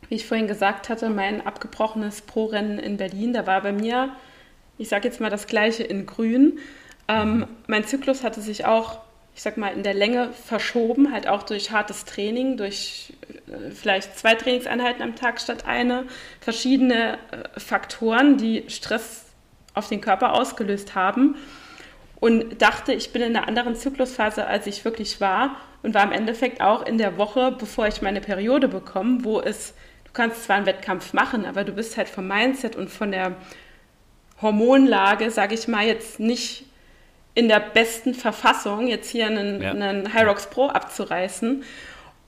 wie 0.08 0.14
ich 0.14 0.24
vorhin 0.24 0.46
gesagt 0.46 0.88
hatte, 0.88 1.10
mein 1.10 1.44
abgebrochenes 1.44 2.20
Pro-Rennen 2.20 2.78
in 2.78 2.98
Berlin, 2.98 3.32
da 3.32 3.48
war 3.48 3.62
bei 3.62 3.72
mir, 3.72 4.10
ich 4.78 4.88
sage 4.88 5.08
jetzt 5.08 5.20
mal 5.20 5.28
das 5.28 5.48
gleiche 5.48 5.82
in 5.82 6.06
Grün. 6.06 6.60
Ähm, 7.08 7.48
mein 7.66 7.82
Zyklus 7.84 8.22
hatte 8.22 8.40
sich 8.40 8.64
auch, 8.64 9.00
ich 9.40 9.44
sag 9.44 9.56
mal, 9.56 9.72
in 9.72 9.82
der 9.82 9.94
Länge 9.94 10.34
verschoben, 10.34 11.12
halt 11.12 11.26
auch 11.26 11.42
durch 11.44 11.70
hartes 11.70 12.04
Training, 12.04 12.58
durch 12.58 13.14
äh, 13.48 13.70
vielleicht 13.70 14.18
zwei 14.18 14.34
Trainingseinheiten 14.34 15.00
am 15.00 15.16
Tag 15.16 15.40
statt 15.40 15.64
eine, 15.64 16.04
verschiedene 16.42 17.14
äh, 17.14 17.58
Faktoren, 17.58 18.36
die 18.36 18.64
Stress 18.68 19.24
auf 19.72 19.88
den 19.88 20.02
Körper 20.02 20.34
ausgelöst 20.34 20.94
haben. 20.94 21.36
Und 22.16 22.60
dachte, 22.60 22.92
ich 22.92 23.14
bin 23.14 23.22
in 23.22 23.34
einer 23.34 23.48
anderen 23.48 23.76
Zyklusphase, 23.76 24.46
als 24.46 24.66
ich 24.66 24.84
wirklich 24.84 25.22
war 25.22 25.56
und 25.82 25.94
war 25.94 26.04
im 26.04 26.12
Endeffekt 26.12 26.60
auch 26.60 26.84
in 26.84 26.98
der 26.98 27.16
Woche, 27.16 27.56
bevor 27.58 27.86
ich 27.86 28.02
meine 28.02 28.20
Periode 28.20 28.68
bekomme, 28.68 29.24
wo 29.24 29.40
es 29.40 29.72
du 30.04 30.10
kannst 30.12 30.44
zwar 30.44 30.56
einen 30.56 30.66
Wettkampf 30.66 31.14
machen, 31.14 31.46
aber 31.46 31.64
du 31.64 31.72
bist 31.72 31.96
halt 31.96 32.10
vom 32.10 32.28
Mindset 32.28 32.76
und 32.76 32.90
von 32.90 33.10
der 33.10 33.36
Hormonlage, 34.42 35.30
sage 35.30 35.54
ich 35.54 35.66
mal, 35.66 35.86
jetzt 35.86 36.20
nicht 36.20 36.66
in 37.40 37.48
der 37.48 37.60
besten 37.60 38.12
Verfassung, 38.12 38.86
jetzt 38.86 39.08
hier 39.08 39.26
einen, 39.26 39.62
ja. 39.62 39.70
einen 39.70 40.12
Hyrox 40.12 40.50
Pro 40.50 40.66
abzureißen. 40.66 41.64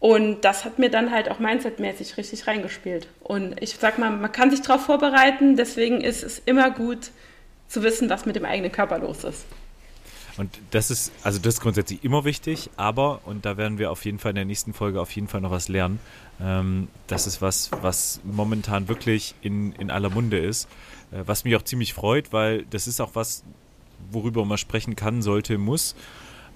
Und 0.01 0.41
das 0.41 0.65
hat 0.65 0.79
mir 0.79 0.91
dann 0.91 1.11
halt 1.11 1.31
auch 1.31 1.39
mindsetmäßig 1.39 2.17
richtig 2.17 2.47
reingespielt. 2.47 3.09
Und 3.21 3.63
ich 3.63 3.77
sag 3.77 3.99
mal, 3.99 4.11
man 4.11 4.33
kann 4.33 4.51
sich 4.51 4.63
darauf 4.63 4.87
vorbereiten, 4.87 5.57
deswegen 5.57 6.01
ist 6.01 6.23
es 6.25 6.41
immer 6.47 6.71
gut 6.71 7.11
zu 7.69 7.83
wissen, 7.83 8.09
was 8.09 8.25
mit 8.25 8.37
dem 8.37 8.47
eigenen 8.47 8.73
Körper 8.73 8.99
los 8.99 9.23
ist. 9.23 9.45
Und 10.39 10.51
das 10.71 10.91
ist, 10.91 11.13
also 11.23 11.39
das 11.39 11.55
ist 11.55 11.61
grundsätzlich 11.61 12.03
immer 12.03 12.25
wichtig, 12.25 12.71
aber, 12.77 13.21
und 13.27 13.45
da 13.45 13.59
werden 13.59 13.77
wir 13.79 13.91
auf 13.91 14.07
jeden 14.07 14.19
Fall 14.19 14.31
in 14.31 14.37
der 14.37 14.47
nächsten 14.47 14.73
Folge 14.73 14.99
auf 14.99 15.11
jeden 15.11 15.29
Fall 15.29 15.43
noch 15.43 15.51
was 15.51 15.69
lernen, 15.69 16.01
ähm, 16.41 16.89
das 17.07 17.27
ist 17.27 17.43
was, 17.43 17.71
was 17.83 18.19
momentan 18.25 18.89
wirklich 18.89 19.35
in, 19.43 19.73
in 19.73 19.91
aller 19.91 20.09
Munde 20.09 20.39
ist, 20.39 20.69
äh, 21.13 21.23
was 21.27 21.45
mich 21.45 21.55
auch 21.55 21.63
ziemlich 21.63 21.93
freut, 21.93 22.33
weil 22.33 22.65
das 22.71 22.87
ist 22.87 22.99
auch 23.01 23.11
was, 23.13 23.45
worüber 24.15 24.45
man 24.45 24.59
sprechen 24.59 24.97
kann, 24.97 25.23
sollte, 25.23 25.59
muss. 25.59 25.95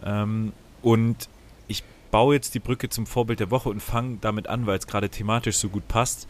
Ähm, 0.04 0.52
und 0.82 1.28
ich 1.68 1.82
baue 2.10 2.34
jetzt 2.34 2.54
die 2.54 2.60
Brücke 2.60 2.88
zum 2.88 3.06
Vorbild 3.06 3.40
der 3.40 3.50
Woche 3.50 3.68
und 3.68 3.80
fange 3.80 4.18
damit 4.20 4.46
an, 4.48 4.66
weil 4.66 4.78
es 4.78 4.86
gerade 4.86 5.08
thematisch 5.08 5.56
so 5.56 5.68
gut 5.68 5.88
passt. 5.88 6.28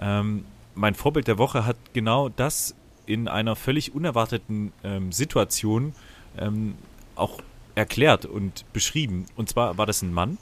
Ähm, 0.00 0.44
mein 0.74 0.94
Vorbild 0.94 1.26
der 1.26 1.38
Woche 1.38 1.66
hat 1.66 1.76
genau 1.92 2.28
das 2.28 2.74
in 3.06 3.26
einer 3.26 3.56
völlig 3.56 3.94
unerwarteten 3.94 4.72
ähm, 4.84 5.12
Situation 5.12 5.94
ähm, 6.36 6.74
auch 7.16 7.40
erklärt 7.74 8.26
und 8.26 8.64
beschrieben. 8.72 9.26
Und 9.36 9.48
zwar 9.48 9.78
war 9.78 9.86
das 9.86 10.02
ein 10.02 10.12
Mann, 10.12 10.38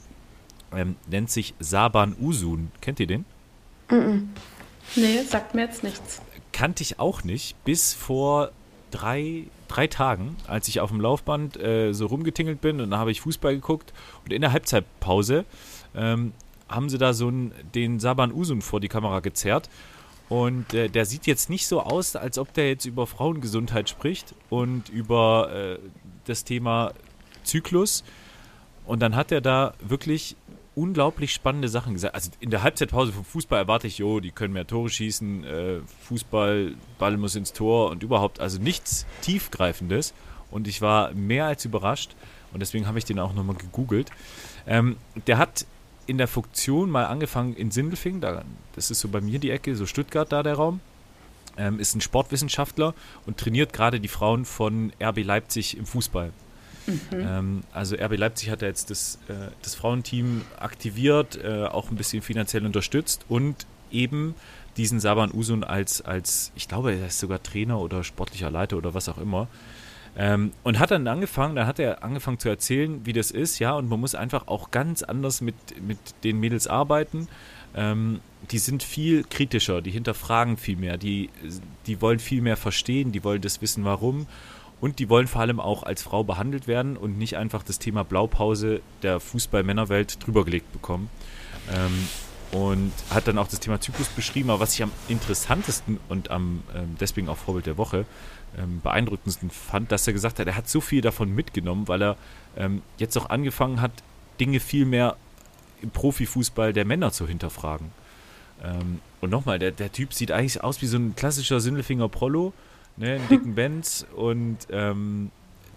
ähm, 0.73 0.95
nennt 1.07 1.31
sich 1.31 1.53
Saban 1.59 2.15
Usun. 2.19 2.71
Kennt 2.81 2.99
ihr 2.99 3.07
den? 3.07 3.25
Mm 3.89 3.93
-mm. 3.93 4.21
Nee, 4.95 5.21
sagt 5.23 5.55
mir 5.55 5.61
jetzt 5.61 5.83
nichts. 5.83 6.21
Kannte 6.51 6.81
ich 6.81 6.99
auch 6.99 7.23
nicht, 7.23 7.61
bis 7.63 7.93
vor 7.93 8.51
drei, 8.91 9.43
drei 9.67 9.87
Tagen, 9.87 10.35
als 10.47 10.67
ich 10.67 10.79
auf 10.79 10.89
dem 10.89 11.01
Laufband 11.01 11.57
äh, 11.57 11.93
so 11.93 12.07
rumgetingelt 12.07 12.61
bin 12.61 12.81
und 12.81 12.91
dann 12.91 12.99
habe 12.99 13.11
ich 13.11 13.21
Fußball 13.21 13.55
geguckt 13.55 13.93
und 14.23 14.33
in 14.33 14.41
der 14.41 14.51
Halbzeitpause 14.51 15.45
ähm, 15.95 16.33
haben 16.69 16.89
sie 16.89 16.97
da 16.97 17.13
so 17.13 17.27
einen, 17.27 17.53
den 17.75 17.99
Saban 17.99 18.33
Usun 18.33 18.61
vor 18.61 18.79
die 18.79 18.89
Kamera 18.89 19.19
gezerrt 19.19 19.69
und 20.29 20.73
äh, 20.73 20.89
der 20.89 21.05
sieht 21.05 21.25
jetzt 21.25 21.49
nicht 21.49 21.67
so 21.67 21.81
aus, 21.81 22.15
als 22.15 22.37
ob 22.37 22.53
der 22.53 22.69
jetzt 22.69 22.85
über 22.85 23.07
Frauengesundheit 23.07 23.89
spricht 23.89 24.35
und 24.49 24.89
über 24.89 25.51
äh, 25.53 25.79
das 26.25 26.43
Thema 26.43 26.91
Zyklus. 27.43 28.03
Und 28.85 29.01
dann 29.01 29.15
hat 29.15 29.31
er 29.31 29.41
da 29.41 29.73
wirklich 29.79 30.35
unglaublich 30.77 31.33
spannende 31.33 31.69
Sachen 31.69 31.93
gesagt. 31.93 32.13
Also 32.13 32.29
in 32.39 32.51
der 32.51 32.61
Halbzeitpause 32.61 33.11
vom 33.11 33.25
Fußball 33.25 33.59
erwarte 33.59 33.87
ich, 33.87 33.97
jo, 33.97 34.19
die 34.19 34.29
können 34.31 34.53
mehr 34.53 34.67
Tore 34.67 34.89
schießen, 34.89 35.43
äh, 35.43 35.79
Fußball, 36.03 36.75
Ball 36.99 37.17
muss 37.17 37.35
ins 37.35 37.51
Tor 37.51 37.89
und 37.89 38.03
überhaupt, 38.03 38.39
also 38.39 38.61
nichts 38.61 39.07
Tiefgreifendes. 39.21 40.13
Und 40.51 40.67
ich 40.67 40.81
war 40.81 41.11
mehr 41.13 41.45
als 41.45 41.65
überrascht 41.65 42.15
und 42.53 42.61
deswegen 42.61 42.87
habe 42.87 42.99
ich 42.99 43.05
den 43.05 43.19
auch 43.19 43.33
nochmal 43.33 43.55
gegoogelt. 43.55 44.11
Ähm, 44.67 44.97
der 45.25 45.39
hat 45.39 45.65
in 46.05 46.19
der 46.19 46.27
Funktion 46.27 46.89
mal 46.89 47.07
angefangen 47.07 47.55
in 47.55 47.71
Sindelfingen, 47.71 48.21
da, 48.21 48.45
das 48.75 48.91
ist 48.91 48.99
so 48.99 49.09
bei 49.09 49.19
mir 49.19 49.39
die 49.39 49.49
Ecke, 49.49 49.75
so 49.75 49.85
Stuttgart 49.85 50.31
da 50.31 50.43
der 50.43 50.53
Raum, 50.53 50.79
ähm, 51.57 51.79
ist 51.79 51.95
ein 51.95 52.01
Sportwissenschaftler 52.01 52.93
und 53.25 53.37
trainiert 53.37 53.73
gerade 53.73 53.99
die 53.99 54.07
Frauen 54.07 54.45
von 54.45 54.93
RB 55.01 55.23
Leipzig 55.23 55.75
im 55.75 55.87
Fußball. 55.87 56.31
Mhm. 56.87 56.97
Ähm, 57.11 57.63
also 57.73 57.95
RB 57.95 58.17
Leipzig 58.17 58.49
hat 58.49 58.61
ja 58.61 58.67
jetzt 58.67 58.89
das, 58.89 59.19
äh, 59.27 59.51
das 59.61 59.75
Frauenteam 59.75 60.41
aktiviert, 60.59 61.37
äh, 61.43 61.65
auch 61.65 61.91
ein 61.91 61.97
bisschen 61.97 62.21
finanziell 62.21 62.65
unterstützt 62.65 63.25
und 63.29 63.67
eben 63.91 64.35
diesen 64.77 64.99
Saban 64.99 65.33
Usun 65.33 65.63
als, 65.63 66.01
als, 66.01 66.51
ich 66.55 66.67
glaube, 66.67 66.93
er 66.93 67.07
ist 67.07 67.19
sogar 67.19 67.41
Trainer 67.41 67.79
oder 67.79 68.03
sportlicher 68.03 68.51
Leiter 68.51 68.77
oder 68.77 68.93
was 68.93 69.09
auch 69.09 69.17
immer, 69.17 69.47
ähm, 70.19 70.51
und 70.63 70.79
hat 70.79 70.89
dann 70.89 71.07
angefangen, 71.07 71.55
dann 71.55 71.67
hat 71.67 71.77
er 71.77 72.03
angefangen 72.03 72.39
zu 72.39 72.49
erzählen, 72.49 73.05
wie 73.05 73.13
das 73.13 73.29
ist, 73.29 73.59
ja, 73.59 73.73
und 73.73 73.87
man 73.87 73.99
muss 73.99 74.15
einfach 74.15 74.47
auch 74.47 74.71
ganz 74.71 75.03
anders 75.03 75.41
mit, 75.41 75.55
mit 75.85 75.99
den 76.23 76.39
Mädels 76.39 76.67
arbeiten. 76.67 77.27
Ähm, 77.75 78.21
die 78.49 78.57
sind 78.57 78.81
viel 78.81 79.23
kritischer, 79.23 79.81
die 79.83 79.91
hinterfragen 79.91 80.57
viel 80.57 80.75
mehr, 80.75 80.97
die, 80.97 81.29
die 81.85 82.01
wollen 82.01 82.17
viel 82.17 82.41
mehr 82.41 82.57
verstehen, 82.57 83.11
die 83.11 83.23
wollen 83.23 83.41
das 83.41 83.61
wissen, 83.61 83.85
warum. 83.85 84.25
Und 84.79 84.99
die 84.99 85.09
wollen 85.09 85.27
vor 85.27 85.41
allem 85.41 85.59
auch 85.59 85.83
als 85.83 86.03
Frau 86.03 86.23
behandelt 86.23 86.67
werden 86.67 86.97
und 86.97 87.17
nicht 87.17 87.37
einfach 87.37 87.63
das 87.63 87.79
Thema 87.79 88.03
Blaupause 88.03 88.81
der 89.01 89.19
Fußball-Männerwelt 89.19 90.25
drübergelegt 90.25 90.71
bekommen. 90.71 91.09
Ähm, 91.73 92.07
und 92.51 92.93
hat 93.09 93.27
dann 93.27 93.37
auch 93.37 93.47
das 93.47 93.59
Thema 93.59 93.81
Zyklus 93.81 94.07
beschrieben. 94.07 94.49
Aber 94.49 94.61
was 94.61 94.73
ich 94.73 94.83
am 94.83 94.91
interessantesten 95.07 95.99
und 96.09 96.31
am 96.31 96.63
ähm, 96.75 96.95
deswegen 96.99 97.27
auch 97.29 97.37
Vorbild 97.37 97.65
der 97.65 97.77
Woche 97.77 98.05
ähm, 98.57 98.79
beeindruckendsten 98.81 99.49
fand, 99.49 99.91
dass 99.91 100.07
er 100.07 100.13
gesagt 100.13 100.39
hat, 100.39 100.47
er 100.47 100.55
hat 100.55 100.69
so 100.69 100.79
viel 100.79 101.01
davon 101.01 101.33
mitgenommen, 101.33 101.87
weil 101.87 102.01
er 102.01 102.17
ähm, 102.55 102.81
jetzt 102.97 103.17
auch 103.17 103.29
angefangen 103.29 103.81
hat, 103.81 103.91
Dinge 104.39 104.59
viel 104.59 104.85
mehr 104.85 105.17
im 105.81 105.89
Profifußball 105.89 106.73
der 106.73 106.85
Männer 106.85 107.11
zu 107.11 107.27
hinterfragen. 107.27 107.91
Ähm, 108.63 108.99
und 109.21 109.29
nochmal, 109.29 109.59
der, 109.59 109.71
der 109.71 109.91
Typ 109.91 110.13
sieht 110.13 110.31
eigentlich 110.31 110.63
aus 110.63 110.81
wie 110.81 110.87
so 110.87 110.97
ein 110.97 111.15
klassischer 111.15 111.59
Sindelfinger 111.59 112.07
Prollo, 112.07 112.53
ne, 112.97 113.15
einen 113.15 113.27
dicken 113.29 113.55
Benz 113.55 114.05
und 114.15 114.57
ähm, 114.69 115.31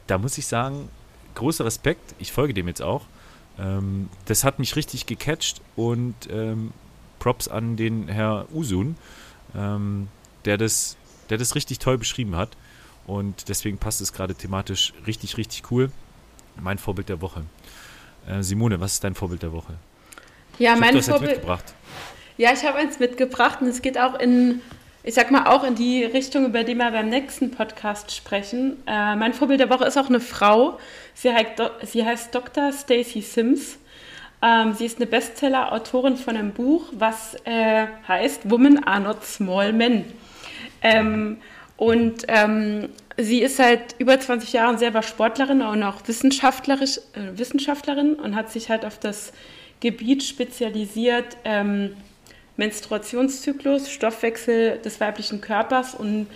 da 0.06 0.18
muss 0.18 0.36
ich 0.38 0.46
sagen, 0.46 0.88
großer 1.34 1.64
Respekt, 1.64 2.14
ich 2.18 2.32
folge 2.32 2.54
dem 2.54 2.66
jetzt 2.68 2.82
auch. 2.82 3.04
Ähm, 3.58 4.08
das 4.24 4.44
hat 4.44 4.58
mich 4.58 4.76
richtig 4.76 5.06
gecatcht 5.06 5.60
und 5.76 6.14
ähm, 6.30 6.72
Props 7.18 7.48
an 7.48 7.76
den 7.76 8.08
Herr 8.08 8.46
Usun, 8.52 8.96
der 9.52 10.56
das 10.56 10.96
der 11.30 11.38
das 11.38 11.54
richtig 11.54 11.78
toll 11.78 11.96
beschrieben 11.96 12.36
hat. 12.36 12.50
Und 13.06 13.48
deswegen 13.48 13.78
passt 13.78 14.00
es 14.00 14.12
gerade 14.12 14.34
thematisch 14.34 14.92
richtig, 15.06 15.36
richtig 15.36 15.70
cool. 15.70 15.90
Mein 16.60 16.78
Vorbild 16.78 17.08
der 17.08 17.20
Woche. 17.20 17.44
Äh, 18.28 18.42
Simone, 18.42 18.80
was 18.80 18.94
ist 18.94 19.04
dein 19.04 19.14
Vorbild 19.14 19.42
der 19.42 19.52
Woche? 19.52 19.74
Ja, 20.58 20.74
ich 20.74 20.80
mein 20.80 20.94
hab, 20.94 21.04
Vorbild. 21.04 21.30
Mitgebracht. 21.32 21.74
Ja, 22.36 22.52
ich 22.52 22.64
habe 22.64 22.78
eins 22.78 22.98
mitgebracht 22.98 23.60
und 23.62 23.68
es 23.68 23.80
geht 23.82 23.98
auch 23.98 24.18
in, 24.18 24.60
ich 25.02 25.14
sag 25.14 25.30
mal, 25.30 25.46
auch 25.46 25.64
in 25.64 25.74
die 25.74 26.04
Richtung, 26.04 26.46
über 26.46 26.62
die 26.64 26.74
wir 26.74 26.90
beim 26.90 27.08
nächsten 27.08 27.50
Podcast 27.50 28.14
sprechen. 28.14 28.82
Äh, 28.86 29.16
mein 29.16 29.32
Vorbild 29.32 29.60
der 29.60 29.70
Woche 29.70 29.84
ist 29.84 29.96
auch 29.96 30.08
eine 30.08 30.20
Frau. 30.20 30.78
Sie 31.14 31.32
heißt, 31.32 31.62
sie 31.84 32.04
heißt 32.04 32.34
Dr. 32.34 32.72
Stacy 32.72 33.22
Sims. 33.22 33.78
Ähm, 34.42 34.74
sie 34.74 34.86
ist 34.86 34.96
eine 34.96 35.06
Bestseller-Autorin 35.06 36.16
von 36.16 36.36
einem 36.36 36.52
Buch, 36.52 36.84
was 36.92 37.36
äh, 37.44 37.86
heißt 38.08 38.50
Women 38.50 38.84
are 38.86 39.00
not 39.00 39.24
small 39.24 39.72
men. 39.72 40.04
Ähm, 40.82 41.38
Und 41.80 42.24
ähm, 42.28 42.90
sie 43.16 43.40
ist 43.40 43.56
seit 43.56 43.94
über 43.98 44.20
20 44.20 44.52
Jahren 44.52 44.76
selber 44.76 45.02
Sportlerin 45.02 45.62
und 45.62 45.82
auch 45.82 46.06
wissenschaftlerisch, 46.06 46.98
äh, 47.14 47.38
Wissenschaftlerin 47.38 48.16
und 48.16 48.36
hat 48.36 48.52
sich 48.52 48.68
halt 48.68 48.84
auf 48.84 48.98
das 48.98 49.32
Gebiet 49.80 50.22
spezialisiert, 50.22 51.38
ähm, 51.44 51.96
Menstruationszyklus, 52.56 53.90
Stoffwechsel 53.90 54.78
des 54.78 55.00
weiblichen 55.00 55.40
Körpers 55.40 55.94
und 55.94 56.26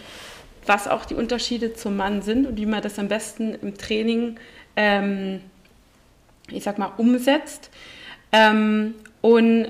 was 0.67 0.89
auch 0.89 1.05
die 1.05 1.15
Unterschiede 1.15 1.75
zum 1.75 1.97
Mann 1.97 2.23
sind 2.23 2.47
und 2.47 2.57
wie 2.57 2.67
man 2.67 2.83
das 2.83 2.99
am 2.99 3.09
besten 3.09 3.55
im 3.55 3.77
Training, 3.77 4.37
ähm, 4.77 5.41
ich 6.49 6.63
sag 6.63 6.79
mal, 6.79 6.93
umsetzt. 6.97 7.71
Ähm, 8.33 8.95
und 9.21 9.69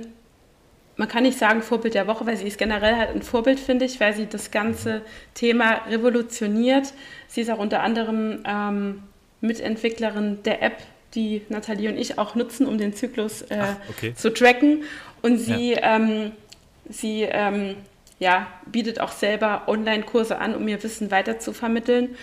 man 0.96 1.08
kann 1.08 1.24
nicht 1.24 1.38
sagen 1.38 1.62
Vorbild 1.62 1.94
der 1.94 2.06
Woche, 2.06 2.26
weil 2.26 2.36
sie 2.36 2.46
ist 2.46 2.58
generell 2.58 2.96
halt 2.96 3.10
ein 3.10 3.22
Vorbild, 3.22 3.58
finde 3.58 3.84
ich, 3.84 3.98
weil 4.00 4.14
sie 4.14 4.26
das 4.26 4.50
ganze 4.50 5.02
Thema 5.34 5.82
revolutioniert. 5.88 6.92
Sie 7.26 7.40
ist 7.40 7.50
auch 7.50 7.58
unter 7.58 7.82
anderem 7.82 8.44
ähm, 8.46 9.02
Mitentwicklerin 9.40 10.42
der 10.44 10.62
App, 10.62 10.78
die 11.14 11.42
Nathalie 11.48 11.88
und 11.90 11.98
ich 11.98 12.18
auch 12.18 12.34
nutzen, 12.34 12.66
um 12.66 12.78
den 12.78 12.94
Zyklus 12.94 13.42
äh, 13.42 13.58
Ach, 13.60 13.76
okay. 13.88 14.14
zu 14.14 14.32
tracken. 14.32 14.84
Und 15.24 15.38
sie, 15.38 15.72
ja. 15.72 15.96
ähm, 15.96 16.32
sie 16.88 17.22
ähm, 17.22 17.76
ja, 18.18 18.46
bietet 18.66 19.00
auch 19.00 19.12
selber 19.12 19.62
Online-Kurse 19.66 20.38
an, 20.38 20.54
um 20.54 20.68
ihr 20.68 20.82
Wissen 20.82 21.10
weiter 21.10 21.38
zu 21.38 21.52
vermitteln. 21.52 22.16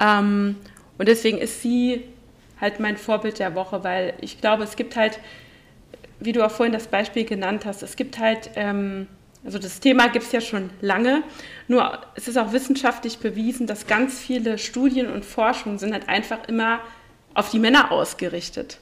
Ähm, 0.00 0.56
und 0.96 1.08
deswegen 1.08 1.38
ist 1.38 1.62
sie 1.62 2.04
halt 2.60 2.80
mein 2.80 2.96
Vorbild 2.96 3.38
der 3.38 3.54
Woche, 3.54 3.84
weil 3.84 4.14
ich 4.20 4.40
glaube, 4.40 4.62
es 4.62 4.76
gibt 4.76 4.96
halt 4.96 5.18
wie 6.20 6.32
du 6.32 6.44
auch 6.44 6.50
vorhin 6.50 6.72
das 6.72 6.86
Beispiel 6.86 7.24
genannt 7.24 7.64
hast, 7.66 7.82
es 7.82 7.96
gibt 7.96 8.18
halt, 8.18 8.50
ähm, 8.56 9.06
also 9.44 9.58
das 9.58 9.80
Thema 9.80 10.08
gibt 10.08 10.24
es 10.24 10.32
ja 10.32 10.40
schon 10.40 10.70
lange, 10.80 11.22
nur 11.68 11.98
es 12.14 12.28
ist 12.28 12.38
auch 12.38 12.52
wissenschaftlich 12.52 13.18
bewiesen, 13.18 13.66
dass 13.66 13.86
ganz 13.86 14.18
viele 14.18 14.58
Studien 14.58 15.10
und 15.10 15.24
Forschungen 15.24 15.78
sind 15.78 15.92
halt 15.92 16.08
einfach 16.08 16.48
immer 16.48 16.80
auf 17.34 17.50
die 17.50 17.58
Männer 17.58 17.92
ausgerichtet. 17.92 18.78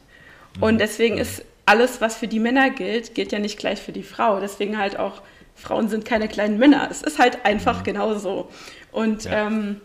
Und 0.60 0.74
mhm. 0.74 0.78
deswegen 0.78 1.18
ist 1.18 1.44
alles, 1.72 2.02
was 2.02 2.16
für 2.16 2.28
die 2.28 2.38
Männer 2.38 2.68
gilt, 2.68 3.14
gilt 3.14 3.32
ja 3.32 3.38
nicht 3.38 3.58
gleich 3.58 3.80
für 3.80 3.92
die 3.92 4.02
Frau. 4.02 4.40
Deswegen 4.40 4.76
halt 4.76 4.98
auch, 4.98 5.22
Frauen 5.54 5.88
sind 5.88 6.04
keine 6.04 6.28
kleinen 6.28 6.58
Männer. 6.58 6.86
Es 6.90 7.00
ist 7.00 7.18
halt 7.18 7.46
einfach 7.46 7.78
mhm. 7.78 7.84
genauso. 7.84 8.50
Und 8.92 9.24
ja. 9.24 9.46
Ähm, 9.46 9.80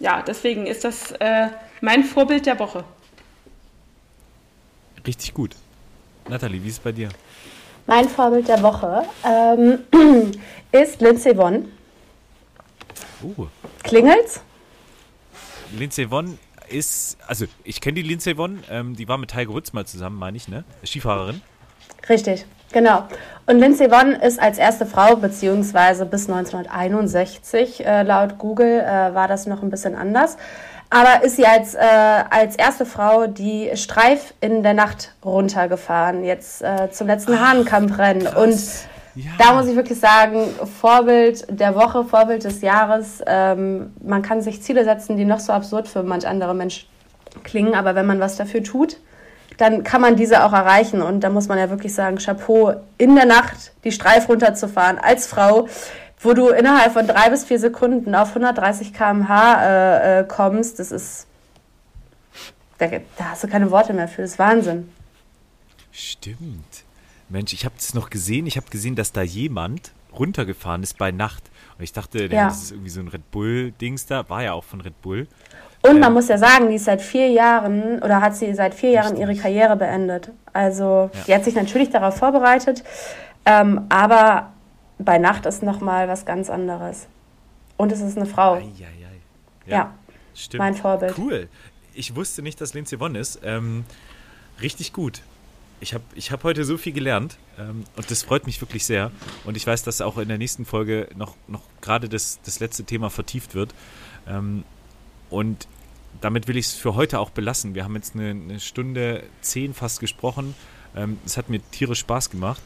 ja, 0.00 0.22
deswegen 0.22 0.66
ist 0.66 0.84
das 0.84 1.12
äh, 1.12 1.48
mein 1.80 2.04
Vorbild 2.04 2.44
der 2.44 2.58
Woche. 2.58 2.84
Richtig 5.06 5.32
gut. 5.32 5.56
Nathalie, 6.28 6.62
wie 6.62 6.68
ist 6.68 6.74
es 6.74 6.80
bei 6.80 6.92
dir? 6.92 7.08
Mein 7.86 8.06
Vorbild 8.06 8.46
der 8.46 8.62
Woche 8.62 9.06
ähm, 9.24 9.78
ist 10.72 11.00
Lindsay 11.00 11.34
Vonn. 11.34 11.72
Uh. 13.22 13.46
Klingelt's? 13.82 14.42
Lindsay 15.72 16.10
Vonn 16.10 16.38
ist, 16.70 17.18
also 17.26 17.46
ich 17.64 17.80
kenne 17.80 17.94
die 17.94 18.02
Lindsay 18.02 18.36
Vonn, 18.36 18.62
ähm, 18.70 18.96
die 18.96 19.08
war 19.08 19.18
mit 19.18 19.30
Tiger 19.30 19.52
Woods 19.52 19.72
mal 19.72 19.86
zusammen, 19.86 20.18
meine 20.18 20.36
ich, 20.36 20.48
ne? 20.48 20.64
Skifahrerin. 20.84 21.40
Richtig, 22.08 22.46
genau. 22.72 23.04
Und 23.46 23.58
Lindsay 23.58 23.90
Vonn 23.90 24.12
ist 24.12 24.40
als 24.40 24.58
erste 24.58 24.86
Frau, 24.86 25.16
beziehungsweise 25.16 26.06
bis 26.06 26.28
1961 26.28 27.84
äh, 27.84 28.02
laut 28.02 28.38
Google 28.38 28.80
äh, 28.80 29.14
war 29.14 29.28
das 29.28 29.46
noch 29.46 29.62
ein 29.62 29.70
bisschen 29.70 29.94
anders, 29.94 30.36
aber 30.90 31.22
ist 31.22 31.36
sie 31.36 31.46
als, 31.46 31.74
äh, 31.74 31.78
als 31.78 32.56
erste 32.56 32.86
Frau 32.86 33.26
die 33.26 33.70
Streif 33.74 34.32
in 34.40 34.62
der 34.62 34.74
Nacht 34.74 35.12
runtergefahren, 35.24 36.24
jetzt 36.24 36.62
äh, 36.62 36.90
zum 36.90 37.06
letzten 37.06 37.38
Hahnkampfrennen. 37.38 38.26
Und 38.28 38.58
ja. 39.14 39.30
da 39.38 39.54
muss 39.54 39.66
ich 39.66 39.76
wirklich 39.76 39.98
sagen, 39.98 40.48
Vorbild 40.80 41.46
der 41.48 41.74
Woche, 41.74 42.04
Vorbild 42.04 42.44
des 42.44 42.60
Jahres. 42.60 43.22
Ähm, 43.26 43.92
man 44.02 44.22
kann 44.22 44.42
sich 44.42 44.62
Ziele 44.62 44.84
setzen, 44.84 45.16
die 45.16 45.24
noch 45.24 45.40
so 45.40 45.52
absurd 45.52 45.88
für 45.88 46.02
manch 46.02 46.26
andere 46.26 46.54
Menschen 46.54 46.88
klingen, 47.44 47.74
aber 47.74 47.94
wenn 47.94 48.06
man 48.06 48.20
was 48.20 48.36
dafür 48.36 48.62
tut, 48.62 48.98
dann 49.58 49.82
kann 49.82 50.00
man 50.00 50.16
diese 50.16 50.44
auch 50.44 50.52
erreichen. 50.52 51.02
Und 51.02 51.20
da 51.20 51.30
muss 51.30 51.48
man 51.48 51.58
ja 51.58 51.68
wirklich 51.70 51.94
sagen, 51.94 52.18
Chapeau, 52.18 52.74
in 52.96 53.14
der 53.14 53.26
Nacht 53.26 53.72
die 53.84 53.92
Streif 53.92 54.28
runterzufahren 54.28 54.98
als 54.98 55.26
Frau 55.26 55.68
wo 56.20 56.34
du 56.34 56.48
innerhalb 56.48 56.92
von 56.92 57.06
drei 57.06 57.30
bis 57.30 57.44
vier 57.44 57.58
Sekunden 57.58 58.14
auf 58.14 58.28
130 58.28 58.92
km/h 58.92 59.62
äh, 59.62 60.20
äh, 60.20 60.24
kommst, 60.24 60.78
das 60.78 60.92
ist. 60.92 61.26
Da, 62.78 62.86
da, 62.86 63.24
hast 63.30 63.42
du 63.42 63.48
keine 63.48 63.70
Worte 63.70 63.92
mehr 63.92 64.08
für, 64.08 64.22
das 64.22 64.32
ist 64.32 64.38
Wahnsinn. 64.38 64.88
Stimmt. 65.90 66.67
Mensch, 67.28 67.52
ich 67.52 67.64
habe 67.64 67.74
es 67.78 67.94
noch 67.94 68.10
gesehen. 68.10 68.46
Ich 68.46 68.56
habe 68.56 68.68
gesehen, 68.70 68.96
dass 68.96 69.12
da 69.12 69.22
jemand 69.22 69.92
runtergefahren 70.12 70.82
ist 70.82 70.98
bei 70.98 71.10
Nacht. 71.10 71.44
Und 71.76 71.84
ich 71.84 71.92
dachte, 71.92 72.26
ja. 72.26 72.46
das 72.46 72.64
ist 72.64 72.72
irgendwie 72.72 72.90
so 72.90 73.00
ein 73.00 73.08
Red 73.08 73.30
Bull-Dings 73.30 74.06
da. 74.06 74.28
War 74.28 74.42
ja 74.42 74.52
auch 74.52 74.64
von 74.64 74.80
Red 74.80 75.00
Bull. 75.02 75.28
Und 75.82 75.96
ähm, 75.96 76.00
man 76.00 76.12
muss 76.12 76.28
ja 76.28 76.38
sagen, 76.38 76.68
die 76.68 76.76
ist 76.76 76.86
seit 76.86 77.02
vier 77.02 77.28
Jahren 77.28 78.02
oder 78.02 78.20
hat 78.20 78.36
sie 78.36 78.52
seit 78.54 78.74
vier 78.74 78.90
Jahren 78.90 79.16
ihre 79.16 79.36
Karriere 79.36 79.76
beendet. 79.76 80.30
Also, 80.52 81.10
ja. 81.12 81.20
die 81.26 81.34
hat 81.34 81.44
sich 81.44 81.54
natürlich 81.54 81.90
darauf 81.90 82.16
vorbereitet. 82.16 82.82
Ähm, 83.44 83.86
aber 83.88 84.52
bei 84.98 85.18
Nacht 85.18 85.46
ist 85.46 85.62
nochmal 85.62 86.08
was 86.08 86.26
ganz 86.26 86.50
anderes. 86.50 87.06
Und 87.76 87.92
es 87.92 88.00
ist 88.00 88.16
eine 88.16 88.26
Frau. 88.26 88.54
Ei, 88.54 88.58
ei, 88.60 88.84
ei. 88.84 89.20
Ja, 89.66 89.76
ja, 89.76 89.94
stimmt. 90.34 90.58
Mein 90.58 90.74
Vorbild. 90.74 91.16
Cool. 91.16 91.48
Ich 91.94 92.16
wusste 92.16 92.42
nicht, 92.42 92.60
dass 92.60 92.74
Lindsay 92.74 92.98
Vonn 92.98 93.14
ist. 93.14 93.40
Ähm, 93.44 93.84
richtig 94.60 94.92
gut. 94.92 95.22
Ich 95.80 95.94
habe 95.94 96.04
ich 96.14 96.32
hab 96.32 96.44
heute 96.44 96.64
so 96.64 96.76
viel 96.76 96.92
gelernt 96.92 97.38
ähm, 97.58 97.84
und 97.96 98.10
das 98.10 98.22
freut 98.22 98.46
mich 98.46 98.60
wirklich 98.60 98.84
sehr. 98.84 99.12
Und 99.44 99.56
ich 99.56 99.66
weiß, 99.66 99.82
dass 99.84 100.00
auch 100.00 100.18
in 100.18 100.28
der 100.28 100.38
nächsten 100.38 100.64
Folge 100.64 101.08
noch, 101.14 101.34
noch 101.46 101.62
gerade 101.80 102.08
das, 102.08 102.40
das 102.44 102.60
letzte 102.60 102.84
Thema 102.84 103.10
vertieft 103.10 103.54
wird. 103.54 103.74
Ähm, 104.26 104.64
und 105.30 105.68
damit 106.20 106.48
will 106.48 106.56
ich 106.56 106.66
es 106.66 106.74
für 106.74 106.94
heute 106.94 107.20
auch 107.20 107.30
belassen. 107.30 107.74
Wir 107.74 107.84
haben 107.84 107.94
jetzt 107.94 108.14
eine, 108.14 108.30
eine 108.30 108.60
Stunde 108.60 109.22
zehn 109.40 109.74
fast 109.74 110.00
gesprochen. 110.00 110.54
Ähm, 110.96 111.18
es 111.24 111.36
hat 111.36 111.48
mir 111.48 111.60
tierisch 111.70 112.00
Spaß 112.00 112.30
gemacht. 112.30 112.62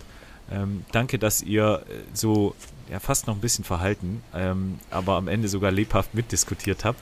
Ähm, 0.50 0.84
danke, 0.92 1.18
dass 1.18 1.42
ihr 1.42 1.84
äh, 1.88 1.94
so 2.14 2.54
ja, 2.90 3.00
fast 3.00 3.26
noch 3.26 3.34
ein 3.34 3.40
bisschen 3.40 3.64
verhalten, 3.64 4.22
ähm, 4.34 4.78
aber 4.90 5.16
am 5.16 5.28
Ende 5.28 5.48
sogar 5.48 5.70
lebhaft 5.70 6.14
mitdiskutiert 6.14 6.84
habt. 6.84 7.00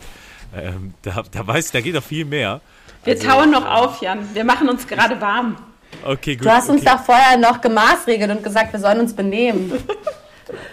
Ähm, 0.54 0.94
da, 1.02 1.22
da 1.30 1.46
weiß 1.46 1.70
da 1.72 1.80
geht 1.80 1.94
noch 1.94 2.02
viel 2.02 2.24
mehr. 2.24 2.60
Wir 3.04 3.14
also, 3.14 3.26
tauen 3.26 3.50
noch 3.50 3.64
auf, 3.64 4.02
Jan. 4.02 4.34
Wir 4.34 4.44
machen 4.44 4.68
uns 4.68 4.86
gerade 4.86 5.20
warm. 5.20 5.56
Okay, 6.04 6.36
gut. 6.36 6.46
Du 6.46 6.50
hast 6.50 6.68
uns 6.68 6.82
okay. 6.82 6.90
doch 6.92 7.04
vorher 7.04 7.36
noch 7.36 7.60
gemaßregelt 7.60 8.30
und 8.30 8.42
gesagt, 8.42 8.72
wir 8.72 8.80
sollen 8.80 9.00
uns 9.00 9.14
benehmen. 9.14 9.72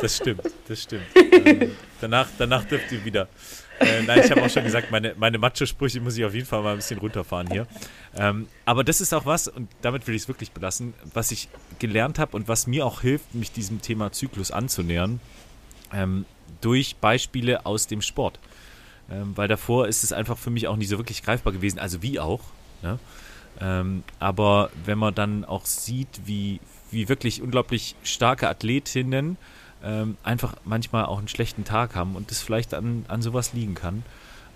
Das 0.01 0.17
stimmt, 0.17 0.41
das 0.67 0.81
stimmt. 0.81 1.03
ähm, 1.15 1.75
danach, 2.01 2.27
danach 2.37 2.63
dürft 2.63 2.91
ihr 2.91 3.05
wieder. 3.05 3.27
Äh, 3.79 4.01
nein, 4.03 4.21
ich 4.23 4.31
habe 4.31 4.43
auch 4.43 4.49
schon 4.49 4.63
gesagt, 4.63 4.91
meine, 4.91 5.13
meine 5.17 5.37
Macho-Sprüche 5.37 6.01
muss 6.01 6.17
ich 6.17 6.25
auf 6.25 6.33
jeden 6.33 6.47
Fall 6.47 6.63
mal 6.63 6.71
ein 6.71 6.77
bisschen 6.77 6.99
runterfahren 6.99 7.47
hier. 7.51 7.67
Ähm, 8.15 8.47
aber 8.65 8.83
das 8.83 9.01
ist 9.01 9.13
auch 9.13 9.25
was, 9.25 9.47
und 9.47 9.69
damit 9.81 10.07
will 10.07 10.15
ich 10.15 10.23
es 10.23 10.27
wirklich 10.27 10.51
belassen, 10.51 10.93
was 11.13 11.31
ich 11.31 11.47
gelernt 11.79 12.17
habe 12.17 12.35
und 12.35 12.47
was 12.47 12.65
mir 12.65 12.85
auch 12.85 13.01
hilft, 13.01 13.35
mich 13.35 13.51
diesem 13.51 13.81
Thema 13.81 14.11
Zyklus 14.11 14.51
anzunähern, 14.51 15.19
ähm, 15.93 16.25
durch 16.61 16.95
Beispiele 16.95 17.65
aus 17.65 17.87
dem 17.87 18.01
Sport. 18.01 18.39
Ähm, 19.11 19.33
weil 19.35 19.47
davor 19.47 19.87
ist 19.87 20.03
es 20.03 20.11
einfach 20.11 20.37
für 20.37 20.49
mich 20.49 20.67
auch 20.67 20.75
nicht 20.75 20.89
so 20.89 20.97
wirklich 20.97 21.23
greifbar 21.23 21.53
gewesen, 21.53 21.79
also 21.79 22.01
wie 22.01 22.19
auch. 22.19 22.41
Ne? 22.81 22.99
Ähm, 23.59 24.03
aber 24.19 24.69
wenn 24.85 24.97
man 24.97 25.15
dann 25.15 25.45
auch 25.45 25.65
sieht, 25.65 26.07
wie, 26.25 26.59
wie 26.91 27.09
wirklich 27.09 27.41
unglaublich 27.41 27.95
starke 28.03 28.49
Athletinnen 28.49 29.37
ähm, 29.83 30.17
einfach 30.23 30.55
manchmal 30.65 31.05
auch 31.05 31.17
einen 31.17 31.27
schlechten 31.27 31.63
Tag 31.63 31.95
haben 31.95 32.15
und 32.15 32.31
das 32.31 32.41
vielleicht 32.41 32.73
an, 32.73 33.05
an 33.07 33.21
sowas 33.21 33.53
liegen 33.53 33.75
kann, 33.75 34.03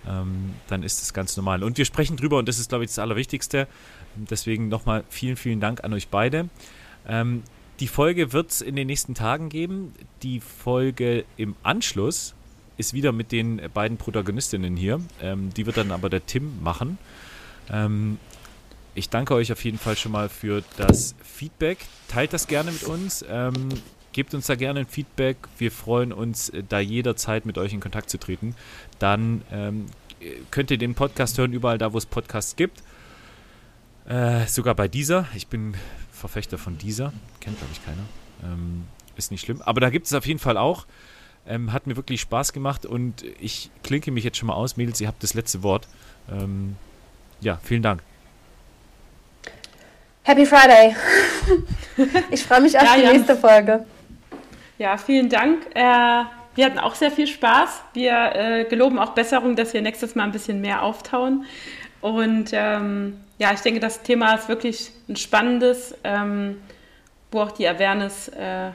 ähm, 0.08 0.54
dann 0.68 0.82
ist 0.82 1.00
das 1.00 1.14
ganz 1.14 1.36
normal. 1.36 1.62
Und 1.62 1.78
wir 1.78 1.84
sprechen 1.84 2.16
drüber 2.16 2.38
und 2.38 2.48
das 2.48 2.58
ist, 2.58 2.68
glaube 2.68 2.84
ich, 2.84 2.90
das 2.90 2.98
Allerwichtigste. 2.98 3.66
Deswegen 4.16 4.68
nochmal 4.68 5.04
vielen, 5.08 5.36
vielen 5.36 5.60
Dank 5.60 5.84
an 5.84 5.92
euch 5.92 6.08
beide. 6.08 6.48
Ähm, 7.06 7.42
die 7.80 7.88
Folge 7.88 8.32
wird 8.32 8.50
es 8.50 8.60
in 8.60 8.76
den 8.76 8.86
nächsten 8.86 9.14
Tagen 9.14 9.48
geben. 9.48 9.94
Die 10.22 10.40
Folge 10.40 11.24
im 11.36 11.56
Anschluss 11.62 12.34
ist 12.76 12.94
wieder 12.94 13.12
mit 13.12 13.32
den 13.32 13.60
beiden 13.72 13.96
Protagonistinnen 13.96 14.76
hier. 14.76 15.00
Ähm, 15.20 15.52
die 15.54 15.66
wird 15.66 15.76
dann 15.76 15.90
aber 15.90 16.10
der 16.10 16.26
Tim 16.26 16.62
machen. 16.62 16.98
Ähm, 17.70 18.18
ich 18.94 19.08
danke 19.08 19.34
euch 19.34 19.52
auf 19.52 19.64
jeden 19.64 19.78
Fall 19.78 19.96
schon 19.96 20.12
mal 20.12 20.28
für 20.28 20.62
das 20.76 21.14
Feedback. 21.22 21.78
Teilt 22.08 22.32
das 22.32 22.46
gerne 22.46 22.72
mit 22.72 22.84
uns. 22.84 23.24
Ähm, 23.28 23.68
gebt 24.12 24.34
uns 24.34 24.46
da 24.46 24.54
gerne 24.54 24.80
ein 24.80 24.86
Feedback. 24.86 25.36
Wir 25.58 25.72
freuen 25.72 26.12
uns, 26.12 26.50
äh, 26.50 26.62
da 26.68 26.78
jederzeit 26.78 27.46
mit 27.46 27.58
euch 27.58 27.72
in 27.72 27.80
Kontakt 27.80 28.10
zu 28.10 28.18
treten. 28.18 28.54
Dann 28.98 29.42
ähm, 29.50 29.86
könnt 30.50 30.70
ihr 30.70 30.78
den 30.78 30.94
Podcast 30.94 31.38
hören, 31.38 31.52
überall 31.52 31.78
da, 31.78 31.92
wo 31.92 31.98
es 31.98 32.06
Podcasts 32.06 32.56
gibt. 32.56 32.82
Äh, 34.06 34.46
sogar 34.46 34.74
bei 34.74 34.88
dieser. 34.88 35.26
Ich 35.34 35.46
bin 35.46 35.74
Verfechter 36.12 36.58
von 36.58 36.76
dieser. 36.78 37.12
Kennt, 37.40 37.58
glaube 37.58 37.72
ich, 37.72 37.84
keiner. 37.84 38.02
Ähm, 38.44 38.84
ist 39.16 39.30
nicht 39.30 39.42
schlimm. 39.44 39.62
Aber 39.62 39.80
da 39.80 39.90
gibt 39.90 40.06
es 40.06 40.12
auf 40.12 40.26
jeden 40.26 40.40
Fall 40.40 40.56
auch. 40.56 40.86
Ähm, 41.46 41.72
hat 41.72 41.86
mir 41.86 41.96
wirklich 41.96 42.20
Spaß 42.20 42.52
gemacht 42.52 42.86
und 42.86 43.24
ich 43.40 43.70
klinke 43.82 44.12
mich 44.12 44.22
jetzt 44.22 44.36
schon 44.36 44.46
mal 44.46 44.54
aus. 44.54 44.76
Mädels, 44.76 45.00
ihr 45.00 45.08
habt 45.08 45.22
das 45.22 45.34
letzte 45.34 45.62
Wort. 45.62 45.88
Ähm, 46.30 46.76
ja, 47.40 47.58
vielen 47.64 47.82
Dank. 47.82 48.02
Happy 50.24 50.46
Friday. 50.46 50.94
ich 52.30 52.44
freue 52.44 52.60
mich 52.60 52.78
auf 52.78 52.84
ja, 52.84 52.94
die 52.94 53.02
Jan. 53.02 53.12
nächste 53.12 53.36
Folge. 53.36 53.84
Ja, 54.78 54.96
vielen 54.96 55.28
Dank. 55.28 55.66
Äh, 55.74 56.24
wir 56.54 56.64
hatten 56.64 56.78
auch 56.78 56.94
sehr 56.94 57.10
viel 57.10 57.26
Spaß. 57.26 57.82
Wir 57.92 58.32
äh, 58.34 58.64
geloben 58.64 59.00
auch 59.00 59.10
Besserung, 59.10 59.56
dass 59.56 59.74
wir 59.74 59.82
nächstes 59.82 60.14
Mal 60.14 60.24
ein 60.24 60.32
bisschen 60.32 60.60
mehr 60.60 60.82
auftauen. 60.82 61.44
Und 62.00 62.50
ähm, 62.52 63.20
ja, 63.38 63.52
ich 63.52 63.60
denke, 63.60 63.80
das 63.80 64.02
Thema 64.02 64.34
ist 64.34 64.48
wirklich 64.48 64.92
ein 65.08 65.16
spannendes, 65.16 65.94
ähm, 66.04 66.60
wo 67.32 67.40
auch 67.40 67.52
die 67.52 67.66
Awareness 67.66 68.28
äh, 68.28 68.70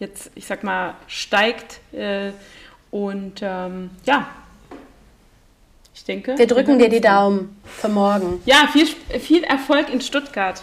jetzt, 0.00 0.30
ich 0.34 0.46
sag 0.46 0.62
mal, 0.64 0.94
steigt. 1.06 1.80
Äh, 1.94 2.32
und 2.90 3.40
ähm, 3.40 3.90
ja, 4.04 4.28
ich 5.94 6.04
denke. 6.04 6.36
Wir 6.36 6.46
drücken 6.46 6.78
dir 6.78 6.90
die 6.90 7.00
Daumen 7.00 7.56
für 7.64 7.88
morgen. 7.88 8.42
Ja, 8.44 8.68
viel, 8.70 8.86
viel 8.86 9.44
Erfolg 9.44 9.88
in 9.90 10.02
Stuttgart. 10.02 10.62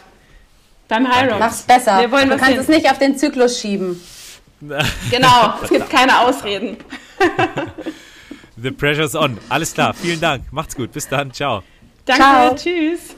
Beim 0.88 1.08
High 1.08 1.32
Rock. 1.32 1.40
Mach's 1.40 1.62
besser. 1.64 2.00
Wir 2.00 2.12
wollen 2.12 2.30
du 2.30 2.36
was 2.36 2.42
kannst 2.42 2.54
sehen. 2.54 2.62
es 2.62 2.68
nicht 2.68 2.90
auf 2.92 2.98
den 3.00 3.18
Zyklus 3.18 3.60
schieben. 3.60 4.02
Genau, 5.12 5.54
es 5.62 5.70
gibt 5.70 5.88
keine 5.88 6.20
Ausreden. 6.20 6.78
The 8.60 8.72
pressure's 8.72 9.14
on. 9.16 9.38
Alles 9.50 9.72
klar, 9.74 9.94
vielen 9.94 10.20
Dank. 10.20 10.46
Macht's 10.52 10.76
gut. 10.76 10.92
Bis 10.92 11.08
dann. 11.08 11.32
Ciao. 11.32 11.62
Danke, 12.06 12.24
Ciao. 12.24 12.56
tschüss. 12.56 13.16